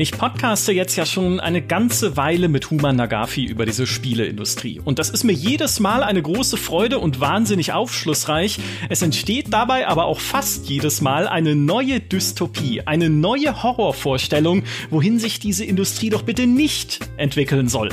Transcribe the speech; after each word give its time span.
Ich 0.00 0.12
podcaste 0.12 0.70
jetzt 0.70 0.94
ja 0.94 1.04
schon 1.04 1.40
eine 1.40 1.60
ganze 1.60 2.16
Weile 2.16 2.48
mit 2.48 2.70
Human 2.70 2.94
Nagafi 2.94 3.44
über 3.44 3.66
diese 3.66 3.84
Spieleindustrie. 3.84 4.78
Und 4.78 5.00
das 5.00 5.10
ist 5.10 5.24
mir 5.24 5.32
jedes 5.32 5.80
Mal 5.80 6.04
eine 6.04 6.22
große 6.22 6.56
Freude 6.56 7.00
und 7.00 7.18
wahnsinnig 7.18 7.72
aufschlussreich. 7.72 8.60
Es 8.88 9.02
entsteht 9.02 9.52
dabei 9.52 9.88
aber 9.88 10.04
auch 10.04 10.20
fast 10.20 10.68
jedes 10.68 11.00
Mal 11.00 11.26
eine 11.26 11.56
neue 11.56 11.98
Dystopie, 11.98 12.82
eine 12.82 13.10
neue 13.10 13.64
Horrorvorstellung, 13.64 14.62
wohin 14.90 15.18
sich 15.18 15.40
diese 15.40 15.64
Industrie 15.64 16.10
doch 16.10 16.22
bitte 16.22 16.46
nicht 16.46 17.00
entwickeln 17.16 17.66
soll. 17.66 17.88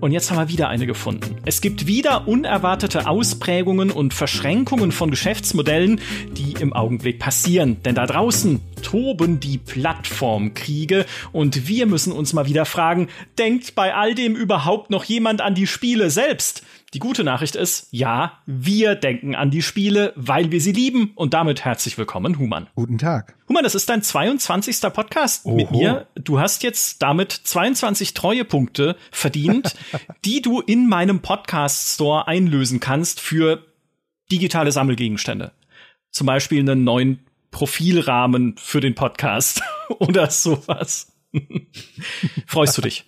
Und 0.00 0.12
jetzt 0.12 0.30
haben 0.30 0.38
wir 0.38 0.48
wieder 0.48 0.70
eine 0.70 0.86
gefunden. 0.86 1.36
Es 1.44 1.60
gibt 1.60 1.86
wieder 1.86 2.26
unerwartete 2.28 3.06
Ausprägungen 3.06 3.90
und 3.90 4.14
Verschränkungen 4.14 4.90
von 4.90 5.10
Geschäftsmodellen, 5.10 6.00
die 6.34 6.52
im 6.58 6.72
Augenblick 6.72 7.18
passieren. 7.18 7.76
Denn 7.82 7.94
da 7.94 8.06
draußen 8.06 8.58
toben 8.82 9.40
die 9.40 9.58
Plattformkriege 9.58 11.06
und 11.32 11.68
wir 11.68 11.86
müssen 11.86 12.12
uns 12.12 12.32
mal 12.32 12.46
wieder 12.46 12.66
fragen, 12.66 13.08
denkt 13.38 13.74
bei 13.74 13.94
all 13.94 14.14
dem 14.14 14.36
überhaupt 14.36 14.90
noch 14.90 15.04
jemand 15.04 15.40
an 15.40 15.54
die 15.54 15.66
Spiele 15.66 16.10
selbst? 16.10 16.62
Die 16.92 16.98
gute 16.98 17.24
Nachricht 17.24 17.56
ist, 17.56 17.88
ja, 17.90 18.40
wir 18.44 18.94
denken 18.94 19.34
an 19.34 19.50
die 19.50 19.62
Spiele, 19.62 20.12
weil 20.14 20.52
wir 20.52 20.60
sie 20.60 20.72
lieben 20.72 21.12
und 21.14 21.32
damit 21.32 21.64
herzlich 21.64 21.96
willkommen, 21.96 22.38
Human. 22.38 22.68
Guten 22.74 22.98
Tag. 22.98 23.34
Human, 23.48 23.64
das 23.64 23.74
ist 23.74 23.88
dein 23.88 24.02
22. 24.02 24.82
Podcast 24.92 25.46
Oho. 25.46 25.56
mit 25.56 25.70
mir. 25.70 26.06
Du 26.16 26.38
hast 26.38 26.62
jetzt 26.62 27.00
damit 27.00 27.32
22 27.32 28.12
Treuepunkte 28.12 28.96
verdient, 29.10 29.74
die 30.26 30.42
du 30.42 30.60
in 30.60 30.86
meinem 30.86 31.20
Podcast 31.20 31.94
Store 31.94 32.28
einlösen 32.28 32.78
kannst 32.78 33.20
für 33.20 33.64
digitale 34.30 34.70
Sammelgegenstände. 34.70 35.52
Zum 36.10 36.26
Beispiel 36.26 36.60
einen 36.60 36.84
neuen 36.84 37.20
Profilrahmen 37.52 38.56
für 38.58 38.80
den 38.80 38.96
Podcast 38.96 39.62
oder 40.00 40.28
sowas. 40.30 41.12
Freust 42.46 42.76
du 42.76 42.82
dich? 42.82 43.04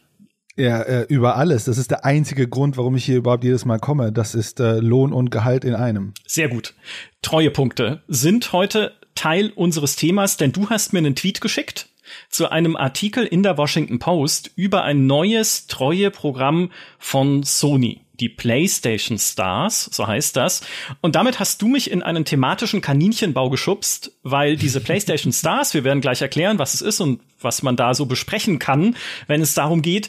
Ja, 0.57 0.83
äh, 0.83 1.07
über 1.09 1.37
alles. 1.37 1.65
Das 1.65 1.79
ist 1.79 1.91
der 1.91 2.05
einzige 2.05 2.47
Grund, 2.47 2.77
warum 2.77 2.95
ich 2.95 3.05
hier 3.05 3.17
überhaupt 3.17 3.43
jedes 3.43 3.65
Mal 3.65 3.81
komme. 3.81 4.13
Das 4.13 4.37
ist 4.37 4.61
äh, 4.61 4.79
Lohn 4.79 5.13
und 5.13 5.31
Gehalt 5.33 5.65
in 5.65 5.75
einem. 5.75 6.15
Sehr 6.29 6.49
gut. 6.49 6.75
Treuepunkte 7.23 8.05
sind 8.07 8.53
heute 8.53 8.93
Teil 9.17 9.51
unseres 9.51 9.97
Themas, 9.97 10.37
denn 10.37 10.53
du 10.53 10.71
hast 10.71 10.93
mir 10.93 11.01
einen 11.01 11.17
Tweet 11.17 11.41
geschickt 11.41 11.89
zu 12.29 12.51
einem 12.51 12.77
Artikel 12.77 13.25
in 13.25 13.43
der 13.43 13.59
Washington 13.59 13.99
Post 13.99 14.53
über 14.55 14.85
ein 14.85 15.07
neues 15.07 15.67
Treueprogramm 15.67 16.71
von 16.99 17.43
Sony 17.43 18.04
die 18.21 18.29
PlayStation 18.29 19.19
Stars, 19.19 19.89
so 19.93 20.07
heißt 20.07 20.37
das. 20.37 20.63
Und 21.01 21.17
damit 21.17 21.41
hast 21.41 21.61
du 21.63 21.69
mich 21.69 21.91
in 21.91 22.03
einen 22.03 22.25
thematischen 22.25 22.81
Kaninchenbau 22.81 23.51
geschubst, 23.51 24.13
weil 24.23 24.57
diese 24.57 24.81
PlayStation 24.81 25.33
Stars, 25.33 25.75
wir 25.75 25.85
werden 25.85 26.01
gleich 26.01 26.23
erklären, 26.23 26.59
was 26.59 26.75
es 26.75 26.83
ist 26.83 27.01
und 27.01 27.21
was 27.41 27.63
man 27.63 27.77
da 27.77 27.95
so 27.95 28.07
besprechen 28.07 28.59
kann, 28.59 28.97
wenn 29.27 29.41
es 29.41 29.55
darum 29.55 29.83
geht, 29.83 30.09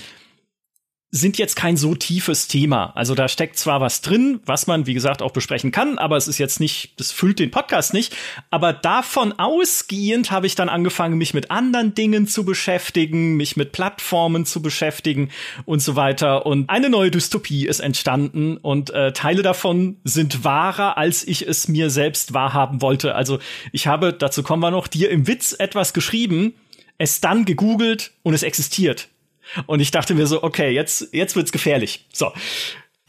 sind 1.15 1.37
jetzt 1.37 1.55
kein 1.55 1.77
so 1.77 1.95
tiefes 1.95 2.49
Thema. 2.49 2.91
Also 2.93 3.15
da 3.15 3.29
steckt 3.29 3.57
zwar 3.57 3.79
was 3.79 4.01
drin, 4.01 4.41
was 4.45 4.67
man, 4.67 4.85
wie 4.85 4.93
gesagt, 4.93 5.21
auch 5.21 5.31
besprechen 5.31 5.71
kann, 5.71 5.97
aber 5.97 6.17
es 6.17 6.27
ist 6.27 6.39
jetzt 6.39 6.59
nicht, 6.59 6.99
das 6.99 7.13
füllt 7.13 7.39
den 7.39 7.51
Podcast 7.51 7.93
nicht. 7.93 8.13
Aber 8.49 8.73
davon 8.73 9.31
ausgehend 9.31 10.31
habe 10.31 10.45
ich 10.45 10.55
dann 10.55 10.67
angefangen, 10.67 11.17
mich 11.17 11.33
mit 11.33 11.51
anderen 11.51 11.93
Dingen 11.93 12.27
zu 12.27 12.43
beschäftigen, 12.43 13.37
mich 13.37 13.55
mit 13.55 13.71
Plattformen 13.71 14.45
zu 14.45 14.61
beschäftigen 14.61 15.29
und 15.63 15.79
so 15.79 15.95
weiter. 15.95 16.45
Und 16.45 16.69
eine 16.69 16.89
neue 16.89 17.11
Dystopie 17.11 17.65
ist 17.65 17.79
entstanden 17.79 18.57
und 18.57 18.89
äh, 18.89 19.13
Teile 19.13 19.41
davon 19.41 19.95
sind 20.03 20.43
wahrer, 20.43 20.97
als 20.97 21.25
ich 21.25 21.47
es 21.47 21.69
mir 21.69 21.89
selbst 21.91 22.33
wahrhaben 22.33 22.81
wollte. 22.81 23.15
Also 23.15 23.39
ich 23.71 23.87
habe, 23.87 24.11
dazu 24.11 24.43
kommen 24.43 24.61
wir 24.61 24.71
noch, 24.71 24.87
dir 24.87 25.09
im 25.11 25.27
Witz 25.27 25.55
etwas 25.57 25.93
geschrieben, 25.93 26.55
es 26.97 27.21
dann 27.21 27.45
gegoogelt 27.45 28.11
und 28.21 28.33
es 28.33 28.43
existiert. 28.43 29.07
Und 29.65 29.79
ich 29.79 29.91
dachte 29.91 30.15
mir 30.15 30.27
so, 30.27 30.43
okay, 30.43 30.69
jetzt, 30.71 31.13
jetzt 31.13 31.35
wird's 31.35 31.51
gefährlich. 31.51 32.07
So. 32.13 32.31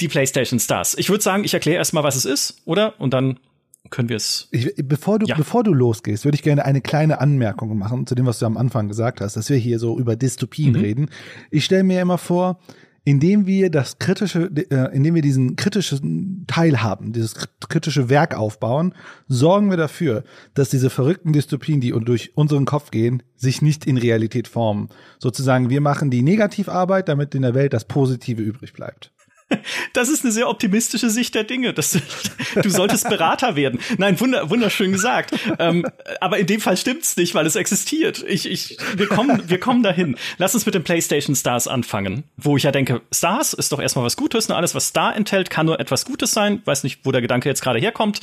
Die 0.00 0.08
PlayStation 0.08 0.60
Stars. 0.60 0.94
Ich 0.98 1.08
würde 1.08 1.22
sagen, 1.22 1.44
ich 1.44 1.54
erkläre 1.54 1.78
erstmal, 1.78 2.04
was 2.04 2.16
es 2.16 2.24
ist, 2.24 2.60
oder? 2.66 3.00
Und 3.00 3.14
dann 3.14 3.38
können 3.90 4.08
wir 4.08 4.16
es. 4.16 4.48
Bevor 4.76 5.18
du, 5.18 5.26
ja. 5.26 5.36
bevor 5.36 5.62
du 5.62 5.72
losgehst, 5.72 6.24
würde 6.24 6.36
ich 6.36 6.42
gerne 6.42 6.64
eine 6.64 6.80
kleine 6.80 7.20
Anmerkung 7.20 7.76
machen 7.78 8.06
zu 8.06 8.14
dem, 8.14 8.26
was 8.26 8.38
du 8.38 8.46
am 8.46 8.56
Anfang 8.56 8.88
gesagt 8.88 9.20
hast, 9.20 9.36
dass 9.36 9.48
wir 9.48 9.56
hier 9.56 9.78
so 9.78 9.98
über 9.98 10.16
Dystopien 10.16 10.72
mhm. 10.72 10.80
reden. 10.80 11.10
Ich 11.50 11.64
stelle 11.64 11.84
mir 11.84 12.00
immer 12.00 12.18
vor, 12.18 12.58
indem 13.06 13.46
wir 13.46 13.70
das 13.70 14.00
kritische, 14.00 14.50
äh, 14.68 14.94
indem 14.94 15.14
wir 15.14 15.22
diesen 15.22 15.54
kritischen 15.54 16.44
Teil 16.48 16.82
haben, 16.82 17.12
dieses 17.12 17.36
kritische 17.60 18.08
Werk 18.08 18.36
aufbauen, 18.36 18.94
sorgen 19.28 19.70
wir 19.70 19.76
dafür, 19.76 20.24
dass 20.54 20.70
diese 20.70 20.90
verrückten 20.90 21.32
Dystopien, 21.32 21.80
die 21.80 21.92
durch 21.92 22.36
unseren 22.36 22.64
Kopf 22.64 22.90
gehen, 22.90 23.22
sich 23.36 23.62
nicht 23.62 23.86
in 23.86 23.96
Realität 23.96 24.48
formen. 24.48 24.88
Sozusagen, 25.20 25.70
wir 25.70 25.80
machen 25.80 26.10
die 26.10 26.22
Negativarbeit, 26.22 27.08
damit 27.08 27.32
in 27.36 27.42
der 27.42 27.54
Welt 27.54 27.72
das 27.72 27.84
Positive 27.84 28.42
übrig 28.42 28.72
bleibt. 28.72 29.12
Das 29.92 30.08
ist 30.08 30.24
eine 30.24 30.32
sehr 30.32 30.48
optimistische 30.48 31.08
Sicht 31.08 31.34
der 31.34 31.44
Dinge. 31.44 31.72
Das, 31.72 31.98
du 32.62 32.68
solltest 32.68 33.08
Berater 33.08 33.54
werden. 33.54 33.80
Nein, 33.96 34.18
wunder, 34.20 34.50
wunderschön 34.50 34.92
gesagt. 34.92 35.34
Ähm, 35.58 35.86
aber 36.20 36.38
in 36.38 36.46
dem 36.46 36.60
Fall 36.60 36.76
stimmt's 36.76 37.16
nicht, 37.16 37.34
weil 37.34 37.46
es 37.46 37.54
existiert. 37.56 38.24
Ich, 38.26 38.50
ich, 38.50 38.76
wir 38.96 39.06
kommen, 39.06 39.48
wir 39.48 39.60
kommen 39.60 39.82
dahin. 39.82 40.16
Lass 40.38 40.54
uns 40.54 40.66
mit 40.66 40.74
den 40.74 40.82
PlayStation 40.82 41.36
Stars 41.36 41.68
anfangen, 41.68 42.24
wo 42.36 42.56
ich 42.56 42.64
ja 42.64 42.72
denke, 42.72 43.02
Stars 43.12 43.52
ist 43.52 43.72
doch 43.72 43.80
erstmal 43.80 44.04
was 44.04 44.16
Gutes. 44.16 44.46
Und 44.46 44.56
alles, 44.56 44.74
was 44.74 44.88
Star 44.88 45.14
enthält, 45.14 45.48
kann 45.48 45.66
nur 45.66 45.78
etwas 45.78 46.04
Gutes 46.04 46.32
sein. 46.32 46.60
Weiß 46.64 46.82
nicht, 46.82 47.00
wo 47.04 47.12
der 47.12 47.20
Gedanke 47.20 47.48
jetzt 47.48 47.62
gerade 47.62 47.78
herkommt. 47.78 48.20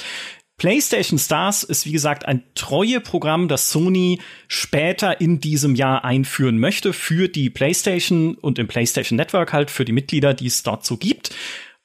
PlayStation 0.64 1.20
Stars 1.20 1.64
ist 1.64 1.86
wie 1.86 1.92
gesagt 1.92 2.26
ein 2.26 2.42
treue 2.56 3.02
Programm, 3.02 3.50
das 3.50 3.70
Sony 3.70 4.22
später 4.48 5.20
in 5.20 5.42
diesem 5.42 5.76
Jahr 5.76 6.06
einführen 6.06 6.58
möchte 6.58 6.94
für 6.94 7.28
die 7.28 7.50
PlayStation 7.50 8.36
und 8.36 8.58
im 8.58 8.70
PlayStation 8.70 9.18
Network 9.18 9.52
halt 9.52 9.70
für 9.70 9.84
die 9.84 9.92
Mitglieder, 9.92 10.34
die 10.34 10.48
es 10.48 10.64
dort 10.64 10.86
so 10.86 10.96
gibt. 10.96 11.36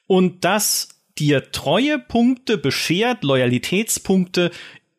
Und 0.06 0.44
das 0.44 0.90
dir 1.18 1.50
treue 1.50 1.98
Punkte 1.98 2.56
beschert, 2.56 3.24
Loyalitätspunkte, 3.24 4.52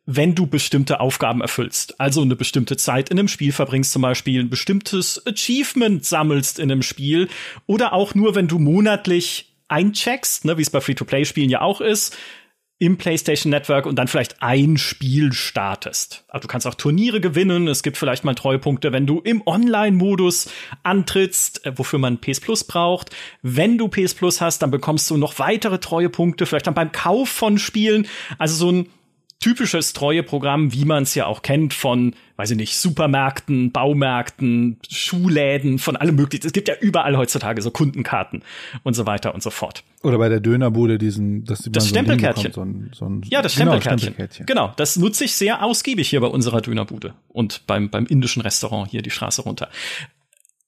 wenn 0.05 0.35
du 0.35 0.45
bestimmte 0.45 0.99
Aufgaben 0.99 1.39
erfüllst. 1.39 2.01
Also 2.01 2.21
eine 2.21 2.35
bestimmte 2.35 2.75
Zeit 2.75 3.09
in 3.09 3.17
einem 3.17 3.29
Spiel 3.29 3.53
verbringst 3.53 3.93
zum 3.93 4.01
Beispiel, 4.01 4.41
ein 4.41 4.49
bestimmtes 4.49 5.25
Achievement 5.25 6.03
sammelst 6.03 6.59
in 6.59 6.69
einem 6.69 6.81
Spiel 6.81 7.29
oder 7.65 7.93
auch 7.93 8.13
nur, 8.13 8.35
wenn 8.35 8.49
du 8.49 8.59
monatlich 8.59 9.55
eincheckst, 9.69 10.43
ne, 10.43 10.57
wie 10.57 10.63
es 10.63 10.69
bei 10.69 10.81
Free-to-Play-Spielen 10.81 11.49
ja 11.49 11.61
auch 11.61 11.79
ist, 11.79 12.17
im 12.79 12.97
PlayStation 12.97 13.51
Network 13.51 13.85
und 13.85 13.97
dann 13.97 14.07
vielleicht 14.07 14.41
ein 14.41 14.77
Spiel 14.77 15.33
startest. 15.33 16.23
Also 16.29 16.43
du 16.43 16.47
kannst 16.47 16.65
auch 16.65 16.75
Turniere 16.75 17.19
gewinnen. 17.19 17.67
Es 17.67 17.83
gibt 17.83 17.97
vielleicht 17.97 18.23
mal 18.23 18.35
Treuepunkte, 18.35 18.93
wenn 18.93 19.05
du 19.05 19.19
im 19.19 19.45
Online-Modus 19.45 20.49
antrittst, 20.83 21.65
äh, 21.65 21.77
wofür 21.77 21.99
man 21.99 22.19
PS 22.19 22.39
Plus 22.39 22.63
braucht. 22.63 23.15
Wenn 23.41 23.77
du 23.77 23.89
PS 23.89 24.13
Plus 24.13 24.39
hast, 24.39 24.61
dann 24.61 24.71
bekommst 24.71 25.09
du 25.09 25.17
noch 25.17 25.39
weitere 25.39 25.79
Treuepunkte, 25.79 26.45
vielleicht 26.45 26.67
dann 26.67 26.73
beim 26.73 26.93
Kauf 26.93 27.27
von 27.27 27.57
Spielen. 27.57 28.07
Also 28.37 28.55
so 28.55 28.71
ein 28.71 28.89
typisches 29.39 29.93
Treueprogramm, 29.93 30.73
wie 30.73 30.83
man 30.85 31.03
es 31.03 31.15
ja 31.15 31.25
auch 31.25 31.41
kennt 31.41 31.73
von, 31.73 32.13
weiß 32.35 32.51
ich 32.51 32.57
nicht, 32.57 32.77
Supermärkten, 32.77 33.71
Baumärkten, 33.71 34.79
Schuhläden, 34.89 35.79
von 35.79 35.95
allem 35.95 36.15
möglichen. 36.15 36.45
Es 36.45 36.51
gibt 36.51 36.67
ja 36.67 36.75
überall 36.79 37.17
heutzutage 37.17 37.61
so 37.61 37.71
Kundenkarten 37.71 38.43
und 38.83 38.95
so 38.95 39.05
weiter 39.05 39.33
und 39.33 39.41
so 39.41 39.49
fort. 39.49 39.83
Oder 40.03 40.17
bei 40.17 40.27
der 40.27 40.41
Dönerbude 40.41 40.97
diesen, 40.97 41.45
dass 41.45 41.59
die 41.59 41.71
das 41.71 41.87
Stempelkärtchen. 41.87 42.51
So 42.51 42.61
ein, 42.61 42.91
so 42.93 43.05
ein, 43.05 43.21
ja, 43.29 43.41
das 43.41 43.55
genau, 43.55 43.71
Stempelkärtchen. 43.71 43.99
Stempelkärtchen. 43.99 44.45
Genau, 44.45 44.73
das 44.75 44.97
nutze 44.97 45.23
ich 45.23 45.33
sehr 45.33 45.63
ausgiebig 45.63 46.09
hier 46.09 46.19
bei 46.19 46.27
unserer 46.27 46.59
Dönerbude 46.59 47.13
und 47.29 47.65
beim, 47.65 47.89
beim 47.89 48.05
indischen 48.05 48.41
Restaurant 48.41 48.91
hier 48.91 49.01
die 49.01 49.11
Straße 49.11 49.41
runter. 49.41 49.69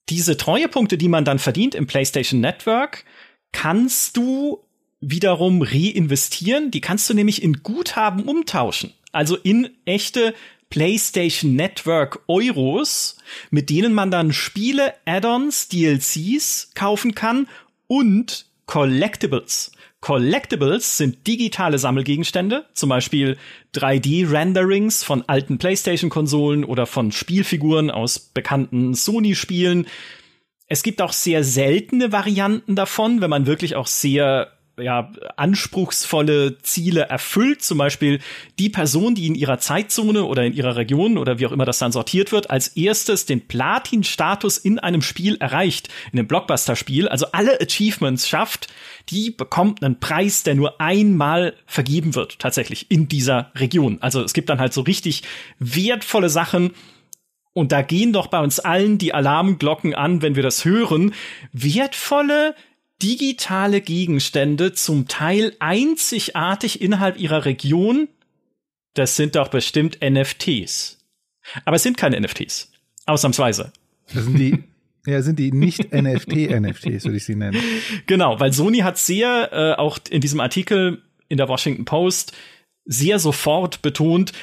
Diese 0.10 0.38
Treuepunkte, 0.38 0.98
die 0.98 1.10
man 1.10 1.26
dann 1.26 1.40
verdient 1.40 1.76
im 1.76 1.88
PlayStation 1.88 2.40
Network, 2.40 3.04
kannst 3.52 4.16
du 4.16 4.64
wiederum 5.02 5.62
reinvestieren. 5.62 6.72
Die 6.72 6.82
kannst 6.82 7.10
du 7.10 7.14
nämlich 7.14 7.44
in 7.44 7.64
Guthaben 7.64 8.24
umtauschen. 8.24 8.94
Also 9.12 9.36
in 9.36 9.70
echte 9.86 10.34
PlayStation 10.70 11.56
Network 11.56 12.24
Euros, 12.28 13.18
mit 13.50 13.70
denen 13.70 13.94
man 13.94 14.10
dann 14.10 14.32
Spiele, 14.32 14.94
Add-ons, 15.06 15.68
DLCs 15.68 16.72
kaufen 16.76 17.14
kann 17.14 17.48
und 17.88 18.46
Collectibles. 18.68 19.74
Collectibles 20.00 20.98
sind 20.98 21.28
digitale 21.28 21.78
Sammelgegenstände, 21.78 22.66
zum 22.74 22.90
Beispiel 22.90 23.38
3D-Renderings 23.76 25.04
von 25.04 25.24
alten 25.28 25.60
PlayStation-Konsolen 25.60 26.64
oder 26.64 26.88
von 26.88 27.12
Spielfiguren 27.12 27.92
aus 27.92 28.18
bekannten 28.18 28.96
Sony-Spielen. 28.96 29.86
Es 30.68 30.82
gibt 30.82 31.02
auch 31.02 31.14
sehr 31.14 31.44
seltene 31.44 32.12
Varianten 32.12 32.76
davon, 32.76 33.22
wenn 33.22 33.30
man 33.30 33.46
wirklich 33.46 33.76
auch 33.76 33.88
sehr 33.88 34.52
ja, 34.82 35.12
anspruchsvolle 35.38 36.58
Ziele 36.60 37.02
erfüllt. 37.02 37.62
Zum 37.62 37.78
Beispiel 37.78 38.20
die 38.60 38.70
Person, 38.70 39.16
die 39.16 39.28
in 39.28 39.36
ihrer 39.36 39.60
Zeitzone 39.60 40.24
oder 40.26 40.44
in 40.44 40.54
ihrer 40.54 40.76
Region 40.76 41.18
oder 41.18 41.40
wie 41.40 41.48
auch 41.48 41.52
immer 41.52 41.66
das 41.66 41.80
dann 41.80 41.92
sortiert 41.92 42.32
wird, 42.32 42.50
als 42.50 42.70
erstes 42.70 43.26
den 43.26 43.48
Platin-Status 43.48 44.58
in 44.58 44.80
einem 44.80 45.02
Spiel 45.02 45.38
erreicht, 45.40 45.90
in 46.12 46.20
einem 46.20 46.28
Blockbuster-Spiel, 46.28 47.08
also 47.08 47.28
alle 47.32 47.60
Achievements 47.62 48.28
schafft, 48.28 48.68
die 49.10 49.32
bekommt 49.32 49.84
einen 49.84 50.00
Preis, 50.00 50.44
der 50.44 50.56
nur 50.56 50.80
einmal 50.80 51.56
vergeben 51.66 52.16
wird, 52.16 52.40
tatsächlich 52.40 52.90
in 52.90 53.08
dieser 53.08 53.52
Region. 53.56 53.98
Also 54.02 54.22
es 54.22 54.34
gibt 54.34 54.50
dann 54.50 54.60
halt 54.60 54.74
so 54.74 54.82
richtig 54.82 55.24
wertvolle 55.60 56.30
Sachen, 56.30 56.72
und 57.54 57.72
da 57.74 57.82
gehen 57.82 58.14
doch 58.14 58.28
bei 58.28 58.40
uns 58.40 58.60
allen 58.60 58.98
die 58.98 59.14
Alarmglocken 59.14 59.94
an, 59.94 60.22
wenn 60.22 60.36
wir 60.36 60.44
das 60.44 60.64
hören, 60.64 61.14
wertvolle 61.52 62.56
digitale 63.02 63.82
Gegenstände, 63.82 64.74
zum 64.74 65.08
Teil 65.08 65.56
einzigartig 65.60 66.82
innerhalb 66.82 67.20
ihrer 67.20 67.46
Region, 67.46 68.08
das 68.94 69.16
sind 69.16 69.36
doch 69.36 69.48
bestimmt 69.48 70.00
NFTs. 70.02 71.00
Aber 71.66 71.76
es 71.76 71.84
sind 71.84 71.98
keine 71.98 72.20
NFTs. 72.20 72.72
Ausnahmsweise. 73.06 73.72
Das 74.14 74.26
sind 74.26 74.38
die, 74.38 74.64
ja, 75.06 75.22
sind 75.22 75.40
die 75.40 75.52
nicht 75.52 75.92
NFT-NFTs, 75.94 77.06
würde 77.06 77.18
ich 77.18 77.26
sie 77.26 77.36
nennen. 77.36 77.62
Genau, 78.06 78.40
weil 78.40 78.54
Sony 78.54 78.80
hat 78.80 78.98
sehr, 78.98 79.50
äh, 79.52 79.80
auch 79.80 79.98
in 80.10 80.22
diesem 80.22 80.40
Artikel 80.40 81.02
in 81.28 81.38
der 81.38 81.48
Washington 81.48 81.86
Post, 81.86 82.34
sehr 82.86 83.20
sofort 83.20 83.82
betont, 83.82 84.34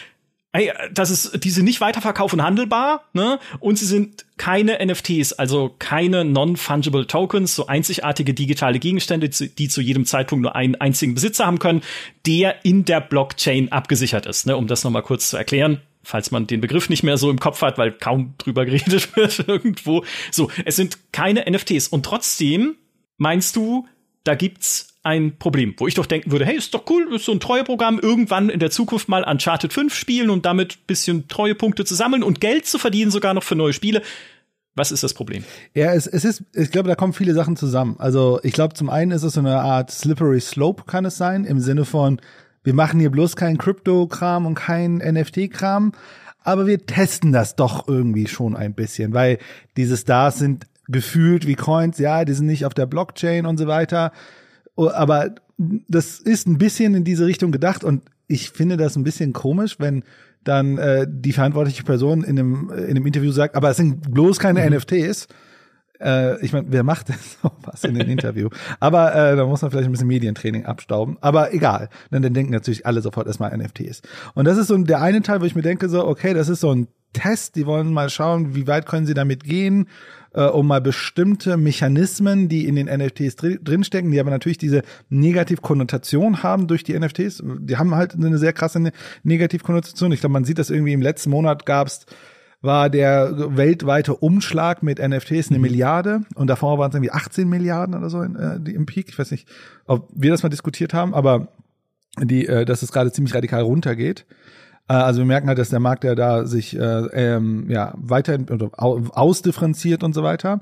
ey, 0.53 0.73
das 0.93 1.11
ist, 1.11 1.45
die 1.45 1.51
sind 1.51 1.65
nicht 1.65 1.81
weiterverkauf 1.81 2.33
und 2.33 2.43
handelbar, 2.43 3.05
ne? 3.13 3.39
Und 3.61 3.79
sie 3.79 3.85
sind 3.85 4.25
keine 4.37 4.85
NFTs, 4.85 5.35
also 5.35 5.75
keine 5.79 6.25
non-fungible 6.25 7.07
Tokens, 7.07 7.55
so 7.55 7.67
einzigartige 7.67 8.35
digitale 8.35 8.79
Gegenstände, 8.79 9.29
die 9.29 9.69
zu 9.69 9.81
jedem 9.81 10.05
Zeitpunkt 10.07 10.43
nur 10.43 10.57
einen 10.57 10.75
einzigen 10.77 11.15
Besitzer 11.15 11.47
haben 11.47 11.59
können, 11.59 11.83
der 12.27 12.65
in 12.65 12.85
der 12.85 13.01
Blockchain 13.01 13.73
abgesichert 13.73 14.27
ist, 14.27 14.47
ne? 14.47 14.57
Um 14.57 14.67
das 14.67 14.85
nochmal 14.85 15.03
kurz 15.03 15.31
zu 15.31 15.37
erklären 15.37 15.81
falls 16.05 16.31
man 16.31 16.47
den 16.47 16.63
Begriff 16.63 16.89
nicht 16.89 17.03
mehr 17.03 17.19
so 17.19 17.29
im 17.31 17.39
Kopf 17.39 17.61
hat, 17.61 17.77
weil 17.77 17.93
kaum 17.93 18.35
drüber 18.39 18.65
geredet 18.65 19.15
wird 19.17 19.47
irgendwo. 19.47 20.05
So, 20.31 20.51
es 20.65 20.77
sind 20.77 21.13
keine 21.13 21.45
NFTs 21.51 21.89
und 21.89 22.05
trotzdem 22.05 22.77
meinst 23.19 23.57
du, 23.57 23.87
da 24.25 24.35
gibt's 24.35 24.88
ein 25.03 25.39
Problem, 25.39 25.75
wo 25.79 25.87
ich 25.87 25.95
doch 25.95 26.07
denken 26.07 26.33
würde, 26.33 26.45
hey, 26.45 26.57
ist 26.57 26.75
doch 26.75 26.85
cool, 26.91 27.15
ist 27.15 27.25
so 27.25 27.33
ein 27.33 27.41
Treueprogramm, 27.41 27.99
irgendwann 27.99 28.51
in 28.51 28.61
der 28.61 28.71
Zukunft 28.71 29.09
mal 29.09 29.25
Uncharted 29.25 29.73
5 29.73 29.95
spielen 29.95 30.29
und 30.31 30.45
damit 30.45 30.87
bisschen 30.87 31.29
Treuepunkte 31.29 31.85
zu 31.85 31.95
sammeln 31.95 32.23
und 32.23 32.41
Geld 32.41 32.67
zu 32.67 32.79
verdienen, 32.79 33.11
sogar 33.11 33.35
noch 33.35 33.45
für 33.45 33.55
neue 33.55 33.73
Spiele. 33.73 34.03
Was 34.75 34.93
ist 34.93 35.03
das 35.03 35.15
Problem? 35.15 35.45
Ja, 35.75 35.93
es, 35.93 36.07
es 36.07 36.25
ist, 36.25 36.45
ich 36.55 36.71
glaube, 36.71 36.89
da 36.89 36.95
kommen 36.95 37.13
viele 37.13 37.35
Sachen 37.35 37.57
zusammen. 37.57 37.97
Also 37.99 38.39
ich 38.43 38.53
glaube, 38.53 38.75
zum 38.75 38.91
einen 38.91 39.11
ist 39.11 39.25
es 39.25 39.33
so 39.33 39.41
eine 39.41 39.61
Art 39.61 39.91
slippery 39.91 40.41
slope, 40.41 40.85
kann 40.87 41.05
es 41.05 41.17
sein, 41.17 41.45
im 41.45 41.59
Sinne 41.59 41.85
von, 41.85 42.21
wir 42.63 42.75
machen 42.75 43.01
hier 43.01 43.11
bloß 43.11 43.35
keinen 43.35 43.59
Crypto-Kram 43.59 44.47
und 44.47 44.55
keinen 44.55 44.99
NFT-Kram, 44.99 45.93
aber 46.45 46.67
wir 46.67 46.87
testen 46.87 47.33
das 47.33 47.57
doch 47.57 47.89
irgendwie 47.89 48.27
schon 48.27 48.57
ein 48.57 48.75
bisschen, 48.75 49.15
weil 49.15 49.39
diese 49.77 49.97
Stars 49.97 50.39
sind 50.39 50.67
gefühlt 50.87 51.47
wie 51.47 51.55
Coins, 51.55 51.99
ja, 51.99 52.25
die 52.25 52.33
sind 52.33 52.47
nicht 52.47 52.65
auf 52.65 52.75
der 52.75 52.87
Blockchain 52.87 53.47
und 53.47 53.59
so 53.59 53.67
weiter. 53.67 54.13
Oh, 54.79 54.91
aber 54.91 55.35
das 55.57 56.21
ist 56.21 56.47
ein 56.47 56.57
bisschen 56.57 56.95
in 56.95 57.03
diese 57.03 57.27
Richtung 57.27 57.51
gedacht 57.51 57.83
und 57.83 58.03
ich 58.29 58.51
finde 58.51 58.77
das 58.77 58.95
ein 58.95 59.03
bisschen 59.03 59.33
komisch, 59.33 59.81
wenn 59.81 60.05
dann 60.45 60.79
äh, 60.79 61.05
die 61.11 61.33
verantwortliche 61.33 61.83
Person 61.83 62.23
in 62.23 62.39
einem, 62.39 62.71
in 62.71 62.91
einem 62.91 63.05
Interview 63.05 63.33
sagt, 63.33 63.57
aber 63.57 63.71
es 63.71 63.77
sind 63.77 64.09
bloß 64.13 64.39
keine 64.39 64.65
mhm. 64.65 64.77
NFTs. 64.77 65.27
Äh, 66.01 66.41
ich 66.45 66.53
meine, 66.53 66.69
wer 66.71 66.85
macht 66.85 67.09
denn 67.09 67.17
sowas 67.43 67.83
in 67.83 67.95
dem 67.95 68.09
Interview? 68.09 68.51
Aber 68.79 69.13
äh, 69.17 69.35
da 69.35 69.47
muss 69.47 69.63
man 69.63 69.73
vielleicht 69.73 69.89
ein 69.89 69.91
bisschen 69.91 70.07
Medientraining 70.07 70.65
abstauben. 70.65 71.19
Aber 71.23 71.53
egal. 71.53 71.89
Denn 72.13 72.23
dann 72.23 72.33
denken 72.33 72.53
natürlich 72.53 72.87
alle 72.87 73.03
sofort 73.03 73.27
erstmal 73.27 73.57
NFTs. 73.59 74.03
Und 74.35 74.45
das 74.45 74.59
ist 74.59 74.69
so 74.69 74.79
der 74.79 75.03
eine 75.03 75.23
Teil, 75.23 75.41
wo 75.41 75.45
ich 75.45 75.57
mir 75.57 75.63
denke, 75.63 75.89
so, 75.89 76.07
okay, 76.07 76.35
das 76.35 76.49
ist 76.49 76.61
so 76.61 76.73
ein 76.73 76.87
Test. 77.15 77.57
Die 77.57 77.67
wollen 77.67 77.93
mal 77.93 78.11
schauen, 78.11 78.55
wie 78.55 78.69
weit 78.69 78.87
können 78.87 79.07
sie 79.07 79.15
damit 79.15 79.43
gehen 79.43 79.89
äh, 80.33 80.45
um 80.45 80.67
mal 80.67 80.81
bestimmte 80.81 81.57
Mechanismen, 81.57 82.49
die 82.49 82.67
in 82.67 82.77
den 82.77 82.87
NFTs 82.87 83.37
dr 83.37 83.57
drinstecken, 83.63 84.11
die 84.11 84.21
aber 84.21 84.31
natürlich 84.31 84.59
diese 84.59 84.83
Negativkonnotation 85.09 86.43
haben 86.43 86.67
durch 86.67 86.85
die 86.85 86.99
NFTs. 86.99 87.43
Die 87.61 87.77
haben 87.77 87.95
halt 87.95 88.15
eine 88.15 88.39
sehr 88.39 88.53
krasse 88.53 88.81
ne 88.81 88.93
Negativkonnotation. 89.23 90.13
Ich 90.13 90.21
glaube, 90.21 90.33
man 90.33 90.45
sieht 90.45 90.59
das 90.59 90.71
irgendwie 90.71 90.93
im 90.93 91.03
letzten 91.03 91.31
Monat 91.31 91.67
gab's 91.67 92.07
war 92.61 92.91
der 92.91 93.57
weltweite 93.57 94.17
Umschlag 94.17 94.83
mit 94.83 94.99
NFTs 94.99 95.51
eine 95.51 95.59
mhm. 95.59 95.63
Milliarde 95.63 96.21
und 96.35 96.49
davor 96.49 96.79
waren 96.79 96.91
es 96.91 96.95
irgendwie 96.95 97.13
18 97.13 97.49
Milliarden 97.49 97.95
oder 97.95 98.11
so 98.11 98.21
in, 98.23 98.35
äh, 98.35 98.57
im 98.71 98.87
Peak. 98.87 99.09
Ich 99.09 99.19
weiß 99.19 99.31
nicht, 99.31 99.49
ob 99.87 100.09
wir 100.13 100.31
das 100.31 100.43
mal 100.43 100.49
diskutiert 100.49 100.93
haben, 100.93 101.15
aber 101.15 101.49
die, 102.21 102.47
äh, 102.47 102.65
dass 102.65 102.83
es 102.83 102.91
gerade 102.91 103.13
ziemlich 103.13 103.35
radikal 103.35 103.63
runtergeht. 103.63 104.27
Äh, 104.89 104.95
also 104.95 105.21
wir 105.21 105.27
merken 105.27 105.49
halt, 105.49 105.59
dass 105.59 105.69
der 105.69 105.81
Markt 105.81 106.05
ja 106.05 106.15
da 106.15 106.47
sich 106.47 106.77
äh, 106.77 106.81
ähm, 106.81 107.67
ja 107.69 107.95
weiter 107.97 108.39
ausdifferenziert 108.79 110.03
und 110.03 110.15
so 110.15 110.23
weiter. 110.23 110.61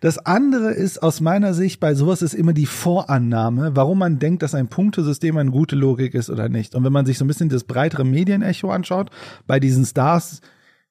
Das 0.00 0.18
andere 0.18 0.72
ist 0.72 1.02
aus 1.02 1.20
meiner 1.20 1.54
Sicht 1.54 1.80
bei 1.80 1.94
sowas 1.94 2.22
ist 2.22 2.34
immer 2.34 2.52
die 2.52 2.66
Vorannahme, 2.66 3.74
warum 3.74 3.98
man 3.98 4.18
denkt, 4.18 4.42
dass 4.42 4.54
ein 4.54 4.68
Punktesystem 4.68 5.36
eine 5.36 5.50
gute 5.50 5.76
Logik 5.76 6.14
ist 6.14 6.30
oder 6.30 6.48
nicht. 6.48 6.74
Und 6.74 6.84
wenn 6.84 6.92
man 6.92 7.06
sich 7.06 7.18
so 7.18 7.24
ein 7.24 7.28
bisschen 7.28 7.48
das 7.48 7.64
breitere 7.64 8.04
Medienecho 8.04 8.70
anschaut, 8.70 9.10
bei 9.46 9.58
diesen 9.58 9.84
Stars 9.84 10.40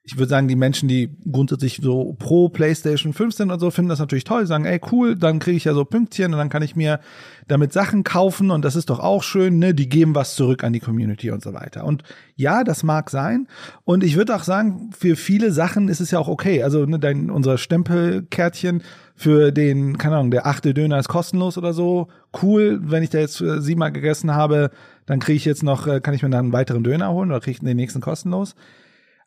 ich 0.04 0.18
würde 0.18 0.30
sagen, 0.30 0.48
die 0.48 0.56
Menschen, 0.56 0.90
die 0.90 1.16
grundsätzlich 1.32 1.80
so 1.82 2.16
pro 2.18 2.50
PlayStation 2.50 3.14
5 3.14 3.36
sind 3.36 3.52
und 3.52 3.60
so, 3.60 3.70
finden 3.70 3.90
das 3.90 4.00
natürlich 4.00 4.24
toll, 4.24 4.48
sagen, 4.48 4.66
ey, 4.66 4.82
cool, 4.92 5.16
dann 5.16 5.38
kriege 5.38 5.58
ich 5.58 5.66
ja 5.66 5.76
so 5.76 5.86
Pünktchen 5.86 6.34
und 6.34 6.40
dann 6.40 6.50
kann 6.50 6.64
ich 6.64 6.76
mir 6.76 7.00
damit 7.48 7.72
Sachen 7.72 8.04
kaufen 8.04 8.50
und 8.50 8.66
das 8.66 8.76
ist 8.76 8.90
doch 8.90 9.00
auch 9.00 9.22
schön, 9.22 9.60
ne? 9.60 9.76
Die 9.76 9.90
geben 9.90 10.16
was 10.16 10.36
zurück 10.36 10.64
an 10.64 10.74
die 10.74 10.80
Community 10.80 11.30
und 11.30 11.44
so 11.44 11.54
weiter. 11.54 11.86
Und 11.86 12.04
ja, 12.36 12.64
das 12.64 12.82
mag 12.82 13.12
sein. 13.12 13.48
Und 13.84 14.04
ich 14.04 14.16
würde 14.16 14.36
auch 14.36 14.44
sagen, 14.44 14.90
für 14.98 15.16
viele 15.16 15.52
Sachen 15.52 15.88
ist 15.88 16.00
es 16.00 16.10
ja 16.10 16.18
auch 16.18 16.28
okay. 16.28 16.64
Also 16.64 16.86
ne, 16.86 16.98
dein, 16.98 17.30
unser 17.30 17.60
Stempelkärtchen 17.60 18.82
für 19.16 19.52
den, 19.52 20.00
keine 20.00 20.16
Ahnung, 20.16 20.32
der 20.32 20.48
achte 20.48 20.74
Döner 20.74 20.98
ist 20.98 21.10
kostenlos 21.10 21.60
oder 21.60 21.74
so. 21.74 22.08
Cool, 22.42 22.80
wenn 22.82 23.04
ich 23.04 23.12
da 23.12 23.20
jetzt 23.20 23.40
äh, 23.40 23.62
siebenmal 23.62 23.92
gegessen 23.92 24.34
habe, 24.34 24.72
dann 25.06 25.20
kriege 25.20 25.38
ich 25.38 25.46
jetzt 25.46 25.62
noch, 25.62 25.86
äh, 25.86 26.00
kann 26.00 26.16
ich 26.16 26.24
mir 26.24 26.30
dann 26.32 26.46
einen 26.46 26.54
weiteren 26.54 26.84
Döner 26.84 27.12
holen 27.12 27.30
oder 27.30 27.40
kriege 27.40 27.52
ich 27.52 27.60
den 27.60 27.78
nächsten 27.78 28.02
kostenlos. 28.02 28.56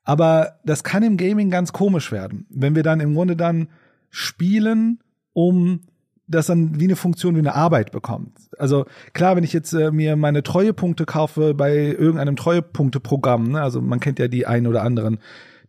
Aber 0.05 0.59
das 0.65 0.85
kann 0.85 1.03
im 1.03 1.17
Gaming 1.17 1.51
ganz 1.51 1.73
komisch 1.73 2.13
werden, 2.13 2.47
wenn 2.51 2.75
wir 2.75 2.83
dann 2.83 3.01
im 3.01 3.15
Grunde 3.15 3.37
dann 3.37 3.69
spielen, 4.11 5.01
um 5.33 5.81
das 6.27 6.47
dann 6.47 6.79
wie 6.81 6.85
eine 6.85 6.97
Funktion, 6.97 7.35
wie 7.35 7.41
eine 7.41 7.55
Arbeit 7.55 7.91
bekommt. 7.91 8.33
Also 8.59 8.87
klar, 9.13 9.37
wenn 9.37 9.45
ich 9.45 9.53
jetzt 9.53 9.73
äh, 9.73 9.91
mir 9.91 10.17
meine 10.17 10.43
Treuepunkte 10.43 11.05
kaufe 11.05 11.55
bei 11.55 11.75
irgendeinem 11.77 12.37
Treuepunkteprogramm, 12.37 13.53
ne, 13.53 13.63
also 13.63 13.81
man 13.81 14.01
kennt 14.01 14.19
ja 14.19 14.29
die 14.29 14.47
einen 14.47 14.67
oder 14.67 14.83
anderen, 14.83 15.19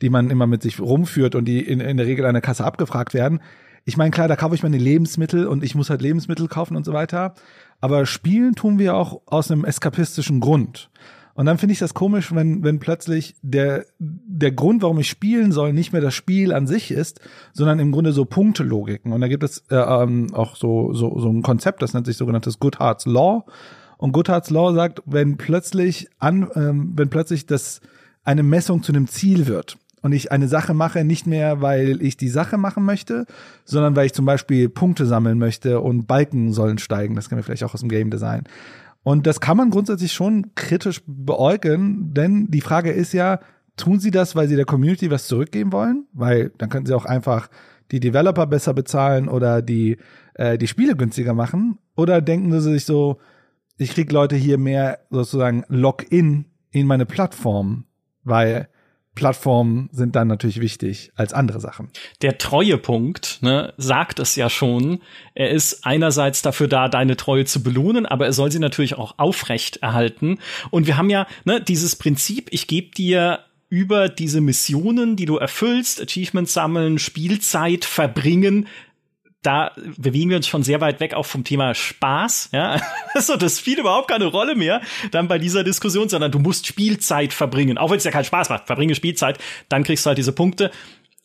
die 0.02 0.10
man 0.10 0.30
immer 0.30 0.48
mit 0.48 0.62
sich 0.62 0.80
rumführt 0.80 1.36
und 1.36 1.46
die 1.46 1.60
in, 1.60 1.80
in 1.80 1.98
der 1.98 2.06
Regel 2.06 2.26
an 2.26 2.34
der 2.34 2.42
Kasse 2.42 2.64
abgefragt 2.64 3.14
werden. 3.14 3.42
Ich 3.86 3.98
meine, 3.98 4.12
klar, 4.12 4.28
da 4.28 4.36
kaufe 4.36 4.56
ich 4.56 4.64
meine 4.64 4.78
Lebensmittel 4.78 5.46
und 5.46 5.64
ich 5.64 5.76
muss 5.76 5.90
halt 5.90 6.02
Lebensmittel 6.02 6.48
kaufen 6.48 6.76
und 6.76 6.86
so 6.86 6.94
weiter. 6.94 7.36
Aber 7.82 8.06
spielen 8.06 8.56
tun 8.56 8.80
wir 8.80 8.96
auch 8.96 9.22
aus 9.26 9.52
einem 9.52 9.64
eskapistischen 9.64 10.40
Grund. 10.40 10.90
Und 11.36 11.46
dann 11.46 11.58
finde 11.58 11.74
ich 11.74 11.80
das 11.80 11.94
komisch, 11.94 12.34
wenn, 12.34 12.64
wenn 12.64 12.80
plötzlich 12.80 13.36
der, 13.42 13.86
der 14.00 14.54
Grund, 14.54 14.82
warum 14.82 15.00
ich 15.00 15.10
spielen 15.10 15.52
soll, 15.52 15.74
nicht 15.74 15.92
mehr 15.92 16.02
das 16.02 16.14
Spiel 16.14 16.54
an 16.54 16.66
sich 16.66 16.92
ist, 16.92 17.20
sondern 17.52 17.80
im 17.80 17.92
Grunde 17.92 18.14
so 18.14 18.24
Punktelogiken. 18.24 19.12
Und 19.12 19.20
da 19.20 19.28
gibt 19.28 19.44
es 19.44 19.66
äh, 19.70 19.76
ähm, 19.76 20.34
auch 20.34 20.56
so, 20.56 20.94
so, 20.94 21.20
so 21.20 21.30
ein 21.30 21.42
Konzept, 21.42 21.82
das 21.82 21.94
nennt 21.94 22.06
sich 22.06 22.16
sogenanntes 22.16 22.58
Goodhart's 22.60 23.06
Law. 23.06 23.46
Und 23.98 24.14
Goodhart's 24.14 24.50
Law 24.50 24.74
sagt, 24.74 25.02
wenn 25.06 25.36
plötzlich 25.36 26.08
an, 26.20 26.50
ähm, 26.56 26.94
wenn 26.96 27.10
plötzlich 27.10 27.46
das 27.46 27.82
eine 28.24 28.44
Messung 28.44 28.82
zu 28.82 28.94
einem 28.94 29.08
Ziel 29.08 29.46
wird 29.46 29.78
und 30.02 30.14
ich 30.14 30.32
eine 30.32 30.48
Sache 30.48 30.74
mache, 30.74 31.04
nicht 31.04 31.28
mehr, 31.28 31.62
weil 31.62 32.02
ich 32.02 32.16
die 32.16 32.30
Sache 32.30 32.58
machen 32.58 32.86
möchte, 32.86 33.26
sondern 33.66 33.98
weil 33.98 34.06
ich 34.06 34.14
zum 34.14 34.26
Beispiel 34.26 34.70
Punkte 34.70 35.06
sammeln 35.06 35.38
möchte 35.38 35.82
und 35.82 36.08
Balken 36.08 36.54
sollen 36.54 36.78
steigen. 36.78 37.16
Das 37.16 37.28
kennen 37.28 37.40
wir 37.40 37.44
vielleicht 37.44 37.66
auch 37.66 37.74
aus 37.74 37.82
dem 37.82 37.90
Game 37.90 38.10
Design. 38.10 38.44
Und 39.06 39.28
das 39.28 39.40
kann 39.40 39.56
man 39.56 39.70
grundsätzlich 39.70 40.14
schon 40.14 40.56
kritisch 40.56 41.04
beäugeln, 41.06 42.12
denn 42.16 42.50
die 42.50 42.62
Frage 42.62 42.90
ist 42.90 43.14
ja, 43.14 43.40
tun 43.78 44.00
sie 44.00 44.10
das, 44.10 44.36
weil 44.36 44.48
sie 44.48 44.56
der 44.56 44.66
Community 44.66 45.12
was 45.12 45.28
zurückgeben 45.28 45.72
wollen? 45.72 46.08
Weil 46.12 46.52
dann 46.58 46.70
könnten 46.70 46.88
sie 46.88 46.96
auch 46.96 47.06
einfach 47.06 47.48
die 47.92 48.00
Developer 48.00 48.48
besser 48.48 48.74
bezahlen 48.74 49.30
oder 49.30 49.62
die, 49.62 49.98
äh, 50.34 50.58
die 50.58 50.66
Spiele 50.66 50.96
günstiger 50.96 51.36
machen. 51.36 51.78
Oder 51.96 52.20
denken 52.20 52.52
sie 52.52 52.62
sich 52.62 52.86
so, 52.86 53.20
ich 53.78 53.92
krieg 53.92 54.12
Leute 54.12 54.36
hier 54.36 54.58
mehr 54.58 54.98
sozusagen 55.12 55.66
Login 55.68 56.46
in 56.72 56.88
meine 56.88 57.06
Plattform, 57.06 57.86
weil 58.24 58.70
Plattformen 59.16 59.90
sind 59.92 60.16
dann 60.16 60.28
natürlich 60.28 60.62
wichtig 60.62 61.12
als 61.16 61.34
andere 61.34 61.60
Sachen. 61.60 61.90
Der 62.22 62.38
Treuepunkt 62.38 63.40
ne, 63.42 63.74
sagt 63.78 64.20
es 64.20 64.36
ja 64.36 64.50
schon. 64.50 65.00
Er 65.34 65.50
ist 65.50 65.86
einerseits 65.86 66.42
dafür 66.42 66.68
da, 66.68 66.90
deine 66.90 67.16
Treue 67.16 67.46
zu 67.46 67.64
belohnen, 67.64 68.06
aber 68.06 68.26
er 68.26 68.34
soll 68.34 68.52
sie 68.52 68.60
natürlich 68.60 68.96
auch 68.96 69.16
aufrecht 69.18 69.78
erhalten. 69.78 70.40
Und 70.70 70.86
wir 70.86 70.98
haben 70.98 71.10
ja 71.10 71.28
ne, 71.46 71.62
dieses 71.62 71.96
Prinzip, 71.96 72.50
ich 72.52 72.68
gebe 72.68 72.94
dir 72.94 73.40
über 73.70 74.10
diese 74.10 74.42
Missionen, 74.42 75.16
die 75.16 75.26
du 75.26 75.38
erfüllst, 75.38 76.02
Achievements 76.02 76.54
sammeln, 76.54 77.00
Spielzeit 77.00 77.84
verbringen, 77.84 78.68
da 79.46 79.72
bewegen 79.98 80.30
wir 80.30 80.38
uns 80.38 80.48
schon 80.48 80.64
sehr 80.64 80.82
weit 80.82 81.00
weg 81.00 81.14
auch 81.14 81.26
vom 81.26 81.44
Thema 81.44 81.76
Spaß. 81.76 82.50
Ja, 82.52 82.82
also 83.14 83.36
das 83.36 83.60
spielt 83.60 83.80
überhaupt 83.80 84.08
keine 84.10 84.26
Rolle 84.26 84.56
mehr 84.56 84.82
dann 85.12 85.28
bei 85.28 85.38
dieser 85.38 85.64
Diskussion, 85.64 86.10
sondern 86.10 86.32
du 86.32 86.40
musst 86.40 86.66
Spielzeit 86.68 87.34
verbringen, 87.34 87.78
auch 87.78 87.92
wenn 87.92 87.98
es 87.98 88.04
ja 88.04 88.12
keinen 88.12 88.26
Spaß 88.26 88.50
macht. 88.50 88.68
Verbringe 88.68 88.96
Spielzeit, 88.96 89.38
dann 89.70 89.84
kriegst 89.84 90.06
du 90.06 90.10
halt 90.10 90.18
diese 90.18 90.34
Punkte. 90.34 90.72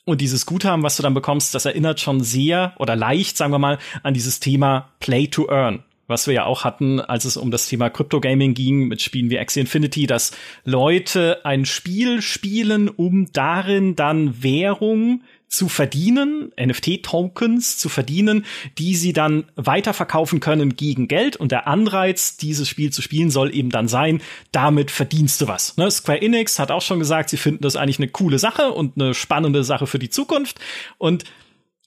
Und 0.05 0.21
dieses 0.21 0.47
Guthaben, 0.47 0.83
was 0.83 0.97
du 0.97 1.03
dann 1.03 1.15
bekommst, 1.15 1.55
das 1.55 1.67
erinnert 1.67 2.01
schon 2.01 2.21
sehr 2.21 2.75
oder 2.79 2.97
leicht, 2.97 3.37
sagen 3.37 3.53
wir 3.53 3.59
mal, 3.59 3.79
an 4.03 4.15
dieses 4.15 4.41
Thema 4.41 4.91
Play 4.99 5.29
to 5.29 5.49
Earn. 5.49 5.85
was 6.07 6.27
wir 6.27 6.35
ja 6.35 6.45
auch 6.45 6.65
hatten, 6.65 7.01
als 7.01 7.25
es 7.25 7.37
um 7.37 7.53
das 7.53 7.69
Thema 7.69 7.89
Crypto 7.89 8.21
Gaming 8.21 8.55
ging, 8.55 8.89
mit 8.89 9.01
Spielen 9.01 9.31
wie 9.31 9.39
Axie 9.39 9.61
Infinity, 9.61 10.09
dass 10.09 10.33
Leute 10.65 11.45
ein 11.45 11.65
Spiel 11.65 12.21
spielen, 12.21 12.89
um 12.89 13.33
darin 13.33 13.95
dann 13.95 14.43
Währung 14.43 15.23
zu 15.51 15.69
verdienen, 15.69 16.53
NFT-Tokens 16.59 17.77
zu 17.77 17.89
verdienen, 17.89 18.47
die 18.79 18.95
sie 18.95 19.13
dann 19.13 19.45
weiterverkaufen 19.57 20.39
können 20.39 20.77
gegen 20.77 21.09
Geld. 21.09 21.37
Und 21.37 21.51
der 21.51 21.67
Anreiz, 21.67 22.37
dieses 22.37 22.69
Spiel 22.69 22.93
zu 22.93 23.03
spielen, 23.03 23.31
soll 23.31 23.53
eben 23.55 23.71
dann 23.71 23.89
sein, 23.89 24.23
damit 24.53 24.93
verdienst 24.93 25.41
du 25.41 25.49
was. 25.49 25.77
Ne? 25.77 25.91
Square 25.91 26.23
Enix 26.23 26.61
hat 26.61 26.71
auch 26.71 26.83
schon 26.83 27.01
gesagt, 27.01 27.31
sie 27.31 27.37
finden 27.37 27.63
das 27.63 27.75
eigentlich 27.75 27.99
eine 27.99 28.09
coole 28.09 28.39
Sache 28.39 28.71
und 28.71 28.95
eine 28.97 29.13
spannende 29.13 29.65
Sache 29.65 29.89
für 29.89 29.99
die 29.99 30.09
Zukunft. 30.09 30.61
Und 30.99 31.25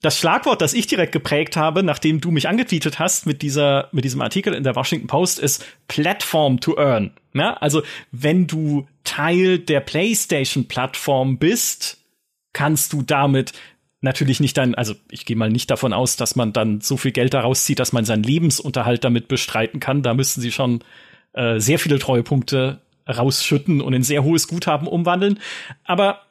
das 0.02 0.20
Schlagwort, 0.20 0.62
das 0.62 0.74
ich 0.74 0.86
direkt 0.88 1.14
geprägt 1.14 1.56
habe, 1.56 1.82
nachdem 1.82 2.20
du 2.20 2.32
mich 2.32 2.50
angetweetet 2.50 3.00
hast 3.00 3.26
mit 3.26 3.42
dieser, 3.42 3.88
mit 3.94 4.04
diesem 4.04 4.22
Artikel 4.22 4.54
in 4.54 4.66
der 4.66 4.76
Washington 4.76 5.08
Post, 5.08 5.40
ist 5.40 5.66
Platform 5.88 6.60
to 6.60 6.78
Earn. 6.78 7.12
Ja, 7.34 7.54
also 7.54 7.82
wenn 8.12 8.46
du 8.46 8.86
Teil 9.06 9.60
der 9.60 9.80
PlayStation-Plattform 9.80 11.38
bist, 11.38 12.03
kannst 12.54 12.94
du 12.94 13.02
damit 13.02 13.54
natürlich 14.02 14.40
nicht 14.40 14.58
dann, 14.58 14.76
also 14.76 14.96
ich 15.10 15.26
gehe 15.26 15.38
mal 15.38 15.50
nicht 15.50 15.72
davon 15.72 15.94
aus, 15.94 16.18
dass 16.18 16.36
man 16.36 16.54
dann 16.54 16.82
so 16.82 16.98
viel 16.98 17.12
Geld 17.12 17.34
daraus 17.34 17.66
zieht, 17.66 17.80
dass 17.80 17.94
man 17.94 18.06
seinen 18.06 18.24
Lebensunterhalt 18.24 19.04
damit 19.04 19.28
bestreiten 19.28 19.80
kann. 19.80 20.04
Da 20.04 20.14
müssten 20.14 20.42
sie 20.42 20.52
schon 20.52 20.84
äh, 21.34 21.60
sehr 21.60 21.80
viele 21.80 22.00
Treuepunkte 22.00 22.82
rausschütten 23.08 23.82
und 23.82 23.94
in 23.94 24.04
sehr 24.04 24.24
hohes 24.24 24.48
Guthaben 24.48 24.88
umwandeln. 24.88 25.40
Aber 25.84 26.22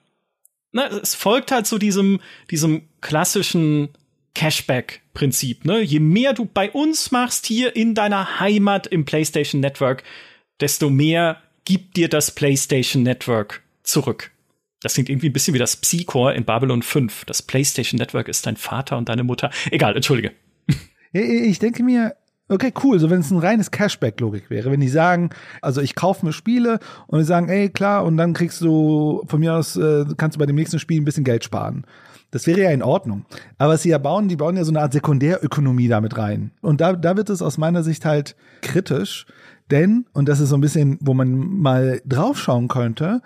na, 0.72 0.86
es 0.86 1.14
folgt 1.14 1.50
halt 1.50 1.66
so 1.66 1.78
diesem, 1.78 2.20
diesem 2.50 2.82
klassischen 3.00 3.90
Cashback-Prinzip. 4.34 5.64
Ne? 5.64 5.80
Je 5.80 6.00
mehr 6.00 6.32
du 6.32 6.46
bei 6.46 6.70
uns 6.70 7.10
machst 7.10 7.46
hier 7.46 7.76
in 7.76 7.94
deiner 7.94 8.40
Heimat 8.40 8.86
im 8.86 9.04
PlayStation 9.04 9.60
Network, 9.60 10.02
desto 10.60 10.90
mehr 10.90 11.42
gibt 11.64 11.96
dir 11.96 12.08
das 12.08 12.30
PlayStation 12.30 13.02
Network 13.02 13.62
zurück. 13.82 14.31
Das 14.82 14.94
klingt 14.94 15.08
irgendwie 15.08 15.28
ein 15.28 15.32
bisschen 15.32 15.54
wie 15.54 15.58
das 15.58 15.76
Psy-Core 15.76 16.34
in 16.34 16.44
Babylon 16.44 16.82
5. 16.82 17.24
Das 17.24 17.42
PlayStation 17.42 17.98
Network 17.98 18.28
ist 18.28 18.46
dein 18.46 18.56
Vater 18.56 18.98
und 18.98 19.08
deine 19.08 19.24
Mutter. 19.24 19.50
Egal, 19.70 19.96
entschuldige. 19.96 20.32
Ich 21.12 21.58
denke 21.58 21.82
mir, 21.82 22.16
Okay, 22.48 22.72
cool. 22.82 22.98
So, 22.98 23.08
wenn 23.08 23.20
es 23.20 23.30
ein 23.30 23.38
reines 23.38 23.70
Cashback-Logik 23.70 24.50
wäre, 24.50 24.70
wenn 24.70 24.80
die 24.80 24.88
sagen, 24.88 25.30
also 25.62 25.80
ich 25.80 25.94
kaufe 25.94 26.26
mir 26.26 26.34
Spiele 26.34 26.80
und 27.06 27.18
die 27.20 27.24
sagen, 27.24 27.48
ey, 27.48 27.70
klar, 27.70 28.04
und 28.04 28.18
dann 28.18 28.34
kriegst 28.34 28.60
du 28.60 29.22
von 29.26 29.40
mir 29.40 29.54
aus, 29.54 29.76
äh, 29.76 30.04
kannst 30.18 30.36
du 30.36 30.38
bei 30.38 30.44
dem 30.44 30.56
nächsten 30.56 30.78
Spiel 30.78 31.00
ein 31.00 31.06
bisschen 31.06 31.24
Geld 31.24 31.44
sparen. 31.44 31.86
Das 32.30 32.46
wäre 32.46 32.60
ja 32.60 32.70
in 32.70 32.82
Ordnung. 32.82 33.24
Aber 33.56 33.74
was 33.74 33.82
sie 33.82 33.90
ja 33.90 33.98
bauen, 33.98 34.28
die 34.28 34.36
bauen 34.36 34.56
ja 34.56 34.64
so 34.64 34.70
eine 34.70 34.80
Art 34.80 34.92
Sekundärökonomie 34.92 35.88
damit 35.88 36.18
rein. 36.18 36.50
Und 36.60 36.80
da, 36.80 36.94
da 36.94 37.16
wird 37.16 37.30
es 37.30 37.40
aus 37.40 37.56
meiner 37.56 37.82
Sicht 37.82 38.04
halt 38.04 38.36
kritisch. 38.60 39.26
Denn, 39.70 40.06
und 40.12 40.28
das 40.28 40.40
ist 40.40 40.50
so 40.50 40.56
ein 40.56 40.60
bisschen, 40.60 40.98
wo 41.00 41.14
man 41.14 41.34
mal 41.34 42.02
draufschauen 42.04 42.68
könnte, 42.68 43.22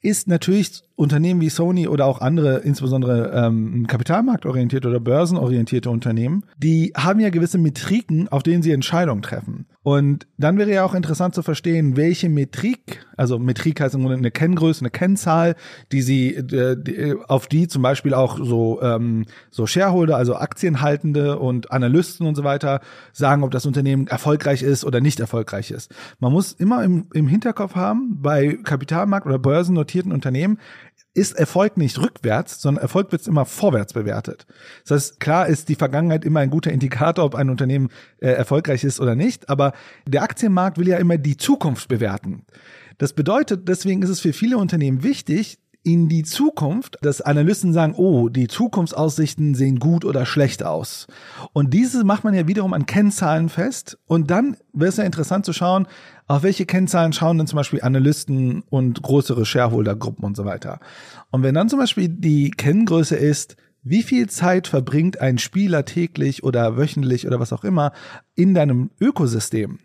ist 0.00 0.28
natürlich 0.28 0.82
Unternehmen 0.98 1.40
wie 1.40 1.48
Sony 1.48 1.86
oder 1.86 2.06
auch 2.06 2.20
andere, 2.20 2.58
insbesondere 2.58 3.30
ähm, 3.32 3.86
kapitalmarktorientierte 3.86 4.88
oder 4.88 4.98
börsenorientierte 4.98 5.90
Unternehmen, 5.90 6.44
die 6.56 6.92
haben 6.96 7.20
ja 7.20 7.30
gewisse 7.30 7.56
Metriken, 7.56 8.26
auf 8.26 8.42
denen 8.42 8.64
sie 8.64 8.72
Entscheidungen 8.72 9.22
treffen. 9.22 9.66
Und 9.84 10.26
dann 10.38 10.58
wäre 10.58 10.72
ja 10.72 10.84
auch 10.84 10.94
interessant 10.94 11.36
zu 11.36 11.42
verstehen, 11.42 11.96
welche 11.96 12.28
Metrik, 12.28 13.06
also 13.16 13.38
Metrik 13.38 13.80
heißt 13.80 13.94
im 13.94 14.00
Grunde 14.00 14.18
eine 14.18 14.32
Kenngröße, 14.32 14.80
eine 14.80 14.90
Kennzahl, 14.90 15.54
die 15.92 16.02
sie, 16.02 16.34
äh, 16.34 16.76
die, 16.76 17.14
auf 17.28 17.46
die 17.46 17.68
zum 17.68 17.80
Beispiel 17.80 18.12
auch 18.12 18.38
so, 18.42 18.82
ähm, 18.82 19.24
so 19.50 19.66
Shareholder, 19.68 20.16
also 20.16 20.34
Aktienhaltende 20.34 21.38
und 21.38 21.70
Analysten 21.70 22.26
und 22.26 22.34
so 22.34 22.42
weiter 22.42 22.80
sagen, 23.12 23.44
ob 23.44 23.52
das 23.52 23.66
Unternehmen 23.66 24.08
erfolgreich 24.08 24.62
ist 24.62 24.84
oder 24.84 25.00
nicht 25.00 25.20
erfolgreich 25.20 25.70
ist. 25.70 25.94
Man 26.18 26.32
muss 26.32 26.52
immer 26.52 26.82
im, 26.82 27.06
im 27.14 27.28
Hinterkopf 27.28 27.76
haben, 27.76 28.20
bei 28.20 28.58
Kapitalmarkt- 28.64 29.26
oder 29.26 29.38
börsennotierten 29.38 30.10
Unternehmen, 30.12 30.58
ist 31.14 31.36
Erfolg 31.36 31.76
nicht 31.76 31.98
rückwärts, 31.98 32.60
sondern 32.60 32.82
Erfolg 32.82 33.12
wird 33.12 33.26
immer 33.26 33.44
vorwärts 33.44 33.92
bewertet. 33.92 34.46
Das 34.86 34.94
heißt, 34.94 35.20
klar 35.20 35.46
ist 35.46 35.68
die 35.68 35.74
Vergangenheit 35.74 36.24
immer 36.24 36.40
ein 36.40 36.50
guter 36.50 36.70
Indikator, 36.70 37.24
ob 37.24 37.34
ein 37.34 37.50
Unternehmen 37.50 37.88
äh, 38.18 38.28
erfolgreich 38.28 38.84
ist 38.84 39.00
oder 39.00 39.14
nicht, 39.14 39.48
aber 39.48 39.72
der 40.06 40.22
Aktienmarkt 40.22 40.78
will 40.78 40.88
ja 40.88 40.98
immer 40.98 41.18
die 41.18 41.36
Zukunft 41.36 41.88
bewerten. 41.88 42.44
Das 42.98 43.12
bedeutet, 43.12 43.68
deswegen 43.68 44.02
ist 44.02 44.10
es 44.10 44.20
für 44.20 44.32
viele 44.32 44.58
Unternehmen 44.58 45.02
wichtig, 45.02 45.58
in 45.88 46.10
die 46.10 46.22
Zukunft, 46.22 46.98
dass 47.00 47.22
Analysten 47.22 47.72
sagen, 47.72 47.94
oh, 47.96 48.28
die 48.28 48.46
Zukunftsaussichten 48.46 49.54
sehen 49.54 49.78
gut 49.78 50.04
oder 50.04 50.26
schlecht 50.26 50.62
aus. 50.62 51.06
Und 51.54 51.72
diese 51.72 52.04
macht 52.04 52.24
man 52.24 52.34
ja 52.34 52.46
wiederum 52.46 52.74
an 52.74 52.84
Kennzahlen 52.84 53.48
fest. 53.48 53.98
Und 54.06 54.30
dann 54.30 54.58
wäre 54.74 54.90
es 54.90 54.98
ja 54.98 55.04
interessant 55.04 55.46
zu 55.46 55.54
schauen, 55.54 55.86
auf 56.26 56.42
welche 56.42 56.66
Kennzahlen 56.66 57.14
schauen 57.14 57.38
denn 57.38 57.46
zum 57.46 57.56
Beispiel 57.56 57.80
Analysten 57.80 58.64
und 58.68 59.02
größere 59.02 59.46
Shareholdergruppen 59.46 60.26
und 60.26 60.36
so 60.36 60.44
weiter. 60.44 60.78
Und 61.30 61.42
wenn 61.42 61.54
dann 61.54 61.70
zum 61.70 61.78
Beispiel 61.78 62.10
die 62.10 62.50
Kenngröße 62.50 63.16
ist, 63.16 63.56
wie 63.82 64.02
viel 64.02 64.28
Zeit 64.28 64.68
verbringt 64.68 65.22
ein 65.22 65.38
Spieler 65.38 65.86
täglich 65.86 66.44
oder 66.44 66.76
wöchentlich 66.76 67.26
oder 67.26 67.40
was 67.40 67.54
auch 67.54 67.64
immer 67.64 67.92
in 68.34 68.52
deinem 68.52 68.90
Ökosystem? 69.00 69.78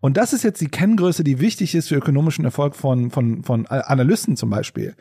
Und 0.00 0.16
das 0.16 0.32
ist 0.32 0.44
jetzt 0.44 0.60
die 0.60 0.68
Kenngröße, 0.68 1.24
die 1.24 1.40
wichtig 1.40 1.74
ist 1.74 1.88
für 1.88 1.96
ökonomischen 1.96 2.44
Erfolg 2.44 2.74
von, 2.74 3.10
von, 3.10 3.44
von 3.44 3.66
Analysten 3.66 4.36
zum 4.36 4.50
Beispiel. 4.50 4.94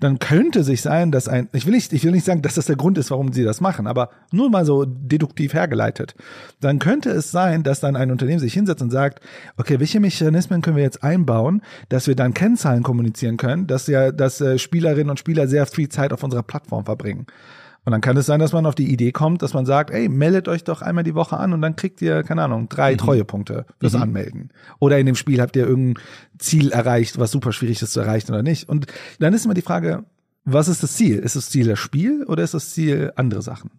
Dann 0.00 0.18
könnte 0.18 0.64
sich 0.64 0.80
sein, 0.82 1.12
dass 1.12 1.28
ein, 1.28 1.48
ich 1.52 1.66
will 1.66 1.74
nicht, 1.74 1.92
ich 1.92 2.04
will 2.04 2.12
nicht 2.12 2.24
sagen, 2.24 2.42
dass 2.42 2.54
das 2.54 2.66
der 2.66 2.76
Grund 2.76 2.98
ist, 2.98 3.10
warum 3.10 3.32
sie 3.32 3.44
das 3.44 3.60
machen, 3.60 3.86
aber 3.86 4.10
nur 4.32 4.50
mal 4.50 4.64
so 4.64 4.84
deduktiv 4.84 5.54
hergeleitet. 5.54 6.14
Dann 6.60 6.78
könnte 6.78 7.10
es 7.10 7.30
sein, 7.30 7.62
dass 7.62 7.80
dann 7.80 7.94
ein 7.94 8.10
Unternehmen 8.10 8.40
sich 8.40 8.54
hinsetzt 8.54 8.82
und 8.82 8.90
sagt, 8.90 9.20
okay, 9.56 9.78
welche 9.80 10.00
Mechanismen 10.00 10.62
können 10.62 10.76
wir 10.76 10.82
jetzt 10.82 11.04
einbauen, 11.04 11.62
dass 11.88 12.06
wir 12.06 12.16
dann 12.16 12.34
Kennzahlen 12.34 12.82
kommunizieren 12.82 13.36
können, 13.36 13.66
dass 13.66 13.86
ja, 13.86 14.12
dass 14.12 14.40
äh, 14.40 14.58
Spielerinnen 14.58 15.10
und 15.10 15.18
Spieler 15.18 15.46
sehr 15.46 15.66
viel 15.66 15.88
Zeit 15.88 16.12
auf 16.12 16.22
unserer 16.22 16.42
Plattform 16.42 16.84
verbringen. 16.84 17.26
Und 17.84 17.90
dann 17.90 18.00
kann 18.00 18.16
es 18.16 18.26
sein, 18.26 18.38
dass 18.38 18.52
man 18.52 18.64
auf 18.64 18.76
die 18.76 18.92
Idee 18.92 19.10
kommt, 19.10 19.42
dass 19.42 19.54
man 19.54 19.66
sagt, 19.66 19.90
ey, 19.90 20.08
meldet 20.08 20.46
euch 20.46 20.62
doch 20.62 20.82
einmal 20.82 21.02
die 21.02 21.16
Woche 21.16 21.36
an 21.36 21.52
und 21.52 21.62
dann 21.62 21.74
kriegt 21.74 22.00
ihr, 22.00 22.22
keine 22.22 22.42
Ahnung, 22.44 22.68
drei 22.68 22.92
mhm. 22.92 22.98
Treuepunkte 22.98 23.66
fürs 23.80 23.94
mhm. 23.94 24.02
Anmelden. 24.02 24.52
Oder 24.78 24.98
in 24.98 25.06
dem 25.06 25.16
Spiel 25.16 25.40
habt 25.40 25.56
ihr 25.56 25.66
irgendein 25.66 26.02
Ziel 26.38 26.70
erreicht, 26.70 27.18
was 27.18 27.32
super 27.32 27.52
schwierig 27.52 27.82
ist 27.82 27.92
zu 27.92 28.00
erreichen 28.00 28.30
oder 28.30 28.42
nicht. 28.42 28.68
Und 28.68 28.86
dann 29.18 29.34
ist 29.34 29.44
immer 29.44 29.54
die 29.54 29.62
Frage, 29.62 30.04
was 30.44 30.68
ist 30.68 30.82
das 30.82 30.94
Ziel? 30.94 31.18
Ist 31.18 31.34
das 31.34 31.50
Ziel 31.50 31.66
das 31.66 31.78
Spiel 31.78 32.24
oder 32.24 32.44
ist 32.44 32.54
das 32.54 32.70
Ziel 32.70 33.12
andere 33.16 33.42
Sachen? 33.42 33.70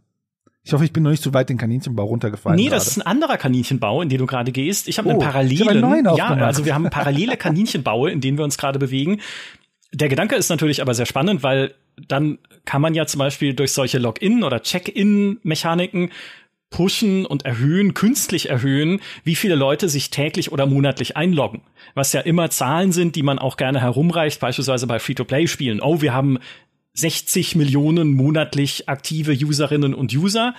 Ich 0.65 0.71
hoffe, 0.71 0.85
ich 0.85 0.93
bin 0.93 1.03
noch 1.03 1.11
nicht 1.11 1.23
zu 1.23 1.33
weit 1.33 1.49
den 1.49 1.57
Kaninchenbau 1.57 2.05
runtergefallen. 2.05 2.55
Nee, 2.55 2.69
das 2.69 2.87
ist 2.87 2.97
ein 2.97 3.01
anderer 3.01 3.35
Kaninchenbau, 3.35 4.01
in 4.01 4.07
den 4.07 4.19
du 4.19 4.25
gerade 4.25 4.53
gehst. 4.53 4.87
Ich 4.87 4.97
habe 4.97 5.09
oh, 5.09 5.11
einen 5.11 5.19
parallelen. 5.19 6.05
Ich 6.05 6.17
ja, 6.17 6.29
also 6.29 6.63
wir 6.63 6.73
haben 6.73 6.89
parallele 6.89 7.35
Kaninchenbaue, 7.35 8.11
in 8.11 8.21
denen 8.21 8.37
wir 8.37 8.45
uns 8.45 8.57
gerade 8.57 8.79
bewegen. 8.79 9.19
Der 9.93 10.09
Gedanke 10.09 10.35
ist 10.35 10.49
natürlich 10.49 10.81
aber 10.81 10.95
sehr 10.95 11.05
spannend, 11.05 11.43
weil 11.43 11.75
dann 12.07 12.39
kann 12.65 12.81
man 12.81 12.95
ja 12.95 13.05
zum 13.05 13.19
Beispiel 13.19 13.53
durch 13.53 13.71
solche 13.71 13.99
Login- 13.99 14.43
oder 14.43 14.61
Check-in-Mechaniken 14.61 16.09
pushen 16.71 17.27
und 17.27 17.45
erhöhen, 17.45 17.93
künstlich 17.93 18.49
erhöhen, 18.49 18.99
wie 19.23 19.35
viele 19.35 19.53
Leute 19.53 19.89
sich 19.89 20.09
täglich 20.09 20.51
oder 20.51 20.65
monatlich 20.65 21.15
einloggen. 21.15 21.61
Was 21.93 22.13
ja 22.13 22.21
immer 22.21 22.49
Zahlen 22.49 22.91
sind, 22.91 23.15
die 23.15 23.21
man 23.21 23.37
auch 23.37 23.57
gerne 23.57 23.79
herumreicht, 23.79 24.39
beispielsweise 24.39 24.87
bei 24.87 24.97
Free-to-Play-Spielen. 24.97 25.81
Oh, 25.81 26.01
wir 26.01 26.13
haben 26.13 26.39
60 26.93 27.55
Millionen 27.55 28.13
monatlich 28.13 28.89
aktive 28.89 29.33
Userinnen 29.33 29.93
und 29.93 30.13
User. 30.13 30.55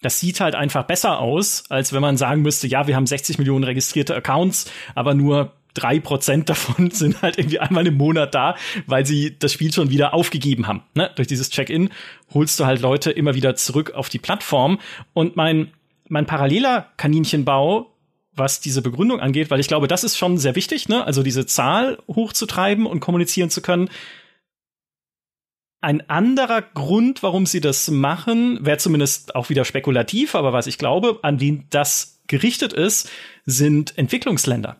Das 0.00 0.20
sieht 0.20 0.38
halt 0.38 0.54
einfach 0.54 0.84
besser 0.84 1.18
aus, 1.18 1.64
als 1.70 1.92
wenn 1.92 2.02
man 2.02 2.16
sagen 2.16 2.42
müsste, 2.42 2.68
ja, 2.68 2.86
wir 2.86 2.94
haben 2.94 3.06
60 3.06 3.38
Millionen 3.38 3.64
registrierte 3.64 4.14
Accounts, 4.14 4.70
aber 4.94 5.14
nur 5.14 5.57
drei 5.78 6.00
Prozent 6.00 6.48
davon 6.48 6.90
sind 6.92 7.22
halt 7.22 7.38
irgendwie 7.38 7.60
einmal 7.60 7.86
im 7.86 7.96
Monat 7.96 8.34
da, 8.34 8.56
weil 8.86 9.06
sie 9.06 9.38
das 9.38 9.52
Spiel 9.52 9.72
schon 9.72 9.90
wieder 9.90 10.14
aufgegeben 10.14 10.66
haben. 10.66 10.82
Ne? 10.94 11.10
Durch 11.14 11.28
dieses 11.28 11.50
Check-in 11.50 11.90
holst 12.34 12.58
du 12.58 12.66
halt 12.66 12.80
Leute 12.80 13.10
immer 13.10 13.34
wieder 13.34 13.54
zurück 13.54 13.92
auf 13.92 14.08
die 14.08 14.18
Plattform. 14.18 14.78
Und 15.14 15.36
mein, 15.36 15.72
mein 16.08 16.26
paralleler 16.26 16.88
Kaninchenbau, 16.96 17.92
was 18.34 18.60
diese 18.60 18.82
Begründung 18.82 19.20
angeht, 19.20 19.50
weil 19.50 19.60
ich 19.60 19.68
glaube, 19.68 19.88
das 19.88 20.04
ist 20.04 20.16
schon 20.16 20.38
sehr 20.38 20.54
wichtig, 20.54 20.88
ne? 20.88 21.04
also 21.04 21.22
diese 21.22 21.46
Zahl 21.46 21.98
hochzutreiben 22.08 22.86
und 22.86 23.00
kommunizieren 23.00 23.50
zu 23.50 23.60
können. 23.60 23.88
Ein 25.80 26.08
anderer 26.10 26.62
Grund, 26.62 27.22
warum 27.22 27.46
sie 27.46 27.60
das 27.60 27.88
machen, 27.88 28.58
wäre 28.64 28.78
zumindest 28.78 29.36
auch 29.36 29.48
wieder 29.48 29.64
spekulativ, 29.64 30.34
aber 30.34 30.52
was 30.52 30.66
ich 30.66 30.76
glaube, 30.76 31.20
an 31.22 31.38
wen 31.38 31.66
das 31.70 32.20
gerichtet 32.26 32.72
ist, 32.72 33.08
sind 33.46 33.96
Entwicklungsländer. 33.96 34.76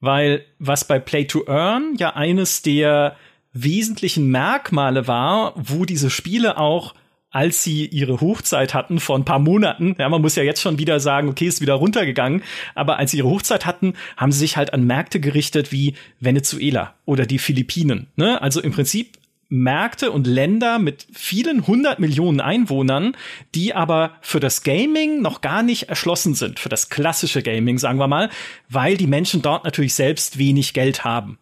Weil 0.00 0.44
was 0.58 0.86
bei 0.86 0.98
Play 0.98 1.24
to 1.24 1.44
Earn 1.46 1.94
ja 1.98 2.14
eines 2.14 2.62
der 2.62 3.16
wesentlichen 3.52 4.28
Merkmale 4.28 5.06
war, 5.08 5.54
wo 5.56 5.84
diese 5.84 6.10
Spiele 6.10 6.58
auch 6.58 6.94
als 7.30 7.62
sie 7.62 7.86
ihre 7.86 8.20
Hochzeit 8.20 8.72
hatten 8.72 9.00
vor 9.00 9.18
ein 9.18 9.24
paar 9.24 9.38
Monaten, 9.38 9.94
ja, 9.98 10.08
man 10.08 10.22
muss 10.22 10.36
ja 10.36 10.42
jetzt 10.42 10.62
schon 10.62 10.78
wieder 10.78 10.98
sagen, 10.98 11.28
okay, 11.28 11.46
ist 11.46 11.60
wieder 11.60 11.74
runtergegangen, 11.74 12.42
aber 12.74 12.98
als 12.98 13.10
sie 13.10 13.18
ihre 13.18 13.28
Hochzeit 13.28 13.66
hatten, 13.66 13.94
haben 14.16 14.32
sie 14.32 14.38
sich 14.38 14.56
halt 14.56 14.72
an 14.72 14.86
Märkte 14.86 15.20
gerichtet 15.20 15.70
wie 15.70 15.94
Venezuela 16.20 16.94
oder 17.04 17.26
die 17.26 17.38
Philippinen. 17.38 18.06
Ne? 18.16 18.40
Also 18.40 18.62
im 18.62 18.72
Prinzip 18.72 19.17
Märkte 19.48 20.10
und 20.10 20.26
Länder 20.26 20.78
mit 20.78 21.06
vielen 21.12 21.66
hundert 21.66 21.98
Millionen 21.98 22.40
Einwohnern, 22.40 23.16
die 23.54 23.74
aber 23.74 24.12
für 24.20 24.40
das 24.40 24.62
Gaming 24.62 25.22
noch 25.22 25.40
gar 25.40 25.62
nicht 25.62 25.84
erschlossen 25.84 26.34
sind, 26.34 26.60
für 26.60 26.68
das 26.68 26.90
klassische 26.90 27.42
Gaming, 27.42 27.78
sagen 27.78 27.98
wir 27.98 28.08
mal, 28.08 28.28
weil 28.68 28.96
die 28.96 29.06
Menschen 29.06 29.40
dort 29.40 29.64
natürlich 29.64 29.94
selbst 29.94 30.38
wenig 30.38 30.74
Geld 30.74 31.04
haben. 31.04 31.38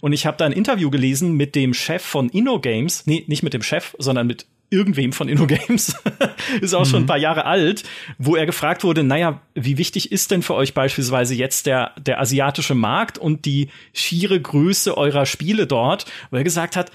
Und 0.00 0.12
ich 0.12 0.24
habe 0.24 0.36
da 0.36 0.46
ein 0.46 0.52
Interview 0.52 0.90
gelesen 0.90 1.36
mit 1.36 1.54
dem 1.54 1.74
Chef 1.74 2.02
von 2.02 2.28
InnoGames, 2.28 3.06
nee, 3.06 3.24
nicht 3.26 3.42
mit 3.42 3.54
dem 3.54 3.62
Chef, 3.62 3.94
sondern 3.98 4.26
mit 4.26 4.46
irgendwem 4.70 5.12
von 5.12 5.28
InnoGames, 5.28 5.96
ist 6.60 6.74
auch 6.74 6.84
mhm. 6.84 6.88
schon 6.88 7.02
ein 7.02 7.06
paar 7.06 7.18
Jahre 7.18 7.44
alt, 7.44 7.82
wo 8.18 8.36
er 8.36 8.46
gefragt 8.46 8.84
wurde, 8.84 9.02
naja, 9.02 9.42
wie 9.54 9.78
wichtig 9.78 10.12
ist 10.12 10.30
denn 10.30 10.42
für 10.42 10.54
euch 10.54 10.74
beispielsweise 10.74 11.34
jetzt 11.34 11.66
der, 11.66 11.92
der 12.00 12.20
asiatische 12.20 12.76
Markt 12.76 13.18
und 13.18 13.44
die 13.44 13.68
schiere 13.92 14.40
Größe 14.40 14.96
eurer 14.96 15.26
Spiele 15.26 15.66
dort, 15.66 16.06
wo 16.30 16.36
er 16.36 16.44
gesagt 16.44 16.76
hat, 16.76 16.92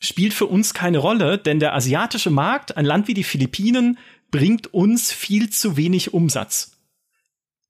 spielt 0.00 0.34
für 0.34 0.46
uns 0.46 0.74
keine 0.74 0.98
Rolle, 0.98 1.38
denn 1.38 1.60
der 1.60 1.74
asiatische 1.74 2.30
Markt, 2.30 2.76
ein 2.76 2.84
Land 2.84 3.08
wie 3.08 3.14
die 3.14 3.24
Philippinen, 3.24 3.98
bringt 4.30 4.72
uns 4.72 5.12
viel 5.12 5.50
zu 5.50 5.76
wenig 5.76 6.14
Umsatz. 6.14 6.78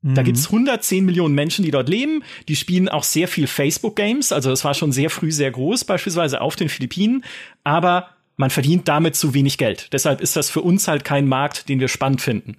Da 0.00 0.22
gibt's 0.22 0.46
110 0.46 1.00
mhm. 1.00 1.06
Millionen 1.06 1.34
Menschen, 1.34 1.64
die 1.64 1.72
dort 1.72 1.88
leben. 1.88 2.22
Die 2.46 2.54
spielen 2.54 2.88
auch 2.88 3.02
sehr 3.02 3.26
viel 3.26 3.48
Facebook-Games. 3.48 4.30
Also 4.30 4.52
es 4.52 4.64
war 4.64 4.74
schon 4.74 4.92
sehr 4.92 5.10
früh 5.10 5.32
sehr 5.32 5.50
groß, 5.50 5.84
beispielsweise 5.84 6.40
auf 6.40 6.54
den 6.54 6.68
Philippinen. 6.68 7.24
Aber 7.64 8.10
man 8.36 8.50
verdient 8.50 8.86
damit 8.86 9.16
zu 9.16 9.34
wenig 9.34 9.58
Geld. 9.58 9.92
Deshalb 9.92 10.20
ist 10.20 10.36
das 10.36 10.50
für 10.50 10.60
uns 10.60 10.86
halt 10.86 11.04
kein 11.04 11.26
Markt, 11.26 11.68
den 11.68 11.80
wir 11.80 11.88
spannend 11.88 12.20
finden. 12.20 12.56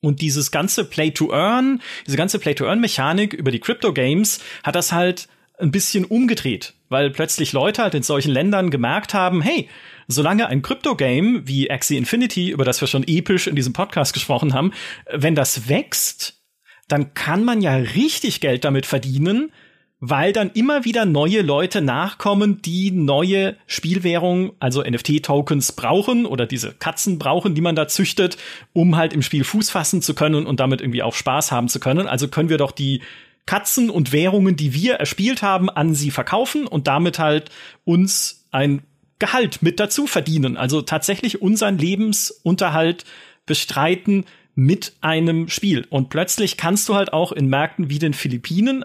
Und 0.00 0.22
dieses 0.22 0.50
ganze 0.50 0.84
Play-to-Earn, 0.84 1.82
diese 2.06 2.16
ganze 2.16 2.38
Play-to-Earn-Mechanik 2.38 3.34
über 3.34 3.50
die 3.50 3.60
Crypto-Games 3.60 4.40
hat 4.62 4.74
das 4.74 4.92
halt 4.92 5.28
ein 5.58 5.70
bisschen 5.70 6.04
umgedreht, 6.04 6.74
weil 6.88 7.10
plötzlich 7.10 7.52
Leute 7.52 7.82
halt 7.82 7.94
in 7.94 8.02
solchen 8.02 8.32
Ländern 8.32 8.70
gemerkt 8.70 9.14
haben, 9.14 9.40
hey, 9.40 9.68
solange 10.08 10.48
ein 10.48 10.62
Crypto-Game 10.62 11.46
wie 11.46 11.70
Axie 11.70 11.96
Infinity, 11.96 12.50
über 12.50 12.64
das 12.64 12.80
wir 12.80 12.88
schon 12.88 13.06
episch 13.06 13.46
in 13.46 13.56
diesem 13.56 13.72
Podcast 13.72 14.12
gesprochen 14.12 14.52
haben, 14.52 14.72
wenn 15.10 15.34
das 15.34 15.68
wächst, 15.68 16.42
dann 16.88 17.14
kann 17.14 17.44
man 17.44 17.62
ja 17.62 17.76
richtig 17.76 18.40
Geld 18.40 18.64
damit 18.64 18.84
verdienen, 18.84 19.52
weil 20.00 20.32
dann 20.32 20.50
immer 20.50 20.84
wieder 20.84 21.06
neue 21.06 21.40
Leute 21.40 21.80
nachkommen, 21.80 22.60
die 22.60 22.90
neue 22.90 23.56
Spielwährungen, 23.66 24.52
also 24.58 24.82
NFT-Tokens 24.82 25.72
brauchen 25.72 26.26
oder 26.26 26.46
diese 26.46 26.74
Katzen 26.74 27.18
brauchen, 27.18 27.54
die 27.54 27.62
man 27.62 27.76
da 27.76 27.88
züchtet, 27.88 28.36
um 28.74 28.96
halt 28.96 29.14
im 29.14 29.22
Spiel 29.22 29.44
Fuß 29.44 29.70
fassen 29.70 30.02
zu 30.02 30.14
können 30.14 30.46
und 30.46 30.60
damit 30.60 30.82
irgendwie 30.82 31.02
auch 31.02 31.14
Spaß 31.14 31.52
haben 31.52 31.68
zu 31.68 31.80
können. 31.80 32.06
Also 32.06 32.28
können 32.28 32.50
wir 32.50 32.58
doch 32.58 32.72
die 32.72 33.00
Katzen 33.46 33.90
und 33.90 34.12
Währungen, 34.12 34.56
die 34.56 34.72
wir 34.72 34.94
erspielt 34.94 35.42
haben, 35.42 35.68
an 35.68 35.94
sie 35.94 36.10
verkaufen 36.10 36.66
und 36.66 36.86
damit 36.86 37.18
halt 37.18 37.50
uns 37.84 38.46
ein 38.50 38.82
Gehalt 39.18 39.62
mit 39.62 39.80
dazu 39.80 40.06
verdienen. 40.06 40.56
Also 40.56 40.82
tatsächlich 40.82 41.42
unseren 41.42 41.78
Lebensunterhalt 41.78 43.04
bestreiten 43.46 44.24
mit 44.54 44.94
einem 45.00 45.48
Spiel. 45.48 45.86
Und 45.90 46.10
plötzlich 46.10 46.56
kannst 46.56 46.88
du 46.88 46.94
halt 46.94 47.12
auch 47.12 47.32
in 47.32 47.48
Märkten 47.48 47.90
wie 47.90 47.98
den 47.98 48.14
Philippinen 48.14 48.84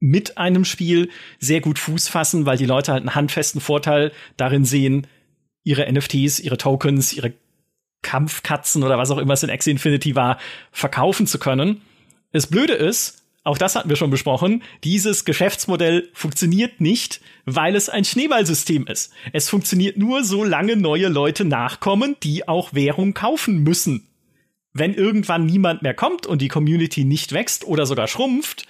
mit 0.00 0.38
einem 0.38 0.64
Spiel 0.64 1.10
sehr 1.38 1.60
gut 1.60 1.78
Fuß 1.78 2.08
fassen, 2.08 2.46
weil 2.46 2.56
die 2.56 2.66
Leute 2.66 2.92
halt 2.92 3.02
einen 3.02 3.14
handfesten 3.14 3.60
Vorteil 3.60 4.12
darin 4.36 4.64
sehen, 4.64 5.06
ihre 5.64 5.90
NFTs, 5.90 6.40
ihre 6.40 6.56
Tokens, 6.56 7.12
ihre 7.12 7.34
Kampfkatzen 8.02 8.84
oder 8.84 8.96
was 8.96 9.10
auch 9.10 9.18
immer 9.18 9.34
es 9.34 9.42
in 9.42 9.50
Axie 9.50 9.72
Infinity 9.72 10.14
war, 10.14 10.38
verkaufen 10.70 11.26
zu 11.26 11.38
können. 11.38 11.82
Das 12.32 12.46
Blöde 12.46 12.74
ist, 12.74 13.17
auch 13.48 13.56
das 13.56 13.76
hatten 13.76 13.88
wir 13.88 13.96
schon 13.96 14.10
besprochen, 14.10 14.62
dieses 14.84 15.24
Geschäftsmodell 15.24 16.10
funktioniert 16.12 16.82
nicht, 16.82 17.22
weil 17.46 17.76
es 17.76 17.88
ein 17.88 18.04
Schneeballsystem 18.04 18.86
ist. 18.86 19.10
Es 19.32 19.48
funktioniert 19.48 19.96
nur, 19.96 20.22
solange 20.22 20.76
neue 20.76 21.08
Leute 21.08 21.46
nachkommen, 21.46 22.14
die 22.22 22.46
auch 22.46 22.74
Währung 22.74 23.14
kaufen 23.14 23.62
müssen. 23.62 24.06
Wenn 24.74 24.92
irgendwann 24.92 25.46
niemand 25.46 25.80
mehr 25.80 25.94
kommt 25.94 26.26
und 26.26 26.42
die 26.42 26.48
Community 26.48 27.04
nicht 27.04 27.32
wächst 27.32 27.64
oder 27.64 27.86
sogar 27.86 28.06
schrumpft, 28.06 28.66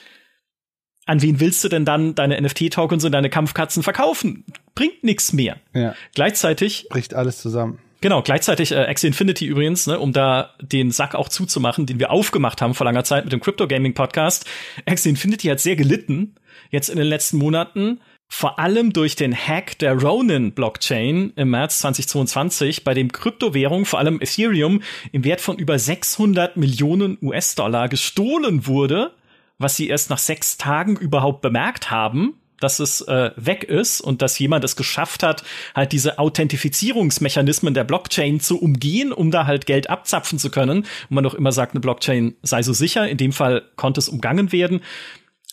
an 1.07 1.23
wen 1.23 1.41
willst 1.41 1.65
du 1.65 1.69
denn 1.69 1.85
dann 1.85 2.15
deine 2.15 2.41
NFT-Tokens 2.41 3.05
und 3.05 3.11
deine 3.11 3.31
Kampfkatzen 3.31 3.83
verkaufen? 3.83 4.45
Bringt 4.77 5.03
nichts 5.03 5.33
mehr. 5.33 5.57
Ja. 5.75 5.97
Gleichzeitig 6.15 6.87
bricht 6.89 7.15
alles 7.15 7.41
zusammen. 7.41 7.81
Genau, 8.01 8.23
gleichzeitig 8.23 8.73
äh, 8.73 8.77
Axie 8.77 9.09
Infinity 9.09 9.47
übrigens, 9.47 9.87
ne, 9.87 9.99
um 9.99 10.13
da 10.13 10.55
den 10.61 10.91
Sack 10.91 11.15
auch 11.15 11.29
zuzumachen, 11.29 11.87
den 11.87 11.99
wir 11.99 12.11
aufgemacht 12.11 12.63
haben 12.63 12.75
vor 12.75 12.85
langer 12.85 13.05
Zeit 13.05 13.25
mit 13.25 13.33
dem 13.33 13.41
Crypto 13.41 13.67
Gaming 13.67 13.95
Podcast. 13.95 14.47
Axie 14.87 15.09
Infinity 15.11 15.49
hat 15.49 15.61
sehr 15.61 15.77
gelitten 15.77 16.35
jetzt 16.71 16.91
in 16.91 16.97
den 16.97 17.07
letzten 17.07 17.39
Monaten, 17.39 18.01
vor 18.29 18.59
allem 18.59 18.93
durch 18.93 19.17
den 19.17 19.35
Hack 19.35 19.79
der 19.79 19.95
Ronin 19.95 20.53
Blockchain 20.53 21.33
im 21.35 21.51
März 21.51 21.79
2022, 21.81 22.85
bei 22.85 22.93
dem 22.93 23.11
Kryptowährung, 23.11 23.87
vor 23.87 23.99
allem 23.99 24.21
Ethereum, 24.21 24.83
im 25.13 25.25
Wert 25.25 25.41
von 25.41 25.57
über 25.57 25.79
600 25.79 26.57
Millionen 26.57 27.17
US-Dollar 27.23 27.89
gestohlen 27.89 28.67
wurde 28.67 29.13
was 29.59 29.77
sie 29.77 29.89
erst 29.89 30.11
nach 30.11 30.19
sechs 30.19 30.57
Tagen 30.57 30.97
überhaupt 30.97 31.43
bemerkt 31.43 31.91
haben, 31.91 32.41
dass 32.61 32.79
es 32.81 33.01
äh, 33.03 33.31
weg 33.37 33.65
ist 33.65 34.01
und 34.01 34.23
dass 34.23 34.39
jemand 34.39 34.65
es 34.65 34.77
geschafft 34.77 35.23
hat, 35.23 35.45
halt 35.75 35.93
diese 35.93 36.19
Authentifizierungsmechanismen 36.19 37.75
der 37.75 37.85
Blockchain 37.85 38.41
zu 38.41 38.61
umgehen, 38.61 39.13
um 39.13 39.31
da 39.31 39.47
halt 39.47 39.67
Geld 39.67 39.91
abzapfen 39.91 40.39
zu 40.39 40.51
können. 40.51 40.79
Und 40.79 41.11
man 41.11 41.25
doch 41.25 41.35
immer 41.35 41.53
sagt, 41.53 41.73
eine 41.73 41.81
Blockchain 41.81 42.35
sei 42.43 42.63
so 42.63 42.73
sicher. 42.73 43.09
In 43.09 43.17
dem 43.17 43.33
Fall 43.33 43.63
konnte 43.77 44.01
es 44.01 44.09
umgangen 44.09 44.53
werden. 44.53 44.81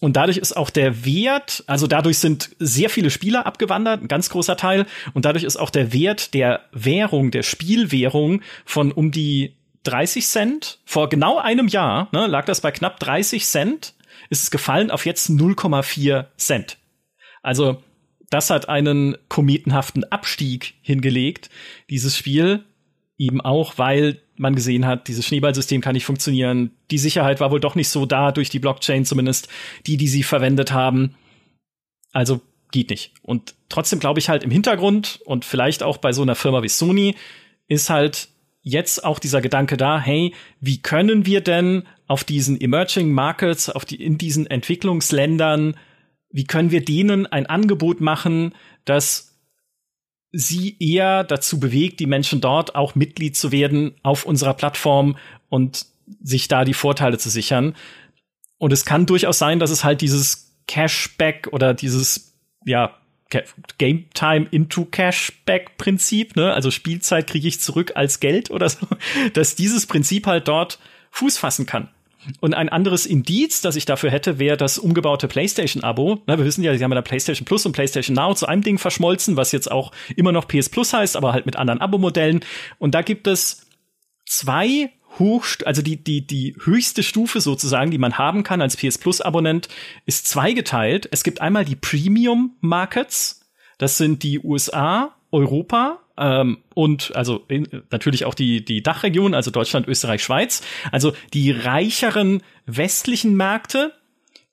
Und 0.01 0.17
dadurch 0.17 0.37
ist 0.37 0.57
auch 0.57 0.69
der 0.69 1.05
Wert, 1.05 1.63
also 1.67 1.87
dadurch 1.87 2.17
sind 2.17 2.49
sehr 2.59 2.89
viele 2.89 3.09
Spieler 3.09 3.45
abgewandert, 3.45 4.01
ein 4.01 4.07
ganz 4.07 4.29
großer 4.29 4.57
Teil. 4.57 4.85
Und 5.13 5.25
dadurch 5.25 5.45
ist 5.45 5.57
auch 5.57 5.69
der 5.69 5.93
Wert 5.93 6.33
der 6.33 6.61
Währung, 6.71 7.31
der 7.31 7.43
Spielwährung 7.43 8.41
von 8.65 8.91
um 8.91 9.11
die 9.11 9.55
30 9.83 10.27
Cent. 10.27 10.79
Vor 10.85 11.07
genau 11.09 11.37
einem 11.37 11.67
Jahr 11.67 12.09
ne, 12.11 12.27
lag 12.27 12.45
das 12.45 12.61
bei 12.61 12.71
knapp 12.71 12.99
30 12.99 13.45
Cent 13.45 13.93
ist 14.29 14.43
es 14.43 14.51
gefallen 14.51 14.91
auf 14.91 15.05
jetzt 15.05 15.29
0,4 15.29 16.25
Cent. 16.37 16.77
Also 17.45 17.77
das 18.31 18.49
hat 18.49 18.69
einen 18.69 19.17
kometenhaften 19.29 20.03
Abstieg 20.03 20.73
hingelegt, 20.81 21.49
dieses 21.89 22.17
Spiel. 22.17 22.65
Eben 23.17 23.39
auch, 23.39 23.77
weil 23.77 24.19
man 24.35 24.55
gesehen 24.55 24.85
hat, 24.85 25.07
dieses 25.07 25.25
Schneeballsystem 25.25 25.79
kann 25.79 25.93
nicht 25.93 26.05
funktionieren. 26.05 26.71
Die 26.91 26.97
Sicherheit 26.97 27.39
war 27.39 27.51
wohl 27.51 27.61
doch 27.61 27.75
nicht 27.75 27.87
so 27.87 28.05
da 28.05 28.31
durch 28.31 28.49
die 28.49 28.59
Blockchain, 28.59 29.05
zumindest 29.05 29.47
die, 29.85 29.95
die 29.95 30.07
sie 30.07 30.23
verwendet 30.23 30.73
haben. 30.73 31.15
Also 32.11 32.41
geht 32.71 32.89
nicht. 32.89 33.13
Und 33.21 33.55
trotzdem 33.69 33.99
glaube 33.99 34.19
ich 34.19 34.27
halt 34.27 34.43
im 34.43 34.51
Hintergrund 34.51 35.21
und 35.23 35.45
vielleicht 35.45 35.83
auch 35.83 35.97
bei 35.97 36.11
so 36.11 36.23
einer 36.23 36.35
Firma 36.35 36.63
wie 36.63 36.67
Sony 36.67 37.15
ist 37.67 37.89
halt 37.89 38.27
jetzt 38.63 39.05
auch 39.05 39.19
dieser 39.19 39.41
Gedanke 39.41 39.77
da, 39.77 39.99
hey, 39.99 40.33
wie 40.59 40.81
können 40.81 41.25
wir 41.25 41.41
denn 41.41 41.83
auf 42.07 42.23
diesen 42.23 42.59
Emerging 42.59 43.11
Markets, 43.11 43.69
auf 43.69 43.85
die, 43.85 44.03
in 44.03 44.17
diesen 44.17 44.47
Entwicklungsländern, 44.47 45.75
wie 46.35 46.43
können 46.43 46.69
wir 46.69 46.83
denen 46.83 47.27
ein 47.27 47.45
Angebot 47.45 48.01
machen, 48.01 48.53
das 48.83 49.37
sie 50.33 50.75
eher 50.81 51.23
dazu 51.23 51.61
bewegt, 51.61 52.01
die 52.01 52.07
Menschen 52.07 52.41
dort 52.41 52.75
auch 52.75 52.93
Mitglied 52.93 53.37
zu 53.37 53.53
werden 53.53 53.95
auf 54.03 54.25
unserer 54.25 54.53
Plattform 54.53 55.15
und 55.47 55.85
sich 56.21 56.49
da 56.49 56.65
die 56.65 56.73
Vorteile 56.73 57.17
zu 57.17 57.29
sichern. 57.29 57.73
Und 58.57 58.73
es 58.73 58.83
kann 58.83 59.05
durchaus 59.05 59.37
sein, 59.39 59.59
dass 59.59 59.69
es 59.69 59.85
halt 59.85 60.01
dieses 60.01 60.59
Cashback 60.67 61.47
oder 61.53 61.73
dieses, 61.73 62.37
ja, 62.65 62.97
Game 63.77 64.09
Time 64.13 64.45
into 64.51 64.83
Cashback 64.83 65.77
Prinzip, 65.77 66.35
ne? 66.35 66.53
Also 66.53 66.69
Spielzeit 66.69 67.27
kriege 67.27 67.47
ich 67.47 67.61
zurück 67.61 67.93
als 67.95 68.19
Geld 68.19 68.51
oder 68.51 68.67
so, 68.67 68.85
dass 69.33 69.55
dieses 69.55 69.87
Prinzip 69.87 70.27
halt 70.27 70.49
dort 70.49 70.79
Fuß 71.11 71.37
fassen 71.37 71.65
kann. 71.65 71.94
Und 72.39 72.53
ein 72.53 72.69
anderes 72.69 73.05
Indiz, 73.05 73.61
das 73.61 73.75
ich 73.75 73.85
dafür 73.85 74.11
hätte, 74.11 74.39
wäre 74.39 74.57
das 74.57 74.77
umgebaute 74.77 75.27
PlayStation-Abo. 75.27 76.21
Wir 76.25 76.37
wissen 76.39 76.63
ja, 76.63 76.77
sie 76.77 76.83
haben 76.83 76.91
ja 76.91 77.01
PlayStation 77.01 77.45
Plus 77.45 77.65
und 77.65 77.71
PlayStation 77.71 78.15
Now 78.15 78.33
zu 78.33 78.47
einem 78.47 78.61
Ding 78.61 78.77
verschmolzen, 78.77 79.37
was 79.37 79.51
jetzt 79.51 79.71
auch 79.71 79.91
immer 80.15 80.31
noch 80.31 80.47
PS 80.47 80.69
Plus 80.69 80.93
heißt, 80.93 81.17
aber 81.17 81.33
halt 81.33 81.45
mit 81.45 81.55
anderen 81.55 81.81
Abo-Modellen. 81.81 82.41
Und 82.79 82.95
da 82.95 83.01
gibt 83.01 83.27
es 83.27 83.65
zwei 84.25 84.91
hochst, 85.19 85.65
also 85.65 85.81
die, 85.81 86.03
die, 86.03 86.25
die 86.25 86.55
höchste 86.63 87.03
Stufe 87.03 87.41
sozusagen, 87.41 87.91
die 87.91 87.97
man 87.97 88.17
haben 88.17 88.43
kann 88.43 88.61
als 88.61 88.75
PS 88.77 88.97
Plus 88.97 89.21
Abonnent, 89.21 89.69
ist 90.05 90.27
zweigeteilt. 90.27 91.07
Es 91.11 91.23
gibt 91.23 91.41
einmal 91.41 91.65
die 91.65 91.75
Premium 91.75 92.55
Markets. 92.61 93.41
Das 93.77 93.97
sind 93.97 94.23
die 94.23 94.39
USA, 94.39 95.15
Europa 95.35 95.99
ähm, 96.17 96.59
und 96.73 97.15
also 97.15 97.43
in, 97.47 97.67
natürlich 97.91 98.25
auch 98.25 98.33
die, 98.33 98.63
die 98.63 98.81
Dachregion, 98.81 99.33
also 99.33 99.51
Deutschland, 99.51 99.87
Österreich, 99.87 100.23
Schweiz. 100.23 100.63
Also 100.91 101.13
die 101.33 101.51
reicheren 101.51 102.41
westlichen 102.65 103.35
Märkte, 103.35 103.93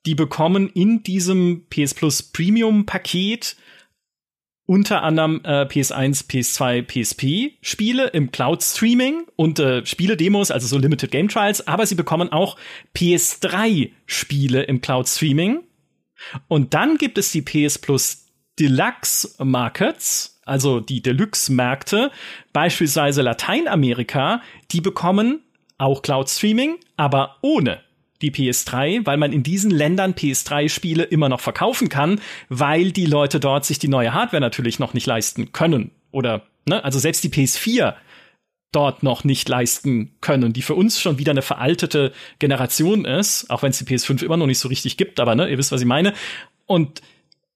die 0.05 0.15
bekommen 0.15 0.69
in 0.69 1.03
diesem 1.03 1.65
PS 1.69 1.93
Plus 1.93 2.21
Premium 2.21 2.85
Paket 2.85 3.55
unter 4.65 5.03
anderem 5.03 5.41
äh, 5.43 5.63
PS1, 5.63 6.27
PS2, 6.27 6.83
PSP 6.83 7.57
Spiele 7.61 8.07
im 8.07 8.31
Cloud 8.31 8.63
Streaming 8.63 9.25
und 9.35 9.59
äh, 9.59 9.85
Spiele-Demos, 9.85 10.51
also 10.51 10.67
so 10.67 10.77
Limited 10.77 11.11
Game 11.11 11.27
Trials, 11.27 11.67
aber 11.67 11.85
sie 11.85 11.95
bekommen 11.95 12.31
auch 12.31 12.57
PS3 12.95 13.91
Spiele 14.05 14.63
im 14.63 14.79
Cloud 14.81 15.07
Streaming. 15.07 15.63
Und 16.47 16.73
dann 16.73 16.97
gibt 16.97 17.17
es 17.17 17.31
die 17.31 17.41
PS 17.41 17.77
Plus 17.77 18.27
Deluxe 18.59 19.35
Markets. 19.43 20.32
Also 20.45 20.79
die 20.79 21.01
Deluxe-Märkte, 21.01 22.11
beispielsweise 22.51 23.21
Lateinamerika, 23.21 24.41
die 24.71 24.81
bekommen 24.81 25.41
auch 25.77 26.01
Cloud 26.01 26.29
Streaming, 26.29 26.77
aber 26.97 27.37
ohne 27.41 27.79
die 28.21 28.31
PS3, 28.31 29.05
weil 29.05 29.17
man 29.17 29.33
in 29.33 29.43
diesen 29.43 29.69
Ländern 29.69 30.13
PS3-Spiele 30.13 31.03
immer 31.03 31.29
noch 31.29 31.41
verkaufen 31.41 31.89
kann, 31.89 32.21
weil 32.49 32.91
die 32.91 33.05
Leute 33.05 33.39
dort 33.39 33.65
sich 33.65 33.79
die 33.79 33.89
neue 33.89 34.13
Hardware 34.13 34.41
natürlich 34.41 34.79
noch 34.79 34.93
nicht 34.93 35.05
leisten 35.05 35.51
können. 35.51 35.91
Oder, 36.11 36.43
ne, 36.65 36.83
also 36.83 36.99
selbst 36.99 37.23
die 37.23 37.29
PS4 37.29 37.95
dort 38.71 39.03
noch 39.03 39.23
nicht 39.23 39.47
leisten 39.49 40.15
können, 40.21 40.53
die 40.53 40.61
für 40.61 40.73
uns 40.73 40.99
schon 40.99 41.19
wieder 41.19 41.31
eine 41.31 41.41
veraltete 41.41 42.13
Generation 42.39 43.05
ist, 43.05 43.49
auch 43.49 43.61
wenn 43.61 43.69
es 43.71 43.77
die 43.77 43.85
PS5 43.85 44.23
immer 44.23 44.37
noch 44.37 44.47
nicht 44.47 44.59
so 44.59 44.69
richtig 44.69 44.97
gibt, 44.97 45.19
aber 45.19 45.35
ne, 45.35 45.49
ihr 45.49 45.57
wisst, 45.57 45.71
was 45.71 45.81
ich 45.81 45.87
meine. 45.87 46.13
Und 46.65 47.01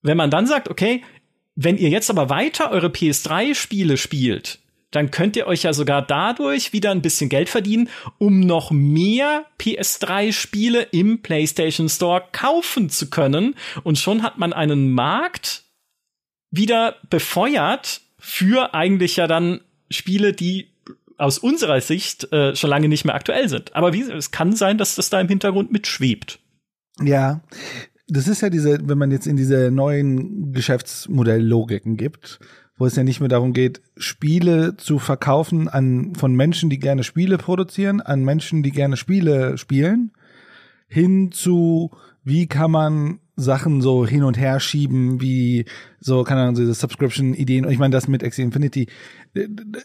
wenn 0.01 0.17
man 0.17 0.29
dann 0.29 0.47
sagt, 0.47 0.69
okay, 0.69 1.03
wenn 1.59 1.77
ihr 1.77 1.89
jetzt 1.89 2.11
aber 2.11 2.29
weiter 2.29 2.69
eure 2.69 2.87
PS3-Spiele 2.87 3.97
spielt, 3.97 4.59
dann 4.91 5.09
könnt 5.09 5.35
ihr 5.35 5.47
euch 5.47 5.63
ja 5.63 5.73
sogar 5.73 6.03
dadurch 6.03 6.71
wieder 6.71 6.91
ein 6.91 7.01
bisschen 7.01 7.29
Geld 7.29 7.49
verdienen, 7.49 7.89
um 8.19 8.41
noch 8.41 8.69
mehr 8.69 9.45
PS3-Spiele 9.59 10.83
im 10.83 11.23
PlayStation 11.23 11.89
Store 11.89 12.23
kaufen 12.31 12.91
zu 12.91 13.09
können. 13.09 13.55
Und 13.83 13.97
schon 13.97 14.21
hat 14.21 14.37
man 14.37 14.53
einen 14.53 14.91
Markt 14.91 15.63
wieder 16.51 16.97
befeuert 17.09 18.01
für 18.19 18.75
eigentlich 18.75 19.15
ja 19.15 19.25
dann 19.25 19.61
Spiele, 19.89 20.33
die 20.33 20.67
aus 21.17 21.39
unserer 21.39 21.81
Sicht 21.81 22.31
äh, 22.31 22.55
schon 22.55 22.69
lange 22.69 22.87
nicht 22.87 23.03
mehr 23.03 23.15
aktuell 23.15 23.49
sind. 23.49 23.75
Aber 23.75 23.93
wie, 23.93 24.03
es 24.03 24.29
kann 24.29 24.55
sein, 24.55 24.77
dass 24.77 24.93
das 24.93 25.09
da 25.09 25.19
im 25.19 25.27
Hintergrund 25.27 25.71
mitschwebt. 25.71 26.37
Ja, 27.01 27.41
das 28.07 28.27
ist 28.27 28.41
ja 28.41 28.49
diese, 28.49 28.79
wenn 28.87 28.97
man 28.97 29.11
jetzt 29.11 29.27
in 29.27 29.35
diese 29.35 29.69
neuen 29.71 30.53
Geschäftsmodelllogiken 30.53 31.97
gibt, 31.97 32.39
wo 32.77 32.85
es 32.85 32.95
ja 32.95 33.03
nicht 33.03 33.19
mehr 33.19 33.29
darum 33.29 33.53
geht, 33.53 33.81
Spiele 33.97 34.77
zu 34.77 34.99
verkaufen 34.99 35.67
an 35.67 36.13
von 36.15 36.35
Menschen, 36.35 36.69
die 36.69 36.79
gerne 36.79 37.03
Spiele 37.03 37.37
produzieren, 37.37 38.01
an 38.01 38.23
Menschen, 38.23 38.63
die 38.63 38.71
gerne 38.71 38.97
Spiele 38.97 39.57
spielen, 39.57 40.11
hin 40.87 41.31
zu 41.31 41.91
wie 42.23 42.47
kann 42.47 42.71
man 42.71 43.19
Sachen 43.37 43.81
so 43.81 44.05
hin 44.05 44.23
und 44.23 44.37
her 44.37 44.59
schieben, 44.59 45.21
wie 45.21 45.65
so, 45.99 46.23
keine 46.23 46.41
Ahnung, 46.41 46.55
diese 46.55 46.73
Subscription-Ideen. 46.73 47.69
Ich 47.69 47.77
meine, 47.77 47.93
das 47.93 48.07
mit 48.07 48.23
Axie 48.23 48.41
Infinity, 48.41 48.87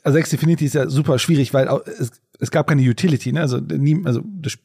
also 0.02 0.18
Axie 0.18 0.36
Infinity 0.36 0.64
ist 0.64 0.74
ja 0.74 0.88
super 0.88 1.18
schwierig, 1.18 1.54
weil 1.54 1.68
es, 1.86 2.10
es 2.42 2.50
gab 2.50 2.66
keine 2.66 2.82
Utility, 2.82 3.32
ne? 3.32 3.40
Also, 3.40 3.58
nie, 3.58 4.02
also 4.04 4.20
das, 4.24 4.58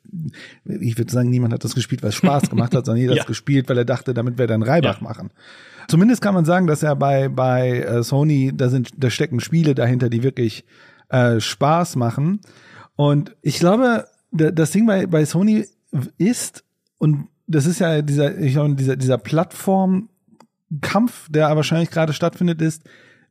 ich 0.65 0.97
würde 0.97 1.11
sagen, 1.11 1.29
niemand 1.29 1.53
hat 1.53 1.63
das 1.63 1.75
gespielt, 1.75 2.01
weil 2.01 2.09
es 2.09 2.15
Spaß 2.15 2.49
gemacht 2.49 2.73
hat, 2.73 2.87
sondern 2.87 3.01
jeder 3.01 3.13
ja. 3.13 3.21
hat 3.21 3.27
gespielt, 3.27 3.69
weil 3.69 3.77
er 3.77 3.85
dachte, 3.85 4.15
damit 4.15 4.39
wir 4.39 4.47
dann 4.47 4.63
Reibach 4.63 4.97
ja. 4.97 5.03
machen. 5.03 5.29
Zumindest 5.87 6.23
kann 6.23 6.33
man 6.33 6.43
sagen, 6.43 6.65
dass 6.65 6.81
ja 6.81 6.95
bei, 6.95 7.29
bei 7.29 7.81
äh, 7.81 8.01
Sony, 8.01 8.51
da 8.53 8.69
sind, 8.69 8.89
da 8.97 9.11
stecken 9.11 9.39
Spiele 9.39 9.75
dahinter, 9.75 10.09
die 10.09 10.23
wirklich 10.23 10.65
äh, 11.09 11.39
Spaß 11.39 11.97
machen. 11.97 12.41
Und 12.95 13.35
ich 13.43 13.59
glaube, 13.59 14.07
das 14.31 14.71
Ding 14.71 14.87
bei, 14.87 15.05
bei 15.05 15.25
Sony 15.25 15.67
ist, 16.17 16.63
und 16.97 17.27
das 17.45 17.67
ist 17.67 17.77
ja 17.77 18.01
dieser, 18.01 18.39
ich 18.39 18.53
glaube, 18.53 18.73
dieser, 18.73 18.95
dieser 18.95 19.19
Plattformkampf, 19.19 21.29
der 21.29 21.55
wahrscheinlich 21.55 21.91
gerade 21.91 22.13
stattfindet, 22.13 22.59
ist, 22.59 22.81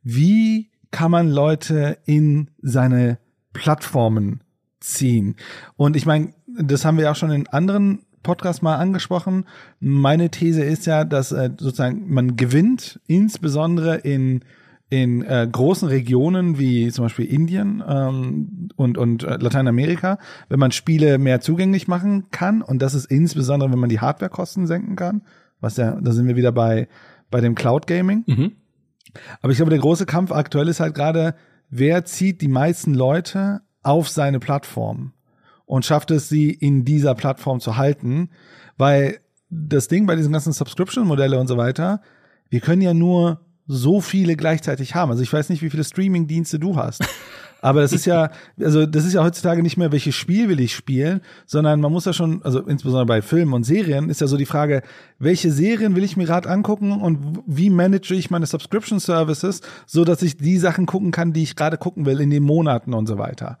wie 0.03 0.69
kann 0.89 1.11
man 1.11 1.29
Leute 1.29 1.97
in 2.05 2.49
seine 2.61 3.19
Plattformen 3.57 4.41
ziehen? 4.79 5.35
Und 5.75 5.95
ich 5.95 6.05
meine, 6.05 6.33
das 6.59 6.85
haben 6.85 6.97
wir 6.97 7.05
ja 7.05 7.11
auch 7.11 7.15
schon 7.15 7.31
in 7.31 7.47
anderen 7.47 8.03
Podcasts 8.23 8.61
mal 8.61 8.75
angesprochen. 8.75 9.45
Meine 9.79 10.29
These 10.29 10.63
ist 10.63 10.85
ja, 10.85 11.05
dass 11.05 11.31
äh, 11.31 11.49
sozusagen 11.57 12.13
man 12.13 12.35
gewinnt, 12.35 12.99
insbesondere 13.07 13.95
in 13.97 14.41
in 14.89 15.21
äh, 15.23 15.47
großen 15.51 15.87
Regionen 15.89 16.57
wie 16.59 16.89
zum 16.91 17.05
Beispiel 17.05 17.25
Indien 17.25 17.83
ähm, 17.85 18.69
und, 18.77 18.97
und 18.97 19.23
äh, 19.23 19.35
Lateinamerika, 19.35 20.17
wenn 20.47 20.59
man 20.59 20.71
Spiele 20.71 21.17
mehr 21.17 21.41
zugänglich 21.41 21.89
machen 21.89 22.27
kann. 22.31 22.61
Und 22.61 22.81
das 22.81 22.93
ist 22.93 23.05
insbesondere, 23.05 23.69
wenn 23.69 23.79
man 23.79 23.89
die 23.89 23.99
Hardwarekosten 23.99 24.65
senken 24.65 24.95
kann. 24.95 25.23
Was 25.59 25.75
ja, 25.75 25.99
da 25.99 26.11
sind 26.13 26.27
wir 26.27 26.37
wieder 26.37 26.53
bei, 26.53 26.87
bei 27.29 27.41
dem 27.41 27.53
Cloud 27.53 27.85
Gaming. 27.85 28.23
Mhm. 28.27 28.53
Aber 29.41 29.51
ich 29.51 29.57
glaube, 29.57 29.71
der 29.71 29.79
große 29.79 30.05
Kampf 30.05 30.31
aktuell 30.31 30.69
ist 30.69 30.79
halt 30.79 30.95
gerade, 30.95 31.35
wer 31.69 32.05
zieht 32.05 32.41
die 32.41 32.47
meisten 32.47 32.93
Leute 32.93 33.61
auf 33.83 34.09
seine 34.09 34.39
Plattform 34.39 35.13
und 35.65 35.85
schafft 35.85 36.11
es, 36.11 36.29
sie 36.29 36.49
in 36.49 36.85
dieser 36.85 37.15
Plattform 37.15 37.59
zu 37.59 37.77
halten. 37.77 38.29
Weil 38.77 39.19
das 39.49 39.87
Ding 39.87 40.05
bei 40.05 40.15
diesen 40.15 40.33
ganzen 40.33 40.53
Subscription-Modelle 40.53 41.39
und 41.39 41.47
so 41.47 41.57
weiter, 41.57 42.01
wir 42.49 42.61
können 42.61 42.81
ja 42.81 42.93
nur 42.93 43.41
so 43.67 43.99
viele 43.99 44.35
gleichzeitig 44.37 44.95
haben. 44.95 45.11
Also 45.11 45.23
ich 45.23 45.31
weiß 45.31 45.49
nicht, 45.49 45.61
wie 45.61 45.69
viele 45.69 45.83
Streaming-Dienste 45.83 46.59
du 46.59 46.75
hast. 46.75 47.03
Aber 47.61 47.81
das 47.81 47.93
ist 47.93 48.05
ja, 48.05 48.31
also 48.59 48.85
das 48.85 49.05
ist 49.05 49.13
ja 49.13 49.23
heutzutage 49.23 49.63
nicht 49.63 49.77
mehr, 49.77 49.91
welches 49.91 50.15
Spiel 50.15 50.49
will 50.49 50.59
ich 50.59 50.75
spielen, 50.75 51.21
sondern 51.45 51.81
man 51.81 51.91
muss 51.91 52.05
ja 52.05 52.13
schon, 52.13 52.41
also 52.43 52.59
insbesondere 52.61 53.05
bei 53.05 53.21
Filmen 53.21 53.53
und 53.53 53.63
Serien, 53.63 54.09
ist 54.09 54.21
ja 54.21 54.27
so 54.27 54.37
die 54.37 54.45
Frage, 54.45 54.83
welche 55.19 55.51
Serien 55.51 55.95
will 55.95 56.03
ich 56.03 56.17
mir 56.17 56.25
gerade 56.25 56.49
angucken 56.49 56.91
und 56.91 57.39
wie 57.45 57.69
manage 57.69 58.13
ich 58.13 58.29
meine 58.29 58.45
Subscription 58.45 58.99
Services, 58.99 59.61
so 59.85 60.05
dass 60.05 60.21
ich 60.21 60.37
die 60.37 60.57
Sachen 60.57 60.85
gucken 60.85 61.11
kann, 61.11 61.33
die 61.33 61.43
ich 61.43 61.55
gerade 61.55 61.77
gucken 61.77 62.05
will 62.05 62.21
in 62.21 62.29
den 62.29 62.43
Monaten 62.43 62.93
und 62.93 63.07
so 63.07 63.17
weiter. 63.17 63.57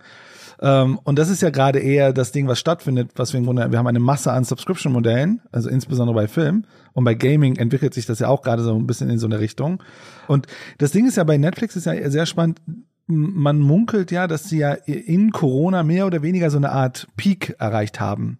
Ähm, 0.59 0.99
und 1.03 1.19
das 1.19 1.29
ist 1.29 1.41
ja 1.41 1.49
gerade 1.49 1.79
eher 1.79 2.13
das 2.13 2.31
Ding, 2.31 2.47
was 2.47 2.59
stattfindet, 2.59 3.11
was 3.15 3.33
wir 3.33 3.39
im 3.39 3.45
Grunde, 3.45 3.71
wir 3.71 3.77
haben 3.77 3.87
eine 3.87 3.99
Masse 3.99 4.31
an 4.31 4.43
Subscription-Modellen, 4.43 5.41
also 5.51 5.69
insbesondere 5.69 6.15
bei 6.15 6.27
Film. 6.27 6.65
Und 6.93 7.03
bei 7.03 7.13
Gaming 7.13 7.57
entwickelt 7.57 7.93
sich 7.93 8.07
das 8.07 8.19
ja 8.19 8.27
auch 8.27 8.41
gerade 8.41 8.63
so 8.63 8.75
ein 8.75 8.87
bisschen 8.87 9.09
in 9.09 9.19
so 9.19 9.27
eine 9.27 9.39
Richtung. 9.39 9.83
Und 10.27 10.47
das 10.79 10.91
Ding 10.91 11.07
ist 11.07 11.17
ja 11.17 11.23
bei 11.23 11.37
Netflix 11.37 11.75
ist 11.75 11.85
ja 11.85 12.09
sehr 12.09 12.25
spannend. 12.25 12.59
Man 13.07 13.59
munkelt 13.59 14.11
ja, 14.11 14.27
dass 14.27 14.49
sie 14.49 14.59
ja 14.59 14.73
in 14.73 15.31
Corona 15.31 15.83
mehr 15.83 16.05
oder 16.05 16.21
weniger 16.21 16.49
so 16.49 16.57
eine 16.57 16.71
Art 16.71 17.07
Peak 17.15 17.55
erreicht 17.57 17.99
haben. 17.99 18.37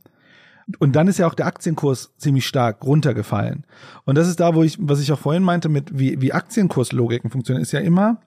Und 0.79 0.97
dann 0.97 1.07
ist 1.07 1.19
ja 1.19 1.27
auch 1.27 1.33
der 1.33 1.45
Aktienkurs 1.45 2.13
ziemlich 2.17 2.45
stark 2.45 2.83
runtergefallen. 2.83 3.65
Und 4.03 4.17
das 4.17 4.27
ist 4.27 4.41
da, 4.41 4.53
wo 4.53 4.63
ich, 4.63 4.77
was 4.79 4.99
ich 4.99 5.11
auch 5.13 5.19
vorhin 5.19 5.43
meinte, 5.43 5.69
mit 5.69 5.97
wie, 5.97 6.21
wie 6.21 6.33
Aktienkurslogiken 6.33 7.31
funktionieren, 7.31 7.61
ist 7.61 7.71
ja 7.71 7.79
immer, 7.79 8.19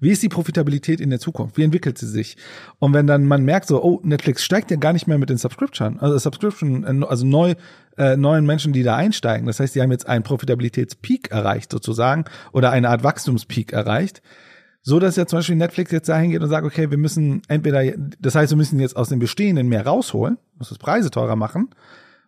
wie 0.00 0.10
ist 0.10 0.22
die 0.22 0.28
Profitabilität 0.28 1.00
in 1.00 1.10
der 1.10 1.18
Zukunft? 1.18 1.56
Wie 1.56 1.64
entwickelt 1.64 1.98
sie 1.98 2.06
sich? 2.06 2.36
Und 2.78 2.94
wenn 2.94 3.06
dann 3.06 3.26
man 3.26 3.44
merkt 3.44 3.66
so, 3.66 3.82
oh, 3.82 4.00
Netflix 4.02 4.42
steigt 4.42 4.70
ja 4.70 4.76
gar 4.76 4.92
nicht 4.92 5.06
mehr 5.06 5.18
mit 5.18 5.30
den 5.30 5.36
Subscription, 5.36 5.98
also 5.98 6.16
Subscription, 6.18 6.84
äh, 6.84 7.06
also 7.06 7.26
neu, 7.26 7.54
äh, 7.98 8.16
neuen 8.16 8.46
Menschen, 8.46 8.72
die 8.72 8.82
da 8.82 8.96
einsteigen. 8.96 9.46
Das 9.46 9.60
heißt, 9.60 9.74
die 9.74 9.82
haben 9.82 9.92
jetzt 9.92 10.08
einen 10.08 10.24
Profitabilitätspeak 10.24 11.30
erreicht 11.30 11.70
sozusagen 11.70 12.24
oder 12.52 12.70
eine 12.70 12.88
Art 12.88 13.04
Wachstumspeak 13.04 13.72
erreicht. 13.72 14.22
So 14.86 15.00
dass 15.00 15.16
ja 15.16 15.26
zum 15.26 15.38
Beispiel 15.38 15.56
Netflix 15.56 15.90
jetzt 15.90 16.08
dahin 16.08 16.30
geht 16.30 16.42
und 16.42 16.48
sagt, 16.48 16.66
okay, 16.66 16.90
wir 16.90 16.98
müssen 16.98 17.42
entweder, 17.48 17.82
das 18.20 18.34
heißt, 18.34 18.52
wir 18.52 18.56
müssen 18.56 18.78
jetzt 18.78 18.96
aus 18.96 19.08
den 19.08 19.18
Bestehenden 19.18 19.66
mehr 19.66 19.86
rausholen, 19.86 20.38
muss 20.58 20.68
das 20.68 20.78
Preise 20.78 21.10
teurer 21.10 21.36
machen, 21.36 21.70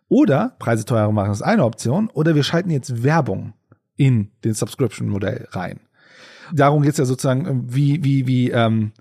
oder 0.09 0.55
Preise 0.57 0.83
teurer 0.83 1.11
machen 1.11 1.31
ist 1.31 1.41
eine 1.41 1.63
Option, 1.63 2.09
oder 2.09 2.33
wir 2.33 2.43
schalten 2.43 2.71
jetzt 2.71 3.03
Werbung 3.03 3.53
in 3.95 4.31
den 4.43 4.53
Subscription-Modell 4.53 5.47
rein 5.51 5.79
darum 6.53 6.81
geht's 6.81 6.97
ja 6.97 7.05
sozusagen, 7.05 7.45
äh, 7.45 7.73
wie, 7.73 8.03
wie, 8.03 8.27
wie, 8.27 8.51
ähm, 8.51 8.91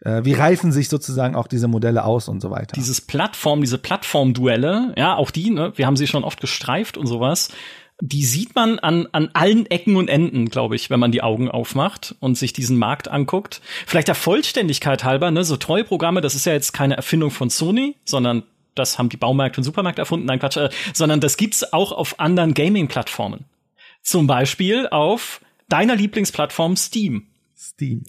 äh, 0.00 0.24
wie 0.24 0.32
reifen 0.32 0.72
sich 0.72 0.88
sozusagen 0.88 1.34
auch 1.34 1.46
diese 1.46 1.68
Modelle 1.68 2.04
aus 2.04 2.28
und 2.28 2.40
so 2.40 2.50
weiter. 2.50 2.74
Dieses 2.74 3.00
Plattform, 3.00 3.60
diese 3.60 3.78
Plattformduelle, 3.78 4.94
ja, 4.96 5.16
auch 5.16 5.30
die, 5.30 5.50
ne, 5.50 5.72
wir 5.76 5.86
haben 5.86 5.96
sie 5.96 6.06
schon 6.06 6.24
oft 6.24 6.40
gestreift 6.40 6.96
und 6.96 7.06
sowas, 7.06 7.50
die 8.00 8.24
sieht 8.24 8.54
man 8.54 8.78
an, 8.80 9.08
an 9.12 9.30
allen 9.34 9.66
Ecken 9.66 9.96
und 9.96 10.08
Enden, 10.08 10.48
glaube 10.48 10.74
ich, 10.74 10.90
wenn 10.90 11.00
man 11.00 11.12
die 11.12 11.22
Augen 11.22 11.50
aufmacht 11.50 12.14
und 12.20 12.36
sich 12.36 12.52
diesen 12.52 12.76
Markt 12.76 13.08
anguckt. 13.08 13.60
Vielleicht 13.86 14.08
der 14.08 14.14
Vollständigkeit 14.14 15.04
halber, 15.04 15.30
ne, 15.30 15.44
so 15.44 15.56
Treueprogramme, 15.56 16.20
das 16.20 16.34
ist 16.34 16.46
ja 16.46 16.52
jetzt 16.52 16.72
keine 16.72 16.96
Erfindung 16.96 17.30
von 17.30 17.50
Sony, 17.50 17.96
sondern 18.04 18.42
das 18.74 18.98
haben 18.98 19.08
die 19.08 19.16
Baumärkte 19.16 19.60
und 19.60 19.64
Supermärkte 19.64 20.02
erfunden, 20.02 20.26
nein 20.26 20.40
Quatsch, 20.40 20.56
äh, 20.56 20.70
sondern 20.92 21.20
das 21.20 21.36
gibt's 21.36 21.72
auch 21.72 21.92
auf 21.92 22.18
anderen 22.18 22.54
Gaming-Plattformen. 22.54 23.44
Zum 24.02 24.26
Beispiel 24.26 24.88
auf 24.88 25.40
deiner 25.68 25.94
Lieblingsplattform 25.94 26.76
Steam. 26.76 27.28
Steam. 27.56 28.04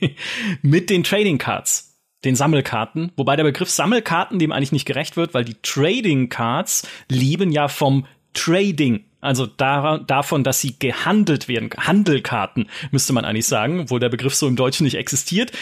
Mit 0.62 0.88
den 0.88 1.02
Trading 1.02 1.38
Cards, 1.38 1.96
den 2.24 2.36
Sammelkarten, 2.36 3.12
wobei 3.16 3.34
der 3.34 3.44
Begriff 3.44 3.70
Sammelkarten 3.70 4.38
dem 4.38 4.52
eigentlich 4.52 4.72
nicht 4.72 4.86
gerecht 4.86 5.16
wird, 5.16 5.34
weil 5.34 5.44
die 5.44 5.56
Trading 5.62 6.28
Cards 6.28 6.86
leben 7.08 7.50
ja 7.50 7.66
vom 7.66 8.06
Trading. 8.32 9.05
Also 9.20 9.46
da, 9.46 9.98
davon, 9.98 10.44
dass 10.44 10.60
sie 10.60 10.78
gehandelt 10.78 11.48
werden. 11.48 11.70
Handelkarten 11.76 12.68
müsste 12.90 13.12
man 13.12 13.24
eigentlich 13.24 13.46
sagen, 13.46 13.90
wo 13.90 13.98
der 13.98 14.08
Begriff 14.08 14.34
so 14.34 14.46
im 14.46 14.56
Deutschen 14.56 14.84
nicht 14.84 14.96
existiert 14.96 15.52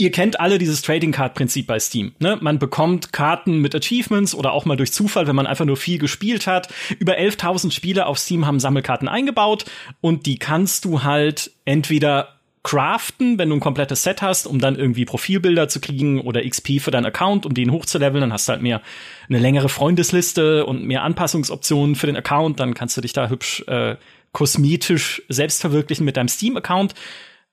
ihr 0.00 0.10
kennt 0.10 0.40
alle 0.40 0.58
dieses 0.58 0.80
Trading 0.80 1.12
Card 1.12 1.34
Prinzip 1.34 1.66
bei 1.66 1.78
Steam. 1.78 2.14
Ne? 2.18 2.38
Man 2.40 2.58
bekommt 2.58 3.12
Karten 3.12 3.58
mit 3.58 3.74
Achievements 3.74 4.34
oder 4.34 4.52
auch 4.52 4.64
mal 4.64 4.76
durch 4.76 4.92
Zufall, 4.92 5.26
wenn 5.26 5.36
man 5.36 5.46
einfach 5.46 5.66
nur 5.66 5.76
viel 5.76 5.98
gespielt 5.98 6.46
hat. 6.46 6.72
Über 6.98 7.18
11.000 7.18 7.70
Spieler 7.70 8.06
auf 8.06 8.18
Steam 8.18 8.46
haben 8.46 8.60
Sammelkarten 8.60 9.08
eingebaut 9.08 9.66
und 10.00 10.24
die 10.24 10.38
kannst 10.38 10.86
du 10.86 11.02
halt 11.02 11.52
entweder 11.66 12.39
craften, 12.62 13.38
wenn 13.38 13.48
du 13.48 13.56
ein 13.56 13.60
komplettes 13.60 14.02
Set 14.02 14.20
hast, 14.20 14.46
um 14.46 14.58
dann 14.58 14.76
irgendwie 14.76 15.06
Profilbilder 15.06 15.68
zu 15.68 15.80
kriegen 15.80 16.20
oder 16.20 16.46
XP 16.46 16.80
für 16.80 16.90
deinen 16.90 17.06
Account, 17.06 17.46
um 17.46 17.54
den 17.54 17.72
hochzuleveln. 17.72 18.20
Dann 18.20 18.32
hast 18.32 18.48
du 18.48 18.52
halt 18.52 18.62
mehr 18.62 18.82
eine 19.28 19.38
längere 19.38 19.68
Freundesliste 19.68 20.66
und 20.66 20.84
mehr 20.84 21.02
Anpassungsoptionen 21.02 21.96
für 21.96 22.06
den 22.06 22.16
Account. 22.16 22.60
Dann 22.60 22.74
kannst 22.74 22.96
du 22.96 23.00
dich 23.00 23.14
da 23.14 23.28
hübsch 23.30 23.64
äh, 23.66 23.96
kosmetisch 24.32 25.22
selbst 25.28 25.60
verwirklichen 25.60 26.04
mit 26.04 26.16
deinem 26.16 26.28
Steam-Account. 26.28 26.94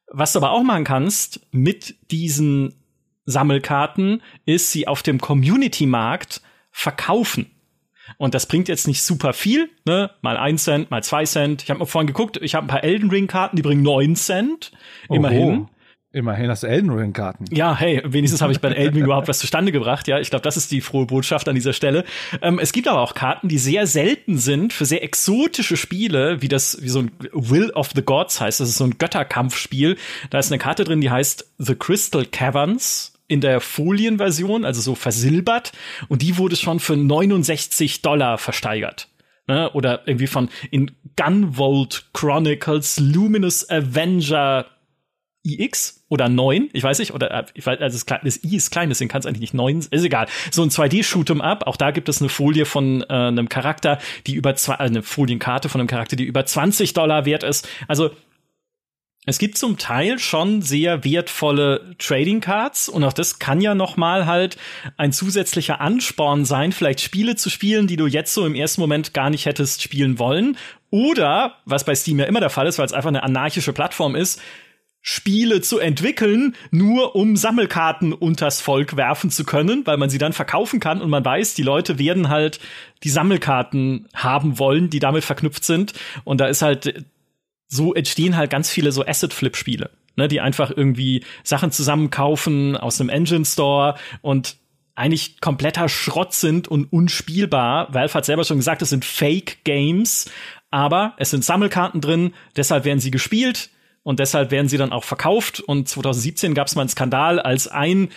Was 0.07 0.33
du 0.33 0.39
aber 0.39 0.51
auch 0.51 0.63
machen 0.63 0.83
kannst 0.83 1.41
mit 1.51 1.95
diesen 2.11 2.75
Sammelkarten, 3.25 4.21
ist 4.45 4.71
sie 4.71 4.87
auf 4.87 5.03
dem 5.03 5.19
Community-Markt 5.19 6.41
verkaufen. 6.71 7.51
Und 8.17 8.33
das 8.33 8.47
bringt 8.47 8.67
jetzt 8.67 8.87
nicht 8.87 9.03
super 9.03 9.33
viel, 9.33 9.69
ne? 9.85 10.11
Mal 10.21 10.37
ein 10.37 10.57
Cent, 10.57 10.89
mal 10.89 11.03
zwei 11.03 11.25
Cent. 11.25 11.63
Ich 11.63 11.69
habe 11.69 11.79
mal 11.79 11.85
vorhin 11.85 12.07
geguckt, 12.07 12.39
ich 12.41 12.55
habe 12.55 12.65
ein 12.65 12.69
paar 12.69 12.83
Elden 12.83 13.09
Ring 13.09 13.27
Karten, 13.27 13.55
die 13.55 13.61
bringen 13.61 13.83
neun 13.83 14.15
Cent. 14.15 14.71
Immerhin. 15.09 15.59
Oho. 15.59 15.69
Immerhin 16.13 16.49
hast 16.49 16.63
du 16.63 16.67
Elden 16.67 16.89
Ring 16.89 17.13
Karten. 17.13 17.45
Ja, 17.51 17.77
hey, 17.77 18.01
wenigstens 18.03 18.41
habe 18.41 18.51
ich 18.51 18.59
bei 18.59 18.69
Elden 18.69 18.95
Ring 18.95 19.03
überhaupt 19.03 19.27
was 19.27 19.37
zustande 19.37 19.71
gebracht. 19.71 20.07
Ja, 20.07 20.19
ich 20.19 20.31
glaube, 20.31 20.41
das 20.41 20.57
ist 20.57 20.71
die 20.71 20.81
frohe 20.81 21.05
Botschaft 21.05 21.47
an 21.47 21.53
dieser 21.53 21.73
Stelle. 21.73 22.05
Ähm, 22.41 22.57
es 22.57 22.71
gibt 22.71 22.87
aber 22.87 23.01
auch 23.01 23.13
Karten, 23.13 23.49
die 23.49 23.59
sehr 23.59 23.85
selten 23.85 24.37
sind 24.39 24.73
für 24.73 24.85
sehr 24.85 25.03
exotische 25.03 25.77
Spiele, 25.77 26.41
wie 26.41 26.47
das, 26.47 26.81
wie 26.81 26.89
so 26.89 27.01
ein 27.01 27.11
Will 27.33 27.71
of 27.71 27.91
the 27.93 28.01
Gods 28.01 28.41
heißt. 28.41 28.59
Das 28.59 28.69
ist 28.69 28.77
so 28.77 28.85
ein 28.85 28.97
Götterkampfspiel. 28.97 29.97
Da 30.31 30.39
ist 30.39 30.51
eine 30.51 30.57
Karte 30.57 30.85
drin, 30.85 31.01
die 31.01 31.11
heißt 31.11 31.51
The 31.59 31.75
Crystal 31.75 32.25
Caverns 32.25 33.16
in 33.27 33.41
der 33.41 33.61
Folienversion, 33.61 34.65
also 34.65 34.81
so 34.81 34.95
versilbert. 34.95 35.71
Und 36.07 36.21
die 36.21 36.37
wurde 36.37 36.55
schon 36.55 36.79
für 36.79 36.95
69 36.95 38.01
Dollar 38.01 38.37
versteigert. 38.37 39.09
Ne? 39.47 39.71
Oder 39.71 40.07
irgendwie 40.07 40.27
von 40.27 40.49
in 40.71 40.91
Gunvolt 41.15 42.09
Chronicles 42.13 42.99
Luminous 42.99 43.69
Avenger 43.69 44.65
iX 45.47 46.03
oder 46.09 46.29
9, 46.29 46.69
ich 46.73 46.83
weiß 46.83 46.99
nicht, 46.99 47.13
oder 47.13 47.31
äh, 47.31 47.45
ich 47.53 47.65
weiß, 47.65 47.79
also 47.79 48.05
das, 48.23 48.43
I 48.43 48.55
ist 48.55 48.71
klein, 48.71 48.89
deswegen 48.89 49.09
kann 49.09 49.19
es 49.19 49.25
eigentlich 49.25 49.41
nicht 49.41 49.53
9, 49.53 49.79
ist 49.79 49.91
egal. 49.91 50.27
So 50.51 50.61
ein 50.61 50.69
2D-Shoot'em 50.69 51.41
up, 51.41 51.65
auch 51.67 51.77
da 51.77 51.91
gibt 51.91 52.09
es 52.09 52.21
eine 52.21 52.29
Folie 52.29 52.65
von 52.65 53.01
äh, 53.01 53.13
einem 53.13 53.49
Charakter, 53.49 53.99
die 54.25 54.35
über 54.35 54.55
zwei, 54.55 54.75
äh, 54.75 54.79
eine 54.79 55.03
Folienkarte 55.03 55.69
von 55.69 55.81
einem 55.81 55.87
Charakter, 55.87 56.15
die 56.15 56.25
über 56.25 56.45
20 56.45 56.93
Dollar 56.93 57.25
wert 57.25 57.43
ist. 57.43 57.67
Also 57.87 58.11
es 59.27 59.39
gibt 59.39 59.57
zum 59.57 59.77
Teil 59.77 60.19
schon 60.19 60.61
sehr 60.61 61.03
wertvolle 61.03 61.95
Trading 61.99 62.39
Cards 62.39 62.87
und 62.87 63.03
auch 63.03 63.11
das 63.11 63.39
kann 63.39 63.59
ja 63.59 63.75
noch 63.75 63.97
mal 63.97 64.25
halt 64.25 64.55
ein 64.95 65.11
zusätzlicher 65.11 65.81
Ansporn 65.81 66.45
sein, 66.45 66.71
vielleicht 66.71 67.01
Spiele 67.01 67.35
zu 67.35 67.49
spielen, 67.49 67.87
die 67.87 67.97
du 67.97 68.07
jetzt 68.07 68.33
so 68.33 68.45
im 68.45 68.55
ersten 68.55 68.79
Moment 68.79 69.13
gar 69.13 69.29
nicht 69.29 69.45
hättest 69.45 69.83
spielen 69.83 70.17
wollen. 70.17 70.57
Oder 70.91 71.55
was 71.65 71.83
bei 71.83 71.93
Steam 71.93 72.19
ja 72.19 72.25
immer 72.25 72.39
der 72.39 72.49
Fall 72.49 72.67
ist, 72.67 72.79
weil 72.79 72.85
es 72.85 72.93
einfach 72.93 73.09
eine 73.09 73.21
anarchische 73.21 73.73
Plattform 73.73 74.15
ist, 74.15 74.41
Spiele 75.01 75.59
zu 75.59 75.79
entwickeln, 75.79 76.55
nur 76.71 77.13
um 77.17 77.35
Sammelkarten 77.35 78.13
unters 78.13 78.61
Volk 78.61 78.95
werfen 78.95 79.29
zu 79.29 79.43
können, 79.43 79.85
weil 79.85 79.97
man 79.97 80.09
sie 80.09 80.19
dann 80.19 80.31
verkaufen 80.31 80.79
kann 80.79 81.01
und 81.01 81.09
man 81.09 81.25
weiß, 81.25 81.53
die 81.53 81.63
Leute 81.63 81.99
werden 81.99 82.29
halt 82.29 82.61
die 83.03 83.09
Sammelkarten 83.09 84.07
haben 84.13 84.57
wollen, 84.57 84.89
die 84.89 84.99
damit 84.99 85.25
verknüpft 85.25 85.65
sind. 85.65 85.91
Und 86.23 86.39
da 86.39 86.47
ist 86.47 86.61
halt 86.61 87.05
so 87.67 87.93
entstehen 87.93 88.37
halt 88.37 88.49
ganz 88.49 88.69
viele 88.69 88.91
so 88.91 89.05
Asset-Flip-Spiele, 89.05 89.89
ne, 90.15 90.27
die 90.27 90.41
einfach 90.41 90.71
irgendwie 90.75 91.23
Sachen 91.43 91.71
zusammenkaufen 91.71 92.77
aus 92.77 92.99
einem 92.99 93.09
Engine 93.09 93.45
Store 93.45 93.95
und 94.21 94.57
eigentlich 94.95 95.39
kompletter 95.41 95.89
Schrott 95.89 96.33
sind 96.33 96.67
und 96.67 96.91
unspielbar. 96.91 97.93
Valve 97.93 98.13
hat 98.15 98.25
selber 98.25 98.43
schon 98.43 98.57
gesagt, 98.57 98.81
es 98.81 98.89
sind 98.89 99.05
Fake 99.05 99.63
Games, 99.63 100.29
aber 100.71 101.13
es 101.17 101.29
sind 101.29 101.45
Sammelkarten 101.45 102.01
drin, 102.01 102.33
deshalb 102.55 102.83
werden 102.83 102.99
sie 102.99 103.11
gespielt 103.11 103.69
und 104.01 104.19
deshalb 104.19 104.51
werden 104.51 104.69
sie 104.69 104.77
dann 104.77 104.91
auch 104.91 105.03
verkauft. 105.03 105.59
Und 105.59 105.87
2017 105.87 106.53
gab 106.55 106.67
es 106.67 106.75
mal 106.75 106.81
einen 106.81 106.89
Skandal, 106.89 107.39
als 107.39 107.67
ein 107.67 108.09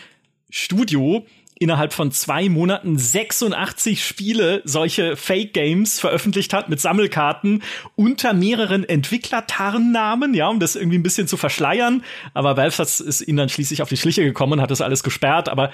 Studio 0.48 1.26
innerhalb 1.60 1.92
von 1.92 2.10
zwei 2.10 2.48
Monaten 2.48 2.98
86 2.98 4.04
Spiele 4.04 4.62
solche 4.64 5.14
Fake 5.14 5.52
Games 5.52 6.00
veröffentlicht 6.00 6.54
hat 6.54 6.70
mit 6.70 6.80
Sammelkarten 6.80 7.62
unter 7.94 8.32
mehreren 8.32 8.82
Entwicklertarnnamen, 8.82 10.32
ja, 10.32 10.48
um 10.48 10.58
das 10.58 10.74
irgendwie 10.74 10.98
ein 10.98 11.02
bisschen 11.02 11.28
zu 11.28 11.36
verschleiern. 11.36 12.02
Aber 12.32 12.56
Valve 12.56 12.82
ist 12.82 13.20
ihnen 13.20 13.36
dann 13.36 13.48
schließlich 13.50 13.82
auf 13.82 13.90
die 13.90 13.98
Schliche 13.98 14.24
gekommen 14.24 14.54
und 14.54 14.60
hat 14.62 14.70
das 14.70 14.80
alles 14.80 15.02
gesperrt. 15.02 15.50
Aber 15.50 15.70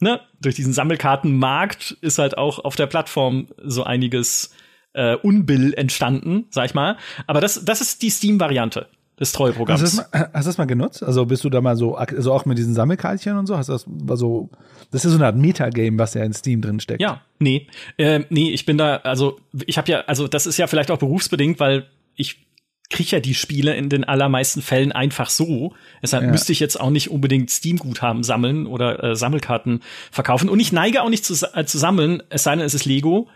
ne, 0.00 0.20
durch 0.40 0.54
diesen 0.54 0.72
Sammelkartenmarkt 0.72 1.98
ist 2.00 2.18
halt 2.18 2.38
auch 2.38 2.58
auf 2.64 2.74
der 2.74 2.86
Plattform 2.86 3.48
so 3.62 3.84
einiges 3.84 4.54
äh, 4.94 5.14
Unbill 5.14 5.74
entstanden, 5.74 6.46
sag 6.48 6.64
ich 6.64 6.74
mal. 6.74 6.96
Aber 7.26 7.42
das, 7.42 7.66
das 7.66 7.82
ist 7.82 8.00
die 8.00 8.10
Steam-Variante 8.10 8.88
des 9.18 9.32
Treueprogramms. 9.32 9.82
Hast 9.82 9.98
du, 9.98 10.02
das 10.02 10.12
mal, 10.12 10.30
hast 10.34 10.44
du 10.44 10.48
das 10.48 10.58
mal 10.58 10.66
genutzt? 10.66 11.02
Also 11.02 11.26
bist 11.26 11.44
du 11.44 11.50
da 11.50 11.60
mal 11.60 11.76
so, 11.76 11.94
also 11.96 12.32
auch 12.32 12.44
mit 12.44 12.58
diesen 12.58 12.74
Sammelkartchen 12.74 13.36
und 13.36 13.46
so? 13.46 13.56
Hast 13.56 13.68
du 13.68 13.72
das 13.72 13.84
war 13.86 14.16
so, 14.16 14.50
das 14.90 15.04
ist 15.04 15.12
so 15.12 15.18
eine 15.18 15.26
Art 15.26 15.36
Metagame, 15.36 15.98
was 15.98 16.14
ja 16.14 16.24
in 16.24 16.32
Steam 16.32 16.60
drin 16.60 16.80
steckt. 16.80 17.00
Ja, 17.00 17.22
nee, 17.38 17.66
äh, 17.96 18.20
nee, 18.30 18.50
ich 18.50 18.66
bin 18.66 18.78
da, 18.78 18.96
also 18.96 19.38
ich 19.66 19.78
habe 19.78 19.90
ja, 19.90 20.00
also 20.02 20.28
das 20.28 20.46
ist 20.46 20.58
ja 20.58 20.66
vielleicht 20.66 20.90
auch 20.90 20.98
berufsbedingt, 20.98 21.60
weil 21.60 21.86
ich 22.14 22.48
kriege 22.90 23.16
ja 23.16 23.20
die 23.20 23.34
Spiele 23.34 23.74
in 23.76 23.88
den 23.88 24.04
allermeisten 24.04 24.62
Fällen 24.62 24.92
einfach 24.92 25.28
so. 25.28 25.74
Deshalb 26.02 26.24
ja. 26.24 26.30
müsste 26.30 26.52
ich 26.52 26.60
jetzt 26.60 26.80
auch 26.80 26.90
nicht 26.90 27.10
unbedingt 27.10 27.50
Steam-Guthaben 27.50 28.22
sammeln 28.22 28.66
oder 28.66 29.02
äh, 29.04 29.16
Sammelkarten 29.16 29.82
verkaufen. 30.10 30.48
Und 30.48 30.58
ich 30.58 30.72
neige 30.72 31.02
auch 31.02 31.10
nicht 31.10 31.24
zu, 31.24 31.34
äh, 31.54 31.66
zu 31.66 31.76
sammeln, 31.76 32.22
es 32.30 32.44
sei 32.44 32.56
denn, 32.56 32.64
es 32.64 32.74
ist 32.74 32.86
Lego. 32.86 33.28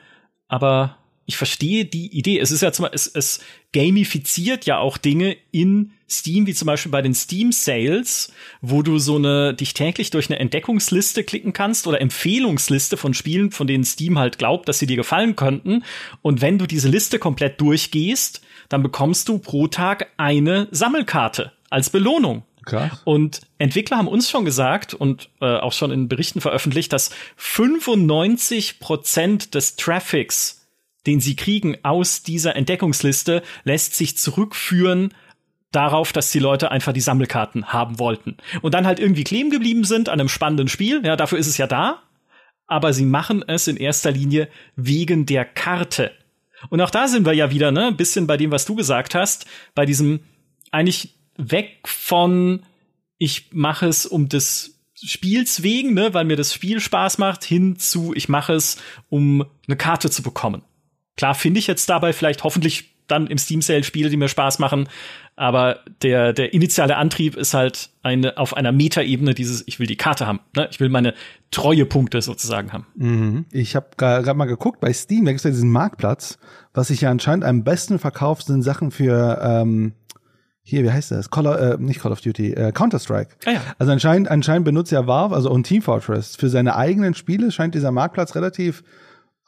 Aber 0.49 0.97
ich 1.27 1.37
verstehe 1.37 1.85
die 1.85 2.09
Idee. 2.17 2.39
Es 2.39 2.51
ist 2.51 2.63
ja 2.63 2.73
zum 2.73 2.87
es, 2.93 3.07
es 3.07 3.41
gamifiziert 3.73 4.67
ja 4.67 4.79
auch 4.79 4.99
Dinge 4.99 5.37
in 5.51 5.93
Steam, 6.09 6.47
wie 6.47 6.55
zum 6.55 6.67
Beispiel 6.67 6.93
bei 6.93 7.01
den 7.01 7.15
Steam 7.15 7.53
Sales, 7.53 8.33
wo 8.61 8.83
du 8.83 8.99
so 8.99 9.17
eine 9.17 9.55
dich 9.55 9.73
täglich 9.73 10.11
durch 10.11 10.29
eine 10.29 10.39
Entdeckungsliste 10.39 11.25
klicken 11.25 11.53
kannst 11.53 11.87
oder 11.87 12.01
Empfehlungsliste 12.01 12.97
von 12.97 13.15
Spielen, 13.15 13.51
von 13.51 13.67
denen 13.67 13.85
Steam 13.85 14.19
halt 14.19 14.39
glaubt, 14.39 14.69
dass 14.69 14.79
sie 14.79 14.87
dir 14.87 14.97
gefallen 14.97 15.37
könnten. 15.37 15.85
Und 16.21 16.41
wenn 16.41 16.59
du 16.59 16.67
diese 16.67 16.89
Liste 16.89 17.19
komplett 17.19 17.61
durchgehst, 17.61 18.43
dann 18.69 18.83
bekommst 18.83 19.29
du 19.29 19.39
pro 19.39 19.69
Tag 19.69 20.09
eine 20.17 20.69
Sammelkarte 20.71 21.53
als 21.71 21.91
Belohnung. 21.91 22.43
Krass. 22.65 23.01
Und 23.05 23.41
Entwickler 23.59 23.97
haben 23.99 24.09
uns 24.09 24.31
schon 24.31 24.45
gesagt 24.45 24.95
und 24.95 25.31
äh, 25.41 25.57
auch 25.57 25.73
schon 25.73 25.91
in 25.91 26.09
Berichten 26.09 26.41
veröffentlicht, 26.41 26.93
dass 26.93 27.11
95 27.37 28.79
Prozent 28.79 29.55
des 29.55 29.77
Traffics 29.77 30.62
den 31.07 31.21
sie 31.21 31.37
kriegen 31.37 31.77
aus 31.83 32.23
dieser 32.23 32.57
Entdeckungsliste, 32.57 33.43
lässt 33.65 33.95
sich 33.95 34.17
zurückführen 34.17 35.13
darauf, 35.73 36.13
dass 36.13 36.31
die 36.31 36.39
Leute 36.39 36.71
einfach 36.71 36.93
die 36.93 37.01
Sammelkarten 37.01 37.73
haben 37.73 37.99
wollten. 37.99 38.37
Und 38.61 38.75
dann 38.75 38.87
halt 38.87 39.01
irgendwie 39.01 39.25
kleben 39.25 39.51
geblieben 39.51 39.85
sind 39.85 40.09
an 40.09 40.21
einem 40.21 40.29
spannenden 40.29 40.69
Spiel. 40.69 41.05
Ja, 41.05 41.17
dafür 41.17 41.39
ist 41.39 41.47
es 41.47 41.57
ja 41.57 41.67
da. 41.67 42.03
Aber 42.67 42.93
sie 42.93 43.05
machen 43.05 43.43
es 43.47 43.69
in 43.69 43.77
erster 43.77 44.11
Linie 44.11 44.49
wegen 44.77 45.27
der 45.27 45.45
Karte. 45.45 46.13
Und 46.69 46.81
auch 46.81 46.91
da 46.91 47.09
sind 47.09 47.27
wir 47.27 47.33
ja 47.33 47.51
wieder, 47.51 47.73
ne, 47.73 47.89
ein 47.89 47.97
bisschen 47.97 48.27
bei 48.27 48.37
dem, 48.37 48.51
was 48.51 48.65
du 48.65 48.75
gesagt 48.75 49.15
hast, 49.15 49.47
bei 49.75 49.85
diesem 49.85 50.21
eigentlich 50.71 51.15
weg 51.37 51.81
von 51.85 52.63
ich 53.19 53.53
mache 53.53 53.87
es 53.87 54.07
um 54.07 54.29
des 54.29 54.81
Spiels 54.95 55.63
wegen, 55.63 55.95
ne, 55.95 56.15
weil 56.15 56.25
mir 56.25 56.37
das 56.37 56.55
Spiel 56.55 56.81
Spaß 56.81 57.19
macht, 57.19 57.45
hin 57.45 57.77
zu 57.77 58.13
ich 58.15 58.29
mache 58.29 58.55
es, 58.55 58.79
um 59.09 59.45
eine 59.67 59.77
Karte 59.77 60.11
zu 60.11 60.23
bekommen. 60.23 60.63
Klar 61.17 61.35
finde 61.35 61.61
ich 61.61 61.67
jetzt 61.67 61.89
dabei 61.89 62.13
vielleicht 62.13 62.45
hoffentlich 62.45 62.93
dann 63.07 63.27
im 63.27 63.39
Steam 63.39 63.63
Sale 63.63 63.85
Spiele, 63.85 64.11
die 64.11 64.17
mir 64.17 64.29
Spaß 64.29 64.59
machen, 64.59 64.89
aber 65.37 65.81
der 66.03 66.33
der 66.33 66.55
initiale 66.55 66.97
Antrieb 66.97 67.37
ist 67.37 67.53
halt 67.53 67.91
eine 68.03 68.39
auf 68.39 68.57
einer 68.57 68.73
Metaebene 68.73 69.35
dieses 69.35 69.67
ich 69.67 69.79
will 69.79 69.87
die 69.87 69.97
Karte 69.97 70.27
haben, 70.27 70.41
ne? 70.57 70.69
Ich 70.71 70.81
will 70.81 70.89
meine 70.89 71.15
Treuepunkte 71.51 72.23
sozusagen 72.23 72.73
haben. 72.73 72.87
Mhm. 72.95 73.45
Ich 73.51 73.77
habe 73.77 73.89
gerade 73.97 74.35
mal 74.35 74.47
geguckt 74.47 74.81
bei 74.81 74.93
Steam, 74.93 75.25
da 75.25 75.33
gibt 75.33 75.41
es 75.41 75.45
ja 75.45 75.51
diesen 75.51 75.71
Marktplatz, 75.71 76.39
was 76.75 76.89
sich 76.89 77.03
ja 77.03 77.11
anscheinend 77.11 77.45
am 77.45 77.65
besten 77.65 77.99
verkauft 77.99 78.47
sind 78.47 78.63
Sachen 78.63 78.91
für 78.91 79.41
ähm 79.43 79.93
hier, 80.65 80.85
wie 80.85 80.93
heißt 80.93 81.11
das? 81.11 81.29
Call 81.29 81.49
of, 81.49 81.57
äh, 81.57 81.77
nicht 81.79 82.01
Call 82.01 82.13
of 82.13 82.21
Duty, 82.21 82.53
äh, 82.53 82.71
Counter-Strike. 82.71 83.35
Ah, 83.47 83.51
ja. 83.51 83.61
Also 83.79 83.93
anscheinend, 83.93 84.31
anscheinend 84.31 84.65
benutzt 84.65 84.93
ja 84.93 85.09
Valve, 85.09 85.35
also 85.35 85.51
und 85.51 85.65
Team 85.65 85.83
Fortress, 85.83 86.37
für 86.37 86.49
seine 86.49 86.77
eigenen 86.77 87.15
Spiele 87.15 87.51
scheint 87.51 87.75
dieser 87.75 87.91
Marktplatz 87.91 88.37
relativ 88.37 88.85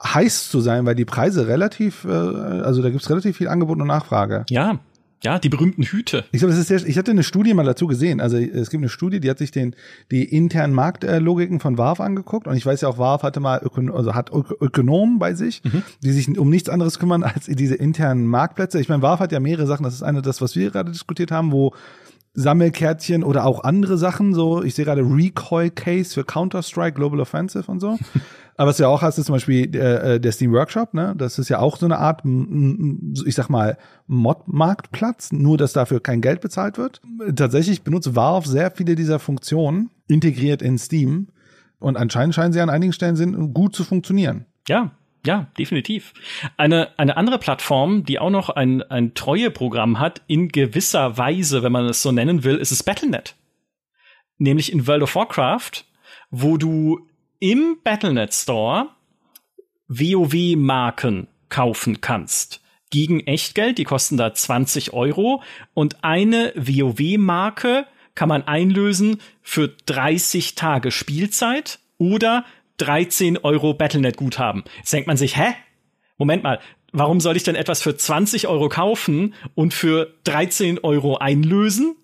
heiß 0.02 0.50
zu 0.50 0.61
sein, 0.61 0.87
weil 0.87 0.94
die 0.94 1.04
Preise 1.04 1.46
relativ, 1.46 2.04
äh, 2.04 2.09
also 2.09 2.83
da 2.83 2.90
gibt's 2.90 3.09
relativ 3.11 3.37
viel 3.37 3.48
Angebot 3.48 3.80
und 3.80 3.87
Nachfrage. 3.87 4.44
Ja, 4.50 4.80
ja, 5.24 5.38
die 5.38 5.48
berühmten 5.48 5.83
Hüte. 5.83 6.24
Ich 6.33 6.40
glaube, 6.40 6.52
das 6.52 6.61
ist 6.61 6.68
sehr, 6.68 6.87
ich 6.87 6.98
hatte 6.98 7.11
eine 7.11 7.22
Studie 7.22 7.54
mal 7.54 7.64
dazu 7.64 7.87
gesehen. 7.87 8.20
Also 8.20 8.37
es 8.37 8.68
gibt 8.68 8.83
eine 8.83 8.90
Studie, 8.90 9.20
die 9.20 9.30
hat 9.30 9.38
sich 9.38 9.50
den 9.50 9.74
die 10.11 10.24
internen 10.24 10.74
Marktlogiken 10.74 11.61
von 11.61 11.78
Valve 11.78 12.02
angeguckt 12.02 12.46
und 12.46 12.57
ich 12.57 12.66
weiß 12.66 12.83
ja 12.83 12.88
auch, 12.88 12.98
Valve 12.98 13.22
hatte 13.22 13.40
mal 13.40 13.59
Ökon 13.64 13.90
also 13.90 14.14
hat 14.14 14.30
Ökonomen 14.30 15.18
bei 15.18 15.33
sich, 15.33 15.62
mhm. 15.64 15.83
die 16.02 16.12
sich 16.12 16.38
um 16.38 16.50
nichts 16.50 16.68
anderes 16.68 16.98
kümmern 16.98 17.22
als 17.22 17.46
diese 17.46 17.74
internen 17.74 18.26
Marktplätze. 18.26 18.78
Ich 18.80 18.90
meine, 18.90 19.00
Valve 19.00 19.20
hat 19.20 19.33
ja 19.33 19.40
mehrere 19.40 19.66
Sachen. 19.66 19.85
Das 19.85 19.94
ist 19.94 20.02
eine 20.02 20.20
das, 20.20 20.42
was 20.42 20.57
wir 20.57 20.70
gerade 20.70 20.92
diskutiert 20.92 21.30
haben, 21.30 21.52
wo 21.52 21.72
Sammelkärtchen 22.35 23.24
oder 23.24 23.46
auch 23.46 23.64
andere 23.64 23.96
Sachen, 23.96 24.35
so 24.35 24.62
ich 24.62 24.74
sehe 24.74 24.85
gerade 24.85 25.02
Recoil 25.02 25.70
Case 25.70 26.12
für 26.12 26.24
Counter 26.24 26.62
Strike 26.62 26.96
Global 26.96 27.20
Offensive 27.20 27.70
und 27.70 27.80
so. 27.80 27.98
Aber 28.57 28.71
was 28.71 28.77
du 28.77 28.85
ja 28.85 28.88
auch 28.88 29.03
hast, 29.03 29.19
ist 29.19 29.27
zum 29.27 29.35
Beispiel 29.35 29.75
äh, 29.75 30.21
der 30.21 30.33
Steam 30.33 30.53
Workshop, 30.53 30.95
ne? 30.95 31.14
Das 31.17 31.38
ist 31.38 31.49
ja 31.49 31.59
auch 31.59 31.77
so 31.77 31.87
eine 31.87 31.99
Art, 31.99 32.23
ich 32.25 33.35
sag 33.35 33.49
mal, 33.49 33.77
Mod-Marktplatz, 34.07 35.33
nur 35.33 35.59
dass 35.59 35.73
dafür 35.73 36.01
kein 36.01 36.21
Geld 36.21 36.40
bezahlt 36.40 36.79
wird. 36.79 37.01
Tatsächlich 37.35 37.83
benutzt 37.83 38.14
Valve 38.14 38.49
sehr 38.49 38.71
viele 38.71 38.95
dieser 38.95 39.19
Funktionen 39.19 39.90
integriert 40.07 40.62
in 40.62 40.79
Steam 40.79 41.29
und 41.79 41.97
anscheinend 41.97 42.35
scheinen 42.35 42.53
sie 42.53 42.61
an 42.61 42.71
einigen 42.71 42.93
Stellen 42.93 43.17
sind, 43.17 43.55
gut 43.55 43.75
zu 43.75 43.83
funktionieren. 43.83 44.47
Ja, 44.69 44.93
ja, 45.27 45.47
definitiv. 45.59 46.12
Eine, 46.57 46.99
eine 46.99 47.17
andere 47.17 47.38
Plattform, 47.38 48.05
die 48.05 48.19
auch 48.19 48.31
noch 48.31 48.51
ein, 48.51 48.83
ein 48.83 49.14
Treueprogramm 49.14 49.99
hat, 49.99 50.23
in 50.27 50.49
gewisser 50.49 51.17
Weise, 51.17 51.62
wenn 51.62 51.73
man 51.73 51.87
es 51.87 52.03
so 52.03 52.12
nennen 52.12 52.45
will, 52.45 52.57
ist 52.57 52.73
es 52.73 52.83
Battlenet. 52.83 53.35
Nämlich 54.37 54.73
in 54.73 54.87
World 54.87 55.03
of 55.03 55.14
Warcraft, 55.14 55.85
wo 56.31 56.57
du 56.57 57.01
im 57.38 57.79
Battlenet 57.83 58.33
Store 58.33 58.88
WoW-Marken 59.88 61.29
kaufen 61.49 62.01
kannst. 62.01 62.61
Gegen 62.90 63.20
Echtgeld, 63.20 63.79
die 63.79 63.85
kosten 63.85 64.16
da 64.16 64.33
20 64.33 64.92
Euro. 64.92 65.42
Und 65.75 66.05
eine 66.05 66.53
WoW-Marke 66.57 67.87
kann 68.14 68.29
man 68.29 68.47
einlösen 68.47 69.20
für 69.42 69.68
30 69.68 70.55
Tage 70.55 70.90
Spielzeit 70.90 71.81
oder 71.99 72.44
13 72.79 73.38
Euro 73.38 73.75
Battlenet-Guthaben. 73.75 74.64
Jetzt 74.79 74.92
denkt 74.92 75.07
man 75.07 75.16
sich, 75.16 75.37
hä? 75.37 75.55
Moment 76.16 76.42
mal, 76.42 76.61
warum 76.94 77.20
soll 77.20 77.37
ich 77.37 77.42
denn 77.42 77.57
etwas 77.57 77.83
für 77.83 77.96
20 77.96 78.46
Euro 78.48 78.68
kaufen 78.70 79.35
und 79.54 79.74
für 79.74 80.14
13 80.24 80.78
Euro 80.78 81.18
einlösen? 81.18 81.96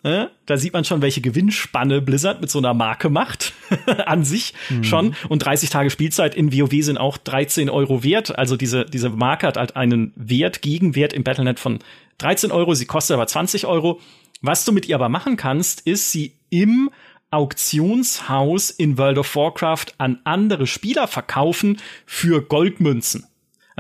Da 0.46 0.57
sieht 0.57 0.74
man 0.74 0.85
schon, 0.85 1.00
welche 1.00 1.20
Gewinnspanne 1.20 2.03
Blizzard 2.03 2.40
mit 2.40 2.50
so 2.50 2.59
einer 2.59 2.74
Marke 2.74 3.09
macht. 3.09 3.55
An 4.07 4.24
sich 4.24 4.53
mhm. 4.68 4.85
schon. 4.85 5.14
Und 5.29 5.46
30 5.46 5.70
Tage 5.70 5.90
Spielzeit 5.90 6.35
in 6.35 6.53
WoW 6.53 6.85
sind 6.85 6.98
auch 6.98 7.16
13 7.16 7.70
Euro 7.70 8.03
wert. 8.03 8.37
Also 8.37 8.57
diese, 8.57 8.85
diese 8.85 9.11
Marke 9.11 9.46
hat 9.46 9.57
halt 9.57 9.76
einen 9.76 10.12
Wert, 10.16 10.61
Gegenwert 10.61 11.12
im 11.12 11.22
Battlenet 11.22 11.61
von 11.61 11.79
13 12.18 12.50
Euro. 12.50 12.74
Sie 12.74 12.87
kostet 12.87 13.14
aber 13.14 13.29
20 13.29 13.66
Euro. 13.66 14.00
Was 14.42 14.64
du 14.64 14.72
mit 14.72 14.88
ihr 14.88 14.96
aber 14.96 15.09
machen 15.09 15.37
kannst, 15.37 15.87
ist 15.87 16.11
sie 16.11 16.35
im 16.50 16.90
Auktionshaus 17.31 18.70
in 18.70 18.98
World 18.98 19.18
of 19.18 19.37
Warcraft 19.37 19.87
an 19.98 20.18
andere 20.24 20.66
Spieler 20.66 21.07
verkaufen 21.07 21.79
für 22.05 22.42
Goldmünzen. 22.42 23.30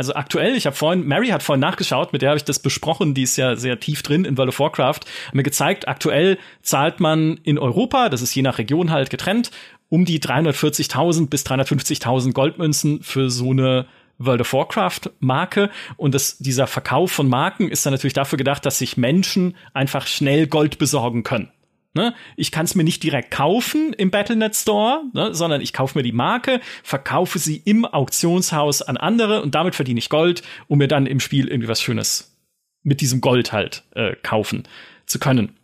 Also 0.00 0.14
aktuell, 0.14 0.56
ich 0.56 0.64
habe 0.64 0.74
vorhin, 0.74 1.06
Mary 1.06 1.28
hat 1.28 1.42
vorhin 1.42 1.60
nachgeschaut, 1.60 2.14
mit 2.14 2.22
der 2.22 2.30
habe 2.30 2.38
ich 2.38 2.44
das 2.44 2.58
besprochen, 2.58 3.12
die 3.12 3.24
ist 3.24 3.36
ja 3.36 3.54
sehr 3.54 3.78
tief 3.78 4.00
drin 4.00 4.24
in 4.24 4.38
World 4.38 4.48
of 4.48 4.58
Warcraft, 4.58 5.00
hat 5.26 5.34
mir 5.34 5.42
gezeigt, 5.42 5.88
aktuell 5.88 6.38
zahlt 6.62 7.00
man 7.00 7.38
in 7.42 7.58
Europa, 7.58 8.08
das 8.08 8.22
ist 8.22 8.34
je 8.34 8.40
nach 8.40 8.56
Region 8.56 8.90
halt 8.92 9.10
getrennt, 9.10 9.50
um 9.90 10.06
die 10.06 10.18
340.000 10.18 11.28
bis 11.28 11.44
350.000 11.44 12.32
Goldmünzen 12.32 13.02
für 13.02 13.28
so 13.28 13.50
eine 13.50 13.84
World 14.16 14.40
of 14.40 14.54
Warcraft 14.54 15.10
Marke 15.18 15.68
und 15.98 16.14
das, 16.14 16.38
dieser 16.38 16.66
Verkauf 16.66 17.12
von 17.12 17.28
Marken 17.28 17.68
ist 17.68 17.84
dann 17.84 17.92
natürlich 17.92 18.14
dafür 18.14 18.38
gedacht, 18.38 18.64
dass 18.64 18.78
sich 18.78 18.96
Menschen 18.96 19.54
einfach 19.74 20.06
schnell 20.06 20.46
Gold 20.46 20.78
besorgen 20.78 21.24
können. 21.24 21.50
Ne? 21.92 22.14
Ich 22.36 22.52
kann 22.52 22.66
es 22.66 22.76
mir 22.76 22.84
nicht 22.84 23.02
direkt 23.02 23.32
kaufen 23.32 23.92
im 23.92 24.12
Battlenet 24.12 24.54
Store, 24.54 25.02
ne? 25.12 25.34
sondern 25.34 25.60
ich 25.60 25.72
kaufe 25.72 25.98
mir 25.98 26.04
die 26.04 26.12
Marke, 26.12 26.60
verkaufe 26.84 27.40
sie 27.40 27.56
im 27.56 27.84
Auktionshaus 27.84 28.82
an 28.82 28.96
andere 28.96 29.42
und 29.42 29.56
damit 29.56 29.74
verdiene 29.74 29.98
ich 29.98 30.08
Gold, 30.08 30.42
um 30.68 30.78
mir 30.78 30.86
dann 30.86 31.06
im 31.06 31.18
Spiel 31.18 31.48
irgendwie 31.48 31.68
was 31.68 31.82
Schönes 31.82 32.38
mit 32.82 33.00
diesem 33.00 33.20
Gold 33.20 33.52
halt 33.52 33.82
äh, 33.94 34.14
kaufen 34.22 34.68
zu 35.06 35.18
können. 35.18 35.56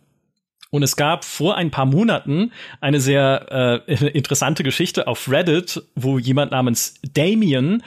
Und 0.69 0.83
es 0.83 0.97
gab 0.97 1.23
vor 1.23 1.55
ein 1.55 1.71
paar 1.71 1.85
Monaten 1.85 2.51
eine 2.81 2.99
sehr 2.99 3.85
äh, 3.87 4.07
interessante 4.09 4.63
Geschichte 4.63 5.07
auf 5.07 5.31
Reddit, 5.31 5.81
wo 5.95 6.19
jemand 6.19 6.51
namens 6.51 6.95
Damien 7.13 7.83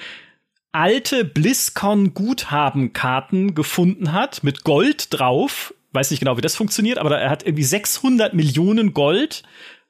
alte 0.72 1.24
BlizzCon-Guthabenkarten 1.24 3.54
gefunden 3.54 4.12
hat 4.12 4.44
mit 4.44 4.62
Gold 4.64 5.12
drauf 5.12 5.74
weiß 5.92 6.10
nicht 6.10 6.20
genau, 6.20 6.36
wie 6.36 6.42
das 6.42 6.56
funktioniert, 6.56 6.98
aber 6.98 7.18
er 7.18 7.30
hat 7.30 7.44
irgendwie 7.44 7.64
600 7.64 8.34
Millionen 8.34 8.94
Gold 8.94 9.42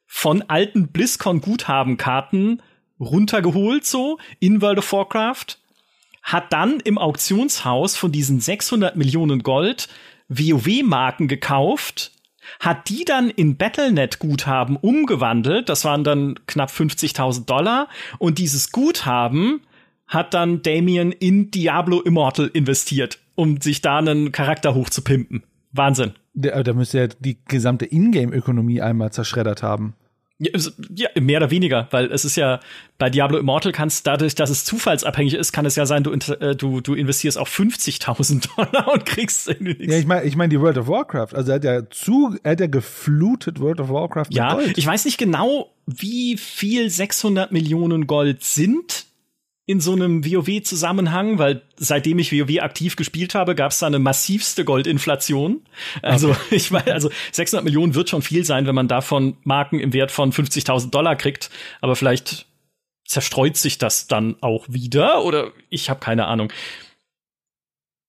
von 0.07 0.43
alten 0.43 0.89
BlizzCon-Guthabenkarten 0.89 2.63
runtergeholt, 2.99 3.85
so 3.87 4.19
in 4.41 4.61
World 4.61 4.79
of 4.79 4.93
Warcraft, 4.93 5.59
hat 6.23 6.53
dann 6.53 6.81
im 6.81 6.99
Auktionshaus 6.99 7.97
von 7.97 8.13
diesen 8.13 8.41
600 8.41 8.97
Millionen 8.97 9.43
Gold 9.43 9.89
WoW-Marken 10.29 11.29
gekauft, 11.29 12.13
hat 12.59 12.89
die 12.89 13.05
dann 13.05 13.31
in 13.31 13.57
Battlenet-Guthaben 13.57 14.77
umgewandelt, 14.77 15.69
das 15.69 15.85
waren 15.85 16.05
dann 16.05 16.39
knapp 16.47 16.71
50.000 16.71 17.47
Dollar, 17.47 17.89
und 18.19 18.39
dieses 18.39 18.73
Guthaben 18.73 19.63
hat 20.07 20.35
dann 20.35 20.63
Damien 20.63 21.13
in 21.13 21.51
Diablo 21.51 22.01
Immortal 22.01 22.51
investiert, 22.53 23.19
um 23.37 23.61
sich 23.61 23.81
da 23.81 23.99
einen 23.99 24.33
Charakter 24.33 24.75
hochzupimpen. 24.75 25.45
Wahnsinn. 25.73 26.13
Da, 26.35 26.63
da 26.63 26.73
müsste 26.73 26.99
ja 26.99 27.07
die 27.07 27.39
gesamte 27.45 27.87
Ingame-Ökonomie 27.87 28.81
einmal 28.81 29.13
zerschreddert 29.13 29.63
haben. 29.63 29.95
Ja, 30.43 31.11
mehr 31.21 31.37
oder 31.37 31.51
weniger, 31.51 31.87
weil 31.91 32.11
es 32.11 32.25
ist 32.25 32.37
ja 32.37 32.61
bei 32.97 33.11
Diablo 33.11 33.37
Immortal 33.37 33.73
kannst 33.73 34.07
dadurch, 34.07 34.35
dass 34.35 34.49
es 34.49 34.65
zufallsabhängig 34.65 35.35
ist, 35.35 35.53
kann 35.53 35.67
es 35.67 35.77
ja 35.77 35.85
sein, 35.85 36.03
du 36.03 36.13
äh, 36.13 36.57
du, 36.57 36.81
du 36.81 36.95
investierst 36.95 37.37
auch 37.37 37.47
50.000 37.47 38.49
Dollar 38.57 38.91
und 38.91 39.05
kriegst 39.05 39.49
irgendwie 39.49 39.75
nichts. 39.75 39.93
Ja, 39.93 39.99
ich 39.99 40.07
meine, 40.07 40.25
ich 40.25 40.37
meine 40.37 40.49
die 40.49 40.59
World 40.59 40.79
of 40.79 40.89
Warcraft, 40.89 41.35
also 41.35 41.51
er 41.51 41.57
hat 41.57 41.65
ja 41.65 41.91
zu, 41.91 42.39
er 42.43 42.53
hat 42.53 42.61
ja 42.61 42.69
geflutet 42.69 43.61
World 43.61 43.81
of 43.81 43.91
Warcraft 43.91 44.29
ja, 44.31 44.55
Gold. 44.55 44.79
ich 44.79 44.87
weiß 44.87 45.05
nicht 45.05 45.19
genau, 45.19 45.75
wie 45.85 46.39
viel 46.39 46.89
600 46.89 47.53
Millionen 47.53 48.07
Gold 48.07 48.43
sind 48.43 49.10
in 49.71 49.79
so 49.79 49.93
einem 49.93 50.25
WoW-Zusammenhang, 50.25 51.39
weil 51.39 51.63
seitdem 51.77 52.19
ich 52.19 52.33
WoW 52.33 52.59
aktiv 52.61 52.97
gespielt 52.97 53.37
habe, 53.37 53.55
gab 53.55 53.71
es 53.71 53.79
da 53.79 53.87
eine 53.87 54.01
massivste 54.01 54.65
Goldinflation. 54.65 55.63
Also 56.03 56.31
okay. 56.31 56.41
ich 56.57 56.73
meine, 56.73 56.93
also 56.93 57.09
600 57.31 57.65
Millionen 57.65 57.95
wird 57.95 58.11
schon 58.11 58.21
viel 58.21 58.45
sein, 58.45 58.67
wenn 58.67 58.75
man 58.75 58.89
davon 58.89 59.37
Marken 59.45 59.79
im 59.79 59.93
Wert 59.93 60.11
von 60.11 60.33
50.000 60.33 60.91
Dollar 60.91 61.15
kriegt. 61.15 61.51
Aber 61.81 61.95
vielleicht 61.95 62.47
zerstreut 63.07 63.57
sich 63.57 63.79
das 63.79 64.09
dann 64.09 64.35
auch 64.41 64.67
wieder 64.69 65.25
oder 65.25 65.53
ich 65.69 65.89
habe 65.89 66.01
keine 66.01 66.27
Ahnung. 66.27 66.53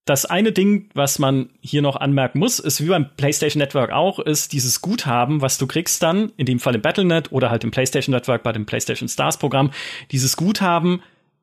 Das 0.04 0.26
eine 0.26 0.50
Ding, 0.50 0.90
was 0.94 1.20
man 1.20 1.50
hier 1.60 1.80
noch 1.80 1.94
anmerken 1.94 2.40
muss, 2.40 2.58
ist 2.58 2.82
wie 2.82 2.88
beim 2.88 3.14
PlayStation 3.16 3.60
Network 3.60 3.92
auch, 3.92 4.18
ist 4.18 4.52
dieses 4.52 4.80
Guthaben, 4.80 5.42
was 5.42 5.58
du 5.58 5.68
kriegst 5.68 6.02
dann, 6.02 6.32
in 6.36 6.46
dem 6.46 6.58
Fall 6.58 6.74
im 6.74 6.82
Battlenet 6.82 7.30
oder 7.30 7.50
halt 7.50 7.62
im 7.62 7.70
PlayStation 7.70 8.12
Network 8.12 8.42
bei 8.42 8.50
dem 8.50 8.66
PlayStation 8.66 9.08
Stars 9.08 9.36
Programm. 9.36 9.70
Dieses 10.10 10.36
Guthaben 10.36 11.02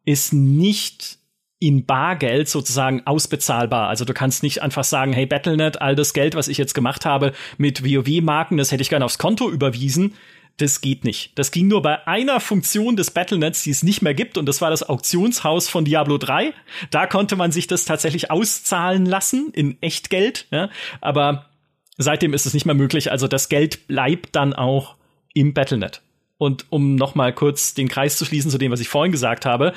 ist 0.09 0.33
nicht 0.33 1.19
in 1.59 1.85
Bargeld 1.85 2.49
sozusagen 2.49 3.05
ausbezahlbar. 3.05 3.89
Also 3.89 4.05
du 4.05 4.13
kannst 4.13 4.41
nicht 4.41 4.63
einfach 4.63 4.83
sagen, 4.83 5.13
hey 5.13 5.27
Battlenet, 5.27 5.81
all 5.81 5.95
das 5.95 6.13
Geld, 6.13 6.33
was 6.33 6.47
ich 6.47 6.57
jetzt 6.57 6.73
gemacht 6.73 7.05
habe 7.05 7.33
mit 7.59 7.83
WoW-Marken, 7.83 8.57
das 8.57 8.71
hätte 8.71 8.81
ich 8.81 8.89
gerne 8.89 9.05
aufs 9.05 9.19
Konto 9.19 9.51
überwiesen. 9.51 10.15
Das 10.57 10.81
geht 10.81 11.03
nicht. 11.03 11.37
Das 11.37 11.51
ging 11.51 11.67
nur 11.67 11.83
bei 11.83 12.07
einer 12.07 12.39
Funktion 12.39 12.95
des 12.95 13.11
Battlenets, 13.11 13.61
die 13.61 13.69
es 13.69 13.83
nicht 13.83 14.01
mehr 14.01 14.15
gibt, 14.15 14.39
und 14.39 14.47
das 14.47 14.61
war 14.61 14.71
das 14.71 14.81
Auktionshaus 14.81 15.69
von 15.69 15.85
Diablo 15.85 16.17
3. 16.17 16.53
Da 16.89 17.05
konnte 17.05 17.35
man 17.35 17.51
sich 17.51 17.67
das 17.67 17.85
tatsächlich 17.85 18.31
auszahlen 18.31 19.05
lassen 19.05 19.51
in 19.53 19.79
Echtgeld. 19.81 20.47
Ja? 20.49 20.69
Aber 21.01 21.49
seitdem 21.97 22.33
ist 22.33 22.47
es 22.47 22.55
nicht 22.55 22.65
mehr 22.65 22.73
möglich. 22.73 23.11
Also 23.11 23.27
das 23.27 23.47
Geld 23.47 23.85
bleibt 23.87 24.35
dann 24.35 24.53
auch 24.53 24.95
im 25.35 25.53
Battlenet. 25.53 26.01
Und 26.39 26.65
um 26.69 26.95
noch 26.95 27.15
mal 27.15 27.33
kurz 27.33 27.73
den 27.73 27.89
Kreis 27.89 28.17
zu 28.17 28.23
schließen 28.23 28.49
zu 28.49 28.57
dem, 28.57 28.71
was 28.71 28.79
ich 28.79 28.87
vorhin 28.87 29.11
gesagt 29.11 29.45
habe, 29.45 29.73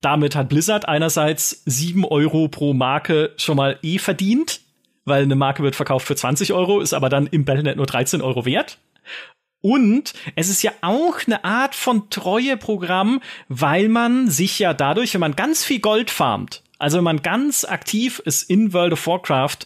damit 0.00 0.34
hat 0.34 0.48
Blizzard 0.48 0.88
einerseits 0.88 1.62
sieben 1.66 2.04
Euro 2.06 2.48
pro 2.48 2.72
Marke 2.72 3.34
schon 3.36 3.58
mal 3.58 3.78
eh 3.82 3.98
verdient, 3.98 4.62
weil 5.04 5.22
eine 5.22 5.36
Marke 5.36 5.62
wird 5.62 5.76
verkauft 5.76 6.06
für 6.06 6.16
20 6.16 6.54
Euro, 6.54 6.80
ist 6.80 6.94
aber 6.94 7.10
dann 7.10 7.26
im 7.26 7.44
Battlenet 7.44 7.76
nur 7.76 7.86
13 7.86 8.22
Euro 8.22 8.46
wert. 8.46 8.78
Und 9.60 10.14
es 10.36 10.48
ist 10.48 10.62
ja 10.62 10.72
auch 10.80 11.20
eine 11.26 11.44
Art 11.44 11.74
von 11.74 12.08
Treueprogramm, 12.08 13.20
weil 13.48 13.90
man 13.90 14.28
sich 14.28 14.58
ja 14.58 14.72
dadurch, 14.72 15.12
wenn 15.12 15.20
man 15.20 15.36
ganz 15.36 15.64
viel 15.64 15.80
Gold 15.80 16.10
farmt, 16.10 16.62
also 16.78 16.96
wenn 16.96 17.04
man 17.04 17.22
ganz 17.22 17.64
aktiv 17.64 18.20
ist 18.24 18.48
in 18.48 18.72
World 18.72 18.94
of 18.94 19.06
Warcraft, 19.06 19.58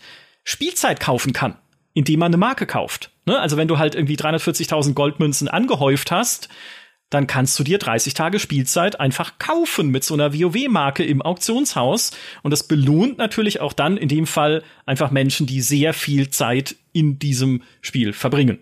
Spielzeit 0.42 0.98
kaufen 0.98 1.32
kann 1.32 1.56
indem 1.96 2.20
man 2.20 2.26
eine 2.26 2.36
Marke 2.36 2.66
kauft. 2.66 3.10
Ne? 3.24 3.40
Also 3.40 3.56
wenn 3.56 3.68
du 3.68 3.78
halt 3.78 3.94
irgendwie 3.94 4.16
340.000 4.16 4.92
Goldmünzen 4.92 5.48
angehäuft 5.48 6.10
hast, 6.10 6.50
dann 7.08 7.26
kannst 7.26 7.58
du 7.58 7.64
dir 7.64 7.78
30 7.78 8.12
Tage 8.12 8.38
Spielzeit 8.38 9.00
einfach 9.00 9.38
kaufen 9.38 9.90
mit 9.90 10.04
so 10.04 10.12
einer 10.12 10.34
WoW-Marke 10.34 11.04
im 11.04 11.22
Auktionshaus. 11.22 12.10
Und 12.42 12.50
das 12.50 12.68
belohnt 12.68 13.16
natürlich 13.16 13.62
auch 13.62 13.72
dann 13.72 13.96
in 13.96 14.08
dem 14.08 14.26
Fall 14.26 14.62
einfach 14.84 15.10
Menschen, 15.10 15.46
die 15.46 15.62
sehr 15.62 15.94
viel 15.94 16.28
Zeit 16.28 16.76
in 16.92 17.18
diesem 17.18 17.62
Spiel 17.80 18.12
verbringen. 18.12 18.58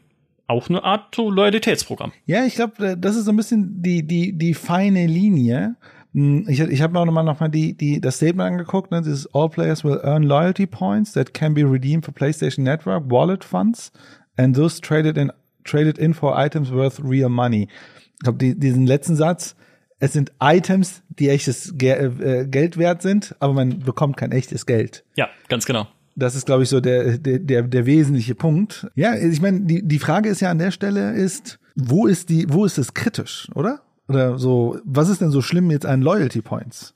Auch 0.46 0.68
eine 0.68 0.84
Art 0.84 1.16
Loyalitätsprogramm. 1.16 2.12
Ja, 2.26 2.44
ich 2.44 2.54
glaube, 2.54 2.96
das 2.96 3.16
ist 3.16 3.24
so 3.24 3.32
ein 3.32 3.36
bisschen 3.36 3.82
die, 3.82 4.06
die, 4.06 4.38
die 4.38 4.54
feine 4.54 5.08
Linie. 5.08 5.74
Hm, 6.14 6.46
ich, 6.48 6.60
ich 6.60 6.80
habe 6.80 6.92
mir 6.92 7.00
auch 7.00 7.04
nochmal 7.04 7.24
noch 7.24 7.40
mal 7.40 7.48
die, 7.48 7.76
die, 7.76 8.00
das 8.00 8.16
Statement 8.16 8.52
angeguckt. 8.52 8.90
Ne? 8.90 9.02
Dieses 9.02 9.32
All 9.34 9.48
players 9.50 9.84
will 9.84 10.00
earn 10.02 10.22
loyalty 10.22 10.66
points 10.66 11.12
that 11.12 11.34
can 11.34 11.54
be 11.54 11.62
redeemed 11.62 12.04
for 12.04 12.14
PlayStation 12.14 12.62
Network 12.62 13.04
wallet 13.10 13.44
funds 13.44 13.92
and 14.36 14.56
thus 14.56 14.80
traded 14.80 15.18
in, 15.18 15.32
traded 15.64 15.98
in 15.98 16.14
for 16.14 16.38
items 16.38 16.72
worth 16.72 17.00
real 17.00 17.28
money. 17.28 17.68
Ich 18.14 18.20
glaube, 18.20 18.38
die, 18.38 18.58
diesen 18.58 18.86
letzten 18.86 19.16
Satz, 19.16 19.56
es 19.98 20.12
sind 20.12 20.32
Items, 20.40 21.02
die 21.08 21.28
echtes 21.28 21.74
Ge 21.76 21.92
äh, 21.92 22.46
Geld 22.46 22.76
wert 22.76 23.02
sind, 23.02 23.34
aber 23.40 23.54
man 23.54 23.80
bekommt 23.80 24.16
kein 24.16 24.32
echtes 24.32 24.66
Geld. 24.66 25.04
Ja, 25.16 25.28
ganz 25.48 25.66
genau. 25.66 25.88
Das 26.16 26.36
ist, 26.36 26.46
glaube 26.46 26.62
ich, 26.62 26.68
so 26.68 26.80
der, 26.80 27.18
der, 27.18 27.40
der, 27.40 27.62
der 27.62 27.86
wesentliche 27.86 28.36
Punkt. 28.36 28.86
Ja, 28.94 29.16
ich 29.16 29.40
meine, 29.40 29.62
die, 29.62 29.82
die 29.82 29.98
Frage 29.98 30.28
ist 30.28 30.40
ja 30.40 30.50
an 30.50 30.58
der 30.58 30.70
Stelle 30.70 31.12
ist, 31.12 31.58
wo 31.74 32.06
ist 32.06 32.28
die, 32.28 32.46
wo 32.48 32.64
ist 32.64 32.78
es 32.78 32.94
kritisch, 32.94 33.48
oder? 33.54 33.80
Oder 34.08 34.38
so, 34.38 34.78
was 34.84 35.08
ist 35.08 35.20
denn 35.20 35.30
so 35.30 35.40
schlimm 35.40 35.70
jetzt 35.70 35.86
an 35.86 36.02
Loyalty 36.02 36.42
Points? 36.42 36.94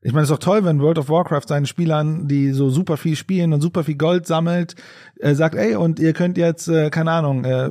Ich 0.00 0.12
meine, 0.12 0.22
es 0.22 0.30
ist 0.30 0.36
doch 0.36 0.44
toll, 0.44 0.64
wenn 0.64 0.80
World 0.80 0.98
of 0.98 1.08
Warcraft 1.08 1.48
seinen 1.48 1.66
Spielern, 1.66 2.28
die 2.28 2.52
so 2.52 2.70
super 2.70 2.96
viel 2.96 3.16
spielen 3.16 3.52
und 3.52 3.60
super 3.60 3.82
viel 3.82 3.96
Gold 3.96 4.26
sammelt, 4.26 4.76
äh, 5.18 5.34
sagt, 5.34 5.56
ey, 5.56 5.74
und 5.74 5.98
ihr 5.98 6.12
könnt 6.12 6.38
jetzt, 6.38 6.68
äh, 6.68 6.90
keine 6.90 7.10
Ahnung, 7.10 7.44
äh, 7.44 7.68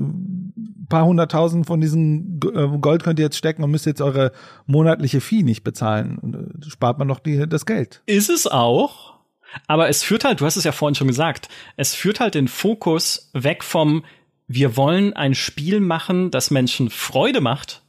paar 0.90 1.06
hunderttausend 1.06 1.66
von 1.66 1.80
diesem 1.80 2.40
äh, 2.54 2.78
Gold 2.80 3.04
könnt 3.04 3.20
ihr 3.20 3.26
jetzt 3.26 3.38
stecken 3.38 3.64
und 3.64 3.72
müsst 3.72 3.86
jetzt 3.86 4.02
eure 4.02 4.32
monatliche 4.66 5.22
Fee 5.22 5.44
nicht 5.44 5.64
bezahlen. 5.64 6.18
Und, 6.18 6.36
äh, 6.36 6.70
spart 6.70 7.00
man 7.00 7.08
doch 7.08 7.20
die, 7.20 7.48
das 7.48 7.66
Geld. 7.66 8.02
Ist 8.06 8.30
es 8.30 8.46
auch. 8.46 9.16
Aber 9.68 9.88
es 9.88 10.04
führt 10.04 10.26
halt, 10.26 10.42
du 10.42 10.46
hast 10.46 10.58
es 10.58 10.66
ja 10.66 10.74
vorhin 10.74 10.96
schon 10.96 11.08
gesagt, 11.08 11.48
es 11.78 11.96
führt 11.96 12.20
halt 12.20 12.36
den 12.36 12.50
Fokus 12.50 13.30
weg 13.34 13.64
vom, 13.64 14.04
wir 14.48 14.76
wollen 14.76 15.14
ein 15.14 15.34
Spiel 15.34 15.80
machen, 15.80 16.32
das 16.32 16.52
Menschen 16.52 16.90
Freude 16.90 17.40
macht 17.40 17.84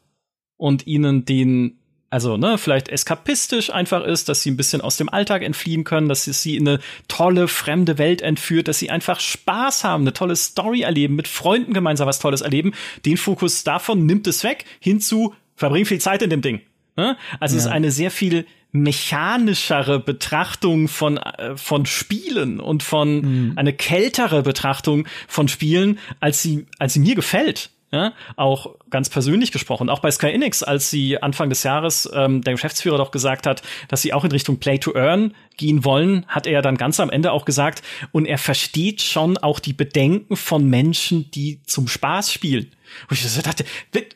und 0.58 0.86
ihnen 0.86 1.24
den 1.24 1.78
also 2.10 2.38
ne, 2.38 2.56
vielleicht 2.56 2.88
eskapistisch 2.88 3.70
einfach 3.70 4.02
ist, 4.02 4.28
dass 4.28 4.42
sie 4.42 4.50
ein 4.50 4.56
bisschen 4.56 4.80
aus 4.80 4.96
dem 4.96 5.10
Alltag 5.10 5.42
entfliehen 5.42 5.84
können, 5.84 6.08
dass 6.08 6.24
sie 6.24 6.56
in 6.56 6.66
eine 6.66 6.80
tolle 7.06 7.48
fremde 7.48 7.98
Welt 7.98 8.22
entführt, 8.22 8.68
dass 8.68 8.78
sie 8.78 8.88
einfach 8.90 9.20
Spaß 9.20 9.84
haben, 9.84 10.04
eine 10.04 10.14
tolle 10.14 10.34
Story 10.34 10.82
erleben, 10.82 11.16
mit 11.16 11.28
Freunden 11.28 11.74
gemeinsam 11.74 12.08
was 12.08 12.18
Tolles 12.18 12.40
erleben. 12.40 12.72
Den 13.04 13.18
Fokus 13.18 13.62
davon 13.62 14.06
nimmt 14.06 14.26
es 14.26 14.42
weg, 14.42 14.64
hinzu 14.80 15.34
verbring 15.54 15.84
viel 15.84 16.00
Zeit 16.00 16.22
in 16.22 16.30
dem 16.30 16.40
Ding. 16.40 16.62
Ne? 16.96 17.16
Also 17.40 17.56
ja. 17.56 17.58
es 17.58 17.66
ist 17.66 17.70
eine 17.70 17.90
sehr 17.90 18.10
viel 18.10 18.46
mechanischere 18.72 19.98
Betrachtung 19.98 20.88
von 20.88 21.16
äh, 21.16 21.56
von 21.56 21.86
Spielen 21.86 22.60
und 22.60 22.82
von 22.82 23.20
mhm. 23.20 23.52
eine 23.56 23.72
kältere 23.72 24.42
Betrachtung 24.42 25.06
von 25.26 25.48
Spielen, 25.48 25.98
als 26.20 26.42
sie 26.42 26.66
als 26.78 26.94
sie 26.94 27.00
mir 27.00 27.14
gefällt. 27.14 27.70
Ja, 27.90 28.12
auch 28.36 28.74
ganz 28.90 29.08
persönlich 29.08 29.50
gesprochen, 29.50 29.88
auch 29.88 30.00
bei 30.00 30.10
Sky 30.10 30.26
Enix, 30.26 30.62
als 30.62 30.90
sie 30.90 31.22
Anfang 31.22 31.48
des 31.48 31.62
Jahres 31.62 32.06
ähm, 32.12 32.42
der 32.42 32.52
Geschäftsführer 32.52 32.98
doch 32.98 33.10
gesagt 33.10 33.46
hat, 33.46 33.62
dass 33.88 34.02
sie 34.02 34.12
auch 34.12 34.24
in 34.24 34.30
Richtung 34.30 34.58
Play 34.58 34.76
to 34.76 34.94
Earn 34.94 35.34
gehen 35.56 35.86
wollen, 35.86 36.26
hat 36.28 36.46
er 36.46 36.60
dann 36.60 36.76
ganz 36.76 37.00
am 37.00 37.08
Ende 37.08 37.32
auch 37.32 37.46
gesagt, 37.46 37.82
und 38.12 38.26
er 38.26 38.36
versteht 38.36 39.00
schon 39.00 39.38
auch 39.38 39.58
die 39.58 39.72
Bedenken 39.72 40.36
von 40.36 40.68
Menschen, 40.68 41.30
die 41.30 41.62
zum 41.64 41.88
Spaß 41.88 42.30
spielen. 42.30 42.70
Und 43.08 43.18
ich 43.18 43.42
dachte, 43.42 43.64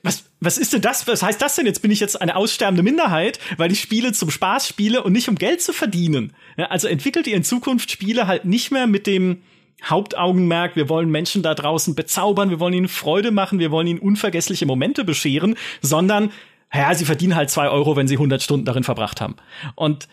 was, 0.03 0.25
was 0.41 0.59
ist 0.59 0.75
denn 0.75 0.83
das? 0.83 1.07
Was 1.07 1.23
heißt 1.23 1.41
das 1.41 1.55
denn? 1.55 1.65
Jetzt 1.65 1.81
bin 1.81 1.91
ich 1.91 2.01
jetzt 2.01 2.21
eine 2.21 2.37
aussterbende 2.37 2.83
Minderheit, 2.83 3.39
weil 3.57 3.73
ich 3.73 3.81
Spiele 3.81 4.13
zum 4.13 4.31
Spaß 4.31 4.69
spiele 4.69 5.03
und 5.03 5.13
nicht 5.13 5.29
um 5.31 5.37
Geld 5.37 5.63
zu 5.63 5.73
verdienen. 5.73 6.35
Ja, 6.59 6.67
also 6.67 6.89
entwickelt 6.89 7.27
ihr 7.27 7.37
in 7.37 7.45
Zukunft 7.45 7.91
Spiele 7.91 8.27
halt 8.27 8.45
nicht 8.45 8.71
mehr 8.71 8.87
mit 8.87 9.07
dem 9.07 9.43
Hauptaugenmerk, 9.85 10.77
wir 10.77 10.89
wollen 10.89 11.11
Menschen 11.11 11.43
da 11.43 11.55
draußen 11.55 11.95
bezaubern, 11.95 12.51
wir 12.51 12.61
wollen 12.61 12.75
ihnen 12.75 12.89
Freude 12.89 13.31
machen, 13.31 13.59
wir 13.59 13.71
wollen 13.71 13.87
ihnen 13.87 13.99
unvergessliche 13.99 14.67
Momente 14.67 15.05
bescheren, 15.05 15.57
sondern, 15.81 16.31
ja, 16.73 16.95
sie 16.95 17.05
verdienen 17.05 17.35
halt 17.35 17.51
zwei 17.51 17.69
Euro, 17.69 17.97
wenn 17.97 18.09
sie 18.09 18.15
100 18.15 18.43
Stunden 18.43 18.65
darin 18.65 18.85
verbracht 18.85 19.21
haben. 19.21 19.37
Und 19.75 20.09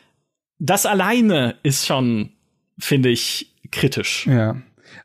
das 0.59 0.85
alleine 0.85 1.55
ist 1.63 1.85
schon, 1.85 2.31
finde 2.77 3.09
ich, 3.09 3.53
kritisch. 3.71 4.27
Ja. 4.27 4.57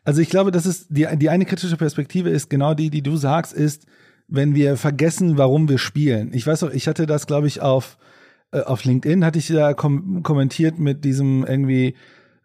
Also 0.04 0.20
ich 0.20 0.28
glaube, 0.28 0.50
das 0.50 0.66
ist 0.66 0.86
die, 0.90 1.06
die 1.16 1.30
eine 1.30 1.44
kritische 1.44 1.76
Perspektive 1.76 2.30
ist 2.30 2.50
genau 2.50 2.74
die, 2.74 2.90
die 2.90 3.02
du 3.02 3.16
sagst, 3.16 3.52
ist, 3.52 3.86
wenn 4.28 4.54
wir 4.54 4.76
vergessen, 4.76 5.38
warum 5.38 5.68
wir 5.68 5.78
spielen. 5.78 6.32
Ich 6.32 6.46
weiß 6.46 6.64
auch, 6.64 6.70
ich 6.70 6.88
hatte 6.88 7.06
das, 7.06 7.26
glaube 7.26 7.46
ich, 7.46 7.60
auf, 7.60 7.98
äh, 8.52 8.60
auf 8.60 8.84
LinkedIn 8.84 9.24
hatte 9.24 9.38
ich 9.38 9.48
da 9.48 9.74
kom 9.74 10.22
kommentiert 10.22 10.78
mit 10.78 11.04
diesem 11.04 11.44
irgendwie, 11.46 11.94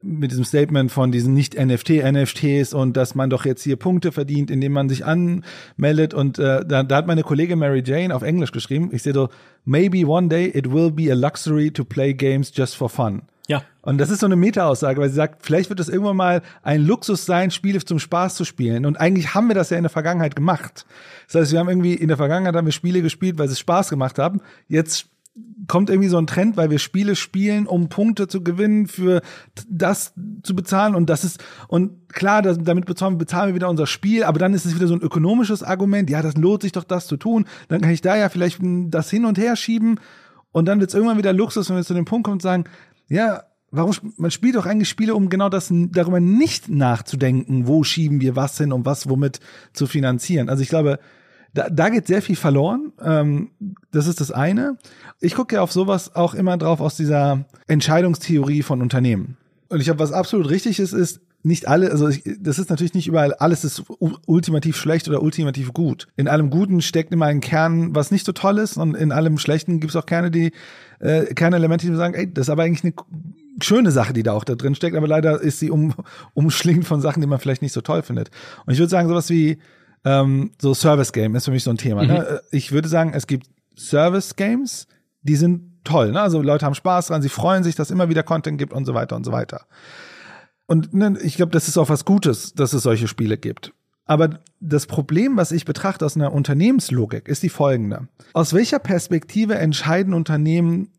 mit 0.01 0.31
diesem 0.31 0.45
Statement 0.45 0.91
von 0.91 1.11
diesen 1.11 1.33
nicht 1.33 1.59
NFT-NFTs 1.59 2.73
und 2.73 2.95
dass 2.95 3.15
man 3.15 3.29
doch 3.29 3.45
jetzt 3.45 3.63
hier 3.63 3.75
Punkte 3.75 4.11
verdient, 4.11 4.49
indem 4.49 4.71
man 4.71 4.87
sich 4.87 5.05
anmeldet. 5.05 6.13
Und 6.13 6.39
äh, 6.39 6.65
da, 6.65 6.83
da 6.83 6.95
hat 6.95 7.07
meine 7.07 7.23
Kollegin 7.23 7.59
Mary 7.59 7.83
Jane 7.85 8.15
auf 8.15 8.23
Englisch 8.23 8.51
geschrieben, 8.51 8.89
ich 8.93 9.03
sehe 9.03 9.13
so, 9.13 9.29
maybe 9.65 10.07
one 10.07 10.29
day 10.29 10.47
it 10.47 10.71
will 10.71 10.89
be 10.89 11.11
a 11.11 11.15
luxury 11.15 11.71
to 11.71 11.83
play 11.83 12.13
games 12.13 12.51
just 12.55 12.75
for 12.75 12.89
fun. 12.89 13.23
Ja. 13.49 13.63
Und 13.81 13.97
das 13.97 14.11
ist 14.11 14.19
so 14.19 14.27
eine 14.27 14.35
Meta-Aussage, 14.35 15.01
weil 15.01 15.09
sie 15.09 15.15
sagt, 15.15 15.43
vielleicht 15.43 15.69
wird 15.69 15.79
es 15.79 15.89
irgendwann 15.89 16.15
mal 16.15 16.43
ein 16.61 16.85
Luxus 16.85 17.25
sein, 17.25 17.49
Spiele 17.49 17.83
zum 17.83 17.97
Spaß 17.97 18.35
zu 18.35 18.45
spielen. 18.45 18.85
Und 18.85 18.99
eigentlich 18.99 19.33
haben 19.33 19.47
wir 19.47 19.55
das 19.55 19.71
ja 19.71 19.77
in 19.77 19.83
der 19.83 19.89
Vergangenheit 19.89 20.35
gemacht. 20.35 20.85
Das 21.25 21.41
heißt, 21.41 21.51
wir 21.51 21.59
haben 21.59 21.69
irgendwie 21.69 21.95
in 21.95 22.09
der 22.09 22.17
Vergangenheit 22.17 22.55
haben 22.55 22.67
wir 22.67 22.71
Spiele 22.71 23.01
gespielt, 23.01 23.39
weil 23.39 23.47
sie 23.47 23.55
Spaß 23.55 23.89
gemacht 23.89 24.19
haben. 24.19 24.41
Jetzt 24.67 25.07
kommt 25.67 25.89
irgendwie 25.89 26.09
so 26.09 26.17
ein 26.17 26.27
Trend, 26.27 26.57
weil 26.57 26.69
wir 26.69 26.79
Spiele 26.79 27.15
spielen, 27.15 27.67
um 27.67 27.89
Punkte 27.89 28.27
zu 28.27 28.43
gewinnen, 28.43 28.87
für 28.87 29.21
das 29.69 30.13
zu 30.43 30.55
bezahlen. 30.55 30.95
Und 30.95 31.09
das 31.09 31.23
ist 31.23 31.43
und 31.67 32.09
klar, 32.09 32.41
das, 32.41 32.57
damit 32.59 32.85
bezahlen, 32.85 33.17
bezahlen 33.17 33.49
wir 33.49 33.55
wieder 33.55 33.69
unser 33.69 33.87
Spiel, 33.87 34.23
aber 34.23 34.39
dann 34.39 34.53
ist 34.53 34.65
es 34.65 34.75
wieder 34.75 34.87
so 34.87 34.95
ein 34.95 35.01
ökonomisches 35.01 35.63
Argument, 35.63 36.09
ja, 36.09 36.21
das 36.21 36.35
lohnt 36.35 36.63
sich 36.63 36.71
doch, 36.71 36.83
das 36.83 37.07
zu 37.07 37.17
tun, 37.17 37.45
dann 37.67 37.81
kann 37.81 37.91
ich 37.91 38.01
da 38.01 38.17
ja 38.17 38.29
vielleicht 38.29 38.59
das 38.61 39.09
hin 39.09 39.25
und 39.25 39.37
her 39.37 39.55
schieben. 39.55 39.99
Und 40.51 40.65
dann 40.65 40.79
wird 40.79 40.89
es 40.89 40.95
irgendwann 40.95 41.19
wieder 41.19 41.33
Luxus, 41.33 41.69
wenn 41.69 41.77
wir 41.77 41.83
zu 41.83 41.93
dem 41.93 42.05
Punkt 42.05 42.25
kommen 42.25 42.35
und 42.35 42.41
sagen, 42.41 42.63
ja, 43.07 43.43
warum 43.71 43.93
man 44.17 44.31
spielt 44.31 44.55
doch 44.55 44.65
eigentlich 44.65 44.89
Spiele, 44.89 45.13
um 45.13 45.29
genau 45.29 45.49
das 45.49 45.71
darüber 45.71 46.19
nicht 46.19 46.69
nachzudenken, 46.69 47.67
wo 47.67 47.83
schieben 47.83 48.21
wir 48.21 48.35
was 48.35 48.57
hin, 48.57 48.71
um 48.71 48.85
was 48.85 49.07
womit 49.07 49.39
zu 49.73 49.85
finanzieren. 49.85 50.49
Also 50.49 50.63
ich 50.63 50.69
glaube, 50.69 50.99
da, 51.53 51.69
da 51.69 51.89
geht 51.89 52.07
sehr 52.07 52.21
viel 52.21 52.35
verloren. 52.35 52.91
Ähm, 53.01 53.51
das 53.91 54.07
ist 54.07 54.21
das 54.21 54.31
eine. 54.31 54.77
Ich 55.19 55.35
gucke 55.35 55.55
ja 55.55 55.61
auf 55.61 55.71
sowas 55.71 56.15
auch 56.15 56.33
immer 56.33 56.57
drauf 56.57 56.81
aus 56.81 56.95
dieser 56.95 57.45
Entscheidungstheorie 57.67 58.61
von 58.61 58.81
Unternehmen. 58.81 59.37
Und 59.69 59.81
ich 59.81 59.89
habe 59.89 59.99
was 59.99 60.11
absolut 60.11 60.49
Richtiges 60.49 60.93
ist, 60.93 61.21
nicht 61.41 61.67
alle, 61.67 61.91
also 61.91 62.09
ich, 62.09 62.23
das 62.39 62.59
ist 62.59 62.69
natürlich 62.69 62.93
nicht 62.93 63.07
überall, 63.07 63.33
alles 63.33 63.63
ist 63.63 63.83
ultimativ 64.25 64.75
schlecht 64.75 65.07
oder 65.07 65.23
ultimativ 65.23 65.73
gut. 65.73 66.07
In 66.17 66.27
allem 66.27 66.49
Guten 66.49 66.81
steckt 66.81 67.13
immer 67.13 67.27
ein 67.27 67.39
Kern, 67.39 67.95
was 67.95 68.11
nicht 68.11 68.25
so 68.25 68.33
toll 68.33 68.57
ist, 68.57 68.77
und 68.77 68.95
in 68.95 69.11
allem 69.11 69.37
Schlechten 69.37 69.79
gibt 69.79 69.91
es 69.91 69.95
auch 69.95 70.05
Kerne, 70.05 70.31
die, 70.31 70.51
äh, 70.99 71.33
Kernelemente, 71.33 71.87
die 71.87 71.95
sagen, 71.95 72.13
ey, 72.13 72.31
das 72.31 72.47
ist 72.47 72.49
aber 72.49 72.63
eigentlich 72.63 72.83
eine 72.83 72.93
schöne 73.63 73.91
Sache, 73.91 74.11
die 74.11 74.23
da 74.23 74.33
auch 74.33 74.43
da 74.43 74.55
drin 74.55 74.75
steckt, 74.75 74.97
aber 74.97 75.07
leider 75.07 75.39
ist 75.39 75.59
sie 75.59 75.69
um, 75.69 75.93
umschlingt 76.33 76.85
von 76.85 76.99
Sachen, 76.99 77.21
die 77.21 77.27
man 77.27 77.39
vielleicht 77.39 77.61
nicht 77.61 77.73
so 77.73 77.81
toll 77.81 78.01
findet. 78.01 78.31
Und 78.65 78.73
ich 78.73 78.79
würde 78.79 78.89
sagen, 78.89 79.07
sowas 79.07 79.29
wie 79.29 79.59
ähm, 80.05 80.51
so 80.61 80.73
Service 80.73 81.11
Game 81.11 81.35
ist 81.35 81.45
für 81.45 81.51
mich 81.51 81.63
so 81.63 81.71
ein 81.71 81.77
Thema. 81.77 82.03
Ne? 82.03 82.13
Mhm. 82.13 82.19
Ne? 82.19 82.41
Ich 82.51 82.71
würde 82.71 82.87
sagen, 82.87 83.13
es 83.13 83.27
gibt 83.27 83.47
Service 83.77 84.35
Games, 84.35 84.87
die 85.21 85.35
sind 85.35 85.83
toll. 85.83 86.11
Ne? 86.11 86.21
Also 86.21 86.41
Leute 86.41 86.65
haben 86.65 86.75
Spaß 86.75 87.07
dran, 87.07 87.21
sie 87.21 87.29
freuen 87.29 87.63
sich, 87.63 87.75
dass 87.75 87.91
immer 87.91 88.09
wieder 88.09 88.23
Content 88.23 88.57
gibt 88.57 88.73
und 88.73 88.85
so 88.85 88.93
weiter 88.93 89.15
und 89.15 89.25
so 89.25 89.31
weiter. 89.31 89.65
Und 90.67 90.93
ne, 90.93 91.17
ich 91.21 91.35
glaube, 91.35 91.51
das 91.51 91.67
ist 91.67 91.77
auch 91.77 91.89
was 91.89 92.05
Gutes, 92.05 92.53
dass 92.53 92.73
es 92.73 92.83
solche 92.83 93.07
Spiele 93.07 93.37
gibt. 93.37 93.73
Aber 94.05 94.39
das 94.59 94.87
Problem, 94.87 95.37
was 95.37 95.51
ich 95.51 95.65
betrachte 95.65 96.05
aus 96.05 96.15
einer 96.15 96.33
Unternehmenslogik, 96.33 97.27
ist 97.27 97.43
die 97.43 97.49
folgende. 97.49 98.07
Aus 98.33 98.53
welcher 98.53 98.79
Perspektive 98.79 99.55
entscheiden 99.55 100.13
Unternehmen, 100.13 100.89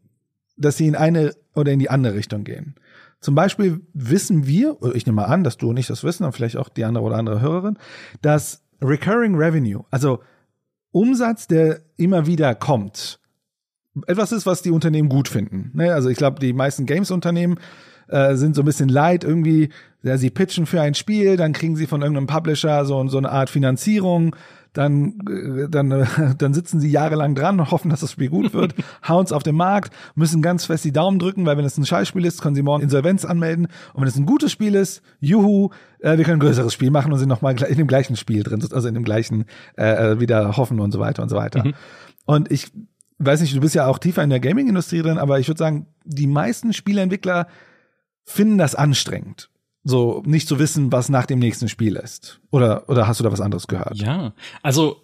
dass 0.57 0.77
sie 0.77 0.87
in 0.87 0.97
eine 0.97 1.35
oder 1.55 1.73
in 1.73 1.79
die 1.79 1.91
andere 1.91 2.15
Richtung 2.15 2.45
gehen? 2.45 2.77
Zum 3.21 3.35
Beispiel 3.35 3.81
wissen 3.93 4.47
wir, 4.47 4.77
ich 4.95 5.07
nehme 5.07 5.17
mal 5.17 5.25
an, 5.27 5.45
dass 5.45 5.57
du 5.57 5.73
nicht 5.73 5.91
das 5.91 6.05
wissen, 6.05 6.25
und 6.25 6.33
vielleicht 6.33 6.57
auch 6.57 6.69
die 6.69 6.85
andere 6.85 7.05
oder 7.05 7.17
andere 7.17 7.41
Hörerin, 7.41 7.79
dass 8.23 8.63
Recurring 8.83 9.35
Revenue, 9.35 9.85
also 9.91 10.21
Umsatz, 10.93 11.47
der 11.47 11.81
immer 11.97 12.27
wieder 12.27 12.55
kommt, 12.55 13.21
etwas 14.07 14.33
ist, 14.33 14.47
was 14.47 14.63
die 14.63 14.71
Unternehmen 14.71 15.09
gut 15.09 15.29
finden. 15.29 15.71
Ne? 15.75 15.93
Also 15.93 16.09
ich 16.09 16.19
glaube, 16.19 16.41
die 16.41 16.53
meisten 16.53 16.87
Games-Unternehmen 16.87 17.59
äh, 18.09 18.35
sind 18.37 18.55
so 18.55 18.63
ein 18.63 18.65
bisschen 18.65 18.89
leid, 18.89 19.25
irgendwie, 19.25 19.71
ja, 20.03 20.17
sie 20.17 20.31
pitchen 20.31 20.67
für 20.67 20.81
ein 20.81 20.95
Spiel, 20.95 21.37
dann 21.37 21.53
kriegen 21.53 21.77
sie 21.77 21.87
von 21.87 22.03
irgendeinem 22.03 22.27
Publisher 22.27 22.85
so, 22.85 23.07
so 23.09 23.19
eine 23.19 23.31
Art 23.31 23.51
Finanzierung 23.51 24.35
dann, 24.73 25.19
äh, 25.29 25.69
dann, 25.69 25.91
äh, 25.91 26.07
dann 26.39 26.55
sitzen 26.55 26.81
sie 26.81 26.91
jahrelang 26.91 27.35
dran 27.35 27.59
und 27.61 27.71
hoffen, 27.71 27.91
dass 27.91 28.01
das 28.01 28.13
Spiel 28.13 28.29
gut 28.29 28.53
wird, 28.53 28.75
hauen 29.09 29.25
es 29.25 29.33
auf 29.33 29.43
den 29.43 29.57
Markt, 29.57 29.93
müssen 30.15 30.43
ganz 30.43 30.67
fest 30.67 30.85
die 30.85 30.93
Daumen 30.93 31.19
drücken, 31.19 31.47
weil 31.47 31.57
wenn 31.57 31.65
es 31.65 31.77
ein 31.77 31.87
Scheißspiel 31.87 32.25
ist, 32.25 32.41
können 32.41 32.55
sie 32.55 32.63
morgen 32.63 32.83
Insolvenz 32.83 33.25
anmelden. 33.25 33.67
Und 33.93 34.03
wenn 34.03 34.09
es 34.09 34.17
ein 34.17 34.27
gutes 34.27 34.53
Spiel 34.53 34.75
ist, 34.75 35.03
juhu, 35.21 35.71
äh, 36.01 36.17
wir 36.17 36.25
können 36.25 36.39
ein 36.39 36.47
größeres 36.47 36.73
Spiel 36.73 36.91
machen 36.91 37.13
und 37.13 37.19
sind 37.19 37.29
nochmal 37.29 37.61
in 37.63 37.77
dem 37.77 37.87
gleichen 37.87 38.17
Spiel 38.17 38.43
drin, 38.43 38.63
also 38.73 38.89
in 38.89 38.95
dem 38.95 39.05
gleichen 39.05 39.45
äh, 39.77 40.13
äh, 40.13 40.21
wieder 40.21 40.57
hoffen 40.57 40.81
und 40.81 40.93
so 40.93 41.01
weiter 41.01 41.23
und 41.23 41.29
so 41.29 41.37
weiter. 41.37 41.65
Mhm. 41.65 41.75
Und 42.27 42.51
ich 42.51 42.71
weiß 43.19 43.41
nicht, 43.41 43.55
du 43.55 43.61
bist 43.61 43.75
ja 43.75 43.87
auch 43.87 43.99
tiefer 43.99 44.23
in 44.23 44.31
der 44.31 44.41
Gaming-Industrie 44.41 45.03
drin, 45.03 45.19
aber 45.19 45.41
ich 45.41 45.49
würde 45.49 45.59
sagen, 45.59 45.87
die 46.05 46.27
meisten 46.27 46.73
Spieleentwickler 46.73 47.47
finden 48.25 48.59
das 48.59 48.75
anstrengend 48.75 49.50
so 49.85 50.23
nicht 50.27 50.47
zu 50.47 50.59
wissen, 50.59 50.93
was 50.93 51.09
nach 51.09 51.27
dem 51.27 51.39
nächsten 51.39 51.69
Spiel 51.69 51.97
ist. 51.97 52.41
Oder, 52.51 52.89
oder 52.89 53.07
hast 53.07 53.21
du 53.21 53.25
da 53.25 53.33
was 53.33 53.41
anderes 53.41 53.67
gehört? 53.67 53.97
Ja, 53.97 54.33
also 54.63 55.03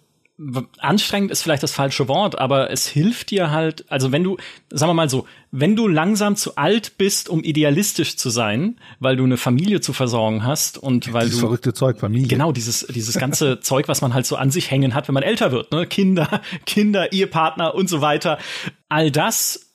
anstrengend 0.77 1.31
ist 1.31 1.41
vielleicht 1.41 1.63
das 1.63 1.71
falsche 1.71 2.07
Wort, 2.07 2.37
aber 2.37 2.69
es 2.69 2.87
hilft 2.87 3.31
dir 3.31 3.49
halt, 3.49 3.85
also 3.91 4.11
wenn 4.11 4.23
du, 4.23 4.37
sagen 4.69 4.91
wir 4.91 4.93
mal 4.93 5.09
so, 5.09 5.25
wenn 5.49 5.75
du 5.75 5.87
langsam 5.87 6.35
zu 6.35 6.55
alt 6.57 6.99
bist, 6.99 7.27
um 7.27 7.43
idealistisch 7.43 8.17
zu 8.17 8.29
sein, 8.29 8.79
weil 8.99 9.15
du 9.15 9.23
eine 9.23 9.37
Familie 9.37 9.81
zu 9.81 9.93
versorgen 9.93 10.43
hast 10.43 10.77
und 10.77 11.11
weil 11.11 11.25
dieses 11.25 11.39
du 11.39 11.47
verrückte 11.47 11.73
Zeug 11.73 11.99
Familie. 11.99 12.27
Genau, 12.27 12.51
dieses 12.51 12.85
dieses 12.85 13.17
ganze 13.17 13.59
Zeug, 13.61 13.87
was 13.87 14.01
man 14.01 14.13
halt 14.13 14.27
so 14.27 14.35
an 14.35 14.51
sich 14.51 14.69
hängen 14.69 14.93
hat, 14.93 15.07
wenn 15.07 15.15
man 15.15 15.23
älter 15.23 15.51
wird, 15.51 15.71
ne? 15.71 15.87
Kinder, 15.87 16.41
Kinder, 16.67 17.11
Ehepartner 17.11 17.73
und 17.73 17.89
so 17.89 18.01
weiter. 18.01 18.37
All 18.89 19.09
das 19.09 19.67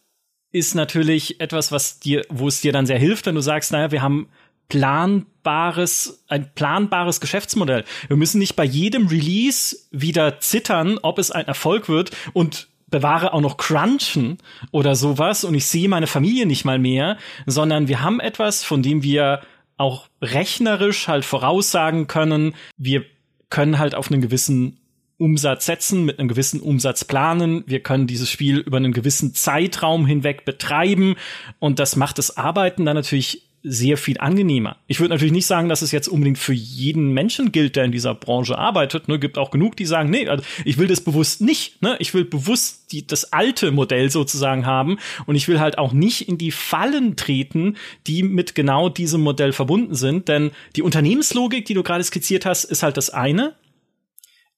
ist 0.52 0.74
natürlich 0.74 1.40
etwas, 1.40 1.72
was 1.72 1.98
dir, 1.98 2.24
wo 2.28 2.46
es 2.46 2.60
dir 2.60 2.72
dann 2.72 2.86
sehr 2.86 2.98
hilft, 2.98 3.26
wenn 3.26 3.34
du 3.34 3.40
sagst, 3.40 3.72
naja, 3.72 3.90
wir 3.90 4.02
haben 4.02 4.28
planbares, 4.68 6.24
ein 6.28 6.52
planbares 6.54 7.20
Geschäftsmodell. 7.20 7.84
Wir 8.08 8.16
müssen 8.16 8.38
nicht 8.38 8.56
bei 8.56 8.64
jedem 8.64 9.06
Release 9.06 9.76
wieder 9.90 10.40
zittern, 10.40 10.98
ob 11.02 11.18
es 11.18 11.30
ein 11.30 11.46
Erfolg 11.46 11.88
wird 11.88 12.10
und 12.32 12.68
bewahre 12.92 13.32
auch 13.32 13.40
noch 13.40 13.56
Crunchen 13.56 14.38
oder 14.70 14.94
sowas 14.94 15.44
und 15.44 15.54
ich 15.54 15.66
sehe 15.66 15.88
meine 15.88 16.06
Familie 16.06 16.46
nicht 16.46 16.64
mal 16.64 16.78
mehr, 16.78 17.18
sondern 17.46 17.88
wir 17.88 18.02
haben 18.02 18.20
etwas, 18.20 18.64
von 18.64 18.82
dem 18.82 19.02
wir 19.02 19.40
auch 19.76 20.08
rechnerisch 20.20 21.08
halt 21.08 21.24
voraussagen 21.24 22.06
können, 22.06 22.54
wir 22.76 23.04
können 23.50 23.78
halt 23.78 23.94
auf 23.94 24.10
einen 24.10 24.22
gewissen 24.22 24.78
Umsatz 25.18 25.66
setzen, 25.66 26.04
mit 26.04 26.18
einem 26.18 26.28
gewissen 26.28 26.60
Umsatz 26.60 27.04
planen. 27.04 27.62
Wir 27.66 27.80
können 27.80 28.08
dieses 28.08 28.28
Spiel 28.28 28.58
über 28.58 28.78
einen 28.78 28.92
gewissen 28.92 29.34
Zeitraum 29.34 30.04
hinweg 30.04 30.44
betreiben 30.44 31.16
und 31.58 31.78
das 31.78 31.96
macht 31.96 32.18
das 32.18 32.36
Arbeiten 32.36 32.84
dann 32.84 32.96
natürlich 32.96 33.48
sehr 33.62 33.96
viel 33.96 34.18
angenehmer. 34.18 34.76
Ich 34.88 34.98
würde 34.98 35.10
natürlich 35.10 35.32
nicht 35.32 35.46
sagen, 35.46 35.68
dass 35.68 35.82
es 35.82 35.92
jetzt 35.92 36.08
unbedingt 36.08 36.38
für 36.38 36.52
jeden 36.52 37.12
Menschen 37.12 37.52
gilt, 37.52 37.76
der 37.76 37.84
in 37.84 37.92
dieser 37.92 38.14
Branche 38.14 38.58
arbeitet. 38.58 39.08
Ne, 39.08 39.18
gibt 39.18 39.38
auch 39.38 39.50
genug, 39.50 39.76
die 39.76 39.86
sagen, 39.86 40.10
nee, 40.10 40.28
also 40.28 40.44
ich 40.64 40.78
will 40.78 40.88
das 40.88 41.00
bewusst 41.00 41.40
nicht. 41.40 41.80
Ne? 41.80 41.96
Ich 42.00 42.12
will 42.12 42.24
bewusst 42.24 42.92
die, 42.92 43.06
das 43.06 43.32
alte 43.32 43.70
Modell 43.70 44.10
sozusagen 44.10 44.66
haben 44.66 44.98
und 45.26 45.36
ich 45.36 45.46
will 45.46 45.60
halt 45.60 45.78
auch 45.78 45.92
nicht 45.92 46.28
in 46.28 46.38
die 46.38 46.50
Fallen 46.50 47.16
treten, 47.16 47.76
die 48.06 48.22
mit 48.22 48.54
genau 48.54 48.88
diesem 48.88 49.20
Modell 49.20 49.52
verbunden 49.52 49.94
sind. 49.94 50.28
Denn 50.28 50.50
die 50.74 50.82
Unternehmenslogik, 50.82 51.64
die 51.64 51.74
du 51.74 51.82
gerade 51.82 52.02
skizziert 52.02 52.44
hast, 52.44 52.64
ist 52.64 52.82
halt 52.82 52.96
das 52.96 53.10
eine. 53.10 53.54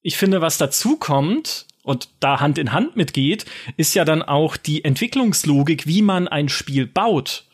Ich 0.00 0.16
finde, 0.16 0.40
was 0.40 0.58
dazu 0.58 0.96
kommt, 0.96 1.66
und 1.82 2.08
da 2.18 2.40
Hand 2.40 2.56
in 2.56 2.72
Hand 2.72 2.96
mitgeht, 2.96 3.44
ist 3.76 3.94
ja 3.94 4.06
dann 4.06 4.22
auch 4.22 4.56
die 4.56 4.84
Entwicklungslogik, 4.84 5.86
wie 5.86 6.00
man 6.00 6.28
ein 6.28 6.48
Spiel 6.48 6.86
baut. 6.86 7.44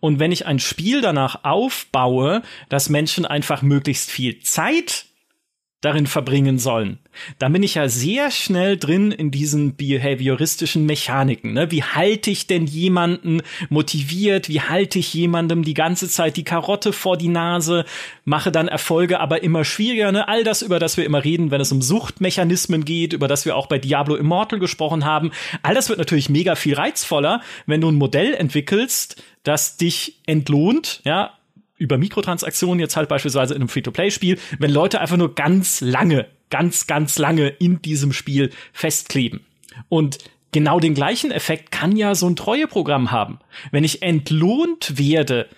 Und 0.00 0.18
wenn 0.18 0.32
ich 0.32 0.46
ein 0.46 0.58
Spiel 0.58 1.00
danach 1.00 1.44
aufbaue, 1.44 2.42
dass 2.68 2.88
Menschen 2.88 3.26
einfach 3.26 3.62
möglichst 3.62 4.10
viel 4.10 4.40
Zeit 4.40 5.06
darin 5.82 6.06
verbringen 6.06 6.60
sollen, 6.60 6.98
dann 7.40 7.52
bin 7.52 7.64
ich 7.64 7.74
ja 7.74 7.88
sehr 7.88 8.30
schnell 8.30 8.78
drin 8.78 9.10
in 9.10 9.32
diesen 9.32 9.74
behavioristischen 9.74 10.86
Mechaniken. 10.86 11.52
Ne? 11.52 11.70
Wie 11.72 11.82
halte 11.82 12.30
ich 12.30 12.46
denn 12.46 12.66
jemanden 12.66 13.42
motiviert? 13.68 14.48
Wie 14.48 14.60
halte 14.60 15.00
ich 15.00 15.12
jemandem 15.12 15.64
die 15.64 15.74
ganze 15.74 16.08
Zeit 16.08 16.36
die 16.36 16.44
Karotte 16.44 16.92
vor 16.92 17.16
die 17.18 17.28
Nase? 17.28 17.84
Mache 18.24 18.52
dann 18.52 18.68
Erfolge 18.68 19.18
aber 19.18 19.42
immer 19.42 19.64
schwieriger. 19.64 20.12
Ne? 20.12 20.28
All 20.28 20.44
das, 20.44 20.62
über 20.62 20.78
das 20.78 20.96
wir 20.96 21.04
immer 21.04 21.24
reden, 21.24 21.50
wenn 21.50 21.60
es 21.60 21.72
um 21.72 21.82
Suchtmechanismen 21.82 22.84
geht, 22.84 23.12
über 23.12 23.26
das 23.26 23.44
wir 23.44 23.56
auch 23.56 23.66
bei 23.66 23.78
Diablo 23.78 24.14
Immortal 24.14 24.60
gesprochen 24.60 25.04
haben. 25.04 25.32
All 25.62 25.74
das 25.74 25.88
wird 25.88 25.98
natürlich 25.98 26.30
mega 26.30 26.54
viel 26.54 26.74
reizvoller, 26.74 27.42
wenn 27.66 27.80
du 27.80 27.90
ein 27.90 27.96
Modell 27.96 28.34
entwickelst, 28.34 29.20
das 29.42 29.76
dich 29.76 30.20
entlohnt, 30.26 31.00
ja, 31.04 31.32
über 31.82 31.98
Mikrotransaktionen 31.98 32.80
jetzt 32.80 32.96
halt 32.96 33.08
beispielsweise 33.08 33.54
in 33.54 33.60
einem 33.60 33.68
Free-to-Play-Spiel, 33.68 34.38
wenn 34.58 34.70
Leute 34.70 35.00
einfach 35.00 35.16
nur 35.16 35.34
ganz 35.34 35.80
lange, 35.80 36.26
ganz, 36.48 36.86
ganz 36.86 37.18
lange 37.18 37.48
in 37.48 37.82
diesem 37.82 38.12
Spiel 38.12 38.50
festkleben. 38.72 39.40
Und 39.88 40.18
genau 40.52 40.80
den 40.80 40.94
gleichen 40.94 41.30
Effekt 41.32 41.72
kann 41.72 41.96
ja 41.96 42.14
so 42.14 42.28
ein 42.28 42.36
Treueprogramm 42.36 43.10
haben. 43.10 43.40
Wenn 43.72 43.84
ich 43.84 44.02
entlohnt 44.02 44.98
werde, 44.98 45.48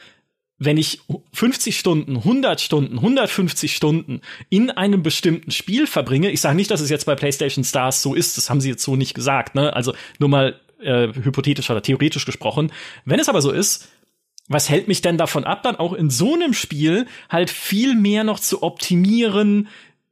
wenn 0.59 0.79
ich 0.79 1.01
50 1.33 1.79
Stunden, 1.79 2.16
100 2.16 2.61
Stunden, 2.61 2.97
150 2.97 3.75
Stunden 3.75 4.20
in 4.49 4.70
einem 4.70 5.03
bestimmten 5.03 5.51
Spiel 5.51 5.87
verbringe, 5.87 6.31
ich 6.31 6.41
sage 6.41 6.57
nicht, 6.57 6.70
dass 6.70 6.81
es 6.81 6.91
jetzt 6.91 7.05
bei 7.05 7.16
PlayStation 7.16 7.64
Stars 7.64 8.01
so 8.03 8.14
ist, 8.14 8.39
das 8.39 8.49
haben 8.49 8.61
sie 8.61 8.70
jetzt 8.70 8.83
so 8.83 8.97
nicht 8.97 9.14
gesagt, 9.14 9.55
ne? 9.55 9.75
Also 9.75 9.95
nur 10.18 10.29
mal 10.29 10.61
äh, 10.81 11.09
hypothetisch 11.09 11.70
oder 11.70 11.83
theoretisch 11.83 12.25
gesprochen. 12.25 12.72
Wenn 13.05 13.18
es 13.18 13.29
aber 13.29 13.43
so 13.43 13.51
ist, 13.51 13.89
was 14.49 14.69
hält 14.69 14.89
mich 14.89 15.01
denn 15.01 15.17
davon 15.17 15.45
ab, 15.45 15.63
dann 15.63 15.77
auch 15.77 15.93
in 15.93 16.11
so 16.11 16.35
einem 16.35 16.53
Spiel 16.53 17.07
halt 17.31 17.51
viel 17.51 17.95
mehr 17.95 18.25
noch 18.25 18.41
zu 18.41 18.63
optimieren, 18.63 19.69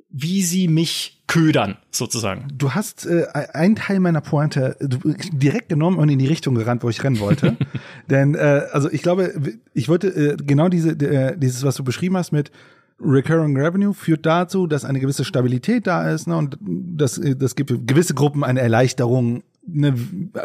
wie 0.09 0.43
sie 0.43 0.68
mich 0.68 1.22
ködern, 1.26 1.78
sozusagen. 1.91 2.49
Du 2.53 2.72
hast 2.72 3.07
äh, 3.07 3.24
einen 3.33 3.76
Teil 3.76 4.01
meiner 4.01 4.20
Pointe 4.20 4.76
direkt 4.80 5.70
genommen 5.70 5.99
und 5.99 6.11
in 6.11 6.18
die 6.18 6.26
Richtung 6.26 6.55
gerannt, 6.55 6.83
wo 6.83 6.91
ich 6.91 7.03
rennen 7.03 7.20
wollte. 7.20 7.57
Denn 8.11 8.35
äh, 8.35 8.66
also 8.72 8.91
ich 8.91 9.03
glaube, 9.03 9.33
ich 9.72 9.89
wollte 9.89 10.09
äh, 10.09 10.37
genau 10.37 10.68
diese 10.68 10.91
äh, 10.91 11.37
dieses, 11.39 11.62
was 11.62 11.76
du 11.76 11.85
beschrieben 11.85 12.16
hast 12.16 12.33
mit 12.33 12.51
Recurring 13.01 13.57
Revenue 13.57 13.95
führt 13.95 14.26
dazu, 14.26 14.66
dass 14.66 14.85
eine 14.85 15.01
gewisse 15.01 15.24
Stabilität 15.24 15.87
da 15.87 16.11
ist 16.11 16.28
ne, 16.28 16.37
und 16.37 16.59
das, 16.61 17.20
das 17.37 17.57
gibt 17.57 17.72
gewisse 17.87 18.14
Gruppen 18.14 18.45
eine 18.45 18.61
Erleichterung 18.61 19.43
eine 19.66 19.94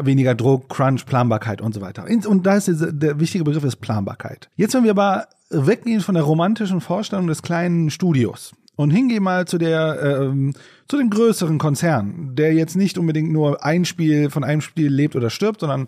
weniger 0.04 0.36
Druck, 0.36 0.70
Crunch, 0.70 1.06
Planbarkeit 1.06 1.62
und 1.62 1.74
so 1.74 1.82
weiter. 1.82 2.06
Und 2.28 2.46
da 2.46 2.56
ist 2.56 2.68
der, 2.68 2.92
der 2.92 3.20
wichtige 3.20 3.44
Begriff 3.44 3.64
ist 3.64 3.78
Planbarkeit. 3.78 4.50
Jetzt, 4.56 4.74
wenn 4.74 4.84
wir 4.84 4.92
aber 4.92 5.28
weggehen 5.50 6.02
von 6.02 6.16
der 6.16 6.24
romantischen 6.24 6.82
Vorstellung 6.82 7.28
des 7.28 7.42
kleinen 7.42 7.90
Studios 7.90 8.54
und 8.76 8.92
hingehen 8.92 9.24
mal 9.24 9.48
zu 9.48 9.58
der 9.58 10.22
ähm, 10.22 10.54
zu 10.88 10.98
dem 10.98 11.10
größeren 11.10 11.58
Konzern, 11.58 12.36
der 12.36 12.54
jetzt 12.54 12.76
nicht 12.76 12.98
unbedingt 12.98 13.32
nur 13.32 13.66
ein 13.66 13.86
Spiel 13.86 14.30
von 14.30 14.44
einem 14.44 14.62
Spiel 14.62 14.90
lebt 14.90 15.16
oder 15.16 15.30
stirbt, 15.30 15.62
sondern 15.62 15.88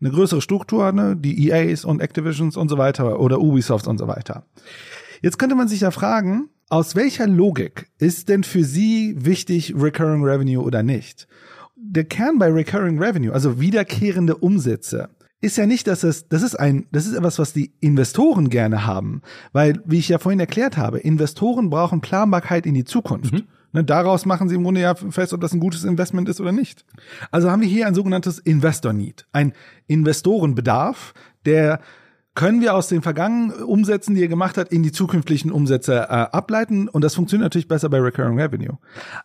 eine 0.00 0.10
größere 0.10 0.40
Struktur, 0.40 0.92
ne, 0.92 1.16
die 1.16 1.48
EAs 1.48 1.84
und 1.84 2.00
Activisions 2.00 2.56
und 2.56 2.68
so 2.68 2.78
weiter 2.78 3.20
oder 3.20 3.40
Ubisofts 3.40 3.86
und 3.86 3.98
so 3.98 4.08
weiter. 4.08 4.44
Jetzt 5.20 5.38
könnte 5.38 5.54
man 5.54 5.68
sich 5.68 5.82
ja 5.82 5.90
fragen, 5.90 6.48
aus 6.70 6.96
welcher 6.96 7.26
Logik 7.26 7.90
ist 7.98 8.28
denn 8.28 8.44
für 8.44 8.64
Sie 8.64 9.14
wichtig 9.18 9.74
Recurring 9.76 10.24
Revenue 10.24 10.64
oder 10.64 10.82
nicht? 10.82 11.28
Der 11.82 12.04
Kern 12.04 12.38
bei 12.38 12.48
Recurring 12.48 12.98
Revenue, 13.02 13.32
also 13.32 13.60
wiederkehrende 13.60 14.36
Umsätze, 14.36 15.08
ist 15.40 15.56
ja 15.56 15.66
nicht, 15.66 15.86
dass 15.86 16.02
es, 16.02 16.28
das 16.28 16.42
ist 16.42 16.54
ein, 16.54 16.86
das 16.92 17.06
ist 17.06 17.14
etwas, 17.14 17.38
was 17.38 17.52
die 17.52 17.72
Investoren 17.80 18.50
gerne 18.50 18.86
haben. 18.86 19.22
Weil, 19.52 19.80
wie 19.86 19.98
ich 19.98 20.08
ja 20.08 20.18
vorhin 20.18 20.40
erklärt 20.40 20.76
habe, 20.76 20.98
Investoren 20.98 21.70
brauchen 21.70 22.00
Planbarkeit 22.00 22.66
in 22.66 22.74
die 22.74 22.84
Zukunft. 22.84 23.32
Mhm. 23.32 23.44
Ne, 23.72 23.84
daraus 23.84 24.26
machen 24.26 24.48
sie 24.48 24.56
im 24.56 24.64
Grunde 24.64 24.80
ja 24.80 24.94
fest, 24.94 25.32
ob 25.32 25.40
das 25.40 25.52
ein 25.52 25.60
gutes 25.60 25.84
Investment 25.84 26.28
ist 26.28 26.40
oder 26.40 26.52
nicht. 26.52 26.84
Also 27.30 27.50
haben 27.50 27.62
wir 27.62 27.68
hier 27.68 27.86
ein 27.86 27.94
sogenanntes 27.94 28.38
Investor 28.38 28.92
Need, 28.92 29.26
ein 29.32 29.52
Investorenbedarf, 29.86 31.14
der 31.46 31.80
können 32.34 32.60
wir 32.60 32.74
aus 32.74 32.88
den 32.88 33.02
vergangenen 33.02 33.62
Umsätzen, 33.62 34.14
die 34.14 34.22
er 34.22 34.28
gemacht 34.28 34.56
hat, 34.56 34.70
in 34.72 34.82
die 34.82 34.92
zukünftigen 34.92 35.52
Umsätze 35.52 35.94
äh, 35.94 36.06
ableiten. 36.06 36.88
Und 36.88 37.02
das 37.02 37.14
funktioniert 37.14 37.44
natürlich 37.44 37.68
besser 37.68 37.88
bei 37.88 37.98
Recurring 37.98 38.38
Revenue. 38.38 38.78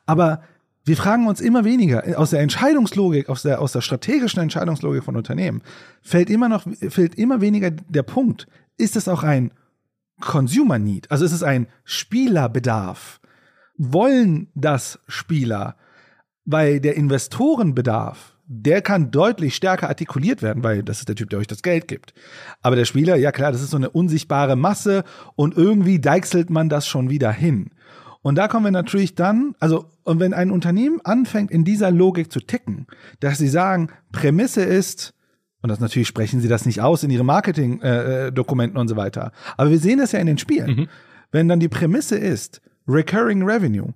Aber 0.05 0.41
wir 0.85 0.95
fragen 0.95 1.27
uns 1.27 1.41
immer 1.41 1.65
weniger, 1.65 2.19
aus 2.19 2.29
der 2.29 2.41
Entscheidungslogik, 2.41 3.27
aus 3.27 3.41
der, 3.41 3.59
aus 3.59 3.71
der 3.71 3.81
strategischen 3.81 4.41
Entscheidungslogik 4.41 5.03
von 5.03 5.15
Unternehmen, 5.15 5.63
fällt 6.01 6.29
immer 6.29 6.47
noch, 6.47 6.65
fällt 6.89 7.15
immer 7.15 7.41
weniger 7.41 7.71
der 7.71 8.03
Punkt, 8.03 8.47
ist 8.77 8.95
es 8.95 9.07
auch 9.07 9.23
ein 9.23 9.51
Consumer 10.21 10.77
Need? 10.77 11.09
Also 11.11 11.25
ist 11.25 11.31
es 11.31 11.43
ein 11.43 11.67
Spielerbedarf? 11.83 13.19
Wollen 13.77 14.47
das 14.53 14.99
Spieler? 15.07 15.75
Weil 16.45 16.79
der 16.79 16.95
Investorenbedarf, 16.95 18.35
der 18.45 18.83
kann 18.83 19.09
deutlich 19.09 19.55
stärker 19.55 19.89
artikuliert 19.89 20.43
werden, 20.43 20.63
weil 20.63 20.83
das 20.83 20.99
ist 20.99 21.09
der 21.09 21.15
Typ, 21.15 21.31
der 21.31 21.39
euch 21.39 21.47
das 21.47 21.63
Geld 21.63 21.87
gibt. 21.87 22.13
Aber 22.61 22.75
der 22.75 22.85
Spieler, 22.85 23.15
ja 23.15 23.31
klar, 23.31 23.51
das 23.51 23.63
ist 23.63 23.71
so 23.71 23.77
eine 23.77 23.89
unsichtbare 23.89 24.55
Masse 24.55 25.03
und 25.35 25.57
irgendwie 25.57 25.99
deichselt 25.99 26.51
man 26.51 26.69
das 26.69 26.87
schon 26.87 27.09
wieder 27.09 27.31
hin. 27.31 27.71
Und 28.25 28.39
da 28.39 28.47
kommen 28.47 28.65
wir 28.65 28.71
natürlich 28.71 29.13
dann, 29.13 29.53
also, 29.59 29.85
und 30.03 30.19
wenn 30.19 30.33
ein 30.33 30.49
Unternehmen 30.49 30.99
anfängt, 31.03 31.51
in 31.51 31.63
dieser 31.63 31.91
Logik 31.91 32.31
zu 32.31 32.39
ticken, 32.39 32.87
dass 33.19 33.37
sie 33.37 33.47
sagen, 33.47 33.89
Prämisse 34.11 34.63
ist, 34.63 35.13
und 35.61 35.69
das 35.69 35.79
natürlich 35.79 36.07
sprechen 36.07 36.41
sie 36.41 36.47
das 36.47 36.65
nicht 36.65 36.81
aus 36.81 37.03
in 37.03 37.11
ihren 37.11 37.27
Marketing-Dokumenten 37.27 38.77
äh, 38.77 38.79
und 38.79 38.87
so 38.87 38.95
weiter. 38.95 39.31
Aber 39.57 39.69
wir 39.69 39.77
sehen 39.77 39.99
das 39.99 40.11
ja 40.11 40.17
in 40.17 40.25
den 40.25 40.39
Spielen. 40.39 40.75
Mhm. 40.75 40.87
Wenn 41.31 41.47
dann 41.47 41.59
die 41.59 41.67
Prämisse 41.67 42.17
ist, 42.17 42.63
Recurring 42.87 43.43
Revenue, 43.43 43.93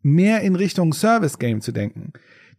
mehr 0.00 0.42
in 0.42 0.54
Richtung 0.54 0.92
Service 0.92 1.40
Game 1.40 1.60
zu 1.60 1.72
denken, 1.72 2.12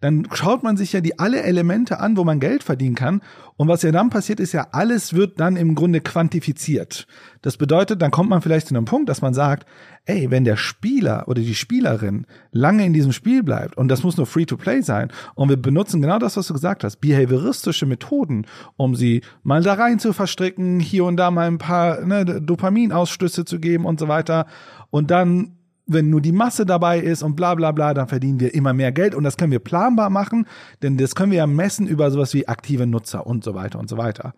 dann 0.03 0.27
schaut 0.33 0.63
man 0.63 0.75
sich 0.75 0.91
ja 0.91 0.99
die 0.99 1.17
alle 1.17 1.43
Elemente 1.43 2.01
an, 2.01 2.17
wo 2.17 2.25
man 2.25 2.41
Geld 2.41 2.61
verdienen 2.61 2.95
kann. 2.95 3.21
Und 3.55 3.69
was 3.69 3.83
ja 3.83 3.91
dann 3.93 4.09
passiert, 4.09 4.41
ist 4.41 4.51
ja, 4.51 4.67
alles 4.73 5.13
wird 5.13 5.39
dann 5.39 5.55
im 5.55 5.75
Grunde 5.75 6.01
quantifiziert. 6.01 7.07
Das 7.41 7.55
bedeutet, 7.55 8.01
dann 8.01 8.11
kommt 8.11 8.29
man 8.29 8.41
vielleicht 8.41 8.67
zu 8.67 8.75
einem 8.75 8.83
Punkt, 8.83 9.07
dass 9.07 9.21
man 9.21 9.33
sagt, 9.33 9.65
ey, 10.03 10.29
wenn 10.29 10.43
der 10.43 10.57
Spieler 10.57 11.29
oder 11.29 11.41
die 11.41 11.55
Spielerin 11.55 12.25
lange 12.51 12.85
in 12.85 12.91
diesem 12.91 13.13
Spiel 13.13 13.43
bleibt, 13.43 13.77
und 13.77 13.87
das 13.87 14.03
muss 14.03 14.17
nur 14.17 14.25
Free-to-Play 14.25 14.81
sein, 14.81 15.09
und 15.35 15.47
wir 15.47 15.55
benutzen 15.55 16.01
genau 16.01 16.19
das, 16.19 16.35
was 16.35 16.47
du 16.47 16.53
gesagt 16.53 16.83
hast, 16.83 16.97
behavioristische 16.97 17.85
Methoden, 17.85 18.45
um 18.75 18.95
sie 18.95 19.21
mal 19.43 19.63
da 19.63 19.75
rein 19.75 19.99
zu 19.99 20.11
verstricken, 20.11 20.81
hier 20.81 21.05
und 21.05 21.15
da 21.15 21.31
mal 21.31 21.47
ein 21.47 21.59
paar 21.59 22.01
ne, 22.01 22.25
Dopaminausstöße 22.25 23.45
zu 23.45 23.61
geben 23.61 23.85
und 23.85 24.01
so 24.01 24.09
weiter, 24.09 24.47
und 24.89 25.11
dann 25.11 25.53
wenn 25.85 26.09
nur 26.09 26.21
die 26.21 26.31
Masse 26.31 26.65
dabei 26.65 26.99
ist 26.99 27.23
und 27.23 27.35
bla 27.35 27.55
bla 27.55 27.71
bla, 27.71 27.93
dann 27.93 28.07
verdienen 28.07 28.39
wir 28.39 28.53
immer 28.53 28.73
mehr 28.73 28.91
Geld 28.91 29.15
und 29.15 29.23
das 29.23 29.37
können 29.37 29.51
wir 29.51 29.59
planbar 29.59 30.09
machen, 30.09 30.45
denn 30.81 30.97
das 30.97 31.15
können 31.15 31.31
wir 31.31 31.39
ja 31.39 31.47
messen 31.47 31.87
über 31.87 32.09
sowas 32.11 32.33
wie 32.33 32.47
aktive 32.47 32.87
Nutzer 32.87 33.27
und 33.27 33.43
so 33.43 33.53
weiter 33.53 33.79
und 33.79 33.89
so 33.89 33.97
weiter. 33.97 34.33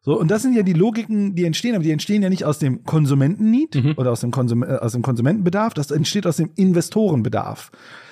So, 0.00 0.18
und 0.18 0.30
das 0.30 0.42
sind 0.42 0.54
ja 0.54 0.62
die 0.62 0.74
Logiken, 0.74 1.34
die 1.34 1.44
entstehen, 1.44 1.74
aber 1.74 1.84
die 1.84 1.90
entstehen 1.90 2.22
ja 2.22 2.30
nicht 2.30 2.44
aus 2.44 2.58
dem 2.58 2.84
Konsumentennied 2.84 3.74
mhm. 3.74 3.94
oder 3.96 4.12
aus 4.12 4.20
dem, 4.20 4.30
Konsum 4.30 4.62
äh, 4.62 4.76
aus 4.76 4.92
dem 4.92 5.02
Konsumentenbedarf, 5.02 5.74
das 5.74 5.90
entsteht 5.90 6.26
aus 6.26 6.36
dem 6.36 6.50
Investorenbedarf. 6.54 7.70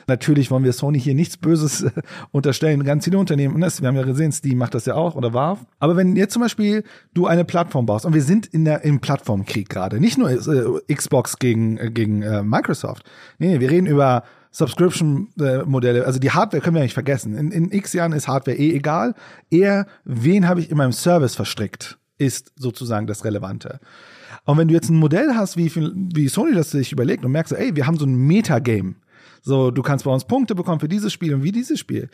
Natürlich 0.09 0.51
wollen 0.51 0.63
wir 0.63 0.73
Sony 0.73 1.01
hier 1.01 1.15
nichts 1.15 1.37
Böses 1.37 1.83
äh, 1.83 1.91
unterstellen. 2.31 2.85
Ganz 2.85 3.05
viele 3.05 3.19
Unternehmen, 3.19 3.59
ne, 3.59 3.69
wir 3.81 3.89
haben 3.89 3.97
ja 3.97 4.03
gesehen, 4.03 4.33
Steam 4.33 4.59
macht 4.59 4.75
das 4.75 4.87
ja 4.87 4.95
auch 4.95 5.17
oder 5.17 5.33
Valve. 5.35 5.67
Aber 5.79 5.97
wenn 5.97 6.15
jetzt 6.17 6.33
zum 6.33 6.43
Beispiel 6.43 6.85
du 7.13 7.27
eine 7.27 7.45
Plattform 7.45 7.87
baust 7.87 8.07
und 8.07 8.15
wir 8.15 8.23
sind 8.23 8.47
in 8.47 8.65
der 8.65 8.85
im 8.85 9.01
Plattformkrieg 9.01 9.69
gerade, 9.69 10.01
nicht 10.01 10.19
nur 10.19 10.31
äh, 10.31 10.95
Xbox 10.95 11.39
gegen 11.39 11.77
äh, 11.79 11.91
gegen 11.91 12.23
äh, 12.23 12.43
Microsoft. 12.43 13.05
Nee, 13.39 13.49
nee, 13.49 13.61
wir 13.61 13.71
reden 13.71 13.87
über 13.87 14.23
Subscription-Modelle, 14.53 16.07
also 16.07 16.19
die 16.19 16.31
Hardware 16.31 16.63
können 16.63 16.77
wir 16.77 16.83
nicht 16.83 16.95
vergessen. 16.95 17.35
In, 17.35 17.51
in 17.51 17.73
x 17.73 17.93
Jahren 17.93 18.13
ist 18.13 18.27
Hardware 18.27 18.57
eh 18.57 18.75
egal. 18.75 19.15
Eher, 19.51 19.87
wen 20.05 20.49
habe 20.49 20.61
ich 20.61 20.71
in 20.71 20.79
meinem 20.79 20.93
Service 20.93 21.35
verstrickt, 21.35 21.99
ist 22.17 22.53
sozusagen 22.57 23.07
das 23.07 23.25
Relevante. 23.25 23.81
Und 24.47 24.57
wenn 24.57 24.69
du 24.69 24.75
jetzt 24.75 24.89
ein 24.89 24.97
Modell 24.97 25.35
hast, 25.35 25.59
wie, 25.59 25.71
wie 25.75 26.29
Sony 26.29 26.55
das 26.55 26.71
sich 26.71 26.93
überlegt 26.93 27.25
und 27.25 27.33
merkst, 27.33 27.53
ey, 27.53 27.77
wir 27.77 27.87
haben 27.87 27.99
so 27.99 28.07
ein 28.07 28.15
Metagame. 28.15 28.95
So, 29.47 29.71
du 29.71 29.81
kannst 29.83 30.05
bei 30.05 30.11
uns 30.11 30.25
Punkte 30.25 30.57
bekommen 30.57 30.81
für 30.81 30.89
dieses 30.89 31.13
Spiel 31.13 31.33
und 31.33 31.45
wie 31.45 31.53
dieses 31.53 31.79
Spiel. 31.79 32.11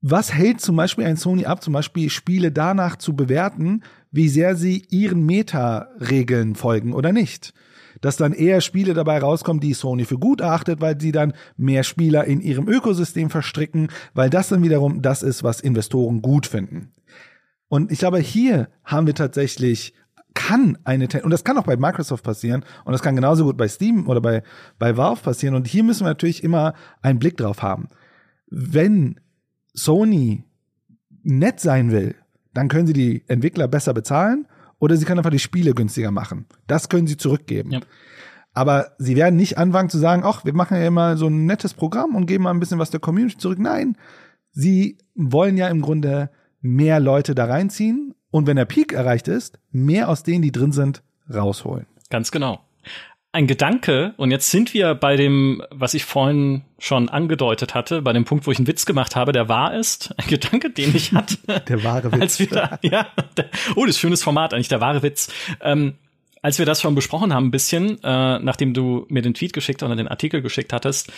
Was 0.00 0.34
hält 0.34 0.60
zum 0.60 0.74
Beispiel 0.74 1.04
ein 1.04 1.16
Sony 1.16 1.44
ab, 1.44 1.62
zum 1.62 1.72
Beispiel 1.72 2.10
Spiele 2.10 2.50
danach 2.50 2.96
zu 2.96 3.14
bewerten, 3.14 3.84
wie 4.10 4.28
sehr 4.28 4.56
sie 4.56 4.82
ihren 4.90 5.24
Meta-Regeln 5.24 6.56
folgen 6.56 6.94
oder 6.94 7.12
nicht? 7.12 7.54
Dass 8.00 8.16
dann 8.16 8.32
eher 8.32 8.60
Spiele 8.60 8.92
dabei 8.92 9.20
rauskommen, 9.20 9.60
die 9.60 9.72
Sony 9.72 10.04
für 10.04 10.18
gut 10.18 10.42
achtet, 10.42 10.80
weil 10.80 11.00
sie 11.00 11.12
dann 11.12 11.32
mehr 11.56 11.84
Spieler 11.84 12.24
in 12.24 12.40
ihrem 12.40 12.68
Ökosystem 12.68 13.30
verstricken, 13.30 13.86
weil 14.14 14.28
das 14.28 14.48
dann 14.48 14.64
wiederum 14.64 15.00
das 15.00 15.22
ist, 15.22 15.44
was 15.44 15.60
Investoren 15.60 16.22
gut 16.22 16.48
finden. 16.48 16.92
Und 17.68 17.92
ich 17.92 18.00
glaube, 18.00 18.18
hier 18.18 18.68
haben 18.82 19.06
wir 19.06 19.14
tatsächlich 19.14 19.94
kann 20.38 20.78
eine 20.84 21.08
und 21.24 21.30
das 21.30 21.42
kann 21.42 21.58
auch 21.58 21.64
bei 21.64 21.76
Microsoft 21.76 22.22
passieren 22.22 22.64
und 22.84 22.92
das 22.92 23.02
kann 23.02 23.16
genauso 23.16 23.44
gut 23.44 23.56
bei 23.56 23.66
Steam 23.66 24.08
oder 24.08 24.20
bei 24.20 24.44
bei 24.78 24.96
Valve 24.96 25.20
passieren 25.20 25.56
und 25.56 25.66
hier 25.66 25.82
müssen 25.82 26.04
wir 26.04 26.10
natürlich 26.10 26.44
immer 26.44 26.74
einen 27.02 27.18
Blick 27.18 27.36
drauf 27.36 27.60
haben. 27.60 27.88
Wenn 28.46 29.18
Sony 29.74 30.44
nett 31.24 31.58
sein 31.58 31.90
will, 31.90 32.14
dann 32.54 32.68
können 32.68 32.86
sie 32.86 32.92
die 32.92 33.24
Entwickler 33.26 33.66
besser 33.66 33.92
bezahlen 33.92 34.46
oder 34.78 34.96
sie 34.96 35.04
können 35.04 35.18
einfach 35.18 35.30
die 35.30 35.40
Spiele 35.40 35.74
günstiger 35.74 36.12
machen. 36.12 36.46
Das 36.68 36.88
können 36.88 37.08
sie 37.08 37.16
zurückgeben. 37.16 37.72
Ja. 37.72 37.80
Aber 38.54 38.92
sie 38.98 39.16
werden 39.16 39.34
nicht 39.34 39.58
anfangen 39.58 39.90
zu 39.90 39.98
sagen, 39.98 40.22
ach, 40.24 40.44
wir 40.44 40.54
machen 40.54 40.76
ja 40.76 40.86
immer 40.86 41.16
so 41.16 41.26
ein 41.26 41.46
nettes 41.46 41.74
Programm 41.74 42.14
und 42.14 42.26
geben 42.26 42.44
mal 42.44 42.50
ein 42.50 42.60
bisschen 42.60 42.78
was 42.78 42.90
der 42.90 43.00
Community 43.00 43.38
zurück. 43.38 43.58
Nein, 43.58 43.96
sie 44.52 44.98
wollen 45.16 45.56
ja 45.56 45.66
im 45.66 45.80
Grunde 45.80 46.30
mehr 46.60 47.00
Leute 47.00 47.34
da 47.34 47.46
reinziehen 47.46 48.14
und 48.30 48.46
wenn 48.46 48.56
der 48.56 48.64
Peak 48.64 48.92
erreicht 48.92 49.28
ist, 49.28 49.58
mehr 49.70 50.08
aus 50.08 50.22
denen, 50.22 50.42
die 50.42 50.52
drin 50.52 50.72
sind, 50.72 51.02
rausholen. 51.32 51.86
Ganz 52.10 52.30
genau 52.30 52.60
ein 53.32 53.46
Gedanke, 53.46 54.14
und 54.16 54.30
jetzt 54.30 54.50
sind 54.50 54.72
wir 54.72 54.94
bei 54.94 55.16
dem, 55.16 55.62
was 55.70 55.94
ich 55.94 56.04
vorhin 56.04 56.62
schon 56.78 57.08
angedeutet 57.08 57.74
hatte, 57.74 58.00
bei 58.00 58.12
dem 58.12 58.24
Punkt, 58.24 58.46
wo 58.46 58.50
ich 58.50 58.58
einen 58.58 58.66
Witz 58.66 58.86
gemacht 58.86 59.16
habe, 59.16 59.32
der 59.32 59.48
wahr 59.48 59.74
ist. 59.74 60.14
Ein 60.16 60.28
Gedanke, 60.28 60.70
den 60.70 60.96
ich 60.96 61.12
hatte. 61.12 61.36
der 61.68 61.84
wahre 61.84 62.10
Witz. 62.12 62.20
Als 62.20 62.40
wir 62.40 62.46
da, 62.48 62.78
ja, 62.82 63.06
der, 63.36 63.50
oh, 63.76 63.84
das 63.84 63.96
ist 63.96 64.00
schönes 64.00 64.22
Format, 64.22 64.54
eigentlich 64.54 64.68
der 64.68 64.80
wahre 64.80 65.02
Witz. 65.02 65.30
Ähm, 65.60 65.94
als 66.40 66.58
wir 66.58 66.66
das 66.66 66.80
schon 66.80 66.94
besprochen 66.94 67.34
haben, 67.34 67.46
ein 67.46 67.50
bisschen, 67.50 68.02
äh, 68.02 68.38
nachdem 68.38 68.72
du 68.72 69.06
mir 69.08 69.22
den 69.22 69.34
Tweet 69.34 69.52
geschickt 69.52 69.82
oder 69.82 69.96
den 69.96 70.08
Artikel 70.08 70.40
geschickt 70.40 70.72
hattest, 70.72 71.12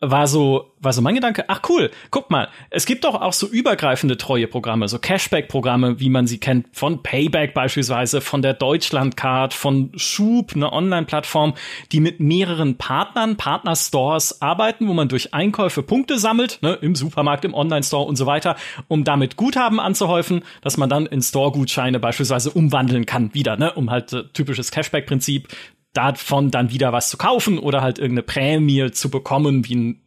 war 0.00 0.26
so, 0.26 0.74
war 0.78 0.92
so 0.92 1.00
mein 1.00 1.14
Gedanke, 1.14 1.44
ach 1.48 1.62
cool, 1.70 1.90
guck 2.10 2.30
mal, 2.30 2.48
es 2.68 2.84
gibt 2.84 3.04
doch 3.04 3.14
auch 3.14 3.32
so 3.32 3.46
übergreifende 3.46 4.18
Treueprogramme, 4.18 4.88
so 4.88 4.98
Cashback-Programme, 4.98 6.00
wie 6.00 6.10
man 6.10 6.26
sie 6.26 6.38
kennt, 6.38 6.66
von 6.72 7.02
Payback 7.02 7.54
beispielsweise, 7.54 8.20
von 8.20 8.42
der 8.42 8.52
Deutschlandcard, 8.52 9.54
von 9.54 9.92
Schub, 9.96 10.52
eine 10.54 10.70
Online-Plattform, 10.70 11.54
die 11.92 12.00
mit 12.00 12.20
mehreren 12.20 12.76
Partnern, 12.76 13.36
Partnerstores 13.36 14.42
arbeiten, 14.42 14.86
wo 14.86 14.92
man 14.92 15.08
durch 15.08 15.32
Einkäufe 15.32 15.82
Punkte 15.82 16.18
sammelt, 16.18 16.58
ne, 16.60 16.74
im 16.74 16.94
Supermarkt, 16.94 17.46
im 17.46 17.54
Online-Store 17.54 18.04
und 18.04 18.16
so 18.16 18.26
weiter, 18.26 18.56
um 18.88 19.04
damit 19.04 19.36
Guthaben 19.36 19.80
anzuhäufen, 19.80 20.42
dass 20.60 20.76
man 20.76 20.90
dann 20.90 21.06
in 21.06 21.22
Store-Gutscheine 21.22 22.00
beispielsweise 22.00 22.50
umwandeln 22.50 23.06
kann, 23.06 23.32
wieder, 23.32 23.56
ne, 23.56 23.72
um 23.72 23.90
halt 23.90 24.12
äh, 24.12 24.24
typisches 24.34 24.70
Cashback-Prinzip, 24.70 25.48
davon 25.96 26.50
dann 26.50 26.70
wieder 26.70 26.92
was 26.92 27.10
zu 27.10 27.16
kaufen 27.16 27.58
oder 27.58 27.80
halt 27.82 27.98
irgendeine 27.98 28.22
Prämie 28.22 28.90
zu 28.90 29.10
bekommen, 29.10 29.66
wie 29.68 29.76
ein 29.76 30.00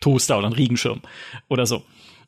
Toaster 0.00 0.38
oder 0.38 0.48
ein 0.48 0.52
Regenschirm 0.52 1.00
oder 1.48 1.66
so. 1.66 1.84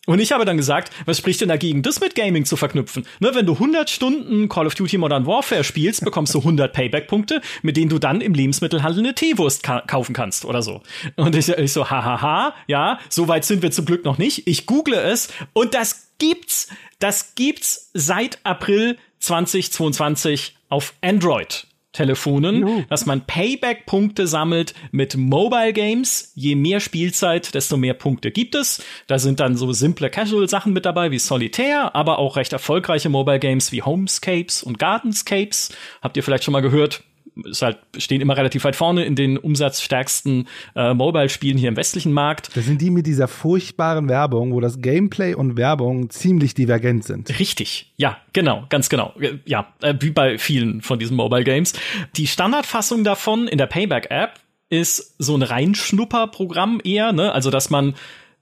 Und 0.06 0.18
ich 0.18 0.32
habe 0.32 0.44
dann 0.44 0.58
gesagt, 0.58 0.92
was 1.06 1.18
spricht 1.18 1.40
denn 1.40 1.48
dagegen, 1.48 1.82
das 1.82 2.00
mit 2.00 2.14
Gaming 2.14 2.44
zu 2.44 2.56
verknüpfen? 2.56 3.06
Ne, 3.20 3.34
wenn 3.34 3.46
du 3.46 3.54
100 3.54 3.88
Stunden 3.88 4.50
Call 4.50 4.66
of 4.66 4.74
Duty 4.74 4.98
Modern 4.98 5.26
Warfare 5.26 5.64
spielst, 5.64 6.04
bekommst 6.04 6.34
du 6.34 6.40
100 6.40 6.74
Payback-Punkte, 6.74 7.40
mit 7.62 7.76
denen 7.78 7.88
du 7.88 7.98
dann 7.98 8.20
im 8.20 8.34
Lebensmittelhandel 8.34 9.00
eine 9.00 9.14
Teewurst 9.14 9.62
ka 9.62 9.80
kaufen 9.80 10.12
kannst 10.12 10.44
oder 10.44 10.60
so. 10.60 10.82
Und 11.16 11.34
ich, 11.34 11.48
ich 11.48 11.72
so, 11.72 11.88
hahaha, 11.88 12.54
ja, 12.66 12.98
so 13.08 13.28
weit 13.28 13.46
sind 13.46 13.62
wir 13.62 13.70
zum 13.70 13.86
Glück 13.86 14.04
noch 14.04 14.18
nicht. 14.18 14.46
Ich 14.46 14.66
google 14.66 14.94
es 14.94 15.28
und 15.54 15.72
das 15.74 16.10
gibt's, 16.18 16.68
das 16.98 17.34
gibt's 17.34 17.90
seit 17.94 18.38
April 18.44 18.98
2022 19.20 20.56
auf 20.68 20.92
Android. 21.00 21.66
Telefonen, 21.94 22.60
Juhu. 22.60 22.84
dass 22.90 23.06
man 23.06 23.22
Payback-Punkte 23.22 24.26
sammelt 24.26 24.74
mit 24.90 25.16
Mobile 25.16 25.72
Games. 25.72 26.32
Je 26.34 26.54
mehr 26.54 26.80
Spielzeit, 26.80 27.54
desto 27.54 27.78
mehr 27.78 27.94
Punkte 27.94 28.30
gibt 28.30 28.54
es. 28.54 28.82
Da 29.06 29.18
sind 29.18 29.40
dann 29.40 29.56
so 29.56 29.72
simple 29.72 30.10
Casual-Sachen 30.10 30.74
mit 30.74 30.84
dabei 30.84 31.10
wie 31.10 31.18
Solitaire, 31.18 31.94
aber 31.94 32.18
auch 32.18 32.36
recht 32.36 32.52
erfolgreiche 32.52 33.08
Mobile 33.08 33.38
Games 33.38 33.72
wie 33.72 33.82
Homescapes 33.82 34.62
und 34.62 34.78
Gardenscapes. 34.78 35.74
Habt 36.02 36.16
ihr 36.18 36.22
vielleicht 36.22 36.44
schon 36.44 36.52
mal 36.52 36.60
gehört? 36.60 37.02
Ist 37.44 37.62
halt, 37.62 37.78
stehen 37.96 38.20
immer 38.20 38.36
relativ 38.36 38.64
weit 38.64 38.76
vorne 38.76 39.04
in 39.04 39.16
den 39.16 39.36
umsatzstärksten 39.38 40.48
äh, 40.76 40.94
Mobile-Spielen 40.94 41.58
hier 41.58 41.68
im 41.68 41.76
westlichen 41.76 42.12
Markt. 42.12 42.56
Das 42.56 42.64
sind 42.64 42.80
die 42.80 42.90
mit 42.90 43.06
dieser 43.06 43.28
furchtbaren 43.28 44.08
Werbung, 44.08 44.52
wo 44.52 44.60
das 44.60 44.80
Gameplay 44.80 45.34
und 45.34 45.56
Werbung 45.56 46.10
ziemlich 46.10 46.54
divergent 46.54 47.04
sind. 47.04 47.38
Richtig, 47.38 47.92
ja, 47.96 48.18
genau, 48.32 48.64
ganz 48.68 48.88
genau. 48.88 49.14
Ja, 49.44 49.72
äh, 49.82 49.94
wie 50.00 50.10
bei 50.10 50.38
vielen 50.38 50.82
von 50.82 50.98
diesen 50.98 51.16
Mobile-Games. 51.16 51.72
Die 52.16 52.26
Standardfassung 52.26 53.04
davon 53.04 53.48
in 53.48 53.58
der 53.58 53.66
Payback-App 53.66 54.40
ist 54.70 55.14
so 55.18 55.36
ein 55.36 55.42
Reinschnupper-Programm 55.42 56.80
eher, 56.82 57.12
ne? 57.12 57.32
Also, 57.32 57.50
dass 57.50 57.70
man 57.70 57.94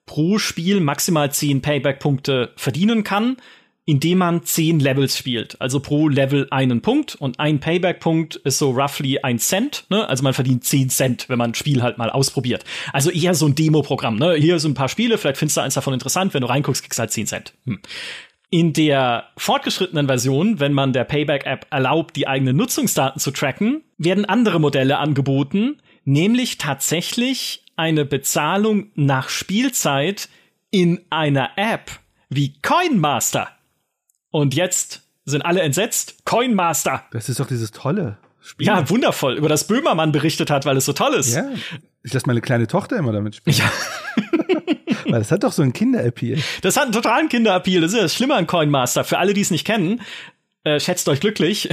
pro 0.06 0.38
Spiel 0.38 0.80
maximal 0.80 1.30
zehn 1.30 1.62
Payback-Punkte 1.62 2.52
verdienen 2.56 3.04
kann 3.04 3.36
indem 3.84 4.18
man 4.18 4.44
zehn 4.44 4.78
Levels 4.78 5.18
spielt. 5.18 5.60
Also 5.60 5.80
pro 5.80 6.08
Level 6.08 6.46
einen 6.50 6.82
Punkt 6.82 7.16
und 7.16 7.40
ein 7.40 7.58
Payback-Punkt 7.58 8.36
ist 8.36 8.58
so 8.58 8.70
roughly 8.70 9.18
ein 9.18 9.38
Cent. 9.38 9.84
Ne? 9.90 10.08
Also 10.08 10.22
man 10.22 10.34
verdient 10.34 10.64
zehn 10.64 10.88
Cent, 10.88 11.28
wenn 11.28 11.38
man 11.38 11.50
ein 11.50 11.54
Spiel 11.54 11.82
halt 11.82 11.98
mal 11.98 12.10
ausprobiert. 12.10 12.64
Also 12.92 13.10
eher 13.10 13.34
so 13.34 13.46
ein 13.46 13.56
Demo-Programm. 13.56 14.16
Ne? 14.16 14.34
Hier 14.34 14.58
sind 14.60 14.72
ein 14.72 14.74
paar 14.74 14.88
Spiele, 14.88 15.18
vielleicht 15.18 15.38
findest 15.38 15.56
du 15.56 15.62
eins 15.62 15.74
davon 15.74 15.94
interessant. 15.94 16.32
Wenn 16.32 16.42
du 16.42 16.48
reinguckst, 16.48 16.82
kriegst 16.82 16.98
du 16.98 17.00
halt 17.00 17.10
zehn 17.10 17.26
Cent. 17.26 17.54
Hm. 17.66 17.80
In 18.50 18.72
der 18.74 19.28
fortgeschrittenen 19.36 20.06
Version, 20.06 20.60
wenn 20.60 20.74
man 20.74 20.92
der 20.92 21.04
Payback-App 21.04 21.66
erlaubt, 21.70 22.14
die 22.16 22.28
eigenen 22.28 22.54
Nutzungsdaten 22.56 23.18
zu 23.18 23.30
tracken, 23.30 23.82
werden 23.96 24.26
andere 24.26 24.60
Modelle 24.60 24.98
angeboten, 24.98 25.80
nämlich 26.04 26.58
tatsächlich 26.58 27.64
eine 27.76 28.04
Bezahlung 28.04 28.90
nach 28.94 29.28
Spielzeit 29.28 30.28
in 30.70 31.00
einer 31.10 31.50
App 31.56 31.90
wie 32.28 32.52
Coinmaster. 32.60 33.48
Und 34.32 34.54
jetzt 34.54 35.02
sind 35.24 35.42
alle 35.42 35.60
entsetzt. 35.60 36.24
Coinmaster. 36.24 37.04
Das 37.12 37.28
ist 37.28 37.38
doch 37.38 37.46
dieses 37.46 37.70
tolle 37.70 38.18
Spiel. 38.40 38.66
Ja, 38.66 38.90
wundervoll. 38.90 39.36
Über 39.36 39.48
das 39.48 39.68
Böhmermann 39.68 40.10
berichtet 40.10 40.50
hat, 40.50 40.66
weil 40.66 40.76
es 40.76 40.84
so 40.84 40.92
toll 40.92 41.14
ist. 41.14 41.36
Ja. 41.36 41.48
Ich 42.02 42.12
lasse 42.12 42.26
meine 42.26 42.40
kleine 42.40 42.66
Tochter 42.66 42.96
immer 42.96 43.12
damit 43.12 43.36
spielen. 43.36 43.56
Ja. 43.56 43.70
weil 45.04 45.20
das 45.20 45.30
hat 45.30 45.44
doch 45.44 45.52
so 45.52 45.62
einen 45.62 45.72
Kinderappeal. 45.72 46.40
Das 46.62 46.76
hat 46.76 46.84
einen 46.84 46.92
totalen 46.92 47.28
Kinderappeal. 47.28 47.80
Das 47.82 47.92
ist 47.92 48.02
das 48.02 48.14
Schlimme 48.14 48.34
an 48.34 48.48
Coinmaster. 48.48 49.04
Für 49.04 49.18
alle, 49.18 49.34
die 49.34 49.42
es 49.42 49.52
nicht 49.52 49.64
kennen, 49.64 50.00
äh, 50.64 50.80
schätzt 50.80 51.08
euch 51.08 51.20
glücklich. 51.20 51.68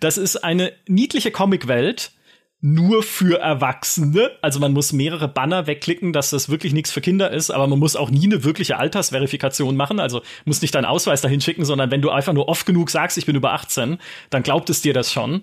Das 0.00 0.18
ist 0.18 0.42
eine 0.42 0.72
niedliche 0.88 1.30
Comicwelt, 1.30 2.12
nur 2.60 3.02
für 3.02 3.40
Erwachsene. 3.40 4.32
Also 4.42 4.60
man 4.60 4.72
muss 4.72 4.92
mehrere 4.92 5.28
Banner 5.28 5.66
wegklicken, 5.66 6.12
dass 6.12 6.30
das 6.30 6.48
wirklich 6.48 6.72
nichts 6.72 6.90
für 6.90 7.00
Kinder 7.00 7.30
ist, 7.30 7.50
aber 7.50 7.66
man 7.66 7.78
muss 7.78 7.96
auch 7.96 8.10
nie 8.10 8.24
eine 8.24 8.44
wirkliche 8.44 8.78
Altersverifikation 8.78 9.76
machen. 9.76 10.00
Also 10.00 10.22
muss 10.44 10.60
nicht 10.62 10.74
deinen 10.74 10.84
Ausweis 10.84 11.22
dahin 11.22 11.40
schicken, 11.40 11.64
sondern 11.64 11.90
wenn 11.90 12.02
du 12.02 12.10
einfach 12.10 12.32
nur 12.32 12.48
oft 12.48 12.66
genug 12.66 12.90
sagst, 12.90 13.18
ich 13.18 13.26
bin 13.26 13.36
über 13.36 13.52
18, 13.52 13.98
dann 14.28 14.42
glaubt 14.42 14.68
es 14.70 14.82
dir 14.82 14.92
das 14.92 15.12
schon. 15.12 15.42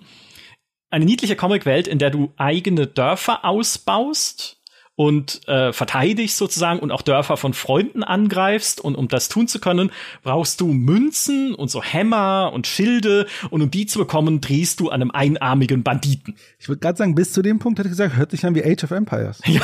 Eine 0.90 1.04
niedliche 1.04 1.36
Comicwelt, 1.36 1.86
in 1.86 1.98
der 1.98 2.10
du 2.10 2.32
eigene 2.36 2.86
Dörfer 2.86 3.44
ausbaust 3.44 4.57
und 4.98 5.46
äh, 5.46 5.72
verteidigst 5.72 6.36
sozusagen 6.36 6.80
und 6.80 6.90
auch 6.90 7.02
Dörfer 7.02 7.36
von 7.36 7.54
Freunden 7.54 8.02
angreifst. 8.02 8.80
Und 8.80 8.96
um 8.96 9.06
das 9.06 9.28
tun 9.28 9.46
zu 9.46 9.60
können, 9.60 9.92
brauchst 10.24 10.60
du 10.60 10.72
Münzen 10.72 11.54
und 11.54 11.70
so 11.70 11.80
Hämmer 11.80 12.50
und 12.52 12.66
Schilde. 12.66 13.28
Und 13.50 13.62
um 13.62 13.70
die 13.70 13.86
zu 13.86 14.00
bekommen, 14.00 14.40
drehst 14.40 14.80
du 14.80 14.88
an 14.88 15.00
einem 15.00 15.12
einarmigen 15.12 15.84
Banditen. 15.84 16.34
Ich 16.58 16.68
würde 16.68 16.80
gerade 16.80 16.98
sagen, 16.98 17.14
bis 17.14 17.32
zu 17.32 17.42
dem 17.42 17.60
Punkt 17.60 17.78
hätte 17.78 17.86
ich 17.86 17.92
gesagt, 17.92 18.16
hört 18.16 18.32
sich 18.32 18.44
an 18.44 18.56
wie 18.56 18.64
Age 18.64 18.82
of 18.82 18.90
Empires. 18.90 19.40
Ja. 19.48 19.60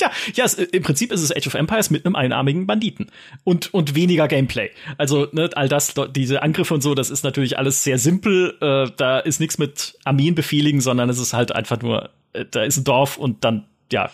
Ja, 0.00 0.10
ja, 0.34 0.44
es, 0.44 0.54
im 0.54 0.82
Prinzip 0.82 1.12
ist 1.12 1.22
es 1.22 1.30
Age 1.30 1.46
of 1.46 1.54
Empires 1.54 1.88
mit 1.90 2.04
einem 2.04 2.16
einarmigen 2.16 2.66
Banditen 2.66 3.12
und 3.44 3.72
und 3.72 3.94
weniger 3.94 4.26
Gameplay. 4.26 4.70
Also 4.98 5.28
ne, 5.30 5.50
all 5.54 5.68
das, 5.68 5.94
diese 6.16 6.42
Angriffe 6.42 6.74
und 6.74 6.80
so, 6.80 6.96
das 6.96 7.10
ist 7.10 7.22
natürlich 7.22 7.58
alles 7.58 7.84
sehr 7.84 7.98
simpel. 7.98 8.56
Äh, 8.60 8.90
da 8.96 9.20
ist 9.20 9.38
nichts 9.38 9.56
mit 9.56 9.96
Armeen 10.02 10.34
befehligen, 10.34 10.80
sondern 10.80 11.08
es 11.10 11.20
ist 11.20 11.32
halt 11.32 11.54
einfach 11.54 11.80
nur, 11.80 12.10
äh, 12.32 12.44
da 12.50 12.64
ist 12.64 12.76
ein 12.76 12.82
Dorf 12.82 13.18
und 13.18 13.44
dann 13.44 13.68
ja, 13.92 14.10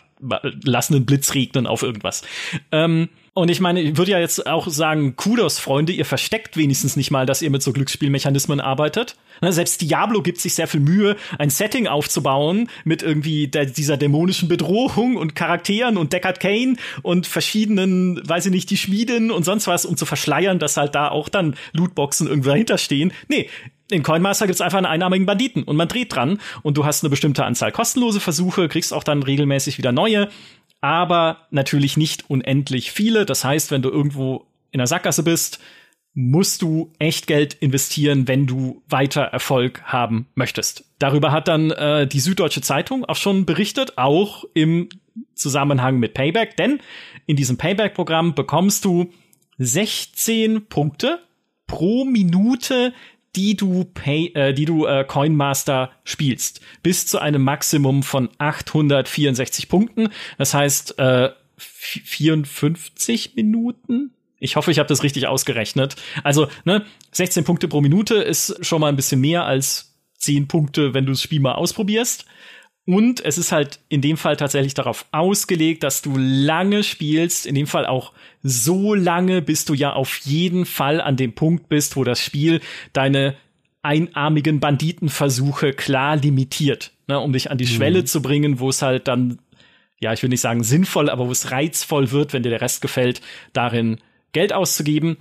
lassen 0.65 0.95
einen 0.95 1.07
Blitz 1.07 1.35
regnen 1.35 1.67
auf 1.67 1.83
irgendwas. 1.83 2.23
Ähm, 2.73 3.09
und 3.41 3.51
ich 3.51 3.61
meine, 3.61 3.81
ich 3.81 3.97
würde 3.97 4.13
ja 4.13 4.19
jetzt 4.19 4.47
auch 4.47 4.69
sagen, 4.69 5.17
Kudos, 5.17 5.59
Freunde, 5.59 5.93
ihr 5.93 6.05
versteckt 6.05 6.57
wenigstens 6.57 6.97
nicht 6.97 7.11
mal, 7.11 7.25
dass 7.25 7.41
ihr 7.41 7.51
mit 7.51 7.63
so 7.63 7.73
Glücksspielmechanismen 7.73 8.61
arbeitet. 8.61 9.17
Ne, 9.41 9.53
selbst 9.53 9.81
Diablo 9.81 10.21
gibt 10.21 10.39
sich 10.39 10.55
sehr 10.55 10.69
viel 10.69 10.81
Mühe, 10.81 11.17
ein 11.39 11.49
Setting 11.49 11.87
aufzubauen 11.87 12.69
mit 12.85 13.03
irgendwie 13.03 13.49
der, 13.49 13.65
dieser 13.65 13.97
dämonischen 13.97 14.49
Bedrohung 14.49 15.17
und 15.17 15.35
Charakteren 15.35 15.97
und 15.97 16.13
Deckard 16.13 16.41
Kane 16.41 16.77
und 17.03 17.27
verschiedenen, 17.27 18.21
weiß 18.29 18.47
ich 18.47 18.53
nicht, 18.53 18.69
die 18.69 18.77
Schmieden 18.77 19.31
und 19.31 19.45
sonst 19.45 19.67
was, 19.67 19.87
um 19.87 19.97
zu 19.97 20.05
verschleiern, 20.05 20.59
dass 20.59 20.77
halt 20.77 20.95
da 20.95 21.09
auch 21.09 21.31
dann 21.31 21.57
Lootboxen 21.73 22.27
irgendwo 22.27 22.51
dahinter 22.51 22.77
stehen. 22.77 23.13
Nee, 23.29 23.49
in 23.91 24.03
Coinmaster 24.03 24.47
gibt's 24.47 24.61
einfach 24.61 24.79
einen 24.79 24.87
einarmigen 24.87 25.27
Banditen 25.27 25.63
und 25.63 25.77
man 25.77 25.89
dreht 25.89 26.15
dran 26.15 26.39
und 26.63 26.77
du 26.77 26.85
hast 26.85 27.03
eine 27.03 27.11
bestimmte 27.11 27.45
Anzahl 27.45 27.73
kostenlose 27.73 28.21
Versuche, 28.21 28.69
kriegst 28.69 28.93
auch 28.93 29.05
dann 29.05 29.23
regelmäßig 29.23 29.79
wieder 29.79 29.93
neue, 29.93 30.29
aber 30.81 31.47
natürlich 31.51 31.97
nicht 31.97 32.31
unendlich 32.31 32.93
viele. 32.93 33.27
Das 33.27 33.45
heißt, 33.45 33.71
wenn 33.71 33.83
du 33.83 33.91
irgendwo 33.91 34.47
in 34.71 34.79
der 34.79 34.87
Sackgasse 34.87 35.23
bist, 35.23 35.61
musst 36.15 36.63
du 36.63 36.93
echt 36.99 37.27
Geld 37.27 37.55
investieren, 37.55 38.27
wenn 38.27 38.47
du 38.47 38.83
weiter 38.89 39.23
Erfolg 39.23 39.83
haben 39.85 40.27
möchtest. 40.35 40.85
Darüber 40.99 41.33
hat 41.33 41.49
dann 41.49 41.71
äh, 41.71 42.07
die 42.07 42.21
Süddeutsche 42.21 42.63
Zeitung 42.63 43.05
auch 43.05 43.17
schon 43.17 43.47
berichtet, 43.47 43.97
auch 43.97 44.45
im 44.55 44.89
Zusammenhang 45.35 45.99
mit 45.99 46.15
Payback, 46.15 46.57
denn 46.57 46.81
in 47.27 47.37
diesem 47.37 47.59
Payback-Programm 47.59 48.35
bekommst 48.35 48.85
du 48.85 49.13
16 49.59 50.67
Punkte 50.67 51.21
pro 51.67 52.05
Minute, 52.05 52.93
die 53.37 53.57
du 53.57 53.85
Pay, 53.85 54.33
äh, 54.35 54.53
die 54.53 54.65
du 54.65 54.87
äh, 54.87 55.05
Coinmaster 55.05 55.91
spielst, 56.05 56.61
bis 56.83 57.07
zu 57.07 57.19
einem 57.19 57.43
Maximum 57.43 58.03
von 58.03 58.29
864 58.39 59.69
Punkten. 59.69 60.09
Das 60.39 60.55
heißt 60.55 60.99
äh, 60.99 61.31
54 61.57 63.37
Minuten. 63.37 64.15
Ich 64.39 64.57
hoffe, 64.57 64.71
ich 64.71 64.79
habe 64.79 64.89
das 64.89 65.03
richtig 65.03 65.27
ausgerechnet. 65.27 65.97
Also, 66.25 66.49
ne, 66.65 66.85
16 67.13 67.45
Punkte 67.45 67.69
pro 67.69 67.81
Minute 67.81 68.15
ist 68.17 68.65
schon 68.65 68.81
mal 68.81 68.89
ein 68.89 68.97
bisschen 68.97 69.21
mehr 69.21 69.45
als 69.45 69.95
10 70.19 70.49
Punkte, 70.49 70.95
wenn 70.95 71.05
du 71.07 71.13
das 71.13 71.23
Spiel 71.23 71.41
mal 71.41 71.53
ausprobierst. 71.53 72.25
Und 72.91 73.25
es 73.25 73.39
ist 73.39 73.53
halt 73.53 73.79
in 73.89 74.01
dem 74.01 74.17
Fall 74.17 74.37
tatsächlich 74.37 74.75
darauf 74.75 75.07
ausgelegt, 75.13 75.85
dass 75.85 76.03
du 76.03 76.17
lange 76.17 76.83
spielst, 76.83 77.47
in 77.47 77.55
dem 77.55 77.69
Fall 77.69 77.87
auch 77.87 78.13
so 78.43 78.95
lange, 78.95 79.43
bis 79.43 79.65
du 79.65 79.75
ja 79.75 79.93
auf 79.93 80.17
jeden 80.25 80.67
Fall 80.67 81.01
an 81.01 81.17
dem 81.17 81.33
Punkt 81.33 81.69
bist, 81.69 81.95
wo 81.95 82.03
das 82.03 82.21
Spiel 82.21 82.61
deine 82.93 83.37
einarmigen 83.83 84.59
Banditenversuche 84.59 85.73
klar 85.73 86.17
limitiert, 86.17 86.91
ne, 87.07 87.21
um 87.21 87.33
dich 87.33 87.53
an 87.53 87.59
die 87.59 87.65
mhm. 87.65 87.69
Schwelle 87.69 88.05
zu 88.07 88.23
bringen, 88.23 88.59
wo 88.59 88.71
es 88.71 88.83
halt 88.83 89.07
dann, 89.07 89.39
ja, 90.01 90.13
ich 90.13 90.25
will 90.25 90.31
nicht 90.31 90.41
sagen 90.41 90.65
sinnvoll, 90.65 91.11
aber 91.11 91.29
wo 91.29 91.31
es 91.31 91.53
reizvoll 91.53 92.11
wird, 92.11 92.33
wenn 92.33 92.43
dir 92.43 92.51
der 92.51 92.61
Rest 92.61 92.83
gefällt, 92.83 93.21
darin 93.53 93.99
Geld 94.33 94.53
auszugeben. 94.53 95.17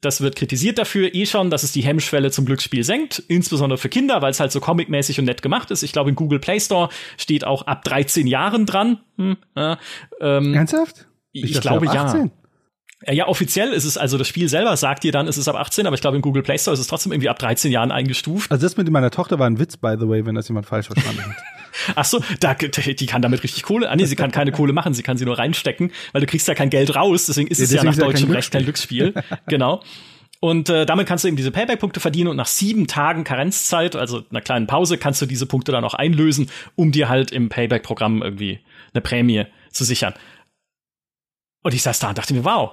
Das 0.00 0.22
wird 0.22 0.34
kritisiert 0.36 0.78
dafür 0.78 1.14
eh 1.14 1.26
schon, 1.26 1.50
dass 1.50 1.62
es 1.62 1.72
die 1.72 1.82
Hemmschwelle 1.82 2.30
zum 2.30 2.46
Glücksspiel 2.46 2.84
senkt, 2.84 3.22
insbesondere 3.28 3.76
für 3.76 3.90
Kinder, 3.90 4.22
weil 4.22 4.30
es 4.30 4.40
halt 4.40 4.50
so 4.50 4.60
comicmäßig 4.60 5.18
und 5.18 5.26
nett 5.26 5.42
gemacht 5.42 5.70
ist. 5.70 5.82
Ich 5.82 5.92
glaube, 5.92 6.08
im 6.08 6.16
Google 6.16 6.38
Play 6.38 6.58
Store 6.58 6.88
steht 7.18 7.44
auch 7.44 7.66
ab 7.66 7.84
13 7.84 8.26
Jahren 8.26 8.64
dran. 8.64 9.00
Hm, 9.18 9.36
äh, 9.56 9.76
ähm, 10.20 10.54
Ernsthaft? 10.54 11.06
Ich, 11.32 11.44
ich 11.44 11.60
glaube 11.60 11.86
ja. 11.86 12.28
Ja, 13.08 13.28
offiziell 13.28 13.72
ist 13.72 13.84
es, 13.84 13.96
also 13.96 14.18
das 14.18 14.28
Spiel 14.28 14.48
selber 14.48 14.76
sagt 14.76 15.04
dir 15.04 15.12
dann, 15.12 15.26
ist 15.26 15.38
es 15.38 15.48
ab 15.48 15.56
18, 15.56 15.86
aber 15.86 15.94
ich 15.94 16.02
glaube, 16.02 16.16
im 16.16 16.22
Google 16.22 16.42
Play 16.42 16.58
Store 16.58 16.74
ist 16.74 16.80
es 16.80 16.86
trotzdem 16.86 17.12
irgendwie 17.12 17.30
ab 17.30 17.38
13 17.38 17.72
Jahren 17.72 17.92
eingestuft. 17.92 18.50
Also 18.50 18.66
das 18.66 18.76
mit 18.76 18.90
meiner 18.90 19.10
Tochter 19.10 19.38
war 19.38 19.46
ein 19.46 19.58
Witz, 19.58 19.78
by 19.78 19.96
the 19.98 20.06
way, 20.06 20.26
wenn 20.26 20.34
das 20.34 20.48
jemand 20.48 20.66
falsch 20.66 20.86
verstanden 20.86 21.24
hat. 21.24 21.36
Ach 21.94 22.04
so, 22.04 22.22
da, 22.40 22.54
die 22.54 23.06
kann 23.06 23.22
damit 23.22 23.42
richtig 23.42 23.62
Kohle. 23.62 23.90
Ah, 23.90 23.96
nee, 23.96 24.04
sie 24.04 24.16
kann 24.16 24.30
keine 24.30 24.52
Kohle 24.52 24.72
machen, 24.72 24.94
sie 24.94 25.02
kann 25.02 25.16
sie 25.16 25.24
nur 25.24 25.38
reinstecken, 25.38 25.92
weil 26.12 26.20
du 26.20 26.26
kriegst 26.26 26.48
ja 26.48 26.54
kein 26.54 26.70
Geld 26.70 26.94
raus, 26.94 27.26
deswegen 27.26 27.48
ist 27.48 27.58
ja, 27.58 27.64
es 27.64 27.72
ja 27.72 27.84
nach 27.84 27.96
deutschem 27.96 28.30
Recht 28.30 28.50
kein 28.50 28.64
Glücksspiel. 28.64 29.14
genau. 29.46 29.82
Und 30.40 30.70
äh, 30.70 30.86
damit 30.86 31.06
kannst 31.06 31.24
du 31.24 31.28
eben 31.28 31.36
diese 31.36 31.50
Payback-Punkte 31.50 32.00
verdienen 32.00 32.28
und 32.28 32.36
nach 32.36 32.46
sieben 32.46 32.86
Tagen 32.86 33.24
Karenzzeit, 33.24 33.94
also 33.94 34.22
einer 34.30 34.40
kleinen 34.40 34.66
Pause, 34.66 34.96
kannst 34.96 35.20
du 35.20 35.26
diese 35.26 35.44
Punkte 35.44 35.70
dann 35.70 35.84
auch 35.84 35.92
einlösen, 35.92 36.50
um 36.76 36.92
dir 36.92 37.10
halt 37.10 37.30
im 37.30 37.50
Payback-Programm 37.50 38.22
irgendwie 38.22 38.60
eine 38.94 39.02
Prämie 39.02 39.44
zu 39.70 39.84
sichern. 39.84 40.14
Und 41.62 41.74
ich 41.74 41.82
saß 41.82 41.98
da 41.98 42.08
und 42.08 42.16
dachte 42.18 42.32
mir, 42.32 42.44
wow, 42.44 42.72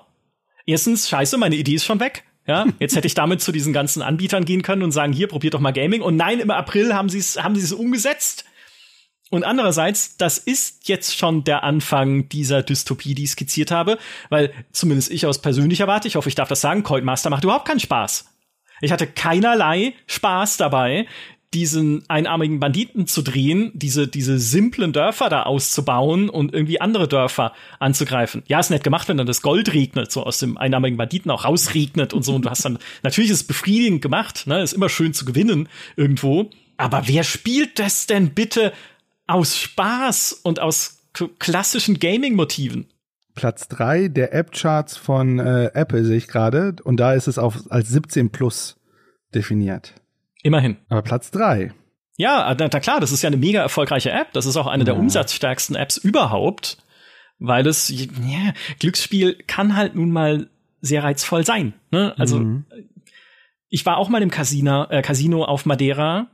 erstens, 0.65 1.09
scheiße, 1.09 1.37
meine 1.37 1.55
Idee 1.55 1.75
ist 1.75 1.85
schon 1.85 1.99
weg. 1.99 2.23
Ja, 2.47 2.65
jetzt 2.79 2.95
hätte 2.95 3.07
ich 3.07 3.13
damit 3.13 3.41
zu 3.41 3.51
diesen 3.51 3.73
ganzen 3.73 4.01
Anbietern 4.01 4.45
gehen 4.45 4.61
können 4.61 4.81
und 4.81 4.93
sagen, 4.93 5.11
hier, 5.11 5.27
probiert 5.27 5.53
doch 5.53 5.59
mal 5.59 5.73
Gaming. 5.73 6.01
Und 6.01 6.15
nein, 6.15 6.39
im 6.39 6.49
April 6.49 6.93
haben 6.93 7.09
sie 7.09 7.19
es, 7.19 7.43
haben 7.43 7.55
sie 7.55 7.63
es 7.63 7.73
umgesetzt. 7.73 8.45
Und 9.29 9.43
andererseits, 9.43 10.15
das 10.17 10.37
ist 10.37 10.87
jetzt 10.87 11.17
schon 11.17 11.43
der 11.43 11.63
Anfang 11.63 12.29
dieser 12.29 12.63
Dystopie, 12.63 13.13
die 13.13 13.25
ich 13.25 13.31
skizziert 13.31 13.71
habe, 13.71 13.97
weil 14.29 14.53
zumindest 14.71 15.11
ich 15.11 15.25
aus 15.25 15.41
persönlicher 15.41 15.87
Warte, 15.87 16.07
ich 16.07 16.15
hoffe, 16.15 16.29
ich 16.29 16.35
darf 16.35 16.47
das 16.47 16.61
sagen, 16.61 16.83
Coinmaster 16.83 17.29
macht 17.29 17.43
überhaupt 17.43 17.67
keinen 17.67 17.81
Spaß. 17.81 18.25
Ich 18.81 18.91
hatte 18.91 19.07
keinerlei 19.07 19.93
Spaß 20.05 20.57
dabei, 20.57 21.07
diesen 21.53 22.03
einarmigen 22.09 22.59
Banditen 22.59 23.07
zu 23.07 23.21
drehen, 23.21 23.71
diese, 23.73 24.07
diese 24.07 24.37
simplen 24.37 24.91
Dörfer 24.91 25.29
da 25.29 25.43
auszubauen 25.43 26.29
und 26.29 26.53
irgendwie 26.53 26.81
andere 26.81 27.07
Dörfer 27.07 27.53
anzugreifen. 27.79 28.43
Ja, 28.47 28.59
ist 28.59 28.69
nett 28.69 28.83
gemacht, 28.83 29.07
wenn 29.07 29.17
dann 29.17 29.27
das 29.27 29.41
Gold 29.41 29.73
regnet, 29.73 30.11
so 30.11 30.23
aus 30.23 30.39
dem 30.39 30.57
einarmigen 30.57 30.97
Banditen 30.97 31.31
auch 31.31 31.45
rausregnet 31.45 32.13
und 32.13 32.23
so. 32.23 32.35
Und 32.35 32.45
du 32.45 32.49
hast 32.49 32.65
dann, 32.65 32.79
natürlich 33.03 33.31
ist 33.31 33.41
es 33.41 33.47
befriedigend 33.47 34.01
gemacht, 34.01 34.45
ne, 34.45 34.61
ist 34.61 34.73
immer 34.73 34.89
schön 34.89 35.13
zu 35.13 35.25
gewinnen 35.25 35.69
irgendwo. 35.95 36.49
Aber 36.75 37.07
wer 37.07 37.23
spielt 37.23 37.79
das 37.79 38.07
denn 38.07 38.31
bitte 38.31 38.73
aus 39.27 39.57
Spaß 39.57 40.33
und 40.43 40.59
aus 40.59 40.99
klassischen 41.39 41.99
Gaming-Motiven? 41.99 42.87
Platz 43.35 43.67
drei 43.67 44.07
der 44.07 44.33
App-Charts 44.33 44.97
von 44.97 45.39
äh, 45.39 45.71
Apple 45.73 46.03
sehe 46.03 46.17
ich 46.17 46.27
gerade. 46.27 46.75
Und 46.83 46.97
da 46.97 47.13
ist 47.13 47.27
es 47.27 47.37
auf, 47.37 47.59
als 47.69 47.89
17 47.89 48.31
plus 48.31 48.77
definiert. 49.33 49.93
Immerhin. 50.41 50.77
Aber 50.89 51.03
Platz 51.03 51.31
drei. 51.31 51.71
Ja, 52.17 52.55
na, 52.57 52.67
na, 52.71 52.79
klar, 52.79 52.99
das 52.99 53.11
ist 53.11 53.21
ja 53.21 53.27
eine 53.27 53.37
mega 53.37 53.61
erfolgreiche 53.61 54.11
App. 54.11 54.33
Das 54.33 54.47
ist 54.47 54.57
auch 54.57 54.65
eine 54.65 54.81
ja. 54.81 54.85
der 54.85 54.97
umsatzstärksten 54.97 55.75
Apps 55.75 55.97
überhaupt, 55.97 56.77
weil 57.37 57.67
es, 57.67 57.89
ja, 57.89 58.53
Glücksspiel 58.79 59.35
kann 59.45 59.75
halt 59.75 59.93
nun 59.93 60.09
mal 60.09 60.49
sehr 60.81 61.03
reizvoll 61.03 61.45
sein. 61.45 61.73
Ne? 61.91 62.15
Also, 62.17 62.39
mhm. 62.39 62.65
ich 63.69 63.85
war 63.85 63.97
auch 63.97 64.09
mal 64.09 64.23
im 64.23 64.31
Casino, 64.31 64.85
äh, 64.85 65.03
Casino 65.03 65.45
auf 65.45 65.67
Madeira 65.67 66.27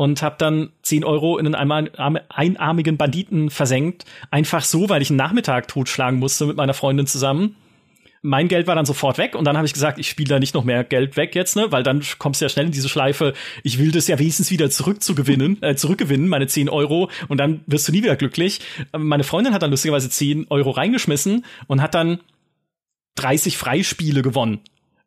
und 0.00 0.22
habe 0.22 0.36
dann 0.38 0.70
10 0.80 1.04
Euro 1.04 1.36
in 1.36 1.54
einen 1.54 2.20
einarmigen 2.30 2.96
Banditen 2.96 3.50
versenkt. 3.50 4.06
Einfach 4.30 4.64
so, 4.64 4.88
weil 4.88 5.02
ich 5.02 5.10
einen 5.10 5.18
Nachmittag 5.18 5.68
totschlagen 5.68 6.18
musste 6.18 6.46
mit 6.46 6.56
meiner 6.56 6.72
Freundin 6.72 7.06
zusammen. 7.06 7.56
Mein 8.22 8.48
Geld 8.48 8.66
war 8.66 8.74
dann 8.74 8.86
sofort 8.86 9.18
weg 9.18 9.34
und 9.34 9.44
dann 9.44 9.58
habe 9.58 9.66
ich 9.66 9.74
gesagt, 9.74 9.98
ich 9.98 10.08
spiele 10.08 10.30
da 10.30 10.38
nicht 10.38 10.54
noch 10.54 10.64
mehr 10.64 10.84
Geld 10.84 11.18
weg 11.18 11.34
jetzt, 11.34 11.54
ne, 11.54 11.70
weil 11.70 11.82
dann 11.82 12.02
kommst 12.16 12.40
du 12.40 12.46
ja 12.46 12.48
schnell 12.48 12.64
in 12.64 12.72
diese 12.72 12.88
Schleife, 12.88 13.34
ich 13.62 13.78
will 13.78 13.92
das 13.92 14.08
ja 14.08 14.18
wenigstens 14.18 14.50
wieder 14.50 14.70
zurückzugewinnen, 14.70 15.62
äh, 15.62 15.74
zurückgewinnen, 15.74 16.28
meine 16.28 16.46
10 16.46 16.70
Euro. 16.70 17.10
Und 17.28 17.36
dann 17.36 17.60
wirst 17.66 17.86
du 17.86 17.92
nie 17.92 18.02
wieder 18.02 18.16
glücklich. 18.16 18.60
Meine 18.96 19.24
Freundin 19.24 19.52
hat 19.52 19.60
dann 19.60 19.70
lustigerweise 19.70 20.08
10 20.08 20.46
Euro 20.48 20.70
reingeschmissen 20.70 21.44
und 21.66 21.82
hat 21.82 21.94
dann 21.94 22.20
30 23.16 23.58
Freispiele 23.58 24.22
gewonnen 24.22 24.60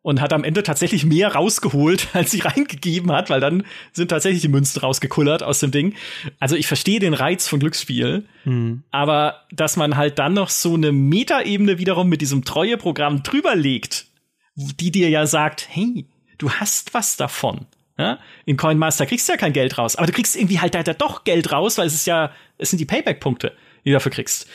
und 0.04 0.20
hat 0.20 0.34
am 0.34 0.44
Ende 0.44 0.62
tatsächlich 0.62 1.06
mehr 1.06 1.34
rausgeholt, 1.34 2.08
als 2.12 2.30
sie 2.30 2.40
reingegeben 2.40 3.10
hat, 3.10 3.30
weil 3.30 3.40
dann 3.40 3.64
sind 3.92 4.08
tatsächlich 4.08 4.42
die 4.42 4.48
Münzen 4.48 4.80
rausgekullert 4.80 5.42
aus 5.42 5.60
dem 5.60 5.70
Ding. 5.70 5.94
Also 6.38 6.56
ich 6.56 6.66
verstehe 6.66 7.00
den 7.00 7.14
Reiz 7.14 7.48
von 7.48 7.58
Glücksspiel, 7.58 8.26
mhm. 8.44 8.82
aber 8.90 9.46
dass 9.50 9.76
man 9.76 9.96
halt 9.96 10.18
dann 10.18 10.34
noch 10.34 10.50
so 10.50 10.74
eine 10.74 10.92
Metaebene 10.92 11.78
wiederum 11.78 12.10
mit 12.10 12.20
diesem 12.20 12.44
Treueprogramm 12.44 13.22
drüber 13.22 13.56
legt, 13.56 14.06
die 14.54 14.90
dir 14.90 15.08
ja 15.08 15.26
sagt, 15.26 15.66
hey, 15.70 16.06
du 16.36 16.50
hast 16.50 16.92
was 16.92 17.16
davon. 17.16 17.66
Ja? 17.96 18.18
In 18.44 18.58
Coinmaster 18.58 19.06
kriegst 19.06 19.26
du 19.26 19.32
ja 19.32 19.38
kein 19.38 19.54
Geld 19.54 19.78
raus, 19.78 19.96
aber 19.96 20.06
du 20.06 20.12
kriegst 20.12 20.36
irgendwie 20.36 20.60
halt 20.60 20.74
da 20.74 20.82
doch 20.82 21.24
Geld 21.24 21.50
raus, 21.50 21.78
weil 21.78 21.86
es 21.86 21.94
ist 21.94 22.06
ja, 22.06 22.30
es 22.58 22.68
sind 22.68 22.78
die 22.78 22.84
Payback-Punkte, 22.84 23.56
die 23.86 23.88
du 23.88 23.94
dafür 23.94 24.12
kriegst. 24.12 24.48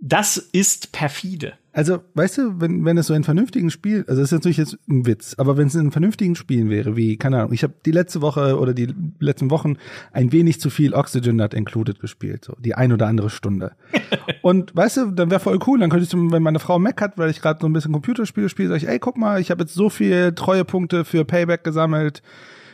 Das 0.00 0.38
ist 0.38 0.92
perfide. 0.92 1.54
Also, 1.72 2.00
weißt 2.14 2.38
du, 2.38 2.60
wenn, 2.60 2.84
wenn 2.84 2.98
es 2.98 3.06
so 3.06 3.14
ein 3.14 3.22
vernünftigen 3.22 3.70
Spiel, 3.70 4.04
also 4.08 4.20
das 4.20 4.32
ist 4.32 4.38
natürlich 4.38 4.56
jetzt 4.56 4.76
ein 4.88 5.06
Witz, 5.06 5.36
aber 5.38 5.56
wenn 5.56 5.68
es 5.68 5.74
in 5.76 5.92
vernünftigen 5.92 6.34
Spielen 6.34 6.68
wäre, 6.68 6.96
wie, 6.96 7.16
keine 7.16 7.38
Ahnung, 7.38 7.52
ich 7.52 7.62
habe 7.62 7.74
die 7.86 7.92
letzte 7.92 8.20
Woche 8.22 8.58
oder 8.58 8.74
die 8.74 8.92
letzten 9.20 9.50
Wochen 9.50 9.76
ein 10.12 10.32
wenig 10.32 10.60
zu 10.60 10.68
viel 10.68 10.94
Oxygen 10.94 11.36
Not 11.36 11.54
Included 11.54 12.00
gespielt, 12.00 12.44
so 12.44 12.56
die 12.58 12.74
ein 12.74 12.92
oder 12.92 13.06
andere 13.06 13.30
Stunde. 13.30 13.72
Und 14.42 14.74
weißt 14.74 14.96
du, 14.96 15.10
dann 15.12 15.30
wäre 15.30 15.38
voll 15.38 15.60
cool, 15.66 15.78
dann 15.78 15.90
könnte 15.90 16.06
ich, 16.06 16.12
wenn 16.12 16.42
meine 16.42 16.58
Frau 16.58 16.78
Mac 16.80 17.00
hat, 17.00 17.18
weil 17.18 17.30
ich 17.30 17.40
gerade 17.40 17.60
so 17.60 17.68
ein 17.68 17.72
bisschen 17.72 17.92
Computerspiele 17.92 18.48
spiele, 18.48 18.68
sage 18.68 18.78
ich, 18.78 18.88
ey, 18.88 18.98
guck 18.98 19.16
mal, 19.16 19.40
ich 19.40 19.52
habe 19.52 19.62
jetzt 19.62 19.74
so 19.74 19.90
viel 19.90 20.32
Treuepunkte 20.32 21.04
für 21.04 21.24
Payback 21.24 21.62
gesammelt, 21.62 22.22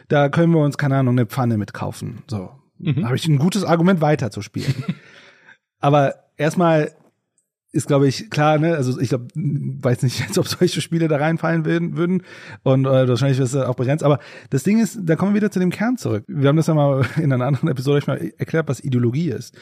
da 0.09 0.31
können 0.31 0.55
wir 0.55 0.61
uns, 0.61 0.79
keine 0.79 0.97
Ahnung, 0.97 1.18
eine 1.18 1.27
Pfanne 1.27 1.59
mitkaufen. 1.59 2.22
So, 2.29 2.51
mhm. 2.79 3.05
habe 3.05 3.16
ich 3.16 3.29
ein 3.29 3.39
gutes 3.39 3.64
Argument 3.64 4.01
weiter 4.01 4.31
zu 4.31 4.41
spielen. 4.41 4.72
aber 5.81 6.14
erstmal 6.39 6.93
ist, 7.77 7.87
glaube 7.87 8.09
ich, 8.09 8.31
klar, 8.31 8.59
ne? 8.59 8.74
Also 8.74 8.99
ich 8.99 9.11
glaube, 9.11 9.27
weiß 9.35 10.03
nicht, 10.03 10.37
ob 10.39 10.49
solche 10.49 10.81
Spiele 10.81 11.09
da 11.09 11.16
reinfallen 11.18 11.64
würden, 11.64 11.97
würden. 11.97 12.22
und 12.62 12.87
äh, 12.87 13.09
wahrscheinlich 13.09 13.39
ist 13.39 13.55
das 13.55 13.66
auch 13.66 13.77
begrenzt. 13.77 14.03
Aber 14.03 14.18
das 14.51 14.62
Ding 14.62 14.81
ist, 14.81 14.99
da 15.03 15.14
kommen 15.14 15.33
wir 15.33 15.41
wieder 15.41 15.51
zu 15.51 15.61
dem 15.61 15.70
Kern 15.70 15.97
zurück. 15.97 16.24
Wir 16.27 16.49
haben 16.49 16.57
das 16.57 16.66
ja 16.66 16.74
mal 16.74 17.07
in 17.16 17.33
einer 17.33 17.47
anderen 17.47 17.68
Episode 17.68 18.03
mal 18.07 18.33
erklärt, 18.39 18.68
was 18.68 18.83
Ideologie 18.83 19.31
ist. 19.31 19.57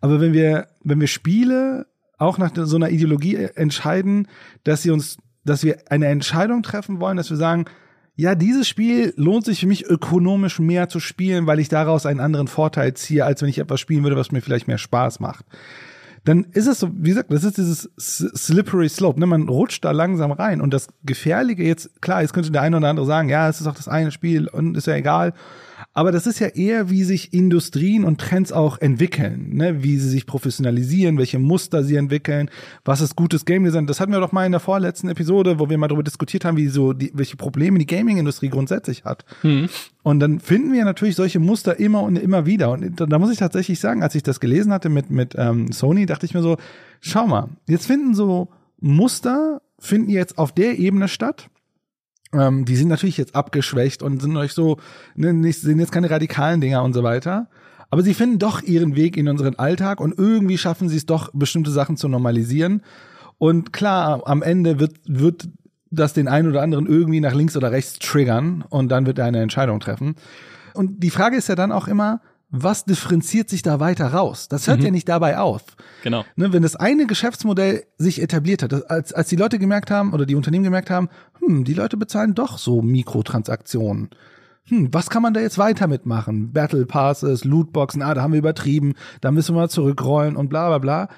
Aber 0.00 0.20
wenn 0.20 0.32
wir, 0.32 0.68
wenn 0.82 1.00
wir 1.00 1.06
Spiele 1.06 1.86
auch 2.18 2.38
nach 2.38 2.50
so 2.54 2.76
einer 2.76 2.90
Ideologie 2.90 3.36
entscheiden, 3.54 4.26
dass 4.64 4.82
sie 4.82 4.90
uns, 4.90 5.18
dass 5.44 5.62
wir 5.62 5.76
eine 5.88 6.06
Entscheidung 6.06 6.62
treffen 6.62 7.00
wollen, 7.00 7.16
dass 7.16 7.30
wir 7.30 7.36
sagen, 7.36 7.66
ja, 8.16 8.34
dieses 8.34 8.66
Spiel 8.66 9.14
lohnt 9.16 9.44
sich 9.44 9.60
für 9.60 9.68
mich 9.68 9.86
ökonomisch 9.86 10.58
mehr 10.58 10.88
zu 10.88 10.98
spielen, 10.98 11.46
weil 11.46 11.60
ich 11.60 11.68
daraus 11.68 12.04
einen 12.04 12.18
anderen 12.18 12.48
Vorteil 12.48 12.94
ziehe, 12.94 13.24
als 13.24 13.40
wenn 13.42 13.48
ich 13.48 13.60
etwas 13.60 13.78
spielen 13.78 14.02
würde, 14.02 14.16
was 14.16 14.32
mir 14.32 14.40
vielleicht 14.40 14.66
mehr 14.66 14.78
Spaß 14.78 15.20
macht 15.20 15.44
dann 16.24 16.44
ist 16.52 16.66
es 16.66 16.80
so, 16.80 16.90
wie 16.92 17.10
gesagt, 17.10 17.32
das 17.32 17.44
ist 17.44 17.58
dieses 17.58 17.90
slippery 17.98 18.88
slope, 18.88 19.18
ne? 19.20 19.26
Man 19.26 19.48
rutscht 19.48 19.84
da 19.84 19.90
langsam 19.90 20.32
rein 20.32 20.60
und 20.60 20.72
das 20.74 20.88
Gefährliche 21.04 21.62
jetzt, 21.62 22.00
klar, 22.02 22.22
jetzt 22.22 22.32
könnte 22.32 22.50
der 22.50 22.62
eine 22.62 22.76
oder 22.76 22.88
andere 22.88 23.06
sagen, 23.06 23.28
ja, 23.28 23.48
es 23.48 23.60
ist 23.60 23.66
auch 23.66 23.74
das 23.74 23.88
eine 23.88 24.10
Spiel 24.10 24.48
und 24.48 24.76
ist 24.76 24.86
ja 24.86 24.94
egal. 24.94 25.32
Aber 25.98 26.12
das 26.12 26.28
ist 26.28 26.38
ja 26.38 26.46
eher, 26.46 26.90
wie 26.90 27.02
sich 27.02 27.34
Industrien 27.34 28.04
und 28.04 28.20
Trends 28.20 28.52
auch 28.52 28.78
entwickeln, 28.78 29.56
ne? 29.56 29.82
wie 29.82 29.98
sie 29.98 30.08
sich 30.08 30.26
professionalisieren, 30.26 31.18
welche 31.18 31.40
Muster 31.40 31.82
sie 31.82 31.96
entwickeln, 31.96 32.52
was 32.84 33.00
ist 33.00 33.16
gutes 33.16 33.44
Game 33.44 33.64
Design. 33.64 33.88
Das 33.88 33.98
hatten 33.98 34.12
wir 34.12 34.20
doch 34.20 34.30
mal 34.30 34.46
in 34.46 34.52
der 34.52 34.60
vorletzten 34.60 35.08
Episode, 35.08 35.58
wo 35.58 35.68
wir 35.68 35.76
mal 35.76 35.88
darüber 35.88 36.04
diskutiert 36.04 36.44
haben, 36.44 36.56
wie 36.56 36.68
so 36.68 36.92
die, 36.92 37.10
welche 37.14 37.34
Probleme 37.34 37.80
die 37.80 37.86
Gaming-Industrie 37.86 38.48
grundsätzlich 38.48 39.04
hat. 39.04 39.24
Mhm. 39.42 39.68
Und 40.04 40.20
dann 40.20 40.38
finden 40.38 40.72
wir 40.72 40.84
natürlich 40.84 41.16
solche 41.16 41.40
Muster 41.40 41.80
immer 41.80 42.04
und 42.04 42.14
immer 42.14 42.46
wieder. 42.46 42.70
Und 42.70 43.00
da 43.00 43.18
muss 43.18 43.32
ich 43.32 43.38
tatsächlich 43.38 43.80
sagen, 43.80 44.04
als 44.04 44.14
ich 44.14 44.22
das 44.22 44.38
gelesen 44.38 44.72
hatte 44.72 44.90
mit, 44.90 45.10
mit 45.10 45.34
ähm, 45.36 45.72
Sony, 45.72 46.06
dachte 46.06 46.26
ich 46.26 46.32
mir 46.32 46.42
so, 46.42 46.58
schau 47.00 47.26
mal, 47.26 47.48
jetzt 47.66 47.88
finden 47.88 48.14
so 48.14 48.46
Muster, 48.80 49.62
finden 49.80 50.10
jetzt 50.10 50.38
auf 50.38 50.52
der 50.52 50.78
Ebene 50.78 51.08
statt 51.08 51.50
ähm, 52.32 52.64
die 52.64 52.76
sind 52.76 52.88
natürlich 52.88 53.16
jetzt 53.16 53.34
abgeschwächt 53.34 54.02
und 54.02 54.20
sind 54.20 54.36
euch 54.36 54.52
so, 54.52 54.78
ne, 55.14 55.32
nicht, 55.32 55.60
sind 55.60 55.78
jetzt 55.78 55.92
keine 55.92 56.10
radikalen 56.10 56.60
Dinger 56.60 56.82
und 56.82 56.92
so 56.92 57.02
weiter. 57.02 57.48
Aber 57.90 58.02
sie 58.02 58.14
finden 58.14 58.38
doch 58.38 58.62
ihren 58.62 58.96
Weg 58.96 59.16
in 59.16 59.28
unseren 59.28 59.54
Alltag 59.54 60.00
und 60.00 60.18
irgendwie 60.18 60.58
schaffen 60.58 60.88
sie 60.88 60.96
es 60.96 61.06
doch, 61.06 61.30
bestimmte 61.32 61.70
Sachen 61.70 61.96
zu 61.96 62.08
normalisieren. 62.08 62.82
Und 63.38 63.72
klar, 63.72 64.22
am 64.26 64.42
Ende 64.42 64.78
wird, 64.78 64.96
wird 65.06 65.48
das 65.90 66.12
den 66.12 66.28
einen 66.28 66.48
oder 66.48 66.62
anderen 66.62 66.86
irgendwie 66.86 67.20
nach 67.20 67.34
links 67.34 67.56
oder 67.56 67.72
rechts 67.72 67.98
triggern 67.98 68.64
und 68.68 68.90
dann 68.90 69.06
wird 69.06 69.18
er 69.18 69.24
eine 69.24 69.40
Entscheidung 69.40 69.80
treffen. 69.80 70.16
Und 70.74 71.02
die 71.02 71.10
Frage 71.10 71.36
ist 71.36 71.48
ja 71.48 71.54
dann 71.54 71.72
auch 71.72 71.88
immer, 71.88 72.20
was 72.50 72.84
differenziert 72.84 73.50
sich 73.50 73.62
da 73.62 73.78
weiter 73.78 74.08
raus? 74.08 74.48
Das 74.48 74.66
hört 74.66 74.78
mhm. 74.78 74.84
ja 74.86 74.90
nicht 74.90 75.08
dabei 75.08 75.38
auf. 75.38 75.62
Genau. 76.02 76.24
Ne, 76.36 76.52
wenn 76.52 76.62
das 76.62 76.76
eine 76.76 77.06
Geschäftsmodell 77.06 77.84
sich 77.98 78.22
etabliert 78.22 78.62
hat, 78.62 78.90
als, 78.90 79.12
als 79.12 79.28
die 79.28 79.36
Leute 79.36 79.58
gemerkt 79.58 79.90
haben 79.90 80.12
oder 80.12 80.24
die 80.24 80.34
Unternehmen 80.34 80.64
gemerkt 80.64 80.90
haben, 80.90 81.08
hm, 81.40 81.64
die 81.64 81.74
Leute 81.74 81.96
bezahlen 81.96 82.34
doch 82.34 82.58
so 82.58 82.80
Mikrotransaktionen. 82.80 84.10
Hm, 84.68 84.88
was 84.92 85.10
kann 85.10 85.22
man 85.22 85.34
da 85.34 85.40
jetzt 85.40 85.58
weiter 85.58 85.86
mitmachen? 85.86 86.52
Battle 86.52 86.86
Passes, 86.86 87.44
Lootboxen, 87.44 88.02
ah, 88.02 88.14
da 88.14 88.22
haben 88.22 88.32
wir 88.32 88.38
übertrieben, 88.38 88.94
da 89.20 89.30
müssen 89.30 89.54
wir 89.54 89.60
mal 89.60 89.70
zurückrollen 89.70 90.36
und 90.36 90.48
bla 90.48 90.68
bla 90.68 90.78
bla. 90.78 91.08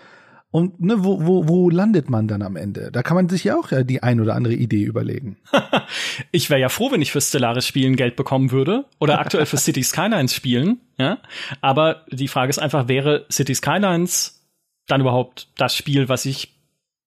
Und 0.53 0.81
ne, 0.81 1.05
wo, 1.05 1.25
wo, 1.25 1.47
wo 1.47 1.71
landet 1.71 2.11
man 2.11 2.27
dann 2.27 2.43
am 2.43 2.57
Ende? 2.57 2.91
Da 2.91 3.03
kann 3.03 3.15
man 3.15 3.29
sich 3.29 3.45
ja 3.45 3.57
auch 3.57 3.71
ja 3.71 3.85
die 3.85 4.03
ein 4.03 4.21
oder 4.21 4.35
andere 4.35 4.55
Idee 4.55 4.83
überlegen. 4.83 5.37
ich 6.33 6.51
wäre 6.51 6.61
ja 6.61 6.69
froh, 6.69 6.91
wenn 6.91 7.03
ich 7.03 7.13
für 7.13 7.21
Stellaris 7.21 7.67
Spielen 7.67 7.95
Geld 7.95 8.17
bekommen 8.17 8.51
würde 8.51 8.85
oder 8.99 9.21
aktuell 9.21 9.47
für 9.47 9.57
City 9.59 9.85
Skylines 9.85 10.35
spielen. 10.35 10.81
Ja, 10.99 11.19
aber 11.61 12.05
die 12.11 12.29
Frage 12.29 12.51
ist 12.51 12.59
einfach, 12.59 12.89
wäre 12.89 13.27
City 13.31 13.55
Skylines 13.55 14.45
dann 14.89 15.01
überhaupt 15.01 15.49
das 15.57 15.77
Spiel, 15.77 16.09
was 16.09 16.25
ich 16.25 16.57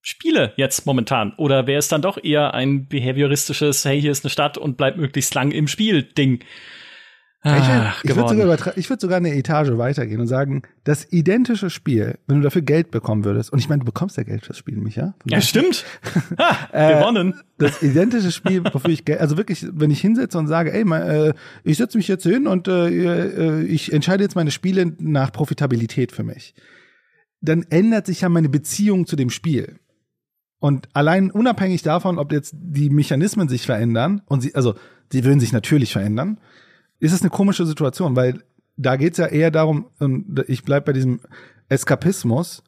spiele 0.02 0.54
jetzt 0.56 0.86
momentan? 0.86 1.34
Oder 1.38 1.68
wäre 1.68 1.80
es 1.80 1.88
dann 1.89 2.02
doch 2.02 2.22
eher 2.22 2.54
ein 2.54 2.88
behavioristisches, 2.88 3.84
hey, 3.84 4.00
hier 4.00 4.12
ist 4.12 4.24
eine 4.24 4.32
Stadt 4.32 4.58
und 4.58 4.78
bleib 4.78 4.98
möglichst 4.98 5.34
lang 5.34 5.52
im 5.52 5.68
Spiel 5.68 6.04
Ding? 6.04 6.44
Ach, 7.46 8.02
ich, 8.06 8.16
würde 8.16 8.30
sogar, 8.30 8.78
ich 8.78 8.89
würd 8.89 9.02
sogar 9.02 9.18
eine 9.18 9.36
Etage 9.36 9.78
weitergehen 9.78 10.22
und 10.22 10.28
sagen, 10.28 10.62
das 10.86 11.12
identische 11.12 11.70
Spiel, 11.70 12.18
wenn 12.26 12.38
du 12.38 12.44
dafür 12.44 12.62
Geld 12.62 12.89
bekommen 12.89 13.26
würdest, 13.26 13.52
und 13.52 13.60
ich 13.60 13.68
meine, 13.68 13.80
du 13.80 13.86
bekommst 13.86 14.16
ja 14.16 14.24
Geld 14.24 14.46
fürs 14.46 14.58
Spiel, 14.58 14.78
Micha. 14.78 15.14
Ja, 15.26 15.41
stimmt. 15.41 15.84
ha, 16.38 16.70
äh, 16.72 17.00
gewonnen. 17.00 17.34
Das 17.58 17.84
identische 17.84 18.32
Spiel, 18.32 18.64
wofür 18.72 18.91
ich 18.91 19.04
Geld, 19.04 19.20
also 19.20 19.36
wirklich, 19.36 19.66
wenn 19.74 19.91
ich 19.91 20.00
hinsetze 20.00 20.38
und 20.38 20.48
sage, 20.48 20.72
ey, 20.72 20.84
äh, 20.89 21.34
ich 21.66 21.78
setze 21.78 21.98
mich 21.98 22.08
jetzt 22.08 22.24
hin 22.24 22.48
und 22.48 22.70
äh, 22.70 22.88
äh, 22.88 23.64
ich 23.64 23.91
entscheide 23.91 24.24
jetzt 24.24 24.36
meine 24.36 24.52
Spiele 24.52 24.94
nach 25.00 25.34
Profitabilität 25.34 26.14
für 26.14 26.24
mich, 26.24 26.56
dann 27.41 27.66
ändert 27.70 28.06
sich 28.06 28.22
ja 28.22 28.30
meine 28.30 28.48
Beziehung 28.48 29.06
zu 29.06 29.18
dem 29.18 29.30
Spiel. 29.30 29.80
Und 30.60 30.88
allein 30.94 31.30
unabhängig 31.30 31.82
davon, 31.82 32.18
ob 32.18 32.32
jetzt 32.32 32.56
die 32.58 32.89
Mechanismen 32.89 33.50
sich 33.50 33.66
verändern, 33.66 34.22
und 34.28 34.39
sie, 34.39 34.56
also, 34.56 34.76
sie 35.12 35.26
würden 35.26 35.41
sich 35.41 35.52
natürlich 35.52 35.91
verändern, 35.91 36.38
ist 37.04 37.12
es 37.12 37.22
eine 37.22 37.30
komische 37.30 37.66
Situation, 37.66 38.16
weil 38.16 38.41
da 38.78 38.95
geht's 38.95 39.18
ja 39.18 39.26
eher 39.26 39.51
darum, 39.51 39.88
und 39.99 40.45
ich 40.47 40.64
bleib 40.64 40.86
bei 40.86 40.93
diesem 40.93 41.20
Eskapismus, 41.68 42.64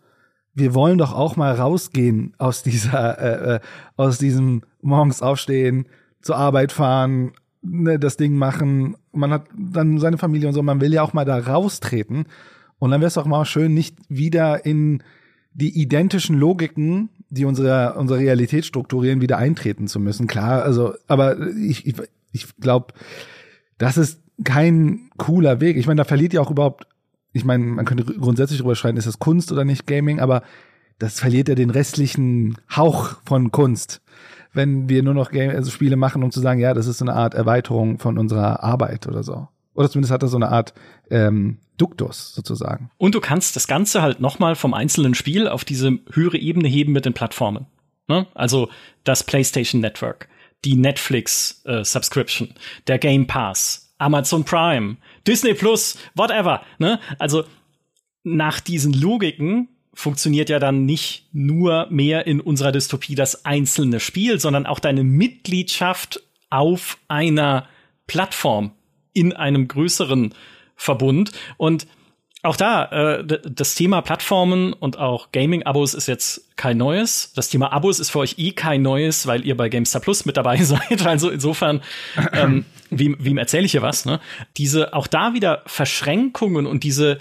wir 0.53 0.73
wollen 0.73 0.97
doch 0.97 1.13
auch 1.13 1.38
mal 1.38 1.53
rausgehen 1.53 2.33
aus 2.38 2.61
dieser, 2.61 3.19
äh, 3.53 3.55
äh, 3.55 3.59
aus 3.95 4.17
diesem 4.17 4.63
morgens 4.81 5.21
aufstehen, 5.21 5.88
zur 6.21 6.36
Arbeit 6.36 6.73
fahren, 6.73 7.31
ne, 7.61 7.97
das 7.97 8.17
Ding 8.17 8.36
machen. 8.36 8.97
Man 9.13 9.31
hat 9.31 9.47
dann 9.57 9.99
seine 9.99 10.17
Familie 10.17 10.49
und 10.49 10.53
so, 10.53 10.63
man 10.63 10.81
will 10.81 10.93
ja 10.93 11.01
auch 11.01 11.13
mal 11.13 11.25
da 11.25 11.38
raustreten. 11.38 12.25
Und 12.77 12.91
dann 12.91 12.99
wäre 12.99 13.07
es 13.07 13.13
doch 13.13 13.25
mal 13.25 13.45
schön, 13.45 13.73
nicht 13.73 13.97
wieder 14.09 14.65
in 14.65 15.01
die 15.53 15.81
identischen 15.81 16.38
Logiken, 16.38 17.09
die 17.29 17.45
unsere, 17.45 17.93
unsere 17.93 18.19
Realität 18.19 18.65
strukturieren, 18.65 19.21
wieder 19.21 19.38
eintreten 19.38 19.88
zu 19.88 20.01
müssen. 20.01 20.27
Klar, 20.27 20.63
also, 20.63 20.93
aber 21.07 21.39
ich, 21.55 21.88
ich, 21.88 21.95
ich 22.33 22.57
glaube, 22.57 22.93
das 23.77 23.95
ist 23.95 24.24
kein 24.43 25.09
cooler 25.17 25.61
Weg. 25.61 25.77
Ich 25.77 25.88
meine, 25.88 25.99
da 25.99 26.03
verliert 26.03 26.33
ja 26.33 26.41
auch 26.41 26.51
überhaupt, 26.51 26.88
ich 27.33 27.45
meine, 27.45 27.63
man 27.63 27.86
könnte 27.86 28.05
grundsätzlich 28.05 28.59
drüber 28.59 28.75
schreiben, 28.75 28.97
ist 28.97 29.07
das 29.07 29.19
Kunst 29.19 29.51
oder 29.51 29.65
nicht 29.65 29.88
Gaming, 29.88 30.19
aber 30.19 30.43
das 30.99 31.19
verliert 31.19 31.49
ja 31.49 31.55
den 31.55 31.69
restlichen 31.69 32.57
Hauch 32.73 33.17
von 33.25 33.51
Kunst, 33.51 34.01
wenn 34.53 34.88
wir 34.88 35.03
nur 35.03 35.13
noch 35.13 35.31
Game, 35.31 35.51
also 35.51 35.69
Spiele 35.69 35.97
machen, 35.97 36.23
um 36.23 36.31
zu 36.31 36.39
sagen, 36.39 36.59
ja, 36.59 36.73
das 36.73 36.88
ist 36.88 36.99
so 36.99 37.05
eine 37.05 37.13
Art 37.13 37.33
Erweiterung 37.33 37.99
von 37.99 38.17
unserer 38.17 38.63
Arbeit 38.63 39.07
oder 39.07 39.23
so. 39.23 39.47
Oder 39.73 39.89
zumindest 39.89 40.13
hat 40.13 40.23
das 40.23 40.31
so 40.31 40.38
eine 40.38 40.49
Art 40.49 40.73
ähm, 41.09 41.57
Duktus 41.77 42.33
sozusagen. 42.33 42.89
Und 42.97 43.13
du 43.15 43.19
kannst 43.19 43.57
das 43.57 43.67
Ganze 43.67 44.01
halt 44.01 44.21
nochmal 44.21 44.55
vom 44.55 44.73
einzelnen 44.73 45.13
Spiel 45.13 45.49
auf 45.49 45.65
diese 45.65 45.99
höhere 46.13 46.38
Ebene 46.38 46.69
heben 46.69 46.93
mit 46.93 47.05
den 47.05 47.13
Plattformen. 47.13 47.65
Ne? 48.07 48.27
Also 48.33 48.69
das 49.03 49.23
PlayStation 49.23 49.81
Network, 49.81 50.29
die 50.63 50.75
Netflix 50.75 51.61
äh, 51.65 51.83
Subscription, 51.83 52.53
der 52.88 52.99
Game 52.99 53.27
Pass, 53.27 53.84
Amazon 53.97 54.43
Prime, 54.43 54.97
Disney 55.25 55.53
Plus, 55.53 55.97
whatever. 56.15 56.61
Ne? 56.77 56.99
Also 57.19 57.43
nach 58.23 58.59
diesen 58.59 58.93
Logiken 58.93 59.69
funktioniert 59.93 60.49
ja 60.49 60.59
dann 60.59 60.85
nicht 60.85 61.29
nur 61.31 61.87
mehr 61.89 62.27
in 62.27 62.41
unserer 62.41 62.71
Dystopie 62.71 63.15
das 63.15 63.45
einzelne 63.45 63.99
Spiel, 63.99 64.39
sondern 64.39 64.65
auch 64.65 64.79
deine 64.79 65.03
Mitgliedschaft 65.03 66.21
auf 66.49 66.97
einer 67.07 67.67
Plattform 68.07 68.71
in 69.13 69.33
einem 69.33 69.67
größeren 69.67 70.33
Verbund. 70.75 71.31
Und 71.57 71.87
auch 72.45 72.55
da, 72.55 72.85
äh, 73.19 73.39
das 73.43 73.75
Thema 73.75 74.01
Plattformen 74.01 74.73
und 74.73 74.97
auch 74.97 75.31
Gaming-Abos 75.31 75.93
ist 75.93 76.07
jetzt 76.07 76.55
kein 76.55 76.77
neues. 76.77 77.33
Das 77.35 77.49
Thema 77.49 77.73
Abos 77.73 77.99
ist 77.99 78.09
für 78.09 78.19
euch 78.19 78.35
eh 78.37 78.51
kein 78.51 78.81
neues, 78.81 79.27
weil 79.27 79.45
ihr 79.45 79.57
bei 79.57 79.69
GameStar 79.69 80.01
Plus 80.01 80.25
mit 80.25 80.37
dabei 80.37 80.57
seid. 80.63 81.05
Also 81.05 81.29
insofern, 81.29 81.81
ähm, 82.33 82.65
wem, 82.89 83.17
wem 83.19 83.37
erzähle 83.37 83.65
ich 83.65 83.71
hier 83.71 83.81
was? 83.81 84.05
Ne? 84.05 84.19
Diese, 84.57 84.93
auch 84.93 85.07
da 85.07 85.33
wieder 85.33 85.63
Verschränkungen 85.65 86.65
und 86.65 86.83
diese, 86.83 87.19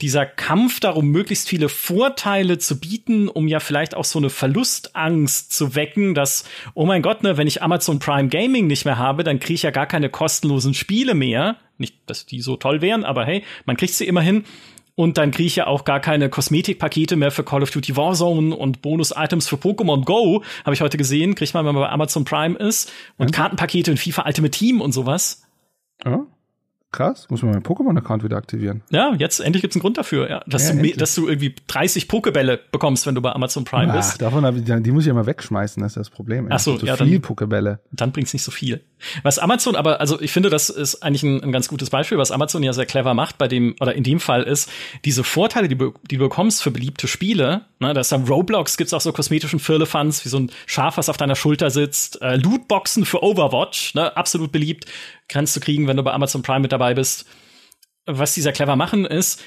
dieser 0.00 0.26
Kampf 0.26 0.80
darum, 0.80 1.08
möglichst 1.08 1.48
viele 1.48 1.68
Vorteile 1.68 2.58
zu 2.58 2.78
bieten, 2.78 3.28
um 3.28 3.48
ja 3.48 3.60
vielleicht 3.60 3.96
auch 3.96 4.04
so 4.04 4.18
eine 4.18 4.28
Verlustangst 4.28 5.52
zu 5.52 5.74
wecken, 5.74 6.14
dass, 6.14 6.44
oh 6.74 6.84
mein 6.84 7.00
Gott, 7.02 7.22
ne, 7.22 7.38
wenn 7.38 7.46
ich 7.46 7.62
Amazon 7.62 7.98
Prime 7.98 8.28
Gaming 8.28 8.66
nicht 8.66 8.84
mehr 8.84 8.98
habe, 8.98 9.24
dann 9.24 9.40
kriege 9.40 9.54
ich 9.54 9.62
ja 9.62 9.70
gar 9.70 9.86
keine 9.86 10.10
kostenlosen 10.10 10.74
Spiele 10.74 11.14
mehr. 11.14 11.56
Nicht, 11.78 11.96
dass 12.06 12.26
die 12.26 12.40
so 12.40 12.56
toll 12.56 12.80
wären, 12.80 13.04
aber 13.04 13.24
hey, 13.24 13.44
man 13.64 13.76
kriegt 13.76 13.94
sie 13.94 14.06
immerhin. 14.06 14.44
Und 14.96 15.18
dann 15.18 15.30
kriege 15.30 15.46
ich 15.46 15.56
ja 15.56 15.66
auch 15.66 15.84
gar 15.84 16.00
keine 16.00 16.30
Kosmetikpakete 16.30 17.16
mehr 17.16 17.30
für 17.30 17.44
Call 17.44 17.62
of 17.62 17.70
Duty 17.70 17.96
Warzone 17.96 18.56
und 18.56 18.80
Bonus-Items 18.80 19.46
für 19.46 19.56
Pokémon 19.56 20.04
Go, 20.04 20.42
habe 20.64 20.74
ich 20.74 20.80
heute 20.80 20.96
gesehen, 20.96 21.34
kriegt 21.34 21.52
man, 21.52 21.66
wenn 21.66 21.74
man 21.74 21.82
bei 21.84 21.90
Amazon 21.90 22.24
Prime 22.24 22.56
ist. 22.56 22.90
Und 23.18 23.26
mhm. 23.26 23.32
Kartenpakete 23.32 23.90
in 23.90 23.98
FIFA 23.98 24.24
Ultimate 24.26 24.52
Team 24.52 24.80
und 24.80 24.92
sowas. 24.92 25.42
Ja. 26.02 26.26
Krass, 26.92 27.28
muss 27.28 27.42
man 27.42 27.50
meinen 27.50 27.62
Pokémon-Account 27.62 28.24
wieder 28.24 28.38
aktivieren. 28.38 28.82
Ja, 28.90 29.14
jetzt 29.18 29.40
endlich 29.40 29.60
gibt's 29.60 29.76
einen 29.76 29.82
Grund 29.82 29.98
dafür, 29.98 30.30
ja, 30.30 30.42
dass, 30.46 30.68
ja, 30.68 30.74
du, 30.74 30.96
dass 30.96 31.14
du 31.14 31.28
irgendwie 31.28 31.54
30 31.66 32.08
Pokebälle 32.08 32.58
bekommst, 32.72 33.06
wenn 33.06 33.14
du 33.14 33.20
bei 33.20 33.32
Amazon 33.32 33.64
Prime 33.64 33.92
Ach, 33.92 33.96
bist. 33.96 34.22
Davon, 34.22 34.64
die 34.64 34.92
muss 34.92 35.04
ich 35.04 35.10
immer 35.10 35.26
wegschmeißen, 35.26 35.82
das 35.82 35.92
ist 35.92 35.96
das 35.96 36.10
Problem. 36.10 36.46
Ach 36.48 36.58
so, 36.58 36.78
so 36.78 36.86
ja, 36.86 36.96
viel 36.96 37.10
dann, 37.10 37.20
Pokebälle. 37.20 37.80
Dann 37.90 38.12
bringt's 38.12 38.32
nicht 38.32 38.44
so 38.44 38.50
viel. 38.50 38.82
Was 39.22 39.38
Amazon 39.38 39.76
aber, 39.76 40.00
also 40.00 40.20
ich 40.20 40.32
finde, 40.32 40.48
das 40.48 40.70
ist 40.70 41.02
eigentlich 41.02 41.22
ein, 41.22 41.42
ein, 41.42 41.52
ganz 41.52 41.68
gutes 41.68 41.90
Beispiel, 41.90 42.18
was 42.18 42.30
Amazon 42.30 42.62
ja 42.62 42.72
sehr 42.72 42.86
clever 42.86 43.14
macht 43.14 43.36
bei 43.36 43.46
dem, 43.46 43.76
oder 43.80 43.94
in 43.94 44.02
dem 44.02 44.20
Fall 44.20 44.42
ist, 44.42 44.70
diese 45.04 45.22
Vorteile, 45.22 45.68
die, 45.68 45.76
die 45.76 46.16
du 46.16 46.24
bekommst 46.24 46.62
für 46.62 46.70
beliebte 46.70 47.06
Spiele, 47.06 47.66
ne, 47.78 47.92
da 47.92 48.00
ist 48.00 48.12
dann 48.12 48.24
Roblox, 48.24 48.76
gibt's 48.76 48.94
auch 48.94 49.00
so 49.00 49.12
kosmetischen 49.12 49.58
Firlefanz, 49.58 50.24
wie 50.24 50.30
so 50.30 50.38
ein 50.38 50.50
Schaf, 50.64 50.96
was 50.96 51.08
auf 51.08 51.18
deiner 51.18 51.36
Schulter 51.36 51.70
sitzt, 51.70 52.22
äh, 52.22 52.36
Lootboxen 52.36 53.04
für 53.04 53.22
Overwatch, 53.22 53.94
ne, 53.94 54.16
absolut 54.16 54.50
beliebt, 54.50 54.86
kannst 55.28 55.54
du 55.56 55.60
kriegen, 55.60 55.86
wenn 55.86 55.96
du 55.96 56.02
bei 56.02 56.12
Amazon 56.12 56.42
Prime 56.42 56.60
mit 56.60 56.72
dabei 56.72 56.94
bist. 56.94 57.26
Was 58.06 58.34
die 58.34 58.40
sehr 58.40 58.52
clever 58.52 58.76
machen, 58.76 59.04
ist, 59.04 59.42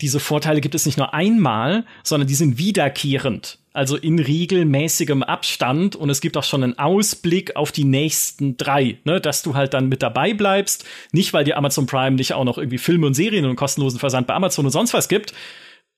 diese 0.00 0.20
Vorteile 0.20 0.60
gibt 0.60 0.74
es 0.74 0.86
nicht 0.86 0.98
nur 0.98 1.14
einmal, 1.14 1.86
sondern 2.02 2.28
die 2.28 2.34
sind 2.34 2.58
wiederkehrend. 2.58 3.58
Also 3.74 3.96
in 3.96 4.18
regelmäßigem 4.18 5.22
Abstand 5.22 5.96
und 5.96 6.10
es 6.10 6.20
gibt 6.20 6.36
auch 6.36 6.44
schon 6.44 6.62
einen 6.62 6.78
Ausblick 6.78 7.56
auf 7.56 7.72
die 7.72 7.84
nächsten 7.84 8.58
drei, 8.58 8.98
ne, 9.04 9.20
dass 9.20 9.42
du 9.42 9.54
halt 9.54 9.72
dann 9.72 9.88
mit 9.88 10.02
dabei 10.02 10.34
bleibst. 10.34 10.84
Nicht, 11.12 11.32
weil 11.32 11.44
dir 11.44 11.56
Amazon 11.56 11.86
Prime 11.86 12.16
nicht 12.16 12.34
auch 12.34 12.44
noch 12.44 12.58
irgendwie 12.58 12.78
Filme 12.78 13.06
und 13.06 13.14
Serien 13.14 13.46
und 13.46 13.56
kostenlosen 13.56 13.98
Versand 13.98 14.26
bei 14.26 14.34
Amazon 14.34 14.66
und 14.66 14.72
sonst 14.72 14.92
was 14.92 15.08
gibt, 15.08 15.32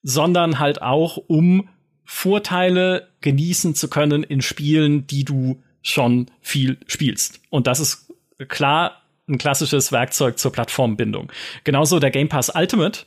sondern 0.03 0.61
halt 0.61 0.83
auch, 0.83 1.17
um 1.17 1.69
Vorteile 2.05 3.09
genießen 3.23 3.75
zu 3.75 3.89
können 3.89 4.23
in 4.23 4.43
Spielen, 4.43 5.07
die 5.07 5.25
du 5.25 5.63
schon 5.83 6.31
viel 6.41 6.79
spielst. 6.87 7.41
Und 7.51 7.67
das 7.67 7.81
ist 7.81 8.13
klar 8.49 9.03
ein 9.29 9.39
klassisches 9.39 9.91
Werkzeug 9.91 10.39
zur 10.39 10.53
Plattformbindung. 10.53 11.33
Genauso 11.65 11.99
der 11.99 12.11
Game 12.11 12.29
Pass 12.29 12.53
Ultimate, 12.55 13.07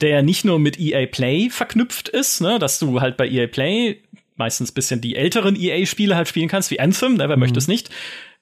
der 0.00 0.22
nicht 0.22 0.44
nur 0.44 0.58
mit 0.58 0.78
EA 0.78 1.06
Play 1.06 1.50
verknüpft 1.50 2.08
ist, 2.08 2.40
ne, 2.40 2.58
dass 2.58 2.78
du 2.78 3.00
halt 3.00 3.16
bei 3.16 3.28
EA 3.28 3.46
Play 3.46 4.00
meistens 4.36 4.72
bisschen 4.72 5.00
die 5.00 5.16
älteren 5.16 5.56
EA-Spiele 5.56 6.14
halt 6.14 6.28
spielen 6.28 6.48
kannst, 6.48 6.70
wie 6.70 6.80
Anthem, 6.80 7.14
ne, 7.14 7.28
wer 7.28 7.36
mhm. 7.36 7.40
möchte 7.40 7.58
es 7.58 7.68
nicht. 7.68 7.90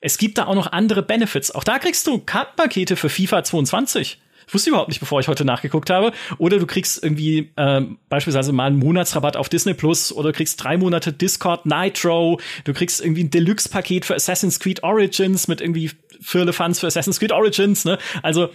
Es 0.01 0.19
gibt 0.19 0.39
da 0.39 0.47
auch 0.47 0.55
noch 0.55 0.73
andere 0.73 1.03
Benefits. 1.03 1.51
Auch 1.51 1.65
da 1.65 1.79
kriegst 1.79 2.07
du 2.07 2.19
Kartenpakete 2.19 2.97
für 2.97 3.09
FIFA 3.09 3.45
22. 3.45 4.19
Ich 4.47 4.55
wusste 4.55 4.71
überhaupt 4.71 4.91
nicht, 4.91 5.01
bevor 5.01 5.19
ich 5.19 5.27
heute 5.27 5.45
nachgeguckt 5.45 5.91
habe. 5.91 6.13
Oder 6.39 6.59
du 6.59 6.67
kriegst 6.67 7.03
irgendwie 7.03 7.51
ähm, 7.57 7.99
beispielsweise 8.09 8.53
mal 8.53 8.67
einen 8.67 8.79
Monatsrabatt 8.79 9.37
auf 9.37 9.49
Disney 9.49 9.75
Plus 9.75 10.13
oder 10.13 10.31
du 10.31 10.37
kriegst 10.37 10.63
drei 10.63 10.77
Monate 10.77 11.13
Discord 11.13 11.67
Nitro. 11.67 12.39
Du 12.65 12.73
kriegst 12.73 13.01
irgendwie 13.01 13.25
ein 13.25 13.31
Deluxe-Paket 13.31 14.05
für 14.05 14.15
Assassin's 14.15 14.61
Creed 14.61 14.85
Origins 14.85 15.49
mit 15.49 15.61
irgendwie 15.61 15.91
Firlefanz 16.21 16.79
für 16.79 16.87
Assassin's 16.87 17.19
Creed 17.19 17.33
Origins. 17.33 17.85
Ne? 17.85 17.99
Also 18.23 18.51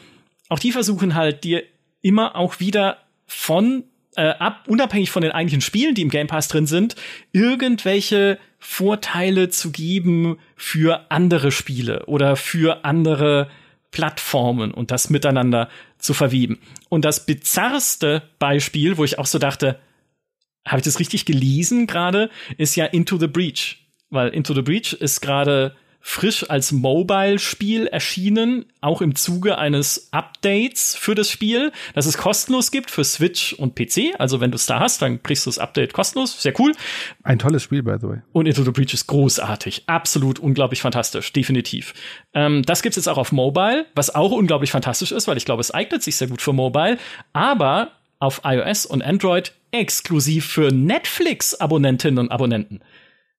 auch 0.47 0.59
die 0.59 0.71
versuchen 0.71 1.15
halt 1.15 1.43
dir 1.43 1.63
immer 2.01 2.35
auch 2.35 2.59
wieder 2.59 2.97
von 3.25 3.83
äh, 4.15 4.29
ab, 4.29 4.65
unabhängig 4.67 5.11
von 5.11 5.21
den 5.21 5.31
eigentlichen 5.31 5.61
Spielen, 5.61 5.95
die 5.95 6.01
im 6.01 6.09
Game 6.09 6.27
Pass 6.27 6.47
drin 6.47 6.65
sind, 6.65 6.95
irgendwelche 7.31 8.39
Vorteile 8.59 9.49
zu 9.49 9.71
geben 9.71 10.37
für 10.55 11.09
andere 11.09 11.51
Spiele 11.51 12.05
oder 12.07 12.35
für 12.35 12.83
andere 12.85 13.49
Plattformen 13.91 14.73
und 14.73 14.91
das 14.91 15.09
miteinander 15.09 15.69
zu 15.97 16.13
verweben. 16.13 16.59
Und 16.89 17.05
das 17.05 17.25
bizarrste 17.25 18.23
Beispiel, 18.39 18.97
wo 18.97 19.03
ich 19.03 19.19
auch 19.19 19.25
so 19.25 19.39
dachte, 19.39 19.79
habe 20.65 20.77
ich 20.79 20.85
das 20.85 20.99
richtig 20.99 21.25
gelesen 21.25 21.87
gerade, 21.87 22.29
ist 22.57 22.75
ja 22.75 22.85
Into 22.85 23.17
the 23.17 23.27
Breach. 23.27 23.77
Weil 24.09 24.29
Into 24.29 24.53
the 24.53 24.61
Breach 24.61 24.93
ist 24.93 25.21
gerade 25.21 25.75
frisch 26.01 26.49
als 26.49 26.71
Mobile-Spiel 26.71 27.87
erschienen, 27.87 28.65
auch 28.81 29.01
im 29.01 29.15
Zuge 29.15 29.57
eines 29.57 30.09
Updates 30.11 30.95
für 30.95 31.13
das 31.13 31.29
Spiel, 31.29 31.71
das 31.93 32.07
es 32.07 32.17
kostenlos 32.17 32.71
gibt 32.71 32.89
für 32.89 33.03
Switch 33.03 33.53
und 33.53 33.75
PC. 33.75 34.15
Also 34.17 34.41
wenn 34.41 34.51
du 34.51 34.55
es 34.55 34.65
da 34.65 34.79
hast, 34.79 35.01
dann 35.01 35.21
kriegst 35.21 35.45
du 35.45 35.49
das 35.49 35.59
Update 35.59 35.93
kostenlos. 35.93 36.41
Sehr 36.41 36.59
cool. 36.59 36.73
Ein 37.23 37.39
tolles 37.39 37.63
Spiel, 37.63 37.83
by 37.83 37.95
the 38.01 38.07
way. 38.07 38.17
Und 38.33 38.47
Into 38.47 38.63
the 38.63 38.71
Breach 38.71 38.93
ist 38.93 39.07
großartig. 39.07 39.83
Absolut 39.85 40.39
unglaublich 40.39 40.81
fantastisch. 40.81 41.31
Definitiv. 41.31 41.93
Ähm, 42.33 42.63
das 42.63 42.81
gibt's 42.81 42.95
jetzt 42.95 43.07
auch 43.07 43.19
auf 43.19 43.31
Mobile, 43.31 43.85
was 43.93 44.13
auch 44.13 44.31
unglaublich 44.31 44.71
fantastisch 44.71 45.11
ist, 45.11 45.27
weil 45.27 45.37
ich 45.37 45.45
glaube, 45.45 45.61
es 45.61 45.71
eignet 45.71 46.01
sich 46.01 46.15
sehr 46.15 46.27
gut 46.27 46.41
für 46.41 46.53
Mobile. 46.53 46.97
Aber 47.33 47.91
auf 48.19 48.41
iOS 48.43 48.85
und 48.85 49.03
Android 49.03 49.53
exklusiv 49.71 50.45
für 50.45 50.71
Netflix-Abonnentinnen 50.71 52.19
und 52.19 52.31
Abonnenten. 52.31 52.81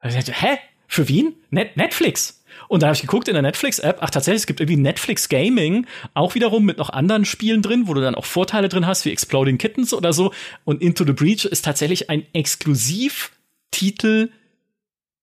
Hä? 0.00 0.58
Für 0.88 1.08
wen? 1.08 1.34
Net 1.50 1.76
Netflix? 1.76 2.41
Und 2.72 2.82
da 2.82 2.86
habe 2.86 2.94
ich 2.94 3.02
geguckt 3.02 3.28
in 3.28 3.34
der 3.34 3.42
Netflix-App, 3.42 3.98
ach 4.00 4.08
tatsächlich, 4.08 4.44
es 4.44 4.46
gibt 4.46 4.58
irgendwie 4.58 4.80
Netflix 4.80 5.28
Gaming, 5.28 5.86
auch 6.14 6.34
wiederum 6.34 6.64
mit 6.64 6.78
noch 6.78 6.88
anderen 6.88 7.26
Spielen 7.26 7.60
drin, 7.60 7.86
wo 7.86 7.92
du 7.92 8.00
dann 8.00 8.14
auch 8.14 8.24
Vorteile 8.24 8.70
drin 8.70 8.86
hast, 8.86 9.04
wie 9.04 9.10
Exploding 9.10 9.58
Kittens 9.58 9.92
oder 9.92 10.14
so. 10.14 10.32
Und 10.64 10.80
Into 10.80 11.04
the 11.04 11.12
Breach 11.12 11.44
ist 11.44 11.66
tatsächlich 11.66 12.08
ein 12.08 12.24
Exklusivtitel 12.32 14.30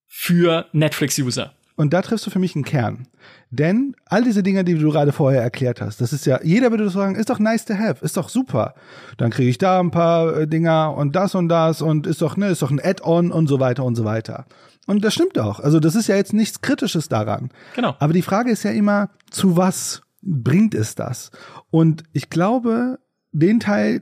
für 0.06 0.68
Netflix-User. 0.74 1.54
Und 1.76 1.92
da 1.92 2.04
triffst 2.04 2.28
du 2.28 2.30
für 2.30 2.38
mich 2.38 2.54
einen 2.54 2.66
Kern. 2.66 3.08
Denn 3.50 3.96
all 4.06 4.24
diese 4.24 4.44
Dinge, 4.44 4.64
die 4.64 4.76
du 4.76 4.92
gerade 4.92 5.12
vorher 5.12 5.42
erklärt 5.42 5.82
hast, 5.82 6.02
das 6.02 6.14
ist 6.14 6.28
ja, 6.28 6.40
jeder 6.44 6.70
würde 6.70 6.88
sagen, 6.92 7.16
ist 7.16 7.32
doch 7.32 7.40
nice 7.40 7.66
to 7.66 7.74
have, 7.74 8.06
ist 8.06 8.16
doch 8.16 8.30
super. 8.30 8.76
Dann 9.18 9.32
kriege 9.32 9.50
ich 9.50 9.58
da 9.58 9.80
ein 9.80 9.90
paar 9.90 10.42
äh, 10.42 10.48
Dinger 10.48 10.94
und 10.96 11.16
das 11.16 11.34
und 11.34 11.50
das 11.50 11.82
und 11.82 12.06
ist 12.06 12.22
doch, 12.22 12.38
ne, 12.38 12.50
ist 12.50 12.62
doch 12.62 12.70
ein 12.70 12.80
Add-on 12.80 13.32
und 13.32 13.48
so 13.48 13.60
weiter 13.60 13.86
und 13.86 13.96
so 13.96 14.06
weiter. 14.06 14.46
Und 14.90 15.06
das 15.06 15.14
stimmt 15.14 15.38
auch. 15.38 15.60
Also 15.60 15.80
das 15.80 15.94
ist 15.94 16.08
ja 16.08 16.16
jetzt 16.16 16.34
nichts 16.34 16.62
Kritisches 16.62 17.10
daran. 17.10 17.52
Genau. 17.76 17.96
Aber 18.00 18.12
die 18.12 18.24
Frage 18.24 18.50
ist 18.50 18.64
ja 18.64 18.72
immer, 18.72 19.12
zu 19.30 19.56
was 19.56 20.02
bringt 20.24 20.74
es 20.74 20.96
das? 20.96 21.30
Und 21.70 22.02
ich 22.12 22.32
glaube, 22.32 22.98
den 23.32 23.60
Teil, 23.60 24.02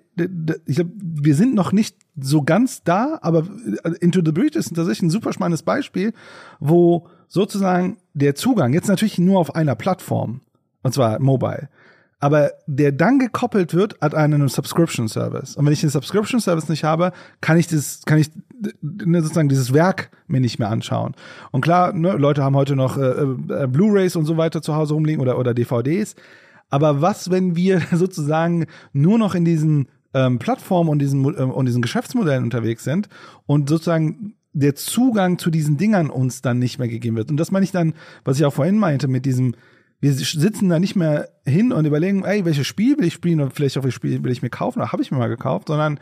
ich 0.65 0.77
glaube, 0.77 0.91
wir 0.95 1.35
sind 1.35 1.55
noch 1.55 1.73
nicht 1.73 1.97
so 2.15 2.41
ganz 2.41 2.83
da, 2.83 3.19
aber 3.21 3.45
Into 3.99 4.21
the 4.23 4.31
Breach 4.31 4.55
ist 4.55 4.73
tatsächlich 4.73 5.01
ein 5.01 5.09
super 5.09 5.33
spannendes 5.33 5.63
Beispiel, 5.63 6.13
wo 6.61 7.09
sozusagen 7.27 7.97
der 8.13 8.35
Zugang 8.35 8.71
jetzt 8.71 8.87
natürlich 8.87 9.19
nur 9.19 9.41
auf 9.41 9.55
einer 9.55 9.75
Plattform, 9.75 10.39
und 10.83 10.93
zwar 10.93 11.19
mobile, 11.19 11.67
aber 12.19 12.51
der 12.65 12.91
dann 12.91 13.19
gekoppelt 13.19 13.73
wird 13.73 14.01
an 14.01 14.13
einen 14.13 14.47
Subscription 14.47 15.07
Service. 15.07 15.55
Und 15.55 15.65
wenn 15.65 15.73
ich 15.73 15.81
den 15.81 15.89
Subscription 15.89 16.39
Service 16.39 16.67
nicht 16.67 16.83
habe, 16.83 17.11
kann 17.41 17.57
ich 17.57 17.67
das, 17.67 18.01
kann 18.05 18.17
ich 18.17 18.31
ne, 18.81 19.21
sozusagen 19.21 19.49
dieses 19.49 19.73
Werk 19.73 20.09
mir 20.27 20.41
nicht 20.41 20.57
mehr 20.57 20.69
anschauen. 20.69 21.13
Und 21.51 21.61
klar, 21.61 21.93
ne, 21.93 22.13
Leute 22.13 22.43
haben 22.43 22.55
heute 22.55 22.75
noch 22.75 22.97
äh, 22.97 23.01
äh, 23.01 23.67
Blu-rays 23.67 24.15
und 24.15 24.25
so 24.25 24.37
weiter 24.37 24.61
zu 24.61 24.75
Hause 24.75 24.95
rumliegen 24.95 25.21
oder 25.21 25.37
oder 25.37 25.53
DVDs. 25.53 26.15
Aber 26.69 27.01
was, 27.01 27.29
wenn 27.29 27.55
wir 27.55 27.81
sozusagen 27.91 28.65
nur 28.93 29.19
noch 29.19 29.35
in 29.35 29.45
diesen 29.45 29.87
ähm, 30.13 30.39
Plattformen 30.39 30.89
und 30.89 30.99
diesen 30.99 31.23
äh, 31.25 31.43
und 31.43 31.65
diesen 31.67 31.83
Geschäftsmodellen 31.83 32.43
unterwegs 32.43 32.83
sind 32.83 33.09
und 33.45 33.69
sozusagen 33.69 34.33
der 34.53 34.73
Zugang 34.73 35.37
zu 35.37 35.51
diesen 35.51 35.77
Dingern 35.77 36.09
uns 36.09 36.41
dann 36.41 36.57
nicht 36.57 36.79
mehr 36.79 36.87
gegeben 36.87 37.15
wird. 37.15 37.29
Und 37.29 37.37
das 37.37 37.51
meine 37.51 37.63
ich 37.63 37.71
dann, 37.71 37.93
was 38.23 38.39
ich 38.39 38.45
auch 38.45 38.53
vorhin 38.53 38.79
meinte 38.79 39.07
mit 39.07 39.25
diesem 39.25 39.53
wir 39.99 40.13
sitzen 40.13 40.69
da 40.69 40.79
nicht 40.79 40.95
mehr 40.95 41.29
hin 41.45 41.71
und 41.71 41.85
überlegen, 41.85 42.23
ey, 42.23 42.45
welches 42.45 42.67
Spiel 42.67 42.97
will 42.97 43.05
ich 43.05 43.13
spielen 43.13 43.41
oder 43.41 43.51
vielleicht 43.51 43.77
auch 43.77 43.83
welches 43.83 43.95
Spiel 43.95 44.23
will 44.23 44.31
ich 44.31 44.41
mir 44.41 44.49
kaufen 44.49 44.79
oder 44.79 44.91
habe 44.91 45.01
ich 45.01 45.11
mir 45.11 45.17
mal 45.17 45.27
gekauft, 45.27 45.69
sondern 45.69 45.99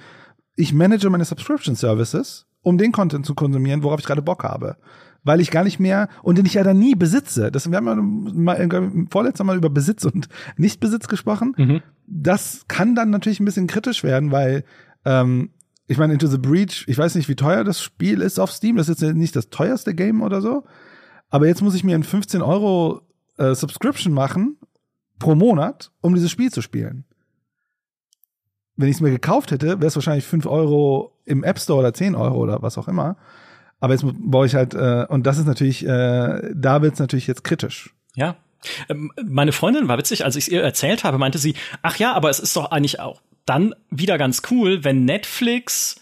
ich 0.55 0.73
manage 0.73 1.09
meine 1.09 1.25
Subscription 1.25 1.75
Services, 1.75 2.45
um 2.61 2.77
den 2.77 2.91
Content 2.91 3.25
zu 3.25 3.35
konsumieren, 3.35 3.83
worauf 3.83 3.99
ich 3.99 4.05
gerade 4.05 4.21
Bock 4.21 4.43
habe. 4.43 4.77
Weil 5.23 5.41
ich 5.41 5.49
gar 5.49 5.63
nicht 5.63 5.79
mehr, 5.79 6.07
und 6.21 6.37
den 6.37 6.45
ich 6.45 6.53
ja 6.53 6.63
dann 6.63 6.77
nie 6.77 6.93
besitze. 6.93 7.51
Das, 7.51 7.69
wir 7.69 7.77
haben 7.77 7.87
ja 7.87 7.95
mal, 7.95 9.07
vorletzter 9.09 9.43
Mal 9.43 9.57
über 9.57 9.69
Besitz 9.69 10.05
und 10.05 10.27
Nichtbesitz 10.57 11.07
gesprochen. 11.07 11.53
Mhm. 11.57 11.81
Das 12.05 12.65
kann 12.67 12.95
dann 12.95 13.09
natürlich 13.09 13.39
ein 13.39 13.45
bisschen 13.45 13.67
kritisch 13.67 14.03
werden, 14.03 14.31
weil 14.31 14.65
ähm, 15.03 15.49
ich 15.87 15.97
meine, 15.97 16.13
Into 16.13 16.27
the 16.27 16.37
Breach, 16.37 16.85
ich 16.87 16.97
weiß 16.97 17.15
nicht, 17.15 17.29
wie 17.29 17.35
teuer 17.35 17.63
das 17.63 17.81
Spiel 17.81 18.21
ist 18.21 18.39
auf 18.39 18.51
Steam. 18.51 18.75
Das 18.75 18.89
ist 18.89 19.01
jetzt 19.01 19.15
nicht 19.15 19.35
das 19.35 19.49
teuerste 19.49 19.93
Game 19.93 20.21
oder 20.21 20.41
so. 20.41 20.63
Aber 21.29 21.47
jetzt 21.47 21.61
muss 21.61 21.75
ich 21.75 21.83
mir 21.83 21.95
ein 21.95 22.03
15 22.03 22.41
Euro 22.41 23.01
äh, 23.37 23.55
Subscription 23.55 24.13
machen 24.13 24.57
pro 25.19 25.35
Monat, 25.35 25.91
um 26.01 26.13
dieses 26.13 26.31
Spiel 26.31 26.51
zu 26.51 26.61
spielen. 26.61 27.05
Wenn 28.75 28.89
ich 28.89 28.95
es 28.95 29.01
mir 29.01 29.11
gekauft 29.11 29.51
hätte, 29.51 29.79
wäre 29.79 29.85
es 29.85 29.95
wahrscheinlich 29.95 30.25
5 30.25 30.45
Euro 30.45 31.17
im 31.25 31.43
App 31.43 31.59
Store 31.59 31.79
oder 31.79 31.93
10 31.93 32.15
Euro 32.15 32.37
oder 32.37 32.61
was 32.61 32.77
auch 32.77 32.87
immer. 32.87 33.17
Aber 33.79 33.93
jetzt 33.93 34.05
baue 34.05 34.45
ich 34.45 34.55
halt, 34.55 34.73
äh, 34.73 35.05
und 35.07 35.25
das 35.25 35.37
ist 35.37 35.45
natürlich, 35.45 35.85
äh, 35.85 36.51
da 36.53 36.81
wird 36.81 36.93
es 36.93 36.99
natürlich 36.99 37.27
jetzt 37.27 37.43
kritisch. 37.43 37.93
Ja. 38.15 38.35
Ähm, 38.89 39.11
meine 39.23 39.51
Freundin 39.51 39.87
war 39.87 39.97
witzig, 39.97 40.25
als 40.25 40.35
ich 40.35 40.45
es 40.45 40.47
ihr 40.49 40.61
erzählt 40.61 41.03
habe, 41.03 41.17
meinte 41.17 41.37
sie, 41.37 41.55
ach 41.81 41.97
ja, 41.97 42.13
aber 42.13 42.29
es 42.29 42.39
ist 42.39 42.55
doch 42.55 42.71
eigentlich 42.71 42.99
auch 42.99 43.21
dann 43.45 43.75
wieder 43.89 44.17
ganz 44.17 44.41
cool, 44.49 44.83
wenn 44.83 45.05
Netflix 45.05 45.97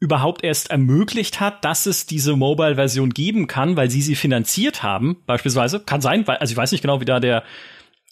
überhaupt 0.00 0.44
erst 0.44 0.70
ermöglicht 0.70 1.40
hat, 1.40 1.64
dass 1.64 1.86
es 1.86 2.06
diese 2.06 2.36
Mobile-Version 2.36 3.10
geben 3.10 3.46
kann, 3.46 3.76
weil 3.76 3.90
sie 3.90 4.02
sie 4.02 4.14
finanziert 4.14 4.82
haben, 4.82 5.16
beispielsweise. 5.26 5.80
Kann 5.80 6.00
sein, 6.00 6.26
weil, 6.26 6.36
also 6.36 6.52
ich 6.52 6.56
weiß 6.56 6.72
nicht 6.72 6.82
genau, 6.82 7.00
wie 7.00 7.04
da 7.04 7.20
der, 7.20 7.42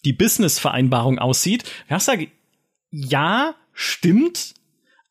die 0.03 0.13
Business-Vereinbarung 0.13 1.19
aussieht. 1.19 1.63
Ja, 1.89 1.99
sage, 1.99 2.29
ja, 2.91 3.55
stimmt, 3.73 4.53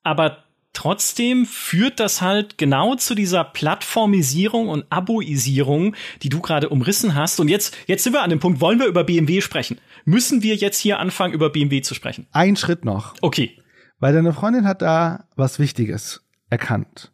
aber 0.02 0.44
trotzdem 0.74 1.46
führt 1.46 1.98
das 1.98 2.20
halt 2.20 2.58
genau 2.58 2.94
zu 2.96 3.14
dieser 3.14 3.44
Plattformisierung 3.44 4.68
und 4.68 4.84
Aboisierung, 4.90 5.96
die 6.22 6.28
du 6.28 6.40
gerade 6.40 6.68
umrissen 6.68 7.14
hast. 7.14 7.40
Und 7.40 7.48
jetzt, 7.48 7.74
jetzt 7.86 8.04
sind 8.04 8.12
wir 8.12 8.22
an 8.22 8.28
dem 8.28 8.40
Punkt, 8.40 8.60
wollen 8.60 8.78
wir 8.78 8.86
über 8.86 9.04
BMW 9.04 9.40
sprechen? 9.40 9.78
Müssen 10.04 10.42
wir 10.42 10.54
jetzt 10.56 10.78
hier 10.78 10.98
anfangen, 10.98 11.32
über 11.32 11.48
BMW 11.48 11.80
zu 11.80 11.94
sprechen? 11.94 12.26
Ein 12.32 12.56
Schritt 12.56 12.84
noch. 12.84 13.14
Okay. 13.22 13.58
Weil 13.98 14.12
deine 14.12 14.34
Freundin 14.34 14.66
hat 14.66 14.82
da 14.82 15.24
was 15.36 15.58
Wichtiges 15.58 16.25
erkannt. 16.50 17.12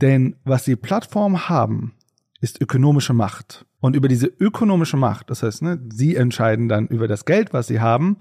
Denn 0.00 0.36
was 0.44 0.64
die 0.64 0.76
Plattformen 0.76 1.48
haben, 1.48 1.94
ist 2.40 2.60
ökonomische 2.60 3.14
Macht. 3.14 3.64
Und 3.80 3.96
über 3.96 4.08
diese 4.08 4.26
ökonomische 4.26 4.96
Macht, 4.96 5.30
das 5.30 5.42
heißt, 5.42 5.62
ne, 5.62 5.78
sie 5.92 6.16
entscheiden 6.16 6.68
dann 6.68 6.86
über 6.86 7.08
das 7.08 7.24
Geld, 7.24 7.52
was 7.52 7.66
sie 7.66 7.80
haben, 7.80 8.16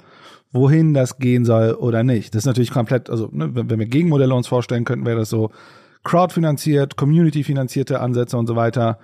wohin 0.52 0.94
das 0.94 1.18
gehen 1.18 1.46
soll 1.46 1.72
oder 1.74 2.04
nicht. 2.04 2.36
Das 2.36 2.44
ist 2.44 2.46
natürlich 2.46 2.72
komplett, 2.72 3.10
also 3.10 3.30
ne, 3.32 3.50
wenn 3.54 3.80
wir 3.80 3.86
Gegenmodelle 3.86 4.34
uns 4.34 4.48
vorstellen 4.48 4.86
könnten, 4.86 5.06
wäre 5.06 5.20
das 5.20 5.30
so 5.30 5.52
crowdfinanziert, 6.04 6.98
community-finanzierte 6.98 8.00
Ansätze 8.00 8.38
und 8.38 8.48
so 8.48 8.56
weiter. 8.56 9.00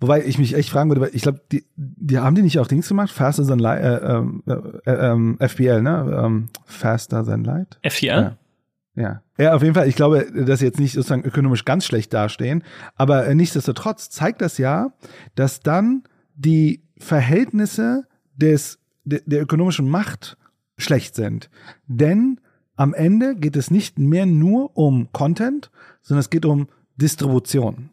Wobei 0.00 0.24
ich 0.24 0.38
mich 0.38 0.54
echt 0.54 0.70
fragen 0.70 0.88
würde, 0.90 1.02
weil 1.02 1.10
ich 1.12 1.22
glaube, 1.22 1.40
die, 1.52 1.64
die 1.76 2.18
haben 2.18 2.34
die 2.34 2.42
nicht 2.42 2.58
auch 2.58 2.66
Dings 2.66 2.88
gemacht? 2.88 3.10
Faster 3.10 3.46
than 3.46 3.58
Light, 3.58 3.82
äh, 3.82 4.16
ähm, 4.16 4.42
äh, 4.46 4.90
äh, 4.90 5.48
FBL, 5.48 5.82
ne? 5.82 6.22
Ähm, 6.24 6.46
Faster 6.64 7.24
than 7.24 7.44
Light? 7.44 7.78
FBL? 7.82 8.06
Ja. 8.06 8.36
Ja. 9.00 9.22
ja, 9.38 9.54
auf 9.54 9.62
jeden 9.62 9.74
Fall. 9.74 9.88
Ich 9.88 9.96
glaube, 9.96 10.26
dass 10.32 10.58
sie 10.58 10.66
jetzt 10.66 10.78
nicht 10.78 10.92
sozusagen 10.92 11.24
ökonomisch 11.24 11.64
ganz 11.64 11.84
schlecht 11.86 12.12
dastehen, 12.12 12.62
aber 12.96 13.26
äh, 13.26 13.34
nichtsdestotrotz 13.34 14.10
zeigt 14.10 14.42
das 14.42 14.58
ja, 14.58 14.92
dass 15.34 15.60
dann 15.60 16.02
die 16.34 16.82
Verhältnisse 16.98 18.04
des 18.36 18.78
der, 19.04 19.20
der 19.24 19.42
ökonomischen 19.42 19.88
Macht 19.88 20.36
schlecht 20.76 21.14
sind. 21.14 21.50
Denn 21.86 22.40
am 22.76 22.94
Ende 22.94 23.36
geht 23.36 23.56
es 23.56 23.70
nicht 23.70 23.98
mehr 23.98 24.26
nur 24.26 24.76
um 24.76 25.10
Content, 25.12 25.70
sondern 26.02 26.20
es 26.20 26.30
geht 26.30 26.44
um 26.44 26.68
Distribution. 26.96 27.90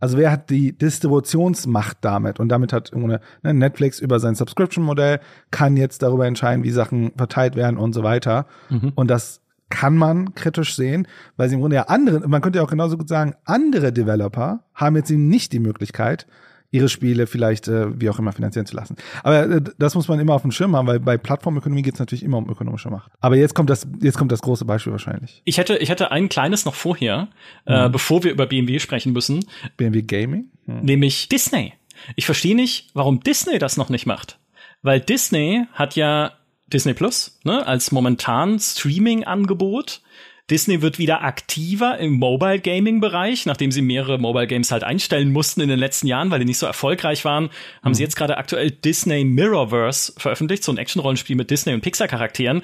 Also 0.00 0.16
wer 0.16 0.30
hat 0.30 0.50
die 0.50 0.76
Distributionsmacht 0.76 1.98
damit? 2.02 2.38
Und 2.38 2.48
damit 2.48 2.72
hat 2.72 2.92
ne, 2.94 3.20
Netflix 3.42 3.98
über 3.98 4.20
sein 4.20 4.36
Subscription-Modell 4.36 5.20
kann 5.50 5.76
jetzt 5.76 6.02
darüber 6.02 6.26
entscheiden, 6.26 6.62
wie 6.62 6.70
Sachen 6.70 7.12
verteilt 7.16 7.56
werden 7.56 7.78
und 7.78 7.94
so 7.94 8.04
weiter. 8.04 8.46
Mhm. 8.70 8.92
Und 8.94 9.08
das 9.08 9.40
kann 9.70 9.96
man 9.96 10.34
kritisch 10.34 10.74
sehen, 10.74 11.06
weil 11.36 11.48
sie 11.48 11.54
im 11.54 11.60
Grunde 11.60 11.76
ja 11.76 11.82
andere, 11.84 12.26
man 12.28 12.40
könnte 12.40 12.58
ja 12.58 12.64
auch 12.64 12.70
genauso 12.70 12.96
gut 12.96 13.08
sagen, 13.08 13.34
andere 13.44 13.92
Developer 13.92 14.64
haben 14.74 14.96
jetzt 14.96 15.10
eben 15.10 15.28
nicht 15.28 15.52
die 15.52 15.58
Möglichkeit, 15.58 16.26
ihre 16.70 16.88
Spiele 16.88 17.26
vielleicht 17.26 17.68
äh, 17.68 17.98
wie 17.98 18.10
auch 18.10 18.18
immer 18.18 18.32
finanzieren 18.32 18.66
zu 18.66 18.76
lassen. 18.76 18.96
Aber 19.22 19.48
äh, 19.48 19.62
das 19.78 19.94
muss 19.94 20.08
man 20.08 20.20
immer 20.20 20.34
auf 20.34 20.42
dem 20.42 20.50
Schirm 20.50 20.76
haben, 20.76 20.86
weil 20.86 21.00
bei 21.00 21.16
Plattformökonomie 21.16 21.82
geht 21.82 21.94
es 21.94 22.00
natürlich 22.00 22.22
immer 22.22 22.38
um 22.38 22.48
ökonomische 22.48 22.90
Macht. 22.90 23.10
Aber 23.20 23.36
jetzt 23.36 23.54
kommt 23.54 23.70
das, 23.70 23.86
jetzt 24.00 24.18
kommt 24.18 24.32
das 24.32 24.42
große 24.42 24.64
Beispiel 24.64 24.92
wahrscheinlich. 24.92 25.40
Ich 25.44 25.58
hätte, 25.58 25.78
ich 25.78 25.88
hätte 25.88 26.10
ein 26.10 26.28
kleines 26.28 26.64
noch 26.64 26.74
vorher, 26.74 27.28
äh, 27.66 27.72
mhm. 27.72 27.86
äh, 27.86 27.90
bevor 27.90 28.22
wir 28.22 28.32
über 28.32 28.46
BMW 28.46 28.78
sprechen 28.80 29.12
müssen. 29.12 29.44
BMW 29.76 30.02
Gaming? 30.02 30.50
Mhm. 30.66 30.80
Nämlich 30.80 31.28
Disney. 31.28 31.72
Ich 32.16 32.26
verstehe 32.26 32.54
nicht, 32.54 32.90
warum 32.94 33.20
Disney 33.20 33.58
das 33.58 33.76
noch 33.76 33.88
nicht 33.88 34.06
macht. 34.06 34.38
Weil 34.82 35.00
Disney 35.00 35.66
hat 35.72 35.96
ja 35.96 36.32
Disney 36.72 36.94
Plus, 36.94 37.38
ne, 37.44 37.66
als 37.66 37.92
momentan 37.92 38.58
Streaming-Angebot. 38.58 40.02
Disney 40.50 40.80
wird 40.80 40.98
wieder 40.98 41.22
aktiver 41.22 41.98
im 41.98 42.12
Mobile 42.12 42.60
Gaming 42.60 43.00
Bereich, 43.00 43.44
nachdem 43.44 43.70
sie 43.70 43.82
mehrere 43.82 44.18
Mobile 44.18 44.46
Games 44.46 44.70
halt 44.70 44.82
einstellen 44.82 45.30
mussten 45.30 45.60
in 45.60 45.68
den 45.68 45.78
letzten 45.78 46.06
Jahren, 46.06 46.30
weil 46.30 46.38
die 46.38 46.46
nicht 46.46 46.58
so 46.58 46.64
erfolgreich 46.64 47.24
waren, 47.26 47.50
haben 47.82 47.90
mhm. 47.90 47.94
sie 47.94 48.02
jetzt 48.02 48.16
gerade 48.16 48.38
aktuell 48.38 48.70
Disney 48.70 49.24
Mirrorverse 49.24 50.14
veröffentlicht, 50.16 50.64
so 50.64 50.72
ein 50.72 50.78
Action-Rollenspiel 50.78 51.36
mit 51.36 51.50
Disney 51.50 51.74
und 51.74 51.82
Pixar 51.82 52.08
Charakteren 52.08 52.62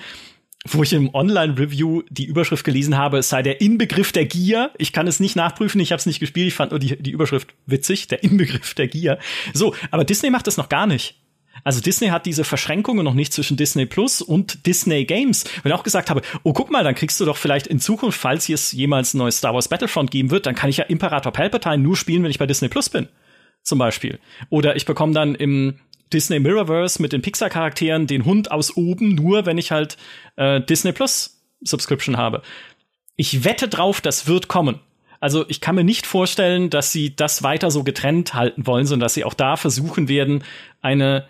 wo 0.67 0.83
ich 0.83 0.93
im 0.93 1.15
Online-Review 1.15 2.03
die 2.09 2.25
Überschrift 2.25 2.65
gelesen 2.65 2.97
habe, 2.97 3.19
es 3.19 3.29
sei 3.29 3.43
der 3.43 3.61
Inbegriff 3.61 4.13
der 4.13 4.25
Gier. 4.25 4.71
Ich 4.79 4.93
kann 4.93 5.07
es 5.07 5.21
nicht 5.21 5.37
nachprüfen, 5.37 5.81
ich 5.81 5.93
habe 5.93 6.01
es 6.01 6.07
nicht 6.07 6.21
gespielt, 6.21 6.49
ich 6.49 6.55
fand 6.55 6.71
nur 6.71 6.81
die, 6.81 6.97
die 6.97 7.11
Überschrift 7.11 7.55
witzig, 7.67 8.09
der 8.09 8.23
Inbegriff 8.23 8.73
der 8.75 8.89
Gier. 8.89 9.19
So, 9.53 9.75
aber 9.91 10.05
Disney 10.05 10.31
macht 10.31 10.47
das 10.47 10.57
noch 10.57 10.71
gar 10.71 10.87
nicht. 10.87 11.17
Also 11.63 11.81
Disney 11.81 12.09
hat 12.09 12.27
diese 12.27 12.45
Verschränkungen 12.45 13.05
noch 13.05 13.15
nicht 13.15 13.33
zwischen 13.33 13.57
Disney 13.57 13.87
Plus 13.87 14.21
und 14.21 14.67
Disney 14.67 15.05
Games. 15.05 15.45
Wenn 15.63 15.71
ich 15.71 15.79
auch 15.79 15.85
gesagt 15.85 16.11
habe, 16.11 16.23
oh 16.43 16.53
guck 16.53 16.71
mal, 16.71 16.85
dann 16.85 16.95
kriegst 16.95 17.21
du 17.21 17.25
doch 17.25 17.37
vielleicht 17.37 17.67
in 17.67 17.79
Zukunft, 17.79 18.19
falls 18.19 18.49
es 18.49 18.73
jemals 18.73 19.15
ein 19.15 19.19
neues 19.19 19.39
Star 19.39 19.55
Wars 19.55 19.69
Battlefront 19.69 20.11
geben 20.11 20.31
wird, 20.31 20.47
dann 20.47 20.55
kann 20.55 20.71
ich 20.71 20.79
ja 20.79 20.85
Imperator 20.85 21.33
Palpatine 21.33 21.79
nur 21.79 21.97
spielen, 21.97 22.23
wenn 22.23 22.31
ich 22.31 22.39
bei 22.39 22.47
Disney 22.47 22.69
Plus 22.69 22.89
bin. 22.91 23.09
Zum 23.63 23.79
Beispiel. 23.79 24.19
Oder 24.51 24.77
ich 24.77 24.85
bekomme 24.85 25.15
dann 25.15 25.35
im 25.35 25.79
Disney 26.13 26.39
Mirrorverse 26.39 27.01
mit 27.01 27.13
den 27.13 27.23
Pixar-Charakteren 27.23 28.07
den 28.07 28.25
Hund 28.25 28.51
aus 28.51 28.77
oben, 28.77 29.15
nur 29.15 29.47
wenn 29.47 29.59
ich 29.59 29.71
halt 29.71 29.97
äh, 30.37 30.61
Disney 30.61 30.93
Plus 30.93 31.43
Subscription 31.63 32.17
habe. 32.17 32.43
Ich 33.17 33.45
wette 33.45 33.69
drauf, 33.69 34.01
das 34.01 34.27
wird 34.27 34.49
kommen. 34.49 34.81
Also 35.21 35.47
ich 35.49 35.63
kann 35.63 35.75
mir 35.75 35.85
nicht 35.85 36.07
vorstellen, 36.07 36.69
dass 36.69 36.93
sie 36.93 37.17
das 37.17 37.43
weiter 37.43 37.71
so 37.71 37.83
getrennt 37.83 38.35
halten 38.35 38.67
wollen, 38.67 38.85
sondern 38.85 39.07
dass 39.07 39.15
sie 39.15 39.25
auch 39.25 39.33
da 39.33 39.57
versuchen 39.57 40.09
werden, 40.09 40.45
eine 40.83 41.27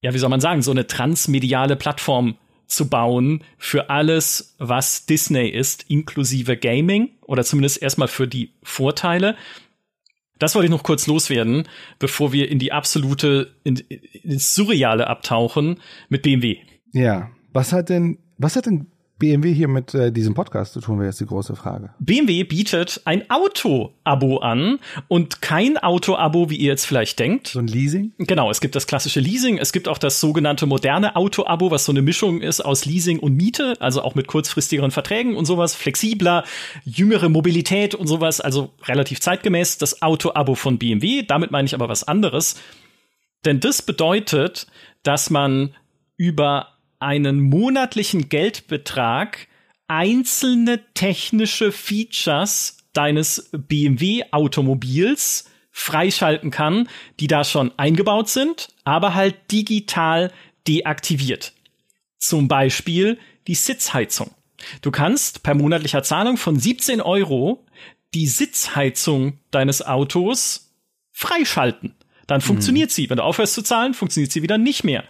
ja, 0.00 0.14
wie 0.14 0.18
soll 0.18 0.30
man 0.30 0.40
sagen, 0.40 0.62
so 0.62 0.70
eine 0.70 0.86
transmediale 0.86 1.76
Plattform 1.76 2.36
zu 2.66 2.88
bauen 2.88 3.42
für 3.56 3.90
alles, 3.90 4.54
was 4.58 5.06
Disney 5.06 5.48
ist, 5.48 5.86
inklusive 5.88 6.56
Gaming 6.56 7.10
oder 7.22 7.44
zumindest 7.44 7.82
erstmal 7.82 8.08
für 8.08 8.28
die 8.28 8.52
Vorteile. 8.62 9.36
Das 10.38 10.54
wollte 10.54 10.66
ich 10.66 10.70
noch 10.70 10.82
kurz 10.82 11.06
loswerden, 11.06 11.66
bevor 11.98 12.32
wir 12.32 12.48
in 12.48 12.58
die 12.58 12.72
absolute, 12.72 13.54
in, 13.64 13.76
ins 14.22 14.54
Surreale 14.54 15.08
abtauchen 15.08 15.80
mit 16.08 16.22
BMW. 16.22 16.58
Ja, 16.92 17.30
was 17.52 17.72
hat 17.72 17.88
denn, 17.88 18.18
was 18.36 18.54
hat 18.54 18.66
denn 18.66 18.86
BMW 19.18 19.52
hier 19.52 19.68
mit 19.68 19.94
äh, 19.94 20.12
diesem 20.12 20.34
Podcast 20.34 20.74
zu 20.74 20.80
tun, 20.80 20.98
wäre 20.98 21.08
jetzt 21.08 21.20
die 21.20 21.26
große 21.26 21.56
Frage. 21.56 21.90
BMW 21.98 22.44
bietet 22.44 23.00
ein 23.04 23.28
Auto-Abo 23.28 24.38
an 24.38 24.78
und 25.08 25.42
kein 25.42 25.76
Auto-Abo, 25.76 26.50
wie 26.50 26.56
ihr 26.56 26.68
jetzt 26.68 26.86
vielleicht 26.86 27.18
denkt. 27.18 27.48
So 27.48 27.58
ein 27.58 27.66
Leasing? 27.66 28.12
Genau, 28.18 28.50
es 28.50 28.60
gibt 28.60 28.76
das 28.76 28.86
klassische 28.86 29.18
Leasing, 29.18 29.58
es 29.58 29.72
gibt 29.72 29.88
auch 29.88 29.98
das 29.98 30.20
sogenannte 30.20 30.66
moderne 30.66 31.16
Auto-Abo, 31.16 31.70
was 31.70 31.84
so 31.84 31.92
eine 31.92 32.02
Mischung 32.02 32.40
ist 32.40 32.60
aus 32.60 32.84
Leasing 32.84 33.18
und 33.18 33.34
Miete, 33.34 33.74
also 33.80 34.02
auch 34.02 34.14
mit 34.14 34.28
kurzfristigeren 34.28 34.92
Verträgen 34.92 35.34
und 35.34 35.46
sowas, 35.46 35.74
flexibler, 35.74 36.44
jüngere 36.84 37.28
Mobilität 37.28 37.96
und 37.96 38.06
sowas, 38.06 38.40
also 38.40 38.70
relativ 38.84 39.20
zeitgemäß 39.20 39.78
das 39.78 40.00
Auto-Abo 40.00 40.54
von 40.54 40.78
BMW. 40.78 41.22
Damit 41.22 41.50
meine 41.50 41.66
ich 41.66 41.74
aber 41.74 41.88
was 41.88 42.04
anderes. 42.04 42.54
Denn 43.44 43.58
das 43.60 43.82
bedeutet, 43.82 44.68
dass 45.02 45.30
man 45.30 45.74
über 46.16 46.77
einen 47.00 47.40
monatlichen 47.40 48.28
Geldbetrag 48.28 49.48
einzelne 49.86 50.80
technische 50.94 51.72
Features 51.72 52.76
deines 52.92 53.50
BMW-Automobils 53.52 55.48
freischalten 55.70 56.50
kann, 56.50 56.88
die 57.20 57.28
da 57.28 57.44
schon 57.44 57.72
eingebaut 57.78 58.28
sind, 58.28 58.68
aber 58.84 59.14
halt 59.14 59.36
digital 59.52 60.32
deaktiviert. 60.66 61.52
Zum 62.18 62.48
Beispiel 62.48 63.18
die 63.46 63.54
Sitzheizung. 63.54 64.32
Du 64.82 64.90
kannst 64.90 65.44
per 65.44 65.54
monatlicher 65.54 66.02
Zahlung 66.02 66.36
von 66.36 66.58
17 66.58 67.00
Euro 67.00 67.64
die 68.14 68.26
Sitzheizung 68.26 69.38
deines 69.50 69.86
Autos 69.86 70.74
freischalten 71.12 71.94
dann 72.28 72.42
funktioniert 72.42 72.90
mhm. 72.90 72.92
sie. 72.92 73.10
Wenn 73.10 73.16
du 73.16 73.24
aufhörst 73.24 73.54
zu 73.54 73.62
zahlen, 73.62 73.94
funktioniert 73.94 74.30
sie 74.30 74.42
wieder 74.42 74.58
nicht 74.58 74.84
mehr. 74.84 75.02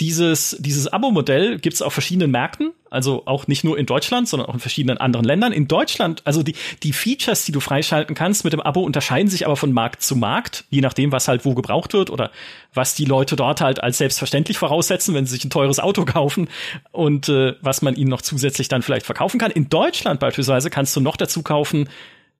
Dieses, 0.00 0.56
dieses 0.58 0.88
Abo-Modell 0.88 1.58
gibt 1.58 1.74
es 1.74 1.82
auf 1.82 1.92
verschiedenen 1.92 2.32
Märkten, 2.32 2.72
also 2.90 3.22
auch 3.26 3.46
nicht 3.46 3.62
nur 3.62 3.78
in 3.78 3.86
Deutschland, 3.86 4.28
sondern 4.28 4.48
auch 4.48 4.54
in 4.54 4.60
verschiedenen 4.60 4.98
anderen 4.98 5.24
Ländern. 5.24 5.52
In 5.52 5.68
Deutschland, 5.68 6.22
also 6.24 6.42
die, 6.42 6.56
die 6.82 6.92
Features, 6.92 7.44
die 7.44 7.52
du 7.52 7.60
freischalten 7.60 8.16
kannst 8.16 8.42
mit 8.42 8.52
dem 8.52 8.60
Abo, 8.60 8.80
unterscheiden 8.82 9.30
sich 9.30 9.46
aber 9.46 9.56
von 9.56 9.72
Markt 9.72 10.02
zu 10.02 10.16
Markt, 10.16 10.64
je 10.68 10.80
nachdem, 10.80 11.12
was 11.12 11.28
halt 11.28 11.44
wo 11.44 11.54
gebraucht 11.54 11.92
wird 11.92 12.10
oder 12.10 12.32
was 12.74 12.96
die 12.96 13.04
Leute 13.04 13.36
dort 13.36 13.60
halt 13.60 13.80
als 13.80 13.98
selbstverständlich 13.98 14.58
voraussetzen, 14.58 15.14
wenn 15.14 15.26
sie 15.26 15.36
sich 15.36 15.44
ein 15.44 15.50
teures 15.50 15.78
Auto 15.78 16.04
kaufen 16.04 16.48
und 16.90 17.28
äh, 17.28 17.54
was 17.62 17.82
man 17.82 17.94
ihnen 17.94 18.10
noch 18.10 18.22
zusätzlich 18.22 18.66
dann 18.66 18.82
vielleicht 18.82 19.06
verkaufen 19.06 19.38
kann. 19.38 19.52
In 19.52 19.68
Deutschland 19.68 20.18
beispielsweise 20.18 20.70
kannst 20.70 20.96
du 20.96 21.00
noch 21.00 21.16
dazu 21.16 21.44
kaufen 21.44 21.88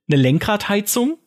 eine 0.08 0.20
Lenkradheizung 0.20 1.18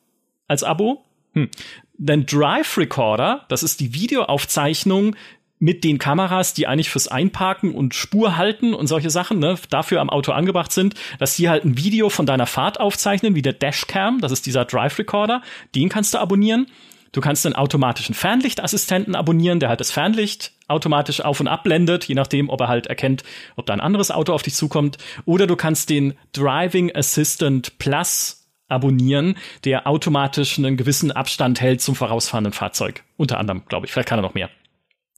als 0.50 0.64
Abo. 0.64 1.06
Hm. 1.34 1.50
Denn 1.98 2.26
Drive 2.26 2.78
Recorder, 2.78 3.46
das 3.50 3.64
ist 3.64 3.80
die 3.80 3.94
Videoaufzeichnung 3.94 5.16
mit 5.60 5.84
den 5.84 5.98
Kameras, 5.98 6.54
die 6.54 6.68
eigentlich 6.68 6.90
fürs 6.90 7.08
Einparken 7.08 7.74
und 7.74 7.96
Spur 7.96 8.38
halten 8.38 8.74
und 8.74 8.88
solche 8.88 9.10
Sachen, 9.10 9.40
ne, 9.40 9.56
dafür 9.70 10.02
am 10.02 10.10
Auto 10.10 10.32
angebracht 10.32 10.72
sind, 10.72 10.94
dass 11.18 11.36
die 11.36 11.50
halt 11.50 11.66
ein 11.66 11.78
Video 11.78 12.10
von 12.10 12.28
deiner 12.28 12.46
Fahrt 12.46 12.80
aufzeichnen, 12.80 13.34
wie 13.34 13.42
der 13.42 13.54
Dashcam, 13.54 14.22
das 14.22 14.32
ist 14.32 14.46
dieser 14.46 14.66
Drive 14.66 15.00
Recorder, 15.00 15.42
den 15.74 15.90
kannst 15.90 16.14
du 16.14 16.20
abonnieren. 16.20 16.68
Du 17.14 17.22
kannst 17.22 17.46
einen 17.46 17.56
automatischen 17.56 18.14
Fernlichtassistenten 18.14 19.16
abonnieren, 19.16 19.60
der 19.60 19.70
halt 19.70 19.80
das 19.80 19.92
Fernlicht 19.92 20.52
automatisch 20.68 21.22
auf 21.22 21.40
und 21.40 21.48
abblendet, 21.48 22.04
je 22.04 22.14
nachdem, 22.14 22.50
ob 22.50 22.62
er 22.62 22.68
halt 22.68 22.88
erkennt, 22.88 23.24
ob 23.56 23.66
da 23.66 23.74
ein 23.74 23.80
anderes 23.80 24.12
Auto 24.12 24.34
auf 24.34 24.44
dich 24.44 24.54
zukommt. 24.54 24.98
Oder 25.26 25.48
du 25.48 25.56
kannst 25.56 25.90
den 25.90 26.14
Driving 26.34 26.94
Assistant 26.94 27.80
Plus 27.80 28.47
abonnieren, 28.68 29.36
der 29.64 29.88
automatisch 29.88 30.58
einen 30.58 30.78
gewissen 30.78 31.12
Abstand 31.12 31.62
hält 31.62 31.82
zum 31.82 31.96
vorausfahrenden 31.96 32.54
Fahrzeug. 32.54 33.04
Unter 33.16 33.40
anderem, 33.40 33.64
glaube 33.68 33.86
ich. 33.86 33.92
Vielleicht 33.92 34.10
kann 34.10 34.20
er 34.20 34.24
noch 34.24 34.34
mehr. 34.34 34.50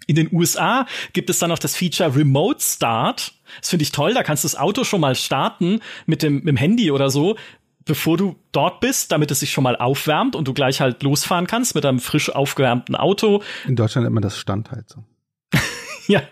In 0.08 0.16
den 0.16 0.30
USA 0.32 0.88
gibt 1.14 1.30
es 1.30 1.40
dann 1.40 1.50
noch 1.50 1.60
das 1.60 1.76
Feature 1.76 2.16
Remote 2.16 2.60
Start. 2.62 3.34
Das 3.60 3.70
finde 3.70 3.84
ich 3.84 3.92
toll. 3.92 4.14
Da 4.14 4.24
kannst 4.24 4.44
du 4.44 4.48
das 4.48 4.56
Auto 4.56 4.84
schon 4.84 5.02
mal 5.02 5.14
starten 5.14 5.82
mit 6.06 6.24
dem, 6.24 6.36
mit 6.36 6.48
dem 6.48 6.58
Handy 6.58 6.90
oder 6.92 7.10
so, 7.10 7.36
bevor 7.86 8.18
du 8.18 8.36
dort 8.52 8.80
bist, 8.80 9.12
damit 9.12 9.30
es 9.30 9.42
sich 9.42 9.52
schon 9.52 9.64
mal 9.64 9.76
aufwärmt 9.76 10.36
und 10.36 10.48
du 10.48 10.54
gleich 10.54 10.82
halt 10.82 11.04
losfahren 11.04 11.48
kannst 11.48 11.76
mit 11.76 11.86
einem 11.86 12.00
frisch 12.00 12.30
aufgewärmten 12.30 12.96
Auto. 12.96 13.44
In 13.68 13.76
Deutschland 13.76 14.08
immer 14.08 14.22
das 14.22 14.38
Standheizung. 14.38 15.06
Ja. 16.14 16.24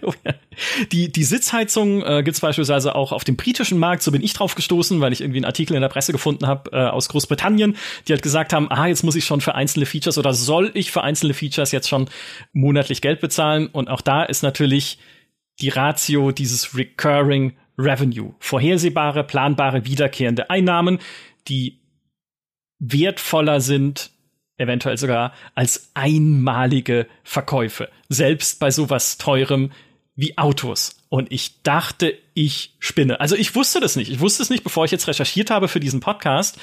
Die, 0.91 1.11
die 1.11 1.23
Sitzheizung 1.23 2.01
äh, 2.01 2.23
gibt 2.23 2.33
es 2.33 2.41
beispielsweise 2.41 2.95
auch 2.95 3.11
auf 3.11 3.23
dem 3.23 3.35
britischen 3.35 3.77
Markt. 3.77 4.01
So 4.01 4.11
bin 4.11 4.23
ich 4.23 4.33
drauf 4.33 4.55
gestoßen, 4.55 4.99
weil 5.01 5.13
ich 5.13 5.21
irgendwie 5.21 5.37
einen 5.37 5.45
Artikel 5.45 5.75
in 5.75 5.81
der 5.81 5.89
Presse 5.89 6.11
gefunden 6.11 6.47
habe 6.47 6.71
äh, 6.71 6.87
aus 6.87 7.09
Großbritannien, 7.09 7.77
die 8.07 8.13
halt 8.13 8.23
gesagt 8.23 8.53
haben, 8.53 8.71
ah, 8.71 8.87
jetzt 8.87 9.03
muss 9.03 9.15
ich 9.15 9.25
schon 9.25 9.39
für 9.39 9.53
einzelne 9.53 9.85
Features 9.85 10.17
oder 10.17 10.33
soll 10.33 10.71
ich 10.73 10.91
für 10.91 11.03
einzelne 11.03 11.35
Features 11.35 11.71
jetzt 11.71 11.87
schon 11.87 12.09
monatlich 12.53 13.01
Geld 13.01 13.21
bezahlen? 13.21 13.67
Und 13.67 13.87
auch 13.87 14.01
da 14.01 14.23
ist 14.23 14.41
natürlich 14.41 14.97
die 15.61 15.69
Ratio 15.69 16.31
dieses 16.31 16.75
Recurring 16.75 17.55
Revenue. 17.77 18.33
Vorhersehbare, 18.39 19.23
planbare, 19.23 19.85
wiederkehrende 19.85 20.49
Einnahmen, 20.49 20.97
die 21.47 21.81
wertvoller 22.79 23.61
sind 23.61 24.09
eventuell 24.57 24.97
sogar 24.97 25.33
als 25.53 25.91
einmalige 25.93 27.07
Verkäufe, 27.23 27.89
selbst 28.09 28.59
bei 28.59 28.71
sowas 28.71 29.17
teurem 29.17 29.71
wie 30.15 30.38
Autos. 30.38 31.03
Und 31.09 31.31
ich 31.31 31.61
dachte, 31.63 32.17
ich 32.34 32.75
spinne. 32.79 33.19
Also 33.19 33.35
ich 33.35 33.55
wusste 33.55 33.79
das 33.79 33.95
nicht. 33.95 34.11
Ich 34.11 34.19
wusste 34.19 34.43
es 34.43 34.49
nicht, 34.49 34.63
bevor 34.63 34.85
ich 34.85 34.91
jetzt 34.91 35.07
recherchiert 35.07 35.49
habe 35.49 35.67
für 35.67 35.79
diesen 35.79 35.99
Podcast. 35.99 36.57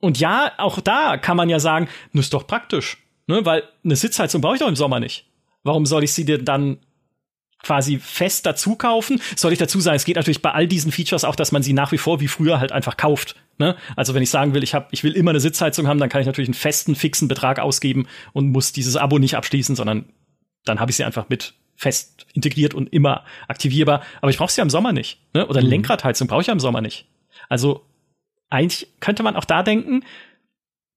Und 0.00 0.18
ja, 0.20 0.52
auch 0.58 0.80
da 0.80 1.16
kann 1.16 1.36
man 1.36 1.48
ja 1.48 1.58
sagen, 1.58 1.88
das 2.12 2.26
ist 2.26 2.34
doch 2.34 2.46
praktisch, 2.46 2.98
ne? 3.26 3.44
weil 3.44 3.64
eine 3.84 3.96
Sitzheizung 3.96 4.40
brauche 4.40 4.54
ich 4.54 4.60
doch 4.60 4.68
im 4.68 4.76
Sommer 4.76 5.00
nicht. 5.00 5.26
Warum 5.64 5.86
soll 5.86 6.04
ich 6.04 6.12
sie 6.12 6.24
dir 6.24 6.42
dann 6.42 6.78
quasi 7.62 7.98
fest 7.98 8.46
dazu 8.46 8.76
kaufen. 8.76 9.20
Soll 9.36 9.52
ich 9.52 9.58
dazu 9.58 9.80
sagen, 9.80 9.96
es 9.96 10.04
geht 10.04 10.16
natürlich 10.16 10.42
bei 10.42 10.52
all 10.52 10.66
diesen 10.66 10.92
Features 10.92 11.24
auch, 11.24 11.36
dass 11.36 11.52
man 11.52 11.62
sie 11.62 11.72
nach 11.72 11.92
wie 11.92 11.98
vor 11.98 12.20
wie 12.20 12.28
früher 12.28 12.60
halt 12.60 12.72
einfach 12.72 12.96
kauft. 12.96 13.34
Ne? 13.58 13.76
Also 13.96 14.14
wenn 14.14 14.22
ich 14.22 14.30
sagen 14.30 14.54
will, 14.54 14.62
ich 14.62 14.74
habe, 14.74 14.86
ich 14.92 15.02
will 15.02 15.12
immer 15.12 15.30
eine 15.30 15.40
Sitzheizung 15.40 15.88
haben, 15.88 15.98
dann 15.98 16.08
kann 16.08 16.20
ich 16.20 16.26
natürlich 16.26 16.48
einen 16.48 16.54
festen, 16.54 16.94
fixen 16.94 17.28
Betrag 17.28 17.58
ausgeben 17.58 18.06
und 18.32 18.52
muss 18.52 18.72
dieses 18.72 18.96
Abo 18.96 19.18
nicht 19.18 19.36
abschließen, 19.36 19.74
sondern 19.74 20.06
dann 20.64 20.80
habe 20.80 20.90
ich 20.90 20.96
sie 20.96 21.04
einfach 21.04 21.28
mit 21.28 21.54
fest 21.76 22.26
integriert 22.34 22.74
und 22.74 22.92
immer 22.92 23.24
aktivierbar. 23.46 24.02
Aber 24.20 24.30
ich 24.30 24.38
brauche 24.38 24.50
sie 24.50 24.58
ja 24.58 24.64
im 24.64 24.70
Sommer 24.70 24.92
nicht. 24.92 25.20
Ne? 25.32 25.46
Oder 25.46 25.62
mhm. 25.62 25.68
Lenkradheizung 25.68 26.26
brauche 26.26 26.40
ich 26.40 26.48
ja 26.48 26.52
im 26.52 26.60
Sommer 26.60 26.80
nicht. 26.80 27.06
Also 27.48 27.84
eigentlich 28.50 28.88
könnte 29.00 29.22
man 29.22 29.36
auch 29.36 29.44
da 29.44 29.62
denken, 29.62 30.02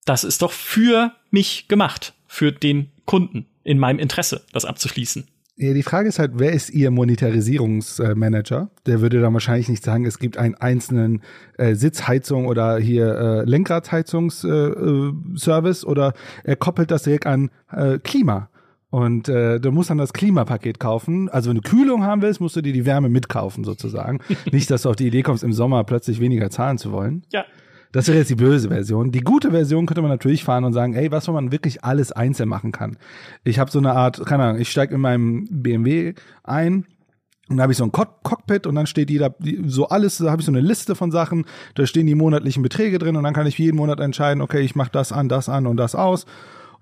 das 0.05 0.23
ist 0.23 0.41
doch 0.41 0.51
für 0.51 1.11
mich 1.29 1.67
gemacht, 1.67 2.13
für 2.25 2.51
den 2.51 2.91
Kunden 3.05 3.45
in 3.63 3.77
meinem 3.77 3.99
Interesse, 3.99 4.43
das 4.51 4.65
abzuschließen. 4.65 5.27
Ja, 5.57 5.73
die 5.73 5.83
Frage 5.83 6.09
ist 6.09 6.17
halt, 6.17 6.31
wer 6.35 6.53
ist 6.53 6.71
Ihr 6.71 6.89
Monetarisierungsmanager? 6.89 8.71
Der 8.87 9.01
würde 9.01 9.21
dann 9.21 9.33
wahrscheinlich 9.33 9.69
nicht 9.69 9.83
sagen, 9.83 10.05
es 10.05 10.17
gibt 10.17 10.37
einen 10.37 10.55
einzelnen 10.55 11.21
äh, 11.57 11.75
Sitzheizung 11.75 12.47
oder 12.47 12.79
hier 12.79 13.15
äh, 13.15 13.43
Lenkradheizungsservice 13.43 15.83
äh, 15.83 15.85
oder 15.85 16.13
er 16.43 16.55
koppelt 16.55 16.89
das 16.89 17.03
direkt 17.03 17.27
an 17.27 17.51
äh, 17.71 17.99
Klima. 17.99 18.49
Und 18.91 19.29
äh, 19.29 19.59
du 19.59 19.71
musst 19.71 19.89
dann 19.89 19.97
das 19.97 20.11
Klimapaket 20.13 20.79
kaufen. 20.79 21.29
Also 21.29 21.49
wenn 21.49 21.55
du 21.55 21.61
Kühlung 21.61 22.03
haben 22.03 22.21
willst, 22.21 22.41
musst 22.41 22.57
du 22.57 22.61
dir 22.61 22.73
die 22.73 22.85
Wärme 22.85 23.09
mitkaufen 23.09 23.63
sozusagen. 23.63 24.19
nicht, 24.51 24.69
dass 24.69 24.83
du 24.83 24.89
auf 24.89 24.97
die 24.97 25.07
Idee 25.07 25.23
kommst, 25.23 25.43
im 25.43 25.53
Sommer 25.53 25.83
plötzlich 25.85 26.19
weniger 26.19 26.49
zahlen 26.49 26.77
zu 26.77 26.91
wollen. 26.91 27.23
Ja. 27.31 27.45
Das 27.93 28.07
wäre 28.07 28.17
jetzt 28.17 28.29
die 28.29 28.35
böse 28.35 28.69
Version. 28.69 29.11
Die 29.11 29.21
gute 29.21 29.51
Version 29.51 29.85
könnte 29.85 30.01
man 30.01 30.11
natürlich 30.11 30.43
fahren 30.43 30.65
und 30.65 30.73
sagen, 30.73 30.93
ey, 30.93 31.11
was, 31.11 31.27
wo 31.27 31.31
man 31.31 31.51
wirklich 31.51 31.83
alles 31.83 32.11
einzeln 32.11 32.47
machen 32.47 32.71
kann. 32.71 32.97
Ich 33.43 33.59
habe 33.59 33.71
so 33.71 33.79
eine 33.79 33.93
Art, 33.93 34.25
keine 34.25 34.43
Ahnung, 34.43 34.61
ich 34.61 34.71
steige 34.71 34.95
in 34.95 35.01
meinem 35.01 35.47
BMW 35.49 36.13
ein 36.43 36.85
und 37.49 37.57
da 37.57 37.63
habe 37.63 37.73
ich 37.73 37.77
so 37.77 37.83
ein 37.83 37.91
Cockpit 37.91 38.65
und 38.65 38.75
dann 38.75 38.87
steht 38.87 39.09
jeder 39.09 39.35
so 39.65 39.89
alles, 39.89 40.19
da 40.19 40.31
habe 40.31 40.41
ich 40.41 40.45
so 40.45 40.51
eine 40.53 40.61
Liste 40.61 40.95
von 40.95 41.11
Sachen, 41.11 41.45
da 41.75 41.85
stehen 41.85 42.07
die 42.07 42.15
monatlichen 42.15 42.63
Beträge 42.63 42.97
drin 42.97 43.17
und 43.17 43.23
dann 43.23 43.33
kann 43.33 43.45
ich 43.45 43.57
jeden 43.57 43.75
Monat 43.75 43.99
entscheiden, 43.99 44.41
okay, 44.41 44.61
ich 44.61 44.75
mache 44.75 44.91
das 44.91 45.11
an, 45.11 45.27
das 45.27 45.49
an 45.49 45.67
und 45.67 45.75
das 45.75 45.93
aus. 45.93 46.25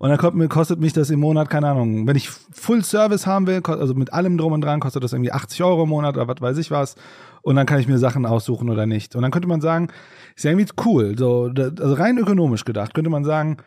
Und 0.00 0.08
dann 0.08 0.16
kostet, 0.16 0.48
kostet 0.48 0.80
mich 0.80 0.94
das 0.94 1.10
im 1.10 1.20
Monat, 1.20 1.50
keine 1.50 1.68
Ahnung, 1.68 2.06
wenn 2.06 2.16
ich 2.16 2.30
Full 2.30 2.82
Service 2.82 3.26
haben 3.26 3.46
will, 3.46 3.60
also 3.66 3.92
mit 3.92 4.14
allem 4.14 4.38
drum 4.38 4.54
und 4.54 4.62
dran, 4.62 4.80
kostet 4.80 5.04
das 5.04 5.12
irgendwie 5.12 5.30
80 5.30 5.62
Euro 5.62 5.82
im 5.82 5.90
Monat 5.90 6.16
oder 6.16 6.26
was 6.26 6.40
weiß 6.40 6.56
ich 6.56 6.70
was. 6.70 6.94
Und 7.42 7.56
dann 7.56 7.66
kann 7.66 7.80
ich 7.80 7.86
mir 7.86 7.98
Sachen 7.98 8.24
aussuchen 8.24 8.70
oder 8.70 8.86
nicht. 8.86 9.14
Und 9.14 9.20
dann 9.20 9.30
könnte 9.30 9.46
man 9.46 9.60
sagen, 9.60 9.88
ist 10.34 10.44
ja 10.44 10.52
irgendwie 10.52 10.72
cool. 10.86 11.18
So, 11.18 11.52
also 11.54 11.92
rein 11.92 12.16
ökonomisch 12.16 12.64
gedacht, 12.64 12.94
könnte 12.94 13.10
man 13.10 13.24
sagen, 13.24 13.58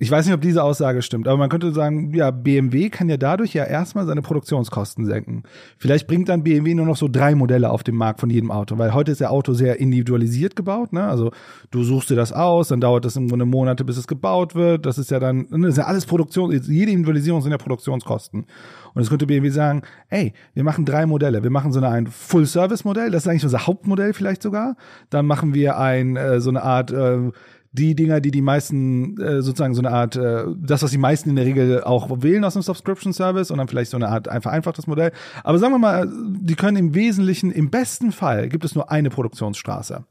ich 0.00 0.10
weiß 0.10 0.26
nicht, 0.26 0.34
ob 0.34 0.40
diese 0.40 0.62
Aussage 0.62 1.02
stimmt, 1.02 1.26
aber 1.26 1.36
man 1.36 1.48
könnte 1.48 1.72
sagen, 1.72 2.14
ja, 2.14 2.30
BMW 2.30 2.88
kann 2.88 3.08
ja 3.08 3.16
dadurch 3.16 3.52
ja 3.54 3.64
erstmal 3.64 4.06
seine 4.06 4.22
Produktionskosten 4.22 5.06
senken. 5.06 5.42
Vielleicht 5.76 6.06
bringt 6.06 6.28
dann 6.28 6.44
BMW 6.44 6.74
nur 6.74 6.86
noch 6.86 6.96
so 6.96 7.08
drei 7.08 7.34
Modelle 7.34 7.70
auf 7.70 7.82
den 7.82 7.96
Markt 7.96 8.20
von 8.20 8.30
jedem 8.30 8.52
Auto, 8.52 8.78
weil 8.78 8.94
heute 8.94 9.10
ist 9.10 9.20
der 9.20 9.32
Auto 9.32 9.54
sehr 9.54 9.80
individualisiert 9.80 10.54
gebaut, 10.54 10.92
ne? 10.92 11.04
Also 11.04 11.32
du 11.72 11.82
suchst 11.82 12.10
dir 12.10 12.14
das 12.14 12.32
aus, 12.32 12.68
dann 12.68 12.80
dauert 12.80 13.04
das 13.04 13.16
im 13.16 13.28
Grunde 13.28 13.44
Monate, 13.44 13.84
bis 13.84 13.96
es 13.96 14.06
gebaut 14.06 14.54
wird. 14.54 14.86
Das 14.86 14.98
ist 14.98 15.10
ja 15.10 15.18
dann, 15.18 15.46
ne, 15.50 15.66
das 15.66 15.70
ist 15.70 15.78
ja 15.78 15.86
alles 15.86 16.06
Produktion, 16.06 16.52
jede 16.52 16.92
Individualisierung 16.92 17.42
sind 17.42 17.50
ja 17.50 17.58
Produktionskosten. 17.58 18.46
Und 18.94 19.02
es 19.02 19.08
könnte 19.10 19.26
BMW 19.26 19.50
sagen, 19.50 19.82
ey, 20.10 20.32
wir 20.54 20.64
machen 20.64 20.84
drei 20.84 21.06
Modelle. 21.06 21.42
Wir 21.42 21.50
machen 21.50 21.72
so 21.72 21.80
eine, 21.80 21.88
ein 21.88 22.06
Full-Service-Modell, 22.06 23.10
das 23.10 23.24
ist 23.24 23.28
eigentlich 23.28 23.44
unser 23.44 23.66
Hauptmodell 23.66 24.12
vielleicht 24.12 24.42
sogar. 24.42 24.76
Dann 25.10 25.26
machen 25.26 25.54
wir 25.54 25.78
ein, 25.78 26.16
äh, 26.16 26.40
so 26.40 26.50
eine 26.50 26.62
Art, 26.62 26.92
äh, 26.92 27.30
die 27.72 27.94
Dinger, 27.94 28.20
die 28.20 28.30
die 28.30 28.40
meisten 28.40 29.20
äh, 29.20 29.42
sozusagen 29.42 29.74
so 29.74 29.82
eine 29.82 29.90
Art, 29.90 30.16
äh, 30.16 30.44
das, 30.56 30.82
was 30.82 30.90
die 30.90 30.98
meisten 30.98 31.30
in 31.30 31.36
der 31.36 31.44
Regel 31.44 31.84
auch 31.84 32.08
wählen 32.22 32.44
aus 32.44 32.56
einem 32.56 32.62
Subscription 32.62 33.12
Service 33.12 33.50
und 33.50 33.58
dann 33.58 33.68
vielleicht 33.68 33.90
so 33.90 33.96
eine 33.96 34.08
Art 34.08 34.28
ein 34.28 34.40
vereinfachtes 34.40 34.86
Modell. 34.86 35.12
Aber 35.44 35.58
sagen 35.58 35.74
wir 35.74 35.78
mal, 35.78 36.08
die 36.10 36.54
können 36.54 36.76
im 36.76 36.94
Wesentlichen, 36.94 37.52
im 37.52 37.70
besten 37.70 38.12
Fall 38.12 38.48
gibt 38.48 38.64
es 38.64 38.74
nur 38.74 38.90
eine 38.90 39.10
Produktionsstraße. 39.10 40.04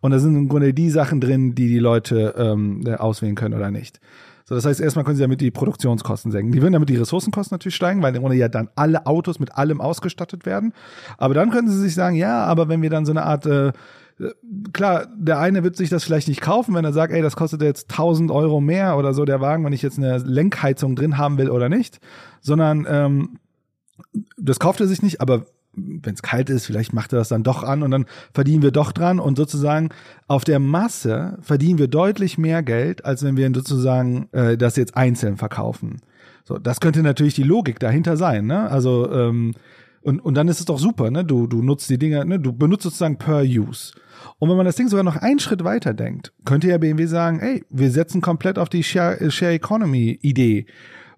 Und 0.00 0.10
da 0.10 0.18
sind 0.18 0.36
im 0.36 0.48
Grunde 0.48 0.74
die 0.74 0.90
Sachen 0.90 1.20
drin, 1.20 1.54
die 1.54 1.68
die 1.68 1.78
Leute 1.78 2.34
ähm, 2.36 2.84
auswählen 2.98 3.34
können 3.34 3.54
oder 3.54 3.70
nicht. 3.70 4.00
So, 4.48 4.54
das 4.54 4.64
heißt, 4.64 4.80
erstmal 4.80 5.04
können 5.04 5.16
sie 5.16 5.22
damit 5.22 5.42
die 5.42 5.50
Produktionskosten 5.50 6.32
senken. 6.32 6.52
Die 6.52 6.62
würden 6.62 6.72
damit 6.72 6.88
die 6.88 6.96
Ressourcenkosten 6.96 7.54
natürlich 7.54 7.76
steigen, 7.76 8.02
weil 8.02 8.14
im 8.14 8.22
Grunde 8.22 8.38
ja 8.38 8.48
dann 8.48 8.70
alle 8.76 9.04
Autos 9.04 9.40
mit 9.40 9.54
allem 9.56 9.82
ausgestattet 9.82 10.46
werden. 10.46 10.72
Aber 11.18 11.34
dann 11.34 11.50
können 11.50 11.68
sie 11.68 11.78
sich 11.78 11.94
sagen, 11.94 12.16
ja, 12.16 12.44
aber 12.44 12.66
wenn 12.70 12.80
wir 12.80 12.88
dann 12.88 13.04
so 13.04 13.12
eine 13.12 13.24
Art 13.24 13.44
äh, 13.44 13.72
klar, 14.72 15.06
der 15.16 15.38
eine 15.38 15.62
wird 15.62 15.76
sich 15.76 15.90
das 15.90 16.04
vielleicht 16.04 16.28
nicht 16.28 16.40
kaufen, 16.40 16.74
wenn 16.74 16.84
er 16.84 16.92
sagt, 16.92 17.12
ey, 17.12 17.22
das 17.22 17.36
kostet 17.36 17.62
jetzt 17.62 17.90
1000 17.90 18.30
Euro 18.30 18.60
mehr 18.60 18.96
oder 18.96 19.14
so 19.14 19.24
der 19.24 19.40
Wagen, 19.40 19.64
wenn 19.64 19.72
ich 19.72 19.82
jetzt 19.82 19.98
eine 19.98 20.18
Lenkheizung 20.18 20.96
drin 20.96 21.18
haben 21.18 21.38
will 21.38 21.50
oder 21.50 21.68
nicht, 21.68 22.00
sondern 22.40 22.86
ähm, 22.88 23.38
das 24.36 24.58
kauft 24.58 24.80
er 24.80 24.86
sich 24.86 25.02
nicht, 25.02 25.20
aber 25.20 25.46
wenn 25.72 26.14
es 26.14 26.22
kalt 26.22 26.50
ist, 26.50 26.66
vielleicht 26.66 26.92
macht 26.92 27.12
er 27.12 27.20
das 27.20 27.28
dann 27.28 27.44
doch 27.44 27.62
an 27.62 27.82
und 27.82 27.90
dann 27.90 28.06
verdienen 28.32 28.62
wir 28.62 28.72
doch 28.72 28.90
dran 28.90 29.20
und 29.20 29.36
sozusagen 29.36 29.90
auf 30.26 30.44
der 30.44 30.58
Masse 30.58 31.38
verdienen 31.40 31.78
wir 31.78 31.88
deutlich 31.88 32.38
mehr 32.38 32.62
Geld, 32.62 33.04
als 33.04 33.22
wenn 33.22 33.36
wir 33.36 33.48
sozusagen 33.54 34.28
äh, 34.32 34.56
das 34.56 34.76
jetzt 34.76 34.96
einzeln 34.96 35.36
verkaufen. 35.36 36.00
So, 36.44 36.58
das 36.58 36.80
könnte 36.80 37.02
natürlich 37.02 37.34
die 37.34 37.42
Logik 37.44 37.78
dahinter 37.78 38.16
sein, 38.16 38.46
ne? 38.46 38.68
Also 38.70 39.12
ähm, 39.12 39.54
und, 40.00 40.20
und 40.20 40.34
dann 40.34 40.48
ist 40.48 40.60
es 40.60 40.64
doch 40.64 40.78
super, 40.78 41.10
ne? 41.10 41.24
Du, 41.24 41.46
du 41.46 41.62
nutzt 41.62 41.90
die 41.90 41.98
Dinge, 41.98 42.24
ne? 42.24 42.40
Du 42.40 42.52
benutzt 42.52 42.84
sozusagen 42.84 43.18
per 43.18 43.42
Use. 43.42 43.92
Und 44.38 44.48
wenn 44.48 44.56
man 44.56 44.66
das 44.66 44.76
Ding 44.76 44.88
sogar 44.88 45.04
noch 45.04 45.16
einen 45.16 45.40
Schritt 45.40 45.64
weiter 45.64 45.94
denkt, 45.94 46.32
könnte 46.44 46.68
ja 46.68 46.78
BMW 46.78 47.06
sagen, 47.06 47.40
ey, 47.40 47.64
wir 47.70 47.90
setzen 47.90 48.20
komplett 48.20 48.58
auf 48.58 48.68
die 48.68 48.84
Share, 48.84 49.30
Share 49.30 49.52
Economy 49.52 50.18
Idee. 50.22 50.66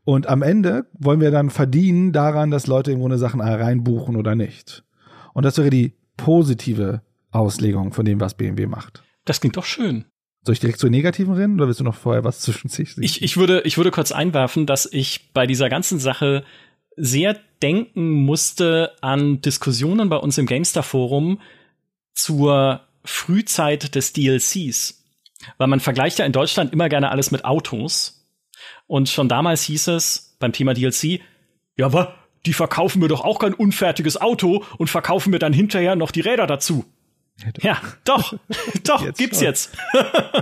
Und 0.05 0.27
am 0.27 0.43
Ende 0.43 0.87
wollen 0.99 1.21
wir 1.21 1.31
dann 1.31 1.51
verdienen 1.51 2.13
daran, 2.13 2.51
dass 2.51 2.67
Leute 2.67 2.91
irgendwo 2.91 3.09
eine 3.09 3.19
Sachen 3.19 3.41
reinbuchen 3.41 4.17
oder 4.17 4.35
nicht. 4.35 4.85
Und 5.35 5.45
das 5.45 5.59
wäre 5.59 5.71
die 5.71 5.95
positive 6.17 7.03
Auslegung 7.31 7.93
von 7.93 8.05
dem, 8.05 8.21
was 8.21 8.35
BMW 8.35 8.67
macht. 8.67 9.03
Das 9.27 9.41
klingt 9.41 9.57
doch 9.57 9.65
schön. 9.65 10.07
Soll 10.43 10.55
ich 10.55 10.61
direkt 10.61 10.79
zur 10.79 10.89
negativen 10.89 11.35
rennen 11.35 11.57
oder 11.57 11.67
willst 11.67 11.81
du 11.81 11.85
noch 11.85 11.95
vorher 11.95 12.25
was 12.25 12.41
zwischen 12.41 12.69
sich? 12.69 12.97
Ich, 12.99 13.23
ich, 13.23 13.37
würde, 13.37 13.61
ich 13.67 13.77
würde 13.77 13.91
kurz 13.91 14.11
einwerfen, 14.11 14.65
dass 14.65 14.89
ich 14.91 15.33
bei 15.35 15.47
dieser 15.47 15.69
ganzen 15.69 15.99
Sache 15.99 16.45
sehr 16.97 17.37
denken 17.63 18.11
musste 18.11 18.93
an 19.03 19.43
Diskussionen 19.43 20.09
bei 20.09 20.17
uns 20.17 20.39
im 20.39 20.47
GameStar 20.47 20.83
Forum 20.83 21.41
zur 22.15 22.81
Frühzeit 23.05 23.95
des 23.95 24.13
DLCs. 24.13 25.05
Weil 25.59 25.69
man 25.69 25.81
vergleicht 25.81 26.19
ja 26.19 26.27
in 26.27 26.33
Deutschland 26.33 26.73
immer 26.73 26.89
gerne 26.89 27.11
alles 27.11 27.31
mit 27.31 27.45
Autos. 27.45 28.27
Und 28.87 29.09
schon 29.09 29.29
damals 29.29 29.63
hieß 29.65 29.89
es 29.89 30.37
beim 30.39 30.53
Thema 30.53 30.75
DLC, 30.75 31.21
ja, 31.77 31.87
aber 31.87 32.15
die 32.47 32.53
verkaufen 32.53 33.01
mir 33.01 33.09
doch 33.09 33.23
auch 33.23 33.39
kein 33.39 33.55
unfertiges 33.55 34.21
Auto 34.21 34.65
und 34.79 34.89
verkaufen 34.89 35.31
mir 35.31 35.39
dann 35.39 35.53
hinterher 35.53 35.97
noch 35.97 36.11
die 36.11 36.21
Räder 36.21 36.47
dazu. 36.47 36.85
Ja, 37.63 37.81
doch, 38.05 38.35
doch, 38.85 39.03
jetzt 39.03 39.19
gibt's 39.19 39.39
schon. 39.39 39.47
jetzt. 39.47 39.73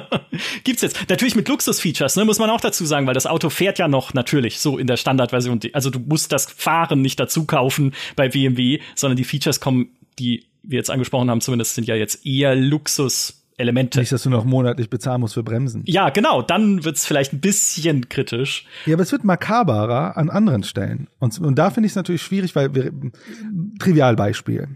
gibt's 0.65 0.83
jetzt. 0.83 1.09
Natürlich 1.09 1.37
mit 1.37 1.49
Luxusfeatures, 1.49 2.17
ne, 2.17 2.25
muss 2.25 2.39
man 2.39 2.51
auch 2.51 2.61
dazu 2.61 2.85
sagen, 2.87 3.07
weil 3.07 3.15
das 3.15 3.27
Auto 3.27 3.51
fährt 3.51 3.79
ja 3.79 3.87
noch 3.87 4.15
natürlich 4.15 4.59
so 4.59 4.79
in 4.79 4.87
der 4.87 4.97
Standardversion. 4.97 5.61
Also 5.73 5.91
du 5.91 6.01
musst 6.01 6.33
das 6.33 6.47
Fahren 6.47 7.01
nicht 7.01 7.21
dazu 7.21 7.47
kaufen 7.47 7.95
bei 8.17 8.29
BMW, 8.29 8.81
sondern 8.95 9.17
die 9.17 9.25
Features 9.25 9.61
kommen, 9.61 9.97
die 10.19 10.47
wir 10.63 10.77
jetzt 10.77 10.91
angesprochen 10.91 11.31
haben, 11.31 11.41
zumindest 11.41 11.75
sind 11.75 11.87
ja 11.87 11.95
jetzt 11.95 12.27
eher 12.27 12.55
Luxus-Elemente. 12.55 13.99
Nicht, 14.01 14.13
dass 14.13 14.23
du 14.23 14.31
noch 14.31 14.45
monatlich 14.45 14.91
bezahlen 14.91 15.21
musst 15.21 15.35
für 15.35 15.43
Bremsen. 15.43 15.83
Ja, 15.87 16.11
genau. 16.11 16.43
Dann 16.43 16.85
wird's 16.85 17.07
vielleicht 17.07 17.33
ein 17.33 17.41
bisschen 17.41 18.09
kritisch. 18.09 18.67
Ja, 18.87 18.95
aber 18.95 19.03
es 19.03 19.13
wird 19.13 19.25
makaberer 19.25 20.17
an 20.17 20.31
anderen 20.31 20.63
Stellen. 20.63 21.09
Und, 21.19 21.39
und 21.39 21.59
da 21.59 21.71
finde 21.71 21.87
ich 21.87 21.93
es 21.93 21.97
natürlich 21.97 22.23
schwierig, 22.23 22.55
weil 22.55 22.75
wir, 22.75 22.93
Trivialbeispiel. 23.79 24.69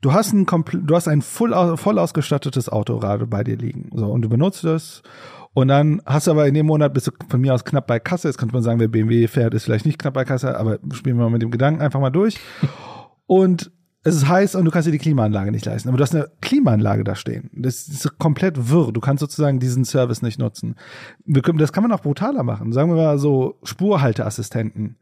Du 0.00 0.12
hast 0.12 0.32
ein, 0.32 0.46
du 0.46 0.94
hast 0.94 1.08
ein 1.08 1.22
voll, 1.22 1.76
voll 1.76 1.98
ausgestattetes 1.98 2.68
Autorad 2.68 3.28
bei 3.28 3.42
dir 3.42 3.56
liegen. 3.56 3.90
So, 3.94 4.06
und 4.06 4.22
du 4.22 4.28
benutzt 4.28 4.64
es 4.64 5.02
Und 5.54 5.68
dann 5.68 6.02
hast 6.06 6.26
du 6.26 6.30
aber 6.30 6.46
in 6.46 6.54
dem 6.54 6.66
Monat 6.66 6.94
bist 6.94 7.08
du 7.08 7.12
von 7.28 7.40
mir 7.40 7.54
aus 7.54 7.64
knapp 7.64 7.86
bei 7.86 7.98
Kasse. 7.98 8.28
Jetzt 8.28 8.38
könnte 8.38 8.54
man 8.54 8.62
sagen, 8.62 8.78
wer 8.78 8.88
BMW 8.88 9.26
fährt, 9.26 9.54
ist 9.54 9.64
vielleicht 9.64 9.86
nicht 9.86 9.98
knapp 9.98 10.14
bei 10.14 10.24
Kasse, 10.24 10.56
aber 10.58 10.78
spielen 10.92 11.16
wir 11.16 11.24
mal 11.24 11.30
mit 11.30 11.42
dem 11.42 11.50
Gedanken 11.50 11.80
einfach 11.80 12.00
mal 12.00 12.10
durch. 12.10 12.38
Und 13.26 13.72
es 14.06 14.16
ist 14.16 14.28
heiß 14.28 14.54
und 14.54 14.64
du 14.64 14.70
kannst 14.70 14.86
dir 14.86 14.92
die 14.92 14.98
Klimaanlage 14.98 15.50
nicht 15.50 15.66
leisten. 15.66 15.88
Aber 15.88 15.98
du 15.98 16.02
hast 16.02 16.14
eine 16.14 16.30
Klimaanlage 16.40 17.04
da 17.04 17.14
stehen. 17.14 17.50
Das 17.52 17.88
ist 17.88 18.18
komplett 18.18 18.70
wirr. 18.70 18.92
Du 18.92 19.00
kannst 19.00 19.20
sozusagen 19.20 19.58
diesen 19.58 19.84
Service 19.84 20.22
nicht 20.22 20.38
nutzen. 20.38 20.76
das 21.26 21.72
kann 21.72 21.82
man 21.82 21.92
auch 21.92 22.02
brutaler 22.02 22.42
machen. 22.42 22.72
Sagen 22.72 22.90
wir 22.90 22.96
mal 22.96 23.18
so 23.18 23.58
Spurhalteassistenten 23.64 24.96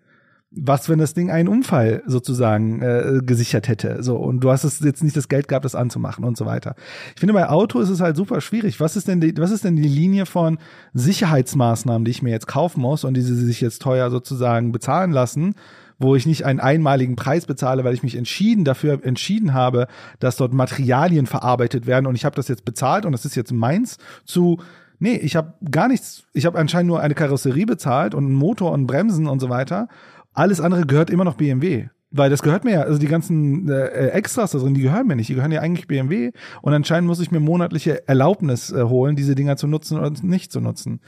was, 0.56 0.88
wenn 0.88 0.98
das 0.98 1.14
Ding 1.14 1.30
einen 1.30 1.48
Unfall 1.48 2.02
sozusagen 2.06 2.80
äh, 2.80 3.20
gesichert 3.24 3.68
hätte. 3.68 4.02
So, 4.02 4.16
und 4.16 4.40
du 4.40 4.50
hast 4.50 4.64
es 4.64 4.80
jetzt 4.80 5.02
nicht 5.02 5.16
das 5.16 5.28
Geld 5.28 5.48
gehabt, 5.48 5.64
das 5.64 5.74
anzumachen 5.74 6.24
und 6.24 6.36
so 6.36 6.46
weiter. 6.46 6.76
Ich 7.14 7.20
finde, 7.20 7.34
bei 7.34 7.48
Auto 7.48 7.80
ist 7.80 7.88
es 7.88 8.00
halt 8.00 8.16
super 8.16 8.40
schwierig. 8.40 8.78
Was 8.80 8.96
ist 8.96 9.08
denn 9.08 9.20
die, 9.20 9.36
was 9.36 9.50
ist 9.50 9.64
denn 9.64 9.76
die 9.76 9.88
Linie 9.88 10.26
von 10.26 10.58
Sicherheitsmaßnahmen, 10.92 12.04
die 12.04 12.12
ich 12.12 12.22
mir 12.22 12.30
jetzt 12.30 12.46
kaufen 12.46 12.80
muss 12.80 13.04
und 13.04 13.14
die 13.14 13.22
sie 13.22 13.34
sich 13.34 13.60
jetzt 13.60 13.82
teuer 13.82 14.10
sozusagen 14.10 14.70
bezahlen 14.70 15.10
lassen? 15.10 15.54
Wo 15.98 16.16
ich 16.16 16.26
nicht 16.26 16.44
einen 16.44 16.60
einmaligen 16.60 17.16
Preis 17.16 17.46
bezahle, 17.46 17.84
weil 17.84 17.94
ich 17.94 18.02
mich 18.02 18.16
entschieden 18.16 18.64
dafür 18.64 19.04
entschieden 19.04 19.54
habe, 19.54 19.86
dass 20.18 20.36
dort 20.36 20.52
Materialien 20.52 21.26
verarbeitet 21.26 21.86
werden 21.86 22.06
und 22.06 22.14
ich 22.14 22.24
habe 22.24 22.36
das 22.36 22.48
jetzt 22.48 22.64
bezahlt 22.64 23.06
und 23.06 23.12
das 23.12 23.24
ist 23.24 23.34
jetzt 23.34 23.52
meins 23.52 23.98
zu 24.24 24.60
nee, 24.98 25.16
ich 25.16 25.36
habe 25.36 25.54
gar 25.70 25.88
nichts, 25.88 26.24
ich 26.32 26.46
habe 26.46 26.58
anscheinend 26.58 26.88
nur 26.88 27.00
eine 27.00 27.14
Karosserie 27.14 27.66
bezahlt 27.66 28.14
und 28.14 28.24
einen 28.24 28.34
Motor 28.34 28.72
und 28.72 28.86
Bremsen 28.86 29.26
und 29.26 29.40
so 29.40 29.48
weiter 29.48 29.88
alles 30.34 30.60
andere 30.60 30.84
gehört 30.84 31.10
immer 31.10 31.24
noch 31.24 31.36
BMW. 31.36 31.88
Weil 32.10 32.30
das 32.30 32.42
gehört 32.42 32.64
mir 32.64 32.72
ja, 32.72 32.82
also 32.82 32.98
die 32.98 33.08
ganzen 33.08 33.68
äh, 33.68 34.08
Extras 34.08 34.52
da 34.52 34.58
drin, 34.58 34.74
die 34.74 34.82
gehören 34.82 35.06
mir 35.06 35.16
nicht. 35.16 35.28
Die 35.28 35.34
gehören 35.34 35.50
ja 35.50 35.60
eigentlich 35.60 35.88
BMW. 35.88 36.30
Und 36.62 36.72
anscheinend 36.72 37.08
muss 37.08 37.18
ich 37.18 37.32
mir 37.32 37.40
monatliche 37.40 38.06
Erlaubnis 38.06 38.70
äh, 38.70 38.84
holen, 38.84 39.16
diese 39.16 39.34
Dinger 39.34 39.56
zu 39.56 39.66
nutzen 39.66 39.98
oder 39.98 40.12
nicht 40.22 40.52
zu 40.52 40.60
nutzen. 40.60 41.00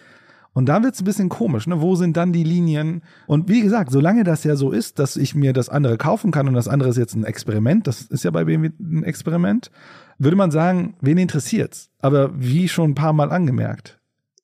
Und 0.57 0.71
da 0.71 0.83
wird's 0.83 1.03
ein 1.03 1.05
bisschen 1.05 1.29
komisch, 1.29 1.67
ne? 1.67 1.83
Wo 1.83 1.97
sind 1.97 2.17
dann 2.17 2.33
die 2.33 2.43
Linien? 2.43 3.03
Und 3.27 3.51
wie 3.51 3.61
gesagt, 3.61 3.91
solange 3.91 4.25
das 4.25 4.43
ja 4.43 4.57
so 4.57 4.71
ist, 4.71 4.99
dass 4.99 5.19
ich 5.19 5.35
mir 5.35 5.53
das 5.53 5.69
andere 5.69 5.99
kaufen 5.99 6.31
kann 6.31 6.49
und 6.49 6.55
das 6.55 6.67
andere 6.67 6.89
ist 6.89 6.97
jetzt 6.97 7.15
ein 7.15 7.25
Experiment, 7.25 7.87
das 7.87 8.01
ist 8.01 8.25
ja 8.25 8.31
bei 8.31 8.45
BMW 8.45 8.71
ein 8.81 9.05
Experiment, 9.05 9.71
würde 10.17 10.37
man 10.39 10.51
sagen, 10.51 10.95
wen 11.03 11.19
interessiert's? 11.19 11.91
Aber 11.99 12.31
wie 12.41 12.69
schon 12.69 12.93
ein 12.93 12.95
paar 12.95 13.13
Mal 13.13 13.31
angemerkt, 13.33 14.01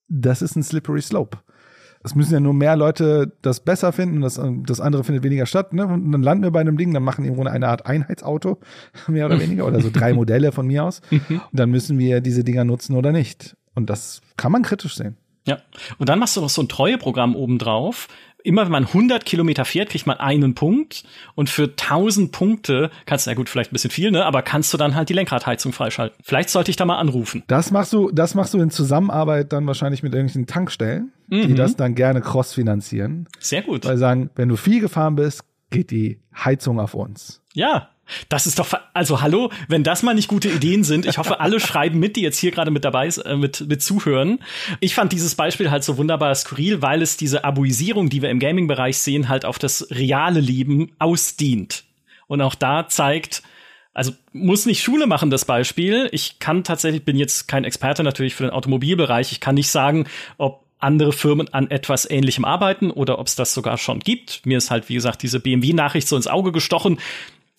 das 0.07 0.43
ist 0.43 0.55
ein 0.55 0.63
slippery 0.63 1.01
slope 1.01 1.39
es 2.05 2.15
müssen 2.15 2.33
ja 2.33 2.41
nur 2.41 2.53
mehr 2.53 2.77
Leute 2.77 3.33
das 3.43 3.61
besser 3.61 3.93
finden, 3.93 4.23
das, 4.23 4.41
das 4.67 4.81
andere 4.81 5.05
findet 5.05 5.23
weniger 5.23 5.47
statt. 5.47 5.73
Ne? 5.73 5.87
Und 5.87 6.11
dann 6.11 6.21
landen 6.21 6.43
wir 6.43 6.51
bei 6.51 6.61
einem 6.61 6.77
Ding, 6.77 6.93
dann 6.93 7.05
machen 7.05 7.25
wir 7.25 7.47
eine 7.47 7.69
Art 7.69 7.87
Einheitsauto, 7.87 8.59
mehr 9.07 9.27
oder 9.27 9.41
weniger, 9.41 9.67
oder 9.67 9.81
so 9.81 9.89
drei 9.89 10.13
Modelle 10.15 10.53
von 10.53 10.67
mir 10.67 10.85
aus. 10.85 11.01
Mhm. 11.11 11.41
Und 11.51 11.61
dann 11.61 11.71
müssen 11.71 11.99
wir 11.99 12.21
diese 12.21 12.43
Dinger 12.43 12.65
nutzen 12.65 12.97
oder 12.97 13.13
nicht. 13.13 13.57
Und 13.75 13.89
das 13.89 14.21
kann 14.37 14.53
man 14.53 14.63
kritisch 14.63 14.97
sehen. 14.97 15.17
Ja, 15.47 15.59
und 15.99 16.09
dann 16.09 16.19
machst 16.19 16.37
du 16.37 16.41
noch 16.41 16.51
so 16.51 16.63
ein 16.63 16.69
Treueprogramm 16.69 17.35
obendrauf, 17.35 18.09
immer 18.45 18.65
wenn 18.65 18.73
man 18.73 18.87
100 18.87 19.25
Kilometer 19.25 19.65
fährt, 19.65 19.91
kriegt 19.91 20.07
man 20.07 20.19
einen 20.19 20.55
Punkt 20.55 21.05
und 21.35 21.51
für 21.51 21.65
1000 21.65 22.33
Punkte 22.33 22.91
kannst 23.07 23.27
du, 23.27 23.31
ja 23.31 23.37
gut, 23.37 23.49
vielleicht 23.49 23.73
ein 23.73 23.75
bisschen 23.75 23.91
viel, 23.91 24.11
ne, 24.11 24.25
aber 24.25 24.43
kannst 24.43 24.73
du 24.73 24.79
dann 24.79 24.95
halt 24.95 25.09
die 25.09 25.15
Lenkradheizung 25.15 25.73
freischalten. 25.73 26.19
Vielleicht 26.23 26.51
sollte 26.51 26.71
ich 26.71 26.77
da 26.77 26.85
mal 26.85 26.99
anrufen. 26.99 27.43
Das 27.47 27.71
machst 27.71 27.93
du, 27.93 28.11
das 28.11 28.35
machst 28.35 28.55
du 28.55 28.61
in 28.61 28.71
Zusammenarbeit 28.71 29.53
dann 29.53 29.67
wahrscheinlich 29.67 30.03
mit 30.03 30.13
irgendwelchen 30.15 30.47
Tankstellen, 30.47 31.13
mhm. 31.29 31.49
die 31.49 31.55
das 31.55 31.77
dann 31.77 31.95
gerne 31.95 32.21
cross 32.21 32.53
finanzieren. 32.53 33.29
Sehr 33.39 33.63
gut. 33.63 33.85
Weil 33.85 33.97
sagen, 33.97 34.31
wenn 34.35 34.49
du 34.49 34.57
viel 34.57 34.81
gefahren 34.81 35.17
bist, 35.17 35.43
geht 35.71 35.91
die 35.91 36.21
Heizung 36.35 36.81
auf 36.81 36.95
uns. 36.95 37.43
Ja, 37.55 37.91
das 38.29 38.47
ist 38.47 38.59
doch, 38.59 38.69
also 38.95 39.21
hallo, 39.21 39.51
wenn 39.69 39.85
das 39.85 40.03
mal 40.03 40.15
nicht 40.15 40.29
gute 40.29 40.49
Ideen 40.49 40.85
sind. 40.85 41.07
Ich 41.07 41.19
hoffe, 41.19 41.41
alle 41.41 41.61
schreiben 41.61 41.99
mit, 41.99 42.17
die 42.17 42.23
jetzt 42.23 42.39
hier 42.39 42.51
gerade 42.51 42.71
mit 42.71 42.85
dabei 42.85 43.09
äh, 43.09 43.37
mit, 43.37 43.69
mit 43.69 43.83
zuhören. 43.83 44.39
Ich 44.81 44.95
fand 44.95 45.13
dieses 45.13 45.35
Beispiel 45.35 45.71
halt 45.71 45.85
so 45.85 45.97
wunderbar 45.97 46.35
skurril, 46.35 46.83
weil 46.83 47.03
es 47.03 47.17
diese 47.17 47.45
Abuisierung, 47.45 48.09
die 48.09 48.23
wir 48.23 48.31
im 48.31 48.39
Gaming-Bereich 48.39 48.99
sehen, 48.99 49.29
halt 49.29 49.45
auf 49.45 49.59
das 49.59 49.89
reale 49.91 50.41
Leben 50.41 50.93
ausdient. 50.99 51.85
Und 52.27 52.41
auch 52.41 52.55
da 52.55 52.89
zeigt, 52.89 53.43
also 53.95 54.13
muss 54.33 54.67
nicht 54.67 54.83
Schule 54.83 55.07
machen, 55.07 55.31
das 55.31 55.45
Beispiel. 55.45 56.09
Ich 56.13 56.39
kann 56.39 56.65
tatsächlich, 56.65 57.05
bin 57.05 57.17
jetzt 57.17 57.47
kein 57.47 57.65
Experte 57.65 58.03
natürlich 58.03 58.35
für 58.35 58.45
den 58.45 58.53
Automobilbereich. 58.53 59.33
Ich 59.33 59.41
kann 59.41 59.55
nicht 59.55 59.69
sagen, 59.69 60.07
ob 60.39 60.65
andere 60.79 61.13
Firmen 61.13 61.53
an 61.53 61.71
etwas 61.71 62.11
Ähnlichem 62.11 62.45
arbeiten 62.45 62.91
oder 62.91 63.19
ob 63.19 63.29
es 63.29 63.37
das 63.37 63.55
sogar 63.55 63.79
schon 63.79 64.01
gibt. 64.01 64.45
Mir 64.45 64.59
ist 64.59 64.71
halt, 64.71 64.89
wie 64.89 64.95
gesagt, 64.95 65.23
diese 65.23 65.41
BMW-Nachricht 65.41 66.09
so 66.09 66.17
ins 66.17 66.27
Auge 66.27 66.53
gestochen. 66.53 66.99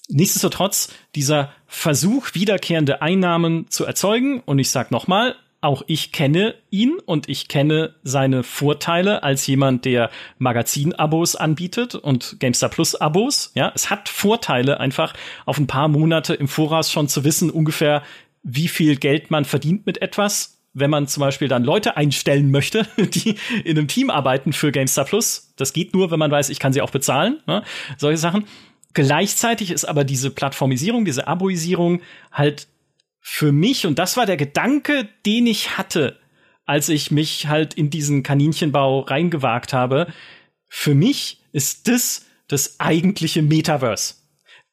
Nichtsdestotrotz, 0.10 0.94
dieser 1.16 1.52
Versuch, 1.68 2.34
wiederkehrende 2.34 3.02
Einnahmen 3.02 3.70
zu 3.70 3.86
erzeugen, 3.86 4.42
und 4.46 4.60
ich 4.60 4.70
sag 4.70 4.92
nochmal, 4.92 5.36
auch 5.64 5.82
ich 5.88 6.12
kenne 6.12 6.56
ihn 6.72 6.98
und 7.06 7.30
ich 7.30 7.48
kenne 7.48 7.96
seine 8.04 8.44
Vorteile 8.44 9.24
als 9.24 9.48
jemand, 9.48 9.86
der 9.86 10.10
Magazin-Abos 10.38 11.38
anbietet 11.38 11.96
und 11.96 12.36
GameStar 12.40 12.70
Plus-Abos. 12.70 13.52
Ja, 13.56 13.72
es 13.74 13.90
hat 13.90 14.10
Vorteile, 14.10 14.82
einfach 14.82 15.14
auf 15.46 15.58
ein 15.58 15.68
paar 15.68 15.88
Monate 15.88 16.34
im 16.34 16.50
Voraus 16.50 16.92
schon 16.92 17.08
zu 17.08 17.24
wissen, 17.24 17.50
ungefähr, 17.50 18.04
wie 18.44 18.68
viel 18.68 18.98
Geld 18.98 19.32
man 19.32 19.46
verdient 19.46 19.86
mit 19.86 20.02
etwas. 20.02 20.60
Wenn 20.74 20.90
man 20.90 21.08
zum 21.08 21.22
Beispiel 21.22 21.48
dann 21.48 21.64
Leute 21.64 21.96
einstellen 21.96 22.52
möchte, 22.52 22.86
die 22.98 23.36
in 23.64 23.78
einem 23.78 23.88
Team 23.88 24.10
arbeiten 24.10 24.52
für 24.52 24.74
GameStar 24.74 25.06
Plus. 25.06 25.54
Das 25.56 25.72
geht 25.72 25.94
nur, 25.94 26.12
wenn 26.12 26.20
man 26.20 26.32
weiß, 26.32 26.50
ich 26.50 26.60
kann 26.60 26.74
sie 26.74 26.82
auch 26.82 26.92
bezahlen. 26.92 27.40
Ne? 27.48 27.64
Solche 27.98 28.18
Sachen. 28.18 28.46
Gleichzeitig 28.94 29.72
ist 29.72 29.86
aber 29.86 30.04
diese 30.04 30.30
Plattformisierung, 30.30 31.06
diese 31.06 31.28
Aboisierung 31.28 32.02
halt 32.32 32.68
für 33.20 33.52
mich, 33.52 33.86
und 33.86 34.00
das 34.00 34.18
war 34.18 34.26
der 34.26 34.38
Gedanke, 34.38 35.08
den 35.26 35.48
ich 35.48 35.78
hatte, 35.78 36.20
als 36.66 36.90
ich 36.90 37.12
mich 37.12 37.48
halt 37.48 37.74
in 37.74 37.90
diesen 37.90 38.24
Kaninchenbau 38.24 39.02
reingewagt 39.02 39.74
habe, 39.74 40.08
für 40.68 40.94
mich 40.94 41.42
ist 41.52 41.88
das 41.88 42.26
das 42.48 42.80
eigentliche 42.80 43.42
Metaverse. 43.42 44.16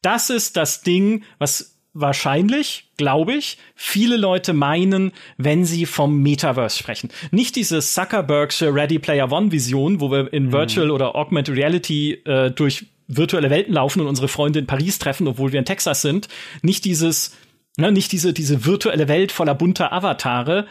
Das 0.02 0.30
ist 0.30 0.56
das 0.56 0.82
Ding, 0.82 1.24
was 1.38 1.78
wahrscheinlich, 1.92 2.90
glaube 2.96 3.34
ich, 3.34 3.58
viele 3.74 4.16
Leute 4.16 4.52
meinen, 4.52 5.12
wenn 5.36 5.64
sie 5.64 5.86
vom 5.86 6.22
Metaverse 6.22 6.78
sprechen. 6.78 7.10
Nicht 7.30 7.56
diese 7.56 7.80
Zuckerbergsche 7.80 8.74
Ready 8.74 8.98
Player 8.98 9.30
One 9.30 9.50
Vision, 9.50 10.00
wo 10.00 10.10
wir 10.10 10.32
in 10.32 10.46
mhm. 10.46 10.52
Virtual 10.52 10.90
oder 10.90 11.14
Augmented 11.16 11.56
Reality 11.56 12.12
äh, 12.24 12.50
durch 12.50 12.86
virtuelle 13.16 13.50
Welten 13.50 13.74
laufen 13.74 14.00
und 14.00 14.06
unsere 14.06 14.28
Freunde 14.28 14.60
in 14.60 14.66
Paris 14.66 14.98
treffen, 14.98 15.26
obwohl 15.26 15.52
wir 15.52 15.58
in 15.58 15.64
Texas 15.64 16.02
sind. 16.02 16.28
Nicht 16.62 16.84
dieses, 16.84 17.36
ne, 17.76 17.92
nicht 17.92 18.12
diese, 18.12 18.32
diese 18.32 18.64
virtuelle 18.64 19.08
Welt 19.08 19.32
voller 19.32 19.54
bunter 19.54 19.92
Avatare, 19.92 20.66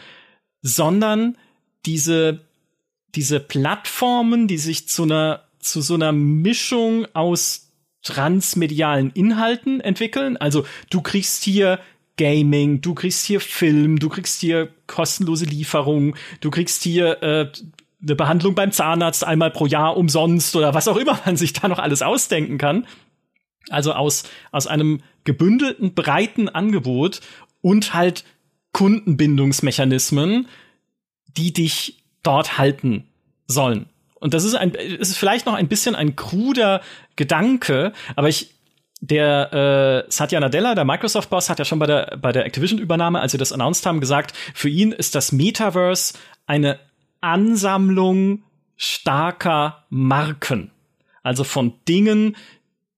sondern 0.62 1.36
diese, 1.86 2.40
diese 3.14 3.40
Plattformen, 3.40 4.48
die 4.48 4.58
sich 4.58 4.88
zu 4.88 5.04
einer, 5.04 5.44
zu 5.58 5.80
so 5.80 5.94
einer 5.94 6.12
Mischung 6.12 7.06
aus 7.14 7.70
transmedialen 8.02 9.10
Inhalten 9.10 9.80
entwickeln. 9.80 10.36
Also 10.36 10.64
du 10.88 11.02
kriegst 11.02 11.44
hier 11.44 11.78
Gaming, 12.16 12.80
du 12.80 12.94
kriegst 12.94 13.24
hier 13.24 13.40
Film, 13.40 13.98
du 13.98 14.08
kriegst 14.08 14.40
hier 14.40 14.68
kostenlose 14.86 15.46
Lieferungen, 15.46 16.14
du 16.40 16.50
kriegst 16.50 16.82
hier 16.82 17.22
äh, 17.22 17.52
eine 18.02 18.16
Behandlung 18.16 18.54
beim 18.54 18.72
Zahnarzt 18.72 19.24
einmal 19.24 19.50
pro 19.50 19.66
Jahr 19.66 19.96
umsonst 19.96 20.56
oder 20.56 20.74
was 20.74 20.88
auch 20.88 20.96
immer 20.96 21.18
man 21.24 21.36
sich 21.36 21.52
da 21.52 21.68
noch 21.68 21.78
alles 21.78 22.02
ausdenken 22.02 22.58
kann. 22.58 22.86
Also 23.68 23.92
aus, 23.92 24.24
aus 24.52 24.66
einem 24.66 25.02
gebündelten, 25.24 25.94
breiten 25.94 26.48
Angebot 26.48 27.20
und 27.60 27.92
halt 27.92 28.24
Kundenbindungsmechanismen, 28.72 30.48
die 31.36 31.52
dich 31.52 32.02
dort 32.22 32.58
halten 32.58 33.06
sollen. 33.46 33.86
Und 34.14 34.34
das 34.34 34.44
ist 34.44 34.54
ein, 34.54 34.72
ist 34.72 35.16
vielleicht 35.16 35.46
noch 35.46 35.54
ein 35.54 35.68
bisschen 35.68 35.94
ein 35.94 36.16
kruder 36.16 36.82
Gedanke, 37.16 37.92
aber 38.16 38.28
ich, 38.28 38.50
der 39.00 40.04
äh, 40.06 40.10
Satya 40.10 40.40
Nadella, 40.40 40.74
der 40.74 40.84
Microsoft-Boss, 40.84 41.48
hat 41.48 41.58
ja 41.58 41.64
schon 41.64 41.78
bei 41.78 41.86
der, 41.86 42.18
bei 42.20 42.32
der 42.32 42.44
Activision-Übernahme, 42.44 43.20
als 43.20 43.32
sie 43.32 43.38
das 43.38 43.52
announced 43.52 43.86
haben, 43.86 44.00
gesagt, 44.00 44.36
für 44.54 44.68
ihn 44.68 44.92
ist 44.92 45.14
das 45.14 45.32
Metaverse 45.32 46.14
eine 46.46 46.78
Ansammlung 47.20 48.42
starker 48.76 49.84
Marken. 49.90 50.70
Also 51.22 51.44
von 51.44 51.74
Dingen, 51.86 52.36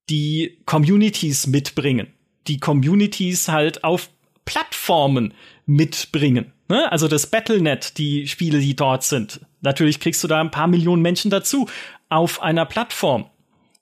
die 0.09 0.59
Communities 0.65 1.47
mitbringen. 1.47 2.13
Die 2.47 2.59
Communities 2.59 3.49
halt 3.49 3.85
auf 3.85 4.11
Plattformen 4.45 5.35
mitbringen. 5.67 6.53
Ne? 6.69 6.91
Also 6.91 7.09
das 7.09 7.27
Battlenet, 7.27 7.99
die 7.99 8.27
Spiele, 8.27 8.61
die 8.61 8.77
dort 8.77 9.05
sind. 9.05 9.41
Natürlich 9.61 10.01
kriegst 10.01 10.23
du 10.25 10.29
da 10.29 10.41
ein 10.41 10.51
paar 10.51 10.67
Millionen 10.67 11.03
Menschen 11.03 11.31
dazu 11.31 11.69
auf 12.09 12.43
einer 12.43 12.67
Plattform. 12.67 13.27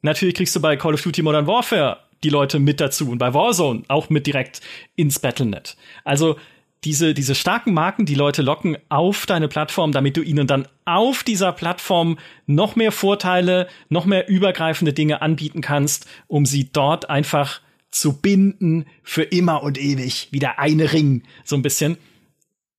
Natürlich 0.03 0.35
kriegst 0.35 0.57
du 0.57 0.61
bei 0.61 0.77
Call 0.77 0.95
of 0.95 1.03
Duty 1.03 1.23
Modern 1.23 1.47
Warfare 1.47 1.99
die 2.23 2.31
Leute 2.31 2.59
mit 2.59 2.81
dazu 2.81 3.11
und 3.11 3.19
bei 3.19 3.33
Warzone 3.33 3.83
auch 3.89 4.11
mit 4.11 4.27
direkt 4.27 4.61
ins 4.95 5.19
Battlenet. 5.19 5.77
Also 6.05 6.37
diese, 6.85 7.13
diese 7.13 7.35
starken 7.35 7.75
Marken, 7.75 8.07
die 8.07 8.15
Leute 8.15 8.43
locken 8.43 8.79
auf 8.89 9.27
deine 9.27 9.49
Plattform, 9.49 9.93
damit 9.93 10.17
du 10.17 10.23
ihnen 10.23 10.47
dann 10.47 10.67
auf 10.87 11.23
dieser 11.23 11.53
Plattform 11.53 12.19
noch 12.47 12.75
mehr 12.75 12.93
Vorteile, 12.93 13.69
noch 13.89 14.07
mehr 14.07 14.29
übergreifende 14.29 14.93
Dinge 14.93 15.21
anbieten 15.21 15.61
kannst, 15.61 16.07
um 16.27 16.47
sie 16.47 16.71
dort 16.73 17.11
einfach 17.11 17.61
zu 17.91 18.21
binden 18.21 18.87
für 19.03 19.23
immer 19.23 19.63
und 19.63 19.79
ewig. 19.79 20.29
Wie 20.31 20.39
der 20.39 20.59
eine 20.59 20.93
Ring, 20.93 21.23
so 21.45 21.57
ein 21.57 21.63
bisschen. 21.63 21.99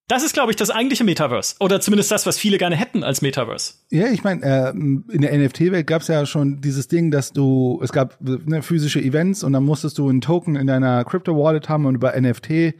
Das 0.08 0.24
ist, 0.24 0.34
glaube 0.34 0.52
ich, 0.52 0.58
das 0.58 0.72
eigentliche 0.72 1.06
Metaverse. 1.06 1.56
Oder 1.60 1.80
zumindest 1.80 2.12
das, 2.12 2.26
was 2.26 2.38
viele 2.38 2.58
gerne 2.58 2.76
hätten 2.76 3.04
als 3.04 3.22
Metaverse. 3.22 3.76
Ja, 3.92 4.08
ich 4.08 4.26
meine, 4.26 4.42
äh, 4.44 4.70
in 4.72 5.22
der 5.22 5.38
NFT-Welt 5.38 5.88
gab 5.88 6.02
es 6.02 6.10
ja 6.10 6.26
schon 6.26 6.60
dieses 6.60 6.90
Ding, 6.90 7.12
dass 7.12 7.32
du, 7.32 7.80
es 7.82 7.94
gab 7.94 8.20
ne, 8.20 8.62
physische 8.62 9.00
Events 9.00 9.44
und 9.44 9.54
dann 9.54 9.64
musstest 9.64 9.98
du 10.00 10.10
einen 10.10 10.20
Token 10.20 10.58
in 10.58 10.68
deiner 10.68 11.06
Crypto-Wallet 11.06 11.70
haben 11.70 11.86
und 11.86 11.96
über 11.96 12.20
NFT 12.20 12.74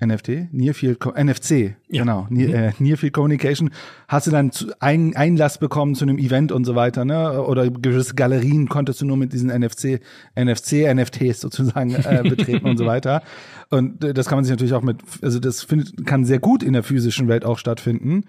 NFT, 0.00 0.52
Near 0.52 0.74
Field, 0.74 1.04
NFC, 1.04 1.76
ja. 1.88 2.02
genau, 2.02 2.26
Near, 2.30 2.48
mhm. 2.48 2.54
äh, 2.54 2.72
Near 2.78 2.96
Field 2.96 3.12
Communication, 3.12 3.70
hast 4.06 4.26
du 4.26 4.30
dann 4.30 4.52
zu, 4.52 4.68
ein, 4.80 5.16
Einlass 5.16 5.58
bekommen 5.58 5.94
zu 5.94 6.04
einem 6.04 6.18
Event 6.18 6.52
und 6.52 6.64
so 6.64 6.74
weiter, 6.76 7.04
ne? 7.04 7.42
Oder 7.42 7.68
gewisse 7.68 8.14
Galerien 8.14 8.68
konntest 8.68 9.00
du 9.00 9.06
nur 9.06 9.16
mit 9.16 9.32
diesen 9.32 9.50
NFC, 9.50 10.00
NFC, 10.36 10.94
NFTs 10.94 11.40
sozusagen 11.40 11.94
äh, 11.94 12.22
betreten 12.28 12.66
und 12.66 12.76
so 12.76 12.86
weiter. 12.86 13.22
Und 13.70 14.04
äh, 14.04 14.14
das 14.14 14.26
kann 14.26 14.38
man 14.38 14.44
sich 14.44 14.52
natürlich 14.52 14.74
auch 14.74 14.82
mit, 14.82 14.98
also 15.20 15.40
das 15.40 15.62
findet, 15.62 16.06
kann 16.06 16.24
sehr 16.24 16.38
gut 16.38 16.62
in 16.62 16.74
der 16.74 16.84
physischen 16.84 17.26
Welt 17.26 17.44
auch 17.44 17.58
stattfinden. 17.58 18.24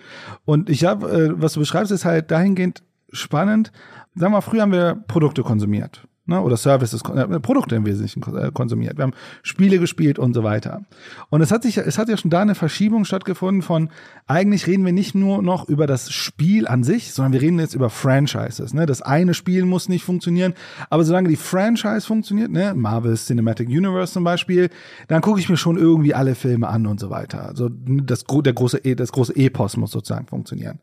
Und 0.46 0.70
ich 0.70 0.86
habe, 0.86 1.10
äh, 1.10 1.42
was 1.42 1.54
du 1.54 1.60
beschreibst, 1.60 1.92
ist 1.92 2.06
halt 2.06 2.32
dahingehend 2.32 2.82
spannend. 3.12 3.72
Sagen 4.16 4.32
wir 4.34 4.38
mal, 4.38 4.42
früher 4.42 4.64
haben 4.64 4.72
wir 4.72 5.04
Produkte 5.08 5.44
konsumiert 5.44 6.09
ne, 6.30 6.42
oder 6.42 6.58
Services, 6.58 7.02
äh, 7.14 7.40
Produkte 7.40 7.76
im 7.76 7.86
Wesentlichen 7.86 8.24
äh, 8.36 8.52
konsumiert. 8.54 8.98
Wir 8.98 9.04
haben 9.04 9.14
Spiele 9.44 9.80
gespielt 9.80 10.20
und 10.20 10.34
so 10.34 10.44
weiter. 10.44 10.82
Und 11.30 11.42
es 11.42 11.52
hat 11.52 11.64
sich, 11.64 11.78
es 11.78 11.98
hat 11.98 12.08
ja 12.08 12.18
schon 12.18 12.32
da 12.32 12.42
eine 12.42 12.56
Verschiebung 12.56 13.06
stattgefunden 13.06 13.62
von, 13.62 13.90
eigentlich 14.28 14.68
reden 14.68 14.86
wir 14.86 14.94
nicht 14.94 15.16
nur 15.16 15.42
noch 15.42 15.68
über 15.68 15.88
das 15.88 16.12
Spiel 16.12 16.68
an 16.68 16.84
sich, 16.84 17.12
sondern 17.12 17.34
wir 17.34 17.42
reden 17.42 17.60
jetzt 17.60 17.74
über 17.74 17.90
Franchises. 17.90 18.74
Ne? 18.74 18.86
Das 18.86 19.02
eine 19.02 19.34
Spiel 19.34 19.66
muss 19.66 19.90
nicht 19.90 20.04
funktionieren, 20.04 20.54
aber 20.90 21.04
solange 21.04 21.30
die 21.30 21.36
Franchise 21.36 22.06
funktioniert, 22.06 22.52
ne, 22.52 22.74
Marvel 22.76 23.16
Cinematic 23.16 23.68
Universe 23.68 24.14
zum 24.14 24.24
Beispiel, 24.24 24.70
dann 25.08 25.22
gucke 25.22 25.40
ich 25.40 25.50
mir 25.50 25.58
schon 25.58 25.78
irgendwie 25.78 26.14
alle 26.14 26.36
Filme 26.36 26.68
an 26.68 26.86
und 26.86 27.00
so 27.00 27.10
weiter. 27.10 27.46
Also 27.48 27.70
das, 27.70 28.24
der 28.24 28.54
große, 28.54 28.78
e, 28.84 28.96
das 28.96 29.12
große 29.12 29.36
Epos 29.36 29.78
muss 29.78 29.92
sozusagen 29.92 30.28
funktionieren. 30.28 30.80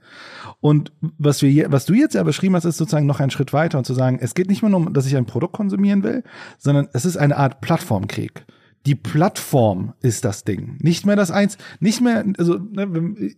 Und 0.60 0.92
was 1.18 1.42
wir, 1.42 1.70
was 1.70 1.86
du 1.86 1.94
jetzt 1.94 2.14
ja 2.14 2.22
beschrieben 2.22 2.56
hast, 2.56 2.64
ist 2.64 2.76
sozusagen 2.76 3.06
noch 3.06 3.20
ein 3.20 3.30
Schritt 3.30 3.52
weiter 3.52 3.78
und 3.78 3.84
zu 3.84 3.94
sagen, 3.94 4.18
es 4.20 4.34
geht 4.34 4.48
nicht 4.48 4.62
nur 4.62 4.74
um, 4.74 4.92
dass 4.92 5.06
ich 5.06 5.16
ein 5.16 5.26
konsumieren 5.40 6.02
will, 6.02 6.22
sondern 6.58 6.88
es 6.92 7.04
ist 7.04 7.16
eine 7.16 7.36
Art 7.36 7.60
Plattformkrieg. 7.60 8.44
Die 8.86 8.94
Plattform 8.94 9.94
ist 10.00 10.24
das 10.24 10.44
Ding. 10.44 10.76
Nicht 10.80 11.06
mehr 11.06 11.16
das 11.16 11.30
eins, 11.30 11.58
nicht 11.80 12.00
mehr, 12.00 12.24
also, 12.38 12.58
ne, 12.58 13.34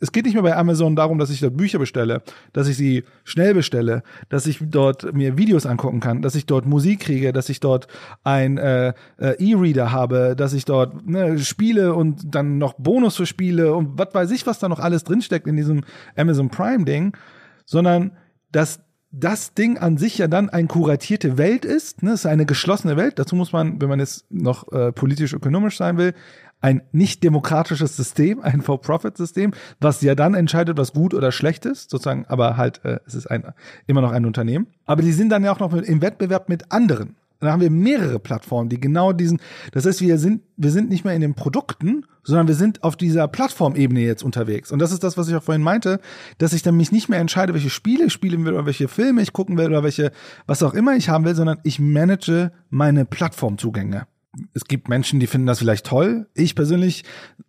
es 0.00 0.12
geht 0.12 0.24
nicht 0.24 0.34
mehr 0.34 0.42
bei 0.42 0.56
Amazon 0.56 0.96
darum, 0.96 1.18
dass 1.18 1.30
ich 1.30 1.40
dort 1.40 1.56
Bücher 1.56 1.78
bestelle, 1.78 2.22
dass 2.52 2.68
ich 2.68 2.76
sie 2.76 3.04
schnell 3.24 3.54
bestelle, 3.54 4.02
dass 4.28 4.46
ich 4.46 4.58
dort 4.60 5.14
mir 5.14 5.38
Videos 5.38 5.66
angucken 5.66 6.00
kann, 6.00 6.20
dass 6.20 6.34
ich 6.34 6.46
dort 6.46 6.66
Musik 6.66 7.00
kriege, 7.00 7.32
dass 7.32 7.48
ich 7.48 7.60
dort 7.60 7.86
ein 8.24 8.58
äh, 8.58 8.92
äh, 9.18 9.36
E-Reader 9.38 9.92
habe, 9.92 10.34
dass 10.36 10.52
ich 10.52 10.64
dort 10.64 11.06
ne, 11.06 11.38
Spiele 11.38 11.94
und 11.94 12.34
dann 12.34 12.58
noch 12.58 12.74
Bonus 12.74 13.16
für 13.16 13.26
Spiele 13.26 13.74
und 13.74 13.98
was 13.98 14.12
weiß 14.12 14.30
ich, 14.32 14.46
was 14.46 14.58
da 14.58 14.68
noch 14.68 14.80
alles 14.80 15.04
drinsteckt 15.04 15.46
in 15.46 15.56
diesem 15.56 15.82
Amazon 16.16 16.48
Prime 16.48 16.84
Ding, 16.84 17.16
sondern 17.64 18.12
dass 18.50 18.80
das 19.12 19.52
Ding 19.52 19.78
an 19.78 19.98
sich 19.98 20.18
ja 20.18 20.26
dann 20.26 20.48
eine 20.48 20.66
kuratierte 20.66 21.36
Welt 21.36 21.64
ist, 21.64 22.02
ne, 22.02 22.12
es 22.12 22.20
ist 22.20 22.26
eine 22.26 22.46
geschlossene 22.46 22.96
Welt. 22.96 23.18
Dazu 23.18 23.36
muss 23.36 23.52
man, 23.52 23.80
wenn 23.80 23.88
man 23.88 24.00
jetzt 24.00 24.24
noch 24.30 24.72
äh, 24.72 24.90
politisch-ökonomisch 24.90 25.76
sein 25.76 25.98
will, 25.98 26.14
ein 26.62 26.82
nicht 26.92 27.22
demokratisches 27.22 27.96
System, 27.96 28.40
ein 28.40 28.62
For-Profit-System, 28.62 29.52
was 29.80 30.00
ja 30.00 30.14
dann 30.14 30.34
entscheidet, 30.34 30.78
was 30.78 30.92
gut 30.92 31.12
oder 31.12 31.32
schlecht 31.32 31.66
ist, 31.66 31.90
sozusagen, 31.90 32.24
aber 32.26 32.56
halt, 32.56 32.84
äh, 32.84 33.00
es 33.06 33.14
ist 33.14 33.26
ein, 33.26 33.44
immer 33.86 34.00
noch 34.00 34.12
ein 34.12 34.24
Unternehmen. 34.24 34.68
Aber 34.86 35.02
die 35.02 35.12
sind 35.12 35.28
dann 35.28 35.44
ja 35.44 35.52
auch 35.52 35.60
noch 35.60 35.72
im 35.74 36.00
Wettbewerb 36.00 36.48
mit 36.48 36.72
anderen. 36.72 37.16
Und 37.42 37.46
da 37.46 37.52
haben 37.52 37.60
wir 37.60 37.70
mehrere 37.70 38.20
Plattformen, 38.20 38.68
die 38.68 38.80
genau 38.80 39.12
diesen, 39.12 39.40
das 39.72 39.84
heißt, 39.84 40.00
wir 40.00 40.16
sind, 40.16 40.42
wir 40.56 40.70
sind 40.70 40.88
nicht 40.88 41.04
mehr 41.04 41.14
in 41.14 41.20
den 41.20 41.34
Produkten, 41.34 42.06
sondern 42.22 42.46
wir 42.46 42.54
sind 42.54 42.84
auf 42.84 42.94
dieser 42.94 43.26
Plattformebene 43.26 43.98
jetzt 43.98 44.22
unterwegs. 44.22 44.70
Und 44.70 44.78
das 44.78 44.92
ist 44.92 45.02
das, 45.02 45.18
was 45.18 45.26
ich 45.26 45.34
auch 45.34 45.42
vorhin 45.42 45.60
meinte, 45.60 45.98
dass 46.38 46.52
ich 46.52 46.62
dann 46.62 46.76
mich 46.76 46.92
nicht 46.92 47.08
mehr 47.08 47.18
entscheide, 47.18 47.52
welche 47.52 47.68
Spiele 47.68 48.04
ich 48.04 48.12
spielen 48.12 48.44
will 48.44 48.52
oder 48.52 48.66
welche 48.66 48.86
Filme 48.86 49.22
ich 49.22 49.32
gucken 49.32 49.58
will 49.58 49.66
oder 49.66 49.82
welche, 49.82 50.12
was 50.46 50.62
auch 50.62 50.72
immer 50.72 50.94
ich 50.94 51.08
haben 51.08 51.24
will, 51.24 51.34
sondern 51.34 51.58
ich 51.64 51.80
manage 51.80 52.52
meine 52.70 53.04
Plattformzugänge. 53.06 54.06
Es 54.54 54.66
gibt 54.66 54.88
Menschen, 54.88 55.18
die 55.18 55.26
finden 55.26 55.48
das 55.48 55.58
vielleicht 55.58 55.86
toll. 55.86 56.28
Ich 56.34 56.54
persönlich 56.54 57.02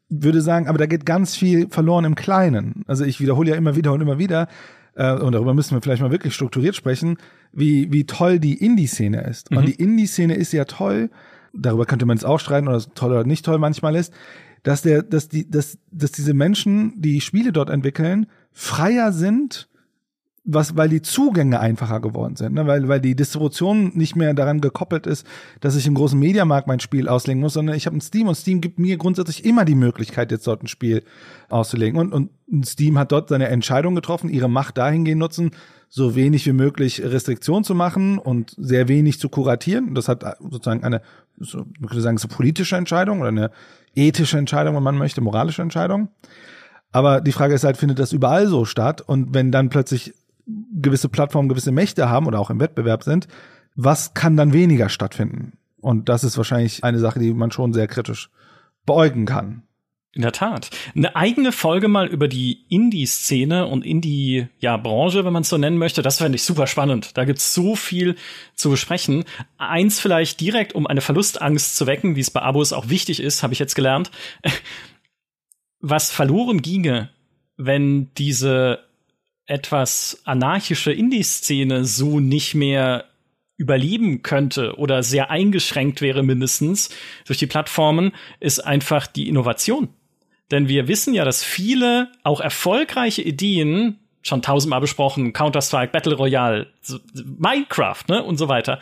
würde 0.10 0.42
sagen, 0.42 0.68
aber 0.68 0.80
da 0.80 0.88
geht 0.88 1.06
ganz 1.06 1.36
viel 1.36 1.70
verloren 1.70 2.06
im 2.06 2.16
Kleinen. 2.16 2.84
Also 2.88 3.06
ich 3.06 3.20
wiederhole 3.20 3.52
ja 3.52 3.56
immer 3.58 3.76
wieder 3.76 3.94
und 3.94 4.02
immer 4.02 4.18
wieder, 4.18 4.48
äh, 4.96 5.14
und 5.14 5.34
darüber 5.34 5.54
müssen 5.54 5.76
wir 5.76 5.82
vielleicht 5.82 6.02
mal 6.02 6.12
wirklich 6.12 6.34
strukturiert 6.34 6.76
sprechen, 6.76 7.18
wie, 7.52 7.92
wie 7.92 8.06
toll 8.06 8.40
die 8.40 8.64
Indie-Szene 8.64 9.22
ist. 9.22 9.52
Mhm. 9.52 9.58
Und 9.58 9.68
die 9.68 9.76
Indie-Szene 9.76 10.36
ist 10.36 10.54
ja 10.54 10.66
toll, 10.66 11.10
darüber 11.54 11.86
könnte 11.86 12.06
man 12.06 12.18
jetzt 12.18 12.26
auch 12.26 12.40
streiten, 12.40 12.68
oder 12.68 12.82
toll 12.96 13.12
oder 13.12 13.24
nicht 13.24 13.46
toll 13.46 13.58
manchmal 13.58 13.96
ist, 13.96 14.14
dass 14.64 14.82
der, 14.82 15.04
dass 15.04 15.28
die, 15.28 15.50
dass, 15.50 15.78
dass 15.92 16.12
diese 16.12 16.34
Menschen, 16.34 16.94
die 17.02 17.22
Spiele 17.22 17.52
dort 17.52 17.70
entwickeln, 17.70 18.28
freier 18.52 19.12
sind, 19.12 19.68
was, 20.46 20.76
weil 20.76 20.90
die 20.90 21.02
Zugänge 21.02 21.60
einfacher 21.62 22.02
geworden 22.02 22.36
sind, 22.36 22.54
ne? 22.54 22.68
weil, 22.68 22.90
weil 22.90 23.00
die 23.00 23.16
Distribution 23.16 23.92
nicht 23.96 24.18
mehr 24.18 24.34
daran 24.34 24.60
gekoppelt 24.60 25.08
ist, 25.08 25.26
dass 25.62 25.78
ich 25.78 25.88
im 25.88 25.96
großen 25.96 26.20
Mediamarkt 26.20 26.68
mein 26.68 26.82
Spiel 26.82 27.08
auslegen 27.08 27.42
muss, 27.42 27.54
sondern 27.54 27.78
ich 27.78 27.86
habe 27.86 27.96
ein 27.96 28.02
Steam 28.02 28.28
und 28.28 28.36
Steam 28.36 28.60
gibt 28.60 28.78
mir 28.78 28.98
grundsätzlich 28.98 29.46
immer 29.46 29.64
die 29.64 29.76
Möglichkeit, 29.76 30.32
jetzt 30.32 30.46
dort 30.46 30.62
ein 30.62 30.68
Spiel 30.68 31.04
auszulegen. 31.48 31.98
Und, 31.98 32.12
und 32.12 32.30
Steam 32.66 32.98
hat 33.00 33.14
dort 33.14 33.30
seine 33.30 33.48
Entscheidung 33.48 33.96
getroffen, 33.96 34.30
ihre 34.30 34.50
Macht 34.50 34.78
dahingehend 34.78 35.20
nutzen, 35.20 35.52
so 35.88 36.16
wenig 36.16 36.46
wie 36.46 36.54
möglich 36.54 37.02
Restriktion 37.02 37.64
zu 37.64 37.74
machen 37.74 38.18
und 38.18 38.54
sehr 38.58 38.90
wenig 38.90 39.20
zu 39.20 39.30
kuratieren. 39.30 39.96
Das 39.96 40.10
hat 40.10 40.26
sozusagen 40.42 40.84
eine, 40.84 41.02
so, 41.38 41.60
man 41.80 41.88
könnte 41.88 42.02
sagen, 42.02 42.18
so 42.18 42.28
politische 42.28 42.76
Entscheidung 42.76 43.22
oder 43.22 43.30
eine 43.30 43.52
ethische 43.96 44.38
Entscheidung, 44.38 44.76
wenn 44.76 44.84
man 44.84 44.98
möchte, 44.98 45.22
moralische 45.22 45.62
Entscheidung. 45.62 46.10
Aber 46.92 47.22
die 47.22 47.32
Frage 47.32 47.54
ist 47.54 47.64
halt, 47.64 47.78
findet 47.78 48.00
das 48.00 48.12
überall 48.12 48.48
so 48.48 48.66
statt? 48.66 49.02
Und 49.02 49.34
wenn 49.34 49.52
dann 49.52 49.70
plötzlich 49.70 50.14
gewisse 50.46 51.10
Plattformen 51.10 51.50
gewisse 51.50 51.72
Mächte 51.72 52.10
haben 52.10 52.28
oder 52.28 52.40
auch 52.40 52.50
im 52.50 52.60
Wettbewerb 52.60 53.04
sind, 53.04 53.28
was 53.76 54.14
kann 54.14 54.38
dann 54.38 54.54
weniger 54.54 54.90
stattfinden? 54.90 55.54
Und 55.82 56.10
das 56.10 56.24
ist 56.24 56.38
wahrscheinlich 56.38 56.84
eine 56.84 57.00
Sache, 57.00 57.20
die 57.20 57.34
man 57.34 57.52
schon 57.52 57.74
sehr 57.74 57.88
kritisch 57.88 58.30
beäugen 58.86 59.26
kann. 59.26 59.64
In 60.16 60.22
der 60.22 60.32
Tat. 60.32 60.70
Eine 60.96 61.16
eigene 61.16 61.52
Folge 61.52 61.88
mal 61.88 62.06
über 62.06 62.28
die 62.28 62.66
Indie-Szene 62.70 63.66
und 63.66 63.84
Indie-Branche, 63.84 65.18
ja, 65.18 65.26
wenn 65.26 65.34
man 65.34 65.42
es 65.42 65.50
so 65.50 65.58
nennen 65.58 65.80
möchte, 65.80 66.04
das 66.04 66.20
fände 66.20 66.36
ich 66.36 66.44
super 66.44 66.68
spannend. 66.68 67.18
Da 67.18 67.26
gibt's 67.26 67.56
so 67.56 67.76
viel 67.76 68.16
zu 68.54 68.70
besprechen. 68.70 69.24
Eins 69.58 70.00
vielleicht 70.00 70.40
direkt, 70.40 70.76
um 70.76 70.86
eine 70.86 71.02
Verlustangst 71.02 71.76
zu 71.76 71.88
wecken, 71.88 72.16
wie 72.16 72.20
es 72.20 72.30
bei 72.30 72.44
Abos 72.44 72.74
auch 72.74 72.90
wichtig 72.90 73.22
ist, 73.22 73.42
habe 73.42 73.54
ich 73.54 73.60
jetzt 73.60 73.74
gelernt. 73.74 74.12
Was 75.80 76.12
verloren 76.12 76.62
ginge, 76.62 77.10
wenn 77.58 78.14
diese 78.14 78.86
etwas 79.46 80.22
anarchische 80.26 80.92
Indie-Szene 80.92 81.86
so 81.86 82.20
nicht 82.20 82.56
mehr 82.56 83.06
überleben 83.58 84.24
könnte 84.24 84.78
oder 84.78 85.04
sehr 85.04 85.30
eingeschränkt 85.30 86.02
wäre 86.02 86.24
mindestens 86.24 86.90
durch 87.26 87.40
die 87.40 87.48
Plattformen, 87.48 88.12
ist 88.40 88.60
einfach 88.60 89.08
die 89.08 89.30
Innovation. 89.30 89.90
Denn 90.52 90.68
wir 90.68 90.88
wissen 90.88 91.14
ja, 91.14 91.24
dass 91.26 91.44
viele 91.44 92.12
auch 92.24 92.42
erfolgreiche 92.42 93.22
Ideen 93.22 94.00
schon 94.22 94.42
tausendmal 94.42 94.82
besprochen, 94.82 95.34
Counter-Strike, 95.34 95.92
Battle 95.92 96.16
Royale, 96.16 96.68
Minecraft, 97.14 98.04
ne, 98.08 98.24
und 98.24 98.38
so 98.38 98.48
weiter, 98.48 98.80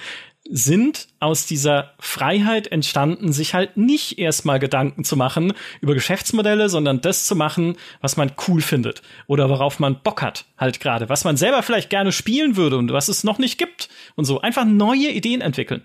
sind 0.49 1.07
aus 1.19 1.45
dieser 1.45 1.93
Freiheit 1.99 2.67
entstanden, 2.71 3.31
sich 3.31 3.53
halt 3.53 3.77
nicht 3.77 4.17
erstmal 4.17 4.59
Gedanken 4.59 5.03
zu 5.03 5.15
machen 5.15 5.53
über 5.81 5.93
Geschäftsmodelle, 5.93 6.67
sondern 6.67 7.01
das 7.01 7.25
zu 7.25 7.35
machen, 7.35 7.77
was 8.01 8.17
man 8.17 8.31
cool 8.47 8.61
findet 8.61 9.01
oder 9.27 9.49
worauf 9.49 9.79
man 9.79 10.01
Bock 10.01 10.21
hat, 10.21 10.45
halt 10.57 10.79
gerade, 10.79 11.09
was 11.09 11.23
man 11.23 11.37
selber 11.37 11.63
vielleicht 11.63 11.89
gerne 11.89 12.11
spielen 12.11 12.55
würde 12.55 12.77
und 12.77 12.91
was 12.91 13.07
es 13.07 13.23
noch 13.23 13.37
nicht 13.37 13.57
gibt 13.57 13.89
und 14.15 14.25
so. 14.25 14.41
Einfach 14.41 14.65
neue 14.65 15.11
Ideen 15.11 15.41
entwickeln 15.41 15.83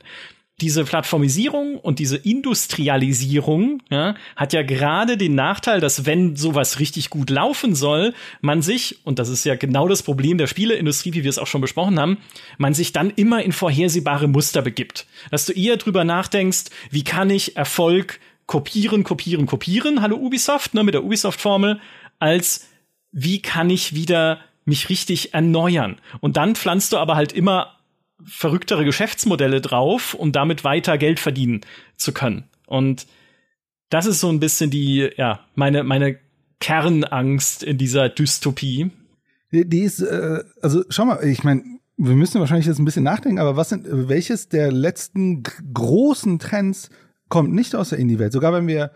diese 0.60 0.84
Plattformisierung 0.84 1.76
und 1.76 1.98
diese 1.98 2.16
Industrialisierung 2.16 3.82
ja, 3.90 4.14
hat 4.36 4.54
ja 4.54 4.62
gerade 4.62 5.18
den 5.18 5.34
Nachteil, 5.34 5.80
dass 5.80 6.06
wenn 6.06 6.34
sowas 6.34 6.80
richtig 6.80 7.10
gut 7.10 7.28
laufen 7.28 7.74
soll, 7.74 8.14
man 8.40 8.62
sich, 8.62 9.00
und 9.04 9.18
das 9.18 9.28
ist 9.28 9.44
ja 9.44 9.56
genau 9.56 9.86
das 9.86 10.02
Problem 10.02 10.38
der 10.38 10.46
Spieleindustrie, 10.46 11.12
wie 11.12 11.24
wir 11.24 11.28
es 11.28 11.38
auch 11.38 11.46
schon 11.46 11.60
besprochen 11.60 12.00
haben, 12.00 12.16
man 12.56 12.72
sich 12.72 12.92
dann 12.92 13.10
immer 13.10 13.42
in 13.42 13.52
vorhersehbare 13.52 14.28
Muster 14.28 14.62
begibt. 14.62 15.06
Dass 15.30 15.44
du 15.44 15.52
eher 15.52 15.76
drüber 15.76 16.04
nachdenkst, 16.04 16.64
wie 16.90 17.04
kann 17.04 17.28
ich 17.28 17.56
Erfolg 17.56 18.18
kopieren, 18.46 19.04
kopieren, 19.04 19.44
kopieren, 19.44 20.00
hallo 20.00 20.16
Ubisoft, 20.16 20.72
ne, 20.72 20.84
mit 20.84 20.94
der 20.94 21.04
Ubisoft-Formel, 21.04 21.80
als 22.18 22.68
wie 23.12 23.42
kann 23.42 23.68
ich 23.68 23.94
wieder 23.94 24.40
mich 24.64 24.88
richtig 24.88 25.34
erneuern. 25.34 26.00
Und 26.20 26.38
dann 26.38 26.56
pflanzt 26.56 26.92
du 26.92 26.96
aber 26.96 27.14
halt 27.14 27.32
immer 27.32 27.75
verrücktere 28.24 28.84
Geschäftsmodelle 28.84 29.60
drauf, 29.60 30.14
um 30.14 30.32
damit 30.32 30.64
weiter 30.64 30.98
Geld 30.98 31.20
verdienen 31.20 31.60
zu 31.96 32.12
können. 32.12 32.44
Und 32.66 33.06
das 33.90 34.06
ist 34.06 34.20
so 34.20 34.28
ein 34.28 34.40
bisschen 34.40 34.70
die, 34.70 35.10
ja, 35.16 35.40
meine, 35.54 35.84
meine 35.84 36.18
Kernangst 36.60 37.62
in 37.62 37.78
dieser 37.78 38.08
Dystopie. 38.08 38.90
Die, 39.52 39.68
die 39.68 39.80
ist, 39.80 40.00
äh, 40.00 40.42
also 40.60 40.84
schau 40.88 41.04
mal, 41.04 41.22
ich 41.24 41.44
meine, 41.44 41.62
wir 41.96 42.14
müssen 42.14 42.40
wahrscheinlich 42.40 42.66
jetzt 42.66 42.78
ein 42.78 42.84
bisschen 42.84 43.04
nachdenken, 43.04 43.38
aber 43.38 43.56
was 43.56 43.70
sind, 43.70 43.86
welches 43.88 44.48
der 44.48 44.72
letzten 44.72 45.42
großen 45.42 46.38
Trends 46.38 46.90
kommt 47.28 47.54
nicht 47.54 47.74
aus 47.74 47.90
der 47.90 47.98
Indie-Welt? 47.98 48.32
Sogar 48.32 48.52
wenn 48.52 48.66
wir 48.66 48.90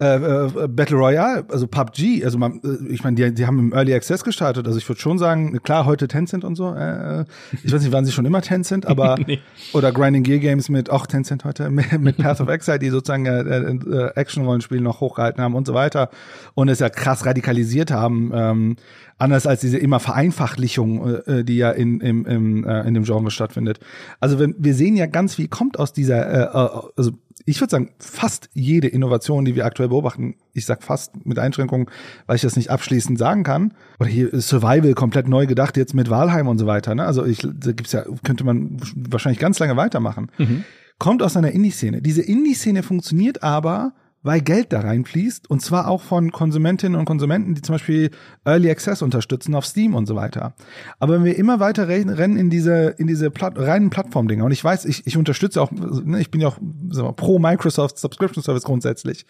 äh, 0.00 0.16
äh, 0.16 0.68
Battle 0.68 0.96
Royale, 0.96 1.44
also 1.48 1.68
PUBG, 1.68 2.24
also 2.24 2.36
man, 2.36 2.60
äh, 2.64 2.92
ich 2.92 3.04
meine, 3.04 3.14
die, 3.14 3.32
die 3.32 3.46
haben 3.46 3.60
im 3.60 3.72
Early 3.72 3.94
Access 3.94 4.24
gestartet, 4.24 4.66
also 4.66 4.76
ich 4.76 4.88
würde 4.88 5.00
schon 5.00 5.18
sagen, 5.18 5.60
klar, 5.62 5.86
heute 5.86 6.08
Tencent 6.08 6.42
und 6.42 6.56
so, 6.56 6.74
äh, 6.74 7.24
ich 7.62 7.72
weiß 7.72 7.80
nicht, 7.80 7.92
waren 7.92 8.04
sie 8.04 8.10
schon 8.10 8.24
immer 8.24 8.42
Tencent, 8.42 8.86
aber 8.88 9.16
nee. 9.24 9.38
oder 9.72 9.92
Grinding 9.92 10.24
Gear 10.24 10.40
Games 10.40 10.68
mit 10.68 10.90
auch 10.90 11.06
Tencent 11.06 11.44
heute, 11.44 11.70
mit 11.98 12.16
Path 12.16 12.40
of 12.40 12.48
Exile, 12.48 12.80
die 12.80 12.90
sozusagen 12.90 13.26
äh, 13.26 13.40
äh, 13.40 14.10
Action-Rollenspiel 14.16 14.80
noch 14.80 15.00
hochgehalten 15.00 15.40
haben 15.40 15.54
und 15.54 15.64
so 15.64 15.74
weiter 15.74 16.10
und 16.54 16.68
es 16.68 16.80
ja 16.80 16.88
krass 16.88 17.24
radikalisiert 17.24 17.92
haben, 17.92 18.32
ähm, 18.34 18.76
anders 19.16 19.46
als 19.46 19.60
diese 19.60 19.78
immer 19.78 20.00
Vereinfachlichung, 20.00 21.22
äh, 21.26 21.44
die 21.44 21.56
ja 21.56 21.70
in, 21.70 22.00
im, 22.00 22.26
im, 22.26 22.64
äh, 22.64 22.80
in 22.80 22.94
dem 22.94 23.04
Genre 23.04 23.30
stattfindet. 23.30 23.78
Also 24.18 24.40
wenn, 24.40 24.56
wir 24.58 24.74
sehen 24.74 24.96
ja 24.96 25.06
ganz 25.06 25.36
viel 25.36 25.46
kommt 25.46 25.78
aus 25.78 25.92
dieser, 25.92 26.52
äh, 26.52 26.90
also 26.96 27.12
ich 27.46 27.60
würde 27.60 27.70
sagen, 27.70 27.90
fast 27.98 28.48
jede 28.54 28.88
Innovation, 28.88 29.44
die 29.44 29.54
wir 29.54 29.66
aktuell 29.66 29.90
beobachten, 29.90 30.36
ich 30.54 30.64
sag 30.64 30.82
fast 30.82 31.26
mit 31.26 31.38
Einschränkungen, 31.38 31.88
weil 32.26 32.36
ich 32.36 32.42
das 32.42 32.56
nicht 32.56 32.70
abschließend 32.70 33.18
sagen 33.18 33.42
kann. 33.42 33.74
Oder 34.00 34.08
hier 34.08 34.32
ist 34.32 34.48
Survival 34.48 34.94
komplett 34.94 35.28
neu 35.28 35.46
gedacht, 35.46 35.76
jetzt 35.76 35.94
mit 35.94 36.08
Walheim 36.08 36.48
und 36.48 36.58
so 36.58 36.66
weiter. 36.66 36.94
Ne? 36.94 37.04
Also 37.04 37.24
ich, 37.24 37.38
da 37.42 37.72
gibt's 37.72 37.92
ja, 37.92 38.04
könnte 38.22 38.44
man 38.44 38.78
wahrscheinlich 38.94 39.40
ganz 39.40 39.58
lange 39.58 39.76
weitermachen. 39.76 40.30
Mhm. 40.38 40.64
Kommt 40.98 41.22
aus 41.22 41.36
einer 41.36 41.50
Indie-Szene. 41.50 42.00
Diese 42.00 42.22
Indie-Szene 42.22 42.82
funktioniert 42.82 43.42
aber 43.42 43.92
weil 44.24 44.40
Geld 44.40 44.72
da 44.72 44.80
reinfließt 44.80 45.48
und 45.48 45.60
zwar 45.60 45.86
auch 45.86 46.02
von 46.02 46.32
Konsumentinnen 46.32 46.98
und 46.98 47.04
Konsumenten, 47.04 47.54
die 47.54 47.62
zum 47.62 47.74
Beispiel 47.74 48.10
Early 48.44 48.70
Access 48.70 49.02
unterstützen 49.02 49.54
auf 49.54 49.66
Steam 49.66 49.94
und 49.94 50.06
so 50.06 50.16
weiter. 50.16 50.54
Aber 50.98 51.14
wenn 51.14 51.24
wir 51.24 51.36
immer 51.36 51.60
weiter 51.60 51.86
rennen 51.86 52.36
in 52.36 52.50
diese 52.50 52.94
in 52.98 53.06
diese 53.06 53.30
Platt, 53.30 53.58
reinen 53.58 53.90
Plattform-Dinger 53.90 54.44
und 54.44 54.50
ich 54.50 54.64
weiß, 54.64 54.86
ich, 54.86 55.06
ich 55.06 55.16
unterstütze 55.16 55.62
auch, 55.62 55.70
ne, 55.70 56.20
ich 56.20 56.30
bin 56.30 56.40
ja 56.40 56.48
auch 56.48 56.58
mal, 56.60 57.12
pro 57.12 57.38
Microsoft 57.38 57.98
Subscription 57.98 58.42
Service 58.42 58.64
grundsätzlich. 58.64 59.26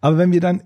Aber 0.00 0.16
wenn 0.16 0.32
wir 0.32 0.40
dann 0.40 0.62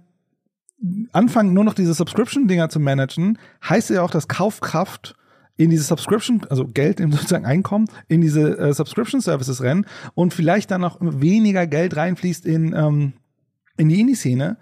anfangen, 1.12 1.54
nur 1.54 1.64
noch 1.64 1.74
diese 1.74 1.94
Subscription-Dinger 1.94 2.68
zu 2.68 2.78
managen, 2.78 3.38
heißt 3.66 3.90
ja 3.90 4.02
auch, 4.02 4.10
dass 4.10 4.28
Kaufkraft 4.28 5.14
in 5.56 5.70
diese 5.70 5.84
Subscription, 5.84 6.42
also 6.50 6.66
Geld 6.66 7.00
im 7.00 7.10
sozusagen 7.12 7.46
Einkommen, 7.46 7.86
in 8.08 8.20
diese 8.20 8.58
äh, 8.58 8.74
Subscription 8.74 9.22
Services 9.22 9.62
rennen 9.62 9.86
und 10.14 10.34
vielleicht 10.34 10.70
dann 10.70 10.82
noch 10.82 10.98
weniger 11.00 11.66
Geld 11.66 11.96
reinfließt 11.96 12.44
in 12.44 12.74
ähm, 12.74 13.12
in 13.82 13.88
die 13.88 14.00
Indie-Szene, 14.00 14.56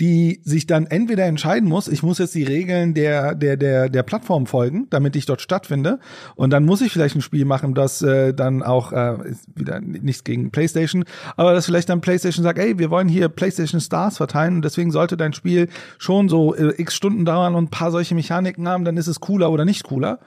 die 0.00 0.40
sich 0.44 0.66
dann 0.66 0.86
entweder 0.86 1.26
entscheiden 1.26 1.68
muss, 1.68 1.86
ich 1.86 2.02
muss 2.02 2.18
jetzt 2.18 2.34
die 2.34 2.42
Regeln 2.42 2.94
der 2.94 3.34
der 3.34 3.58
der 3.58 3.90
der 3.90 4.02
Plattform 4.02 4.46
folgen, 4.46 4.86
damit 4.88 5.14
ich 5.14 5.26
dort 5.26 5.42
stattfinde, 5.42 5.98
und 6.36 6.50
dann 6.50 6.64
muss 6.64 6.80
ich 6.80 6.90
vielleicht 6.90 7.16
ein 7.16 7.20
Spiel 7.20 7.44
machen, 7.44 7.74
das 7.74 8.00
äh, 8.00 8.32
dann 8.32 8.62
auch 8.62 8.92
äh, 8.92 9.18
wieder 9.54 9.80
nichts 9.80 10.24
gegen 10.24 10.50
PlayStation, 10.50 11.04
aber 11.36 11.52
dass 11.52 11.66
vielleicht 11.66 11.90
dann 11.90 12.00
PlayStation 12.00 12.42
sagt, 12.42 12.58
ey, 12.58 12.78
wir 12.78 12.90
wollen 12.90 13.08
hier 13.08 13.28
PlayStation 13.28 13.80
Stars 13.80 14.16
verteilen 14.16 14.56
und 14.56 14.64
deswegen 14.64 14.90
sollte 14.90 15.18
dein 15.18 15.34
Spiel 15.34 15.68
schon 15.98 16.30
so 16.30 16.54
äh, 16.54 16.80
x 16.80 16.94
Stunden 16.94 17.26
dauern 17.26 17.54
und 17.54 17.64
ein 17.64 17.70
paar 17.70 17.90
solche 17.90 18.14
Mechaniken 18.14 18.66
haben, 18.68 18.86
dann 18.86 18.96
ist 18.96 19.06
es 19.06 19.20
cooler 19.20 19.50
oder 19.50 19.66
nicht 19.66 19.84
cooler 19.84 20.18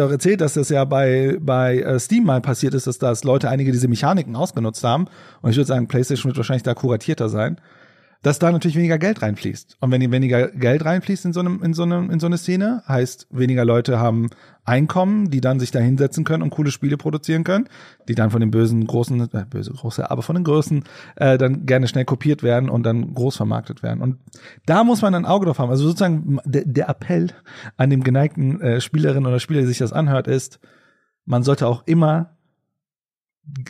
ja 0.00 0.06
auch 0.06 0.10
erzählt, 0.10 0.40
dass 0.40 0.54
das 0.54 0.68
ja 0.70 0.84
bei, 0.84 1.36
bei 1.40 1.80
äh, 1.80 2.00
Steam 2.00 2.24
mal 2.24 2.40
passiert 2.40 2.74
ist, 2.74 2.86
dass 2.86 2.98
das 2.98 3.24
Leute 3.24 3.48
einige 3.48 3.72
diese 3.72 3.88
Mechaniken 3.88 4.34
ausgenutzt 4.34 4.82
haben. 4.84 5.06
Und 5.42 5.50
ich 5.50 5.56
würde 5.56 5.66
sagen, 5.66 5.88
PlayStation 5.88 6.30
wird 6.30 6.36
wahrscheinlich 6.36 6.62
da 6.62 6.74
kuratierter 6.74 7.28
sein 7.28 7.58
dass 8.22 8.40
da 8.40 8.50
natürlich 8.50 8.76
weniger 8.76 8.98
Geld 8.98 9.22
reinfließt. 9.22 9.76
Und 9.80 9.92
wenn 9.92 10.10
weniger 10.10 10.48
Geld 10.48 10.84
reinfließt 10.84 11.26
in 11.26 11.32
so 11.32 11.40
einem, 11.40 11.62
in 11.62 11.72
so 11.72 11.84
einem, 11.84 12.10
in 12.10 12.18
so 12.18 12.26
eine 12.26 12.36
Szene, 12.36 12.82
heißt, 12.88 13.28
weniger 13.30 13.64
Leute 13.64 14.00
haben 14.00 14.28
Einkommen, 14.64 15.30
die 15.30 15.40
dann 15.40 15.60
sich 15.60 15.70
da 15.70 15.78
hinsetzen 15.78 16.24
können 16.24 16.42
und 16.42 16.50
coole 16.50 16.70
Spiele 16.70 16.98
produzieren 16.98 17.42
können, 17.42 17.68
die 18.06 18.14
dann 18.14 18.30
von 18.30 18.40
den 18.40 18.50
bösen 18.50 18.86
großen, 18.86 19.20
äh, 19.32 19.46
böse 19.48 19.72
große, 19.72 20.10
aber 20.10 20.22
von 20.22 20.34
den 20.34 20.44
Größen 20.44 20.84
äh, 21.16 21.38
dann 21.38 21.64
gerne 21.64 21.88
schnell 21.88 22.04
kopiert 22.04 22.42
werden 22.42 22.68
und 22.68 22.82
dann 22.82 23.14
groß 23.14 23.36
vermarktet 23.36 23.82
werden. 23.82 24.02
Und 24.02 24.18
da 24.66 24.84
muss 24.84 25.00
man 25.00 25.14
ein 25.14 25.24
Auge 25.24 25.46
drauf 25.46 25.58
haben. 25.58 25.70
Also 25.70 25.86
sozusagen 25.86 26.38
der, 26.44 26.66
der 26.66 26.88
Appell 26.90 27.28
an 27.78 27.88
dem 27.88 28.02
geneigten 28.04 28.60
äh, 28.60 28.80
Spielerin 28.82 29.26
oder 29.26 29.40
Spieler, 29.40 29.60
der 29.60 29.68
sich 29.68 29.78
das 29.78 29.94
anhört, 29.94 30.26
ist, 30.26 30.60
man 31.24 31.44
sollte 31.44 31.66
auch 31.66 31.86
immer 31.86 32.36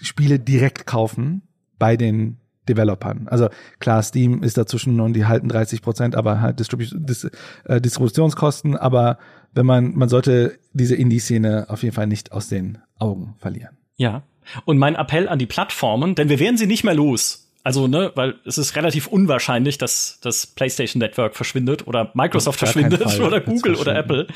Spiele 0.03 0.41
direkt 0.41 0.87
kaufen 0.87 1.43
bei 1.79 1.97
den 1.97 2.39
Developern. 2.69 3.29
Also 3.29 3.49
klar, 3.79 4.03
Steam 4.03 4.43
ist 4.43 4.57
dazwischen 4.57 5.01
und 5.01 5.15
die 5.15 5.27
halten 5.27 5.49
30 5.49 5.83
Prozent, 5.83 6.15
aber 6.15 6.41
halt 6.41 6.61
Distribu 6.61 6.85
Dis 6.93 7.29
äh, 7.65 7.81
Distributionskosten. 7.81 8.77
Aber 8.77 9.19
wenn 9.53 9.67
man, 9.67 9.95
man 9.95 10.09
sollte 10.09 10.59
diese 10.73 10.95
Indie-Szene 10.95 11.67
auf 11.69 11.83
jeden 11.83 11.95
Fall 11.95 12.07
nicht 12.07 12.33
aus 12.33 12.49
den 12.49 12.79
Augen 12.99 13.35
verlieren. 13.39 13.77
Ja. 13.97 14.23
Und 14.65 14.79
mein 14.79 14.95
Appell 14.95 15.29
an 15.29 15.39
die 15.39 15.47
Plattformen, 15.47 16.15
denn 16.15 16.29
wir 16.29 16.39
werden 16.39 16.57
sie 16.57 16.67
nicht 16.67 16.85
mehr 16.85 16.95
los. 16.95 17.49
Also, 17.65 17.87
ne, 17.87 18.13
weil 18.15 18.37
es 18.47 18.57
ist 18.57 18.77
relativ 18.77 19.09
unwahrscheinlich, 19.09 19.77
dass 19.77 20.21
das 20.23 20.47
PlayStation 20.47 21.01
Network 21.01 21.37
verschwindet 21.37 21.87
oder 21.87 22.11
Microsoft 22.15 22.59
verschwindet 22.59 23.05
oder 23.21 23.41
Google 23.41 23.75
oder 23.75 23.95
Apple. 23.95 24.27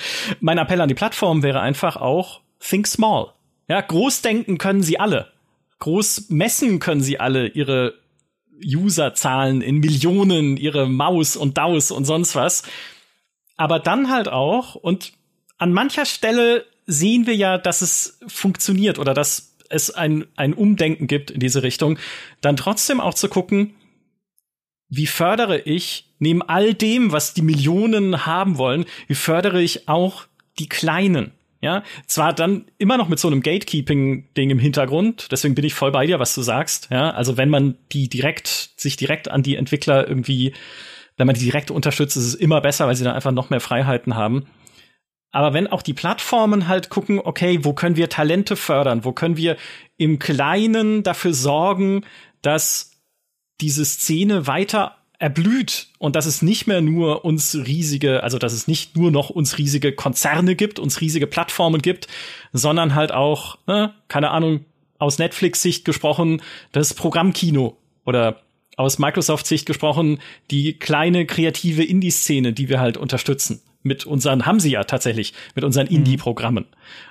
Mein 0.41 0.59
Appell 0.59 0.81
an 0.81 0.89
die 0.89 0.95
Plattform 0.95 1.43
wäre 1.43 1.61
einfach 1.61 1.97
auch 1.97 2.41
think 2.61 2.87
small. 2.87 3.29
Ja, 3.69 3.81
groß 3.81 4.21
denken 4.23 4.59
können 4.59 4.83
sie 4.83 5.01
alle. 5.01 5.29
Groß 5.79 6.29
messen 6.29 6.79
können 6.79 7.01
sie 7.01 7.21
alle 7.21 7.47
ihre 7.47 7.95
Userzahlen 8.64 9.62
in 9.62 9.78
Millionen, 9.78 10.56
ihre 10.56 10.89
Maus 10.89 11.36
und 11.36 11.59
Daus 11.59 11.90
und 11.90 12.05
sonst 12.05 12.34
was. 12.34 12.62
Aber 13.56 13.78
dann 13.78 14.10
halt 14.10 14.28
auch, 14.28 14.74
und 14.74 15.12
an 15.59 15.72
mancher 15.72 16.06
Stelle 16.06 16.64
sehen 16.86 17.26
wir 17.26 17.36
ja, 17.36 17.59
dass 17.59 17.82
es 17.82 18.18
funktioniert 18.26 18.98
oder 18.98 19.14
dass 19.14 19.56
es 19.68 19.90
ein, 19.90 20.26
ein 20.36 20.55
Umdenken 20.55 21.06
gibt 21.06 21.30
in 21.30 21.40
diese 21.40 21.62
Richtung, 21.62 21.98
dann 22.40 22.56
trotzdem 22.56 23.01
auch 23.01 23.14
zu 23.14 23.28
gucken, 23.28 23.74
wie 24.89 25.06
fördere 25.06 25.59
ich 25.59 26.10
neben 26.18 26.43
all 26.43 26.74
dem, 26.74 27.12
was 27.12 27.32
die 27.32 27.43
Millionen 27.43 28.26
haben 28.26 28.59
wollen, 28.59 28.84
wie 29.09 29.14
fördere 29.14 29.62
ich 29.62 29.89
auch 29.89 30.26
die 30.59 30.68
Kleinen? 30.68 31.32
Ja, 31.62 31.84
zwar 32.09 32.32
dann 32.32 32.64
immer 32.78 32.98
noch 32.98 33.09
mit 33.09 33.20
so 33.20 33.28
einem 33.28 33.40
Gatekeeping-Ding 33.40 34.51
im 34.51 34.59
Hintergrund, 34.59 35.28
deswegen 35.30 35.55
bin 35.55 35.64
ich 35.64 35.74
voll 35.74 35.93
bei 35.93 36.06
dir, 36.06 36.18
was 36.18 36.34
du 36.34 36.43
sagst. 36.43 36.89
Ja, 36.90 37.10
also 37.10 37.36
wenn 37.36 37.48
man 37.48 37.76
die 37.93 38.09
direkt, 38.09 38.70
sich 38.76 38.97
direkt 38.97 39.30
an 39.30 39.44
die 39.44 39.55
Entwickler 39.55 40.09
irgendwie, 40.09 40.55
wenn 41.16 41.28
man 41.28 41.36
die 41.36 41.44
direkt 41.44 41.70
unterstützt, 41.70 42.16
ist 42.16 42.26
es 42.26 42.34
immer 42.34 42.60
besser, 42.60 42.89
weil 42.89 42.97
sie 42.97 43.05
dann 43.05 43.14
einfach 43.14 43.30
noch 43.30 43.48
mehr 43.48 43.60
Freiheiten 43.60 44.16
haben. 44.16 44.47
Aber 45.30 45.55
wenn 45.55 45.68
auch 45.68 45.82
die 45.82 45.94
Plattformen 45.94 46.66
halt 46.66 46.90
gucken, 46.90 47.20
okay, 47.22 47.60
wo 47.62 47.74
können 47.74 47.97
wir 47.97 48.09
Talente 48.09 48.56
fördern? 48.56 49.05
Wo 49.05 49.12
können 49.12 49.36
wir 49.36 49.56
im 49.97 50.18
Kleinen 50.18 51.05
dafür 51.05 51.32
sorgen, 51.32 52.05
dass 52.43 53.01
diese 53.60 53.84
Szene 53.84 54.48
weiter 54.48 54.98
erblüht 55.23 55.86
und 55.99 56.16
dass 56.16 56.27
es 56.27 56.43
nicht 56.43 56.66
mehr 56.66 56.81
nur 56.81 57.24
uns 57.24 57.55
riesige, 57.55 58.24
also 58.24 58.39
dass 58.39 58.53
es 58.53 58.66
nicht 58.66 58.97
nur 58.97 59.12
noch 59.12 59.31
uns 59.31 59.57
riesige 59.57 59.93
Konzerne 59.93 60.57
gibt, 60.57 60.81
uns 60.81 61.01
riesige 61.01 61.28
Plattformen 61.28 61.81
gibt, 61.81 62.09
sondern 62.53 62.97
halt 62.97 63.12
auch, 63.12 63.57
ne, 63.69 63.94
keine 64.09 64.32
Ahnung, 64.32 64.65
aus 64.99 65.19
Netflix-Sicht 65.19 65.85
gesprochen, 65.85 66.43
das 66.73 66.94
Programmkino 66.94 67.77
oder 68.05 68.43
aus 68.77 68.99
Microsoft-Sicht 68.99 69.65
gesprochen, 69.65 70.19
die 70.51 70.73
kleine 70.73 71.24
kreative 71.24 71.85
Indie-Szene, 71.85 72.53
die 72.53 72.69
wir 72.69 72.81
halt 72.81 72.97
unterstützen 72.97 73.62
mit 73.83 74.07
unseren, 74.07 74.47
haben 74.47 74.61
sie 74.61 74.71
ja 74.71 74.85
tatsächlich, 74.85 75.35
mit 75.55 75.65
unseren 75.65 75.87
mhm. 75.87 75.97
Indie-Programmen. 75.97 76.67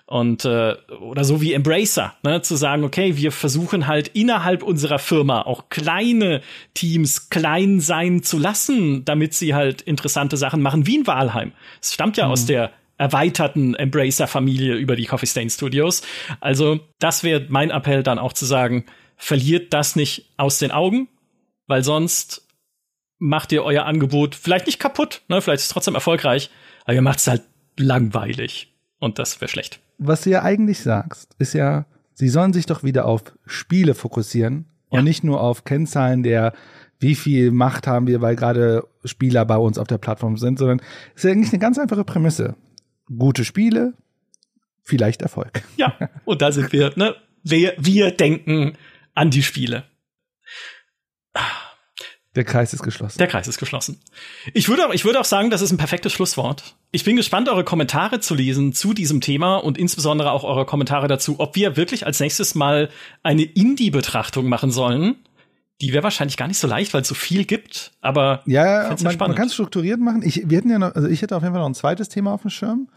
Und 0.05 0.45
äh, 0.45 0.75
oder 0.99 1.23
so 1.23 1.41
wie 1.41 1.53
Embracer, 1.53 2.13
ne, 2.23 2.41
zu 2.41 2.55
sagen, 2.55 2.83
okay, 2.83 3.17
wir 3.17 3.31
versuchen 3.31 3.87
halt 3.87 4.09
innerhalb 4.09 4.63
unserer 4.63 4.99
Firma 4.99 5.41
auch 5.41 5.69
kleine 5.69 6.41
Teams 6.73 7.29
klein 7.29 7.79
sein 7.79 8.23
zu 8.23 8.37
lassen, 8.37 9.05
damit 9.05 9.33
sie 9.33 9.53
halt 9.55 9.81
interessante 9.81 10.37
Sachen 10.37 10.61
machen, 10.61 10.87
wie 10.87 10.97
in 10.97 11.07
Walheim. 11.07 11.53
Es 11.81 11.93
stammt 11.93 12.17
ja 12.17 12.25
mhm. 12.25 12.31
aus 12.31 12.45
der 12.45 12.71
erweiterten 12.97 13.73
Embracer-Familie 13.73 14.75
über 14.75 14.95
die 14.95 15.05
Coffee 15.05 15.25
Stain 15.25 15.49
Studios. 15.49 16.03
Also, 16.39 16.81
das 16.99 17.23
wäre 17.23 17.47
mein 17.49 17.71
Appell 17.71 18.03
dann 18.03 18.19
auch 18.19 18.33
zu 18.33 18.45
sagen, 18.45 18.85
verliert 19.17 19.73
das 19.73 19.95
nicht 19.95 20.31
aus 20.37 20.59
den 20.59 20.71
Augen, 20.71 21.07
weil 21.67 21.83
sonst 21.83 22.47
macht 23.17 23.51
ihr 23.51 23.63
euer 23.63 23.85
Angebot 23.85 24.35
vielleicht 24.35 24.65
nicht 24.65 24.79
kaputt, 24.79 25.21
ne, 25.27 25.41
vielleicht 25.41 25.59
ist 25.59 25.67
es 25.67 25.73
trotzdem 25.73 25.95
erfolgreich, 25.95 26.49
aber 26.83 26.93
ihr 26.93 27.01
macht 27.01 27.19
es 27.19 27.27
halt 27.27 27.43
langweilig. 27.77 28.73
Und 28.99 29.19
das 29.19 29.41
wäre 29.41 29.49
schlecht. 29.49 29.79
Was 29.97 30.21
du 30.21 30.29
ja 30.29 30.43
eigentlich 30.43 30.79
sagst, 30.79 31.35
ist 31.39 31.53
ja, 31.53 31.85
sie 32.13 32.29
sollen 32.29 32.53
sich 32.53 32.65
doch 32.65 32.83
wieder 32.83 33.05
auf 33.05 33.23
Spiele 33.45 33.95
fokussieren 33.95 34.65
ja. 34.91 34.99
und 34.99 35.05
nicht 35.05 35.23
nur 35.23 35.41
auf 35.41 35.63
Kennzahlen 35.63 36.23
der, 36.23 36.53
wie 36.99 37.15
viel 37.15 37.51
Macht 37.51 37.87
haben 37.87 38.07
wir, 38.07 38.21
weil 38.21 38.35
gerade 38.35 38.87
Spieler 39.03 39.43
bei 39.45 39.57
uns 39.57 39.77
auf 39.77 39.87
der 39.87 39.97
Plattform 39.97 40.37
sind, 40.37 40.59
sondern 40.59 40.81
es 41.15 41.17
ist 41.17 41.23
ja 41.23 41.31
eigentlich 41.31 41.51
eine 41.51 41.59
ganz 41.59 41.79
einfache 41.79 42.03
Prämisse. 42.03 42.55
Gute 43.07 43.43
Spiele, 43.43 43.93
vielleicht 44.83 45.21
Erfolg. 45.21 45.63
Ja, 45.77 45.97
und 46.25 46.41
da 46.41 46.51
sind 46.51 46.71
wir, 46.71 46.93
ne? 46.95 47.15
Wir, 47.43 47.73
wir 47.79 48.11
denken 48.11 48.77
an 49.15 49.31
die 49.31 49.41
Spiele. 49.41 49.85
Der 52.35 52.45
Kreis 52.45 52.73
ist 52.73 52.81
geschlossen. 52.81 53.17
Der 53.17 53.27
Kreis 53.27 53.47
ist 53.47 53.57
geschlossen. 53.57 53.99
Ich 54.53 54.69
würde, 54.69 54.87
auch, 54.87 54.93
ich 54.93 55.03
würde 55.03 55.19
auch 55.19 55.25
sagen, 55.25 55.49
das 55.49 55.61
ist 55.61 55.71
ein 55.71 55.77
perfektes 55.77 56.13
Schlusswort. 56.13 56.75
Ich 56.91 57.03
bin 57.03 57.17
gespannt, 57.17 57.49
eure 57.49 57.65
Kommentare 57.65 58.21
zu 58.21 58.35
lesen 58.35 58.71
zu 58.71 58.93
diesem 58.93 59.19
Thema 59.19 59.57
und 59.57 59.77
insbesondere 59.77 60.31
auch 60.31 60.45
eure 60.45 60.65
Kommentare 60.65 61.09
dazu, 61.09 61.35
ob 61.39 61.55
wir 61.57 61.75
wirklich 61.75 62.05
als 62.05 62.21
nächstes 62.21 62.55
mal 62.55 62.89
eine 63.21 63.43
Indie-Betrachtung 63.43 64.47
machen 64.47 64.71
sollen, 64.71 65.17
die 65.81 65.91
wäre 65.91 66.03
wahrscheinlich 66.03 66.37
gar 66.37 66.47
nicht 66.47 66.59
so 66.59 66.67
leicht, 66.67 66.93
weil 66.93 67.01
es 67.01 67.07
so 67.07 67.15
viel 67.15 67.43
gibt, 67.43 67.91
aber 68.01 68.43
ja, 68.45 68.95
man, 69.01 69.17
man 69.17 69.35
kann 69.35 69.47
es 69.47 69.53
strukturiert 69.53 69.99
machen. 69.99 70.21
Ich, 70.23 70.49
wir 70.49 70.59
hätten 70.59 70.69
ja 70.69 70.79
noch, 70.79 70.95
also 70.95 71.07
ich 71.07 71.21
hätte 71.21 71.35
auf 71.35 71.41
jeden 71.41 71.53
Fall 71.53 71.61
noch 71.61 71.69
ein 71.69 71.75
zweites 71.75 72.07
Thema 72.07 72.33
auf 72.33 72.41
dem 72.41 72.51
Schirm. 72.51 72.87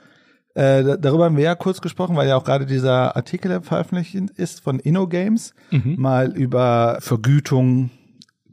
Äh, 0.55 0.99
darüber 0.99 1.25
haben 1.25 1.37
wir 1.37 1.45
ja 1.45 1.55
kurz 1.57 1.81
gesprochen, 1.81 2.15
weil 2.15 2.29
ja 2.29 2.37
auch 2.37 2.45
gerade 2.45 2.67
dieser 2.67 3.17
Artikel, 3.17 3.63
veröffentlicht 3.63 4.15
ist 4.37 4.61
von 4.61 4.79
InnoGames, 4.79 5.55
mhm. 5.71 5.97
mal 5.99 6.37
über 6.37 6.99
Vergütung, 7.01 7.91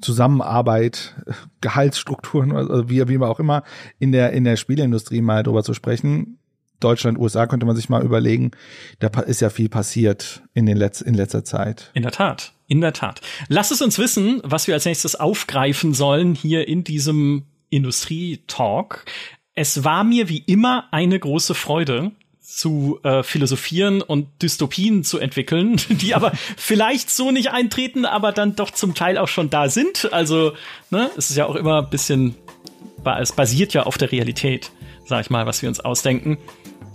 Zusammenarbeit, 0.01 1.15
Gehaltsstrukturen, 1.61 2.55
also 2.55 2.89
wie, 2.89 3.07
wie 3.07 3.19
auch 3.19 3.39
immer 3.39 3.63
in 3.99 4.11
der, 4.11 4.33
in 4.33 4.43
der 4.43 4.57
Spieleindustrie 4.57 5.21
mal 5.21 5.43
drüber 5.43 5.63
zu 5.63 5.73
sprechen. 5.73 6.37
Deutschland, 6.79 7.17
USA 7.19 7.45
könnte 7.45 7.65
man 7.65 7.75
sich 7.75 7.89
mal 7.89 8.03
überlegen. 8.03 8.51
Da 8.99 9.07
ist 9.21 9.39
ja 9.39 9.49
viel 9.49 9.69
passiert 9.69 10.41
in 10.53 10.65
den 10.65 10.77
Letz 10.77 11.01
in 11.01 11.13
letzter 11.13 11.43
Zeit. 11.43 11.91
In 11.93 12.01
der 12.01 12.11
Tat. 12.11 12.53
In 12.67 12.81
der 12.81 12.93
Tat. 12.93 13.21
Lass 13.47 13.71
es 13.71 13.81
uns 13.81 13.99
wissen, 13.99 14.41
was 14.43 14.67
wir 14.67 14.73
als 14.73 14.85
nächstes 14.85 15.15
aufgreifen 15.15 15.93
sollen 15.93 16.33
hier 16.33 16.67
in 16.67 16.83
diesem 16.83 17.43
Industrie-Talk. 17.69 19.05
Es 19.53 19.83
war 19.83 20.03
mir 20.03 20.27
wie 20.27 20.39
immer 20.39 20.85
eine 20.91 21.19
große 21.19 21.53
Freude 21.53 22.11
zu 22.55 22.99
äh, 23.03 23.23
philosophieren 23.23 24.01
und 24.01 24.27
Dystopien 24.41 25.03
zu 25.03 25.19
entwickeln, 25.19 25.77
die 25.89 26.15
aber 26.15 26.31
vielleicht 26.57 27.09
so 27.09 27.31
nicht 27.31 27.51
eintreten, 27.51 28.05
aber 28.05 28.31
dann 28.31 28.55
doch 28.55 28.71
zum 28.71 28.93
Teil 28.93 29.17
auch 29.17 29.27
schon 29.27 29.49
da 29.49 29.69
sind. 29.69 30.11
Also, 30.11 30.53
ne, 30.89 31.09
es 31.17 31.29
ist 31.29 31.37
ja 31.37 31.45
auch 31.45 31.55
immer 31.55 31.83
ein 31.83 31.89
bisschen, 31.89 32.35
es 33.19 33.31
basiert 33.31 33.73
ja 33.73 33.83
auf 33.83 33.97
der 33.97 34.11
Realität, 34.11 34.71
sag 35.05 35.21
ich 35.21 35.29
mal, 35.29 35.45
was 35.45 35.61
wir 35.61 35.69
uns 35.69 35.79
ausdenken. 35.79 36.37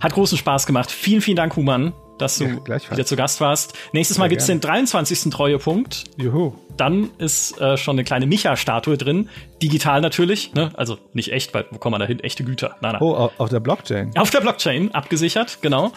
Hat 0.00 0.12
großen 0.12 0.36
Spaß 0.36 0.66
gemacht. 0.66 0.90
Vielen, 0.90 1.22
vielen 1.22 1.36
Dank, 1.36 1.56
Human 1.56 1.92
dass 2.18 2.38
du 2.38 2.44
ja, 2.44 2.90
wieder 2.90 3.04
zu 3.04 3.16
Gast 3.16 3.40
warst. 3.40 3.74
Nächstes 3.92 4.18
Mal 4.18 4.28
gibt's 4.28 4.46
den 4.46 4.60
23. 4.60 5.30
Treuepunkt. 5.30 6.04
Juhu. 6.16 6.54
Dann 6.76 7.10
ist 7.18 7.60
äh, 7.60 7.76
schon 7.76 7.96
eine 7.96 8.04
kleine 8.04 8.26
Micha-Statue 8.26 8.98
drin. 8.98 9.28
Digital 9.62 10.00
natürlich, 10.00 10.54
ne? 10.54 10.70
Also 10.74 10.98
nicht 11.12 11.32
echt, 11.32 11.54
weil 11.54 11.66
wo 11.70 11.78
kommt 11.78 11.92
man 11.92 12.00
da 12.00 12.06
hin? 12.06 12.20
Echte 12.20 12.44
Güter. 12.44 12.76
Nein, 12.80 12.92
nein. 12.92 13.02
Oh, 13.02 13.30
auf 13.38 13.48
der 13.48 13.60
Blockchain. 13.60 14.12
Auf 14.16 14.30
der 14.30 14.40
Blockchain, 14.40 14.94
abgesichert, 14.94 15.58
genau. 15.62 15.92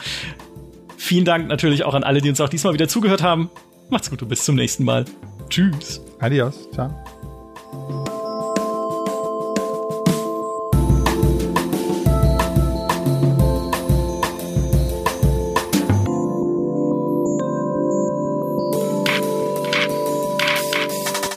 Vielen 0.97 1.25
Dank 1.25 1.47
natürlich 1.47 1.83
auch 1.85 1.93
an 1.93 2.03
alle, 2.03 2.21
die 2.21 2.29
uns 2.29 2.41
auch 2.41 2.49
diesmal 2.49 2.73
wieder 2.73 2.87
zugehört 2.87 3.23
haben. 3.23 3.49
Macht's 3.89 4.09
gut 4.09 4.21
und 4.21 4.27
bis 4.29 4.43
zum 4.43 4.55
nächsten 4.55 4.83
Mal. 4.83 5.05
Tschüss. 5.49 6.01
Adios. 6.19 6.69
Ciao. 6.71 8.18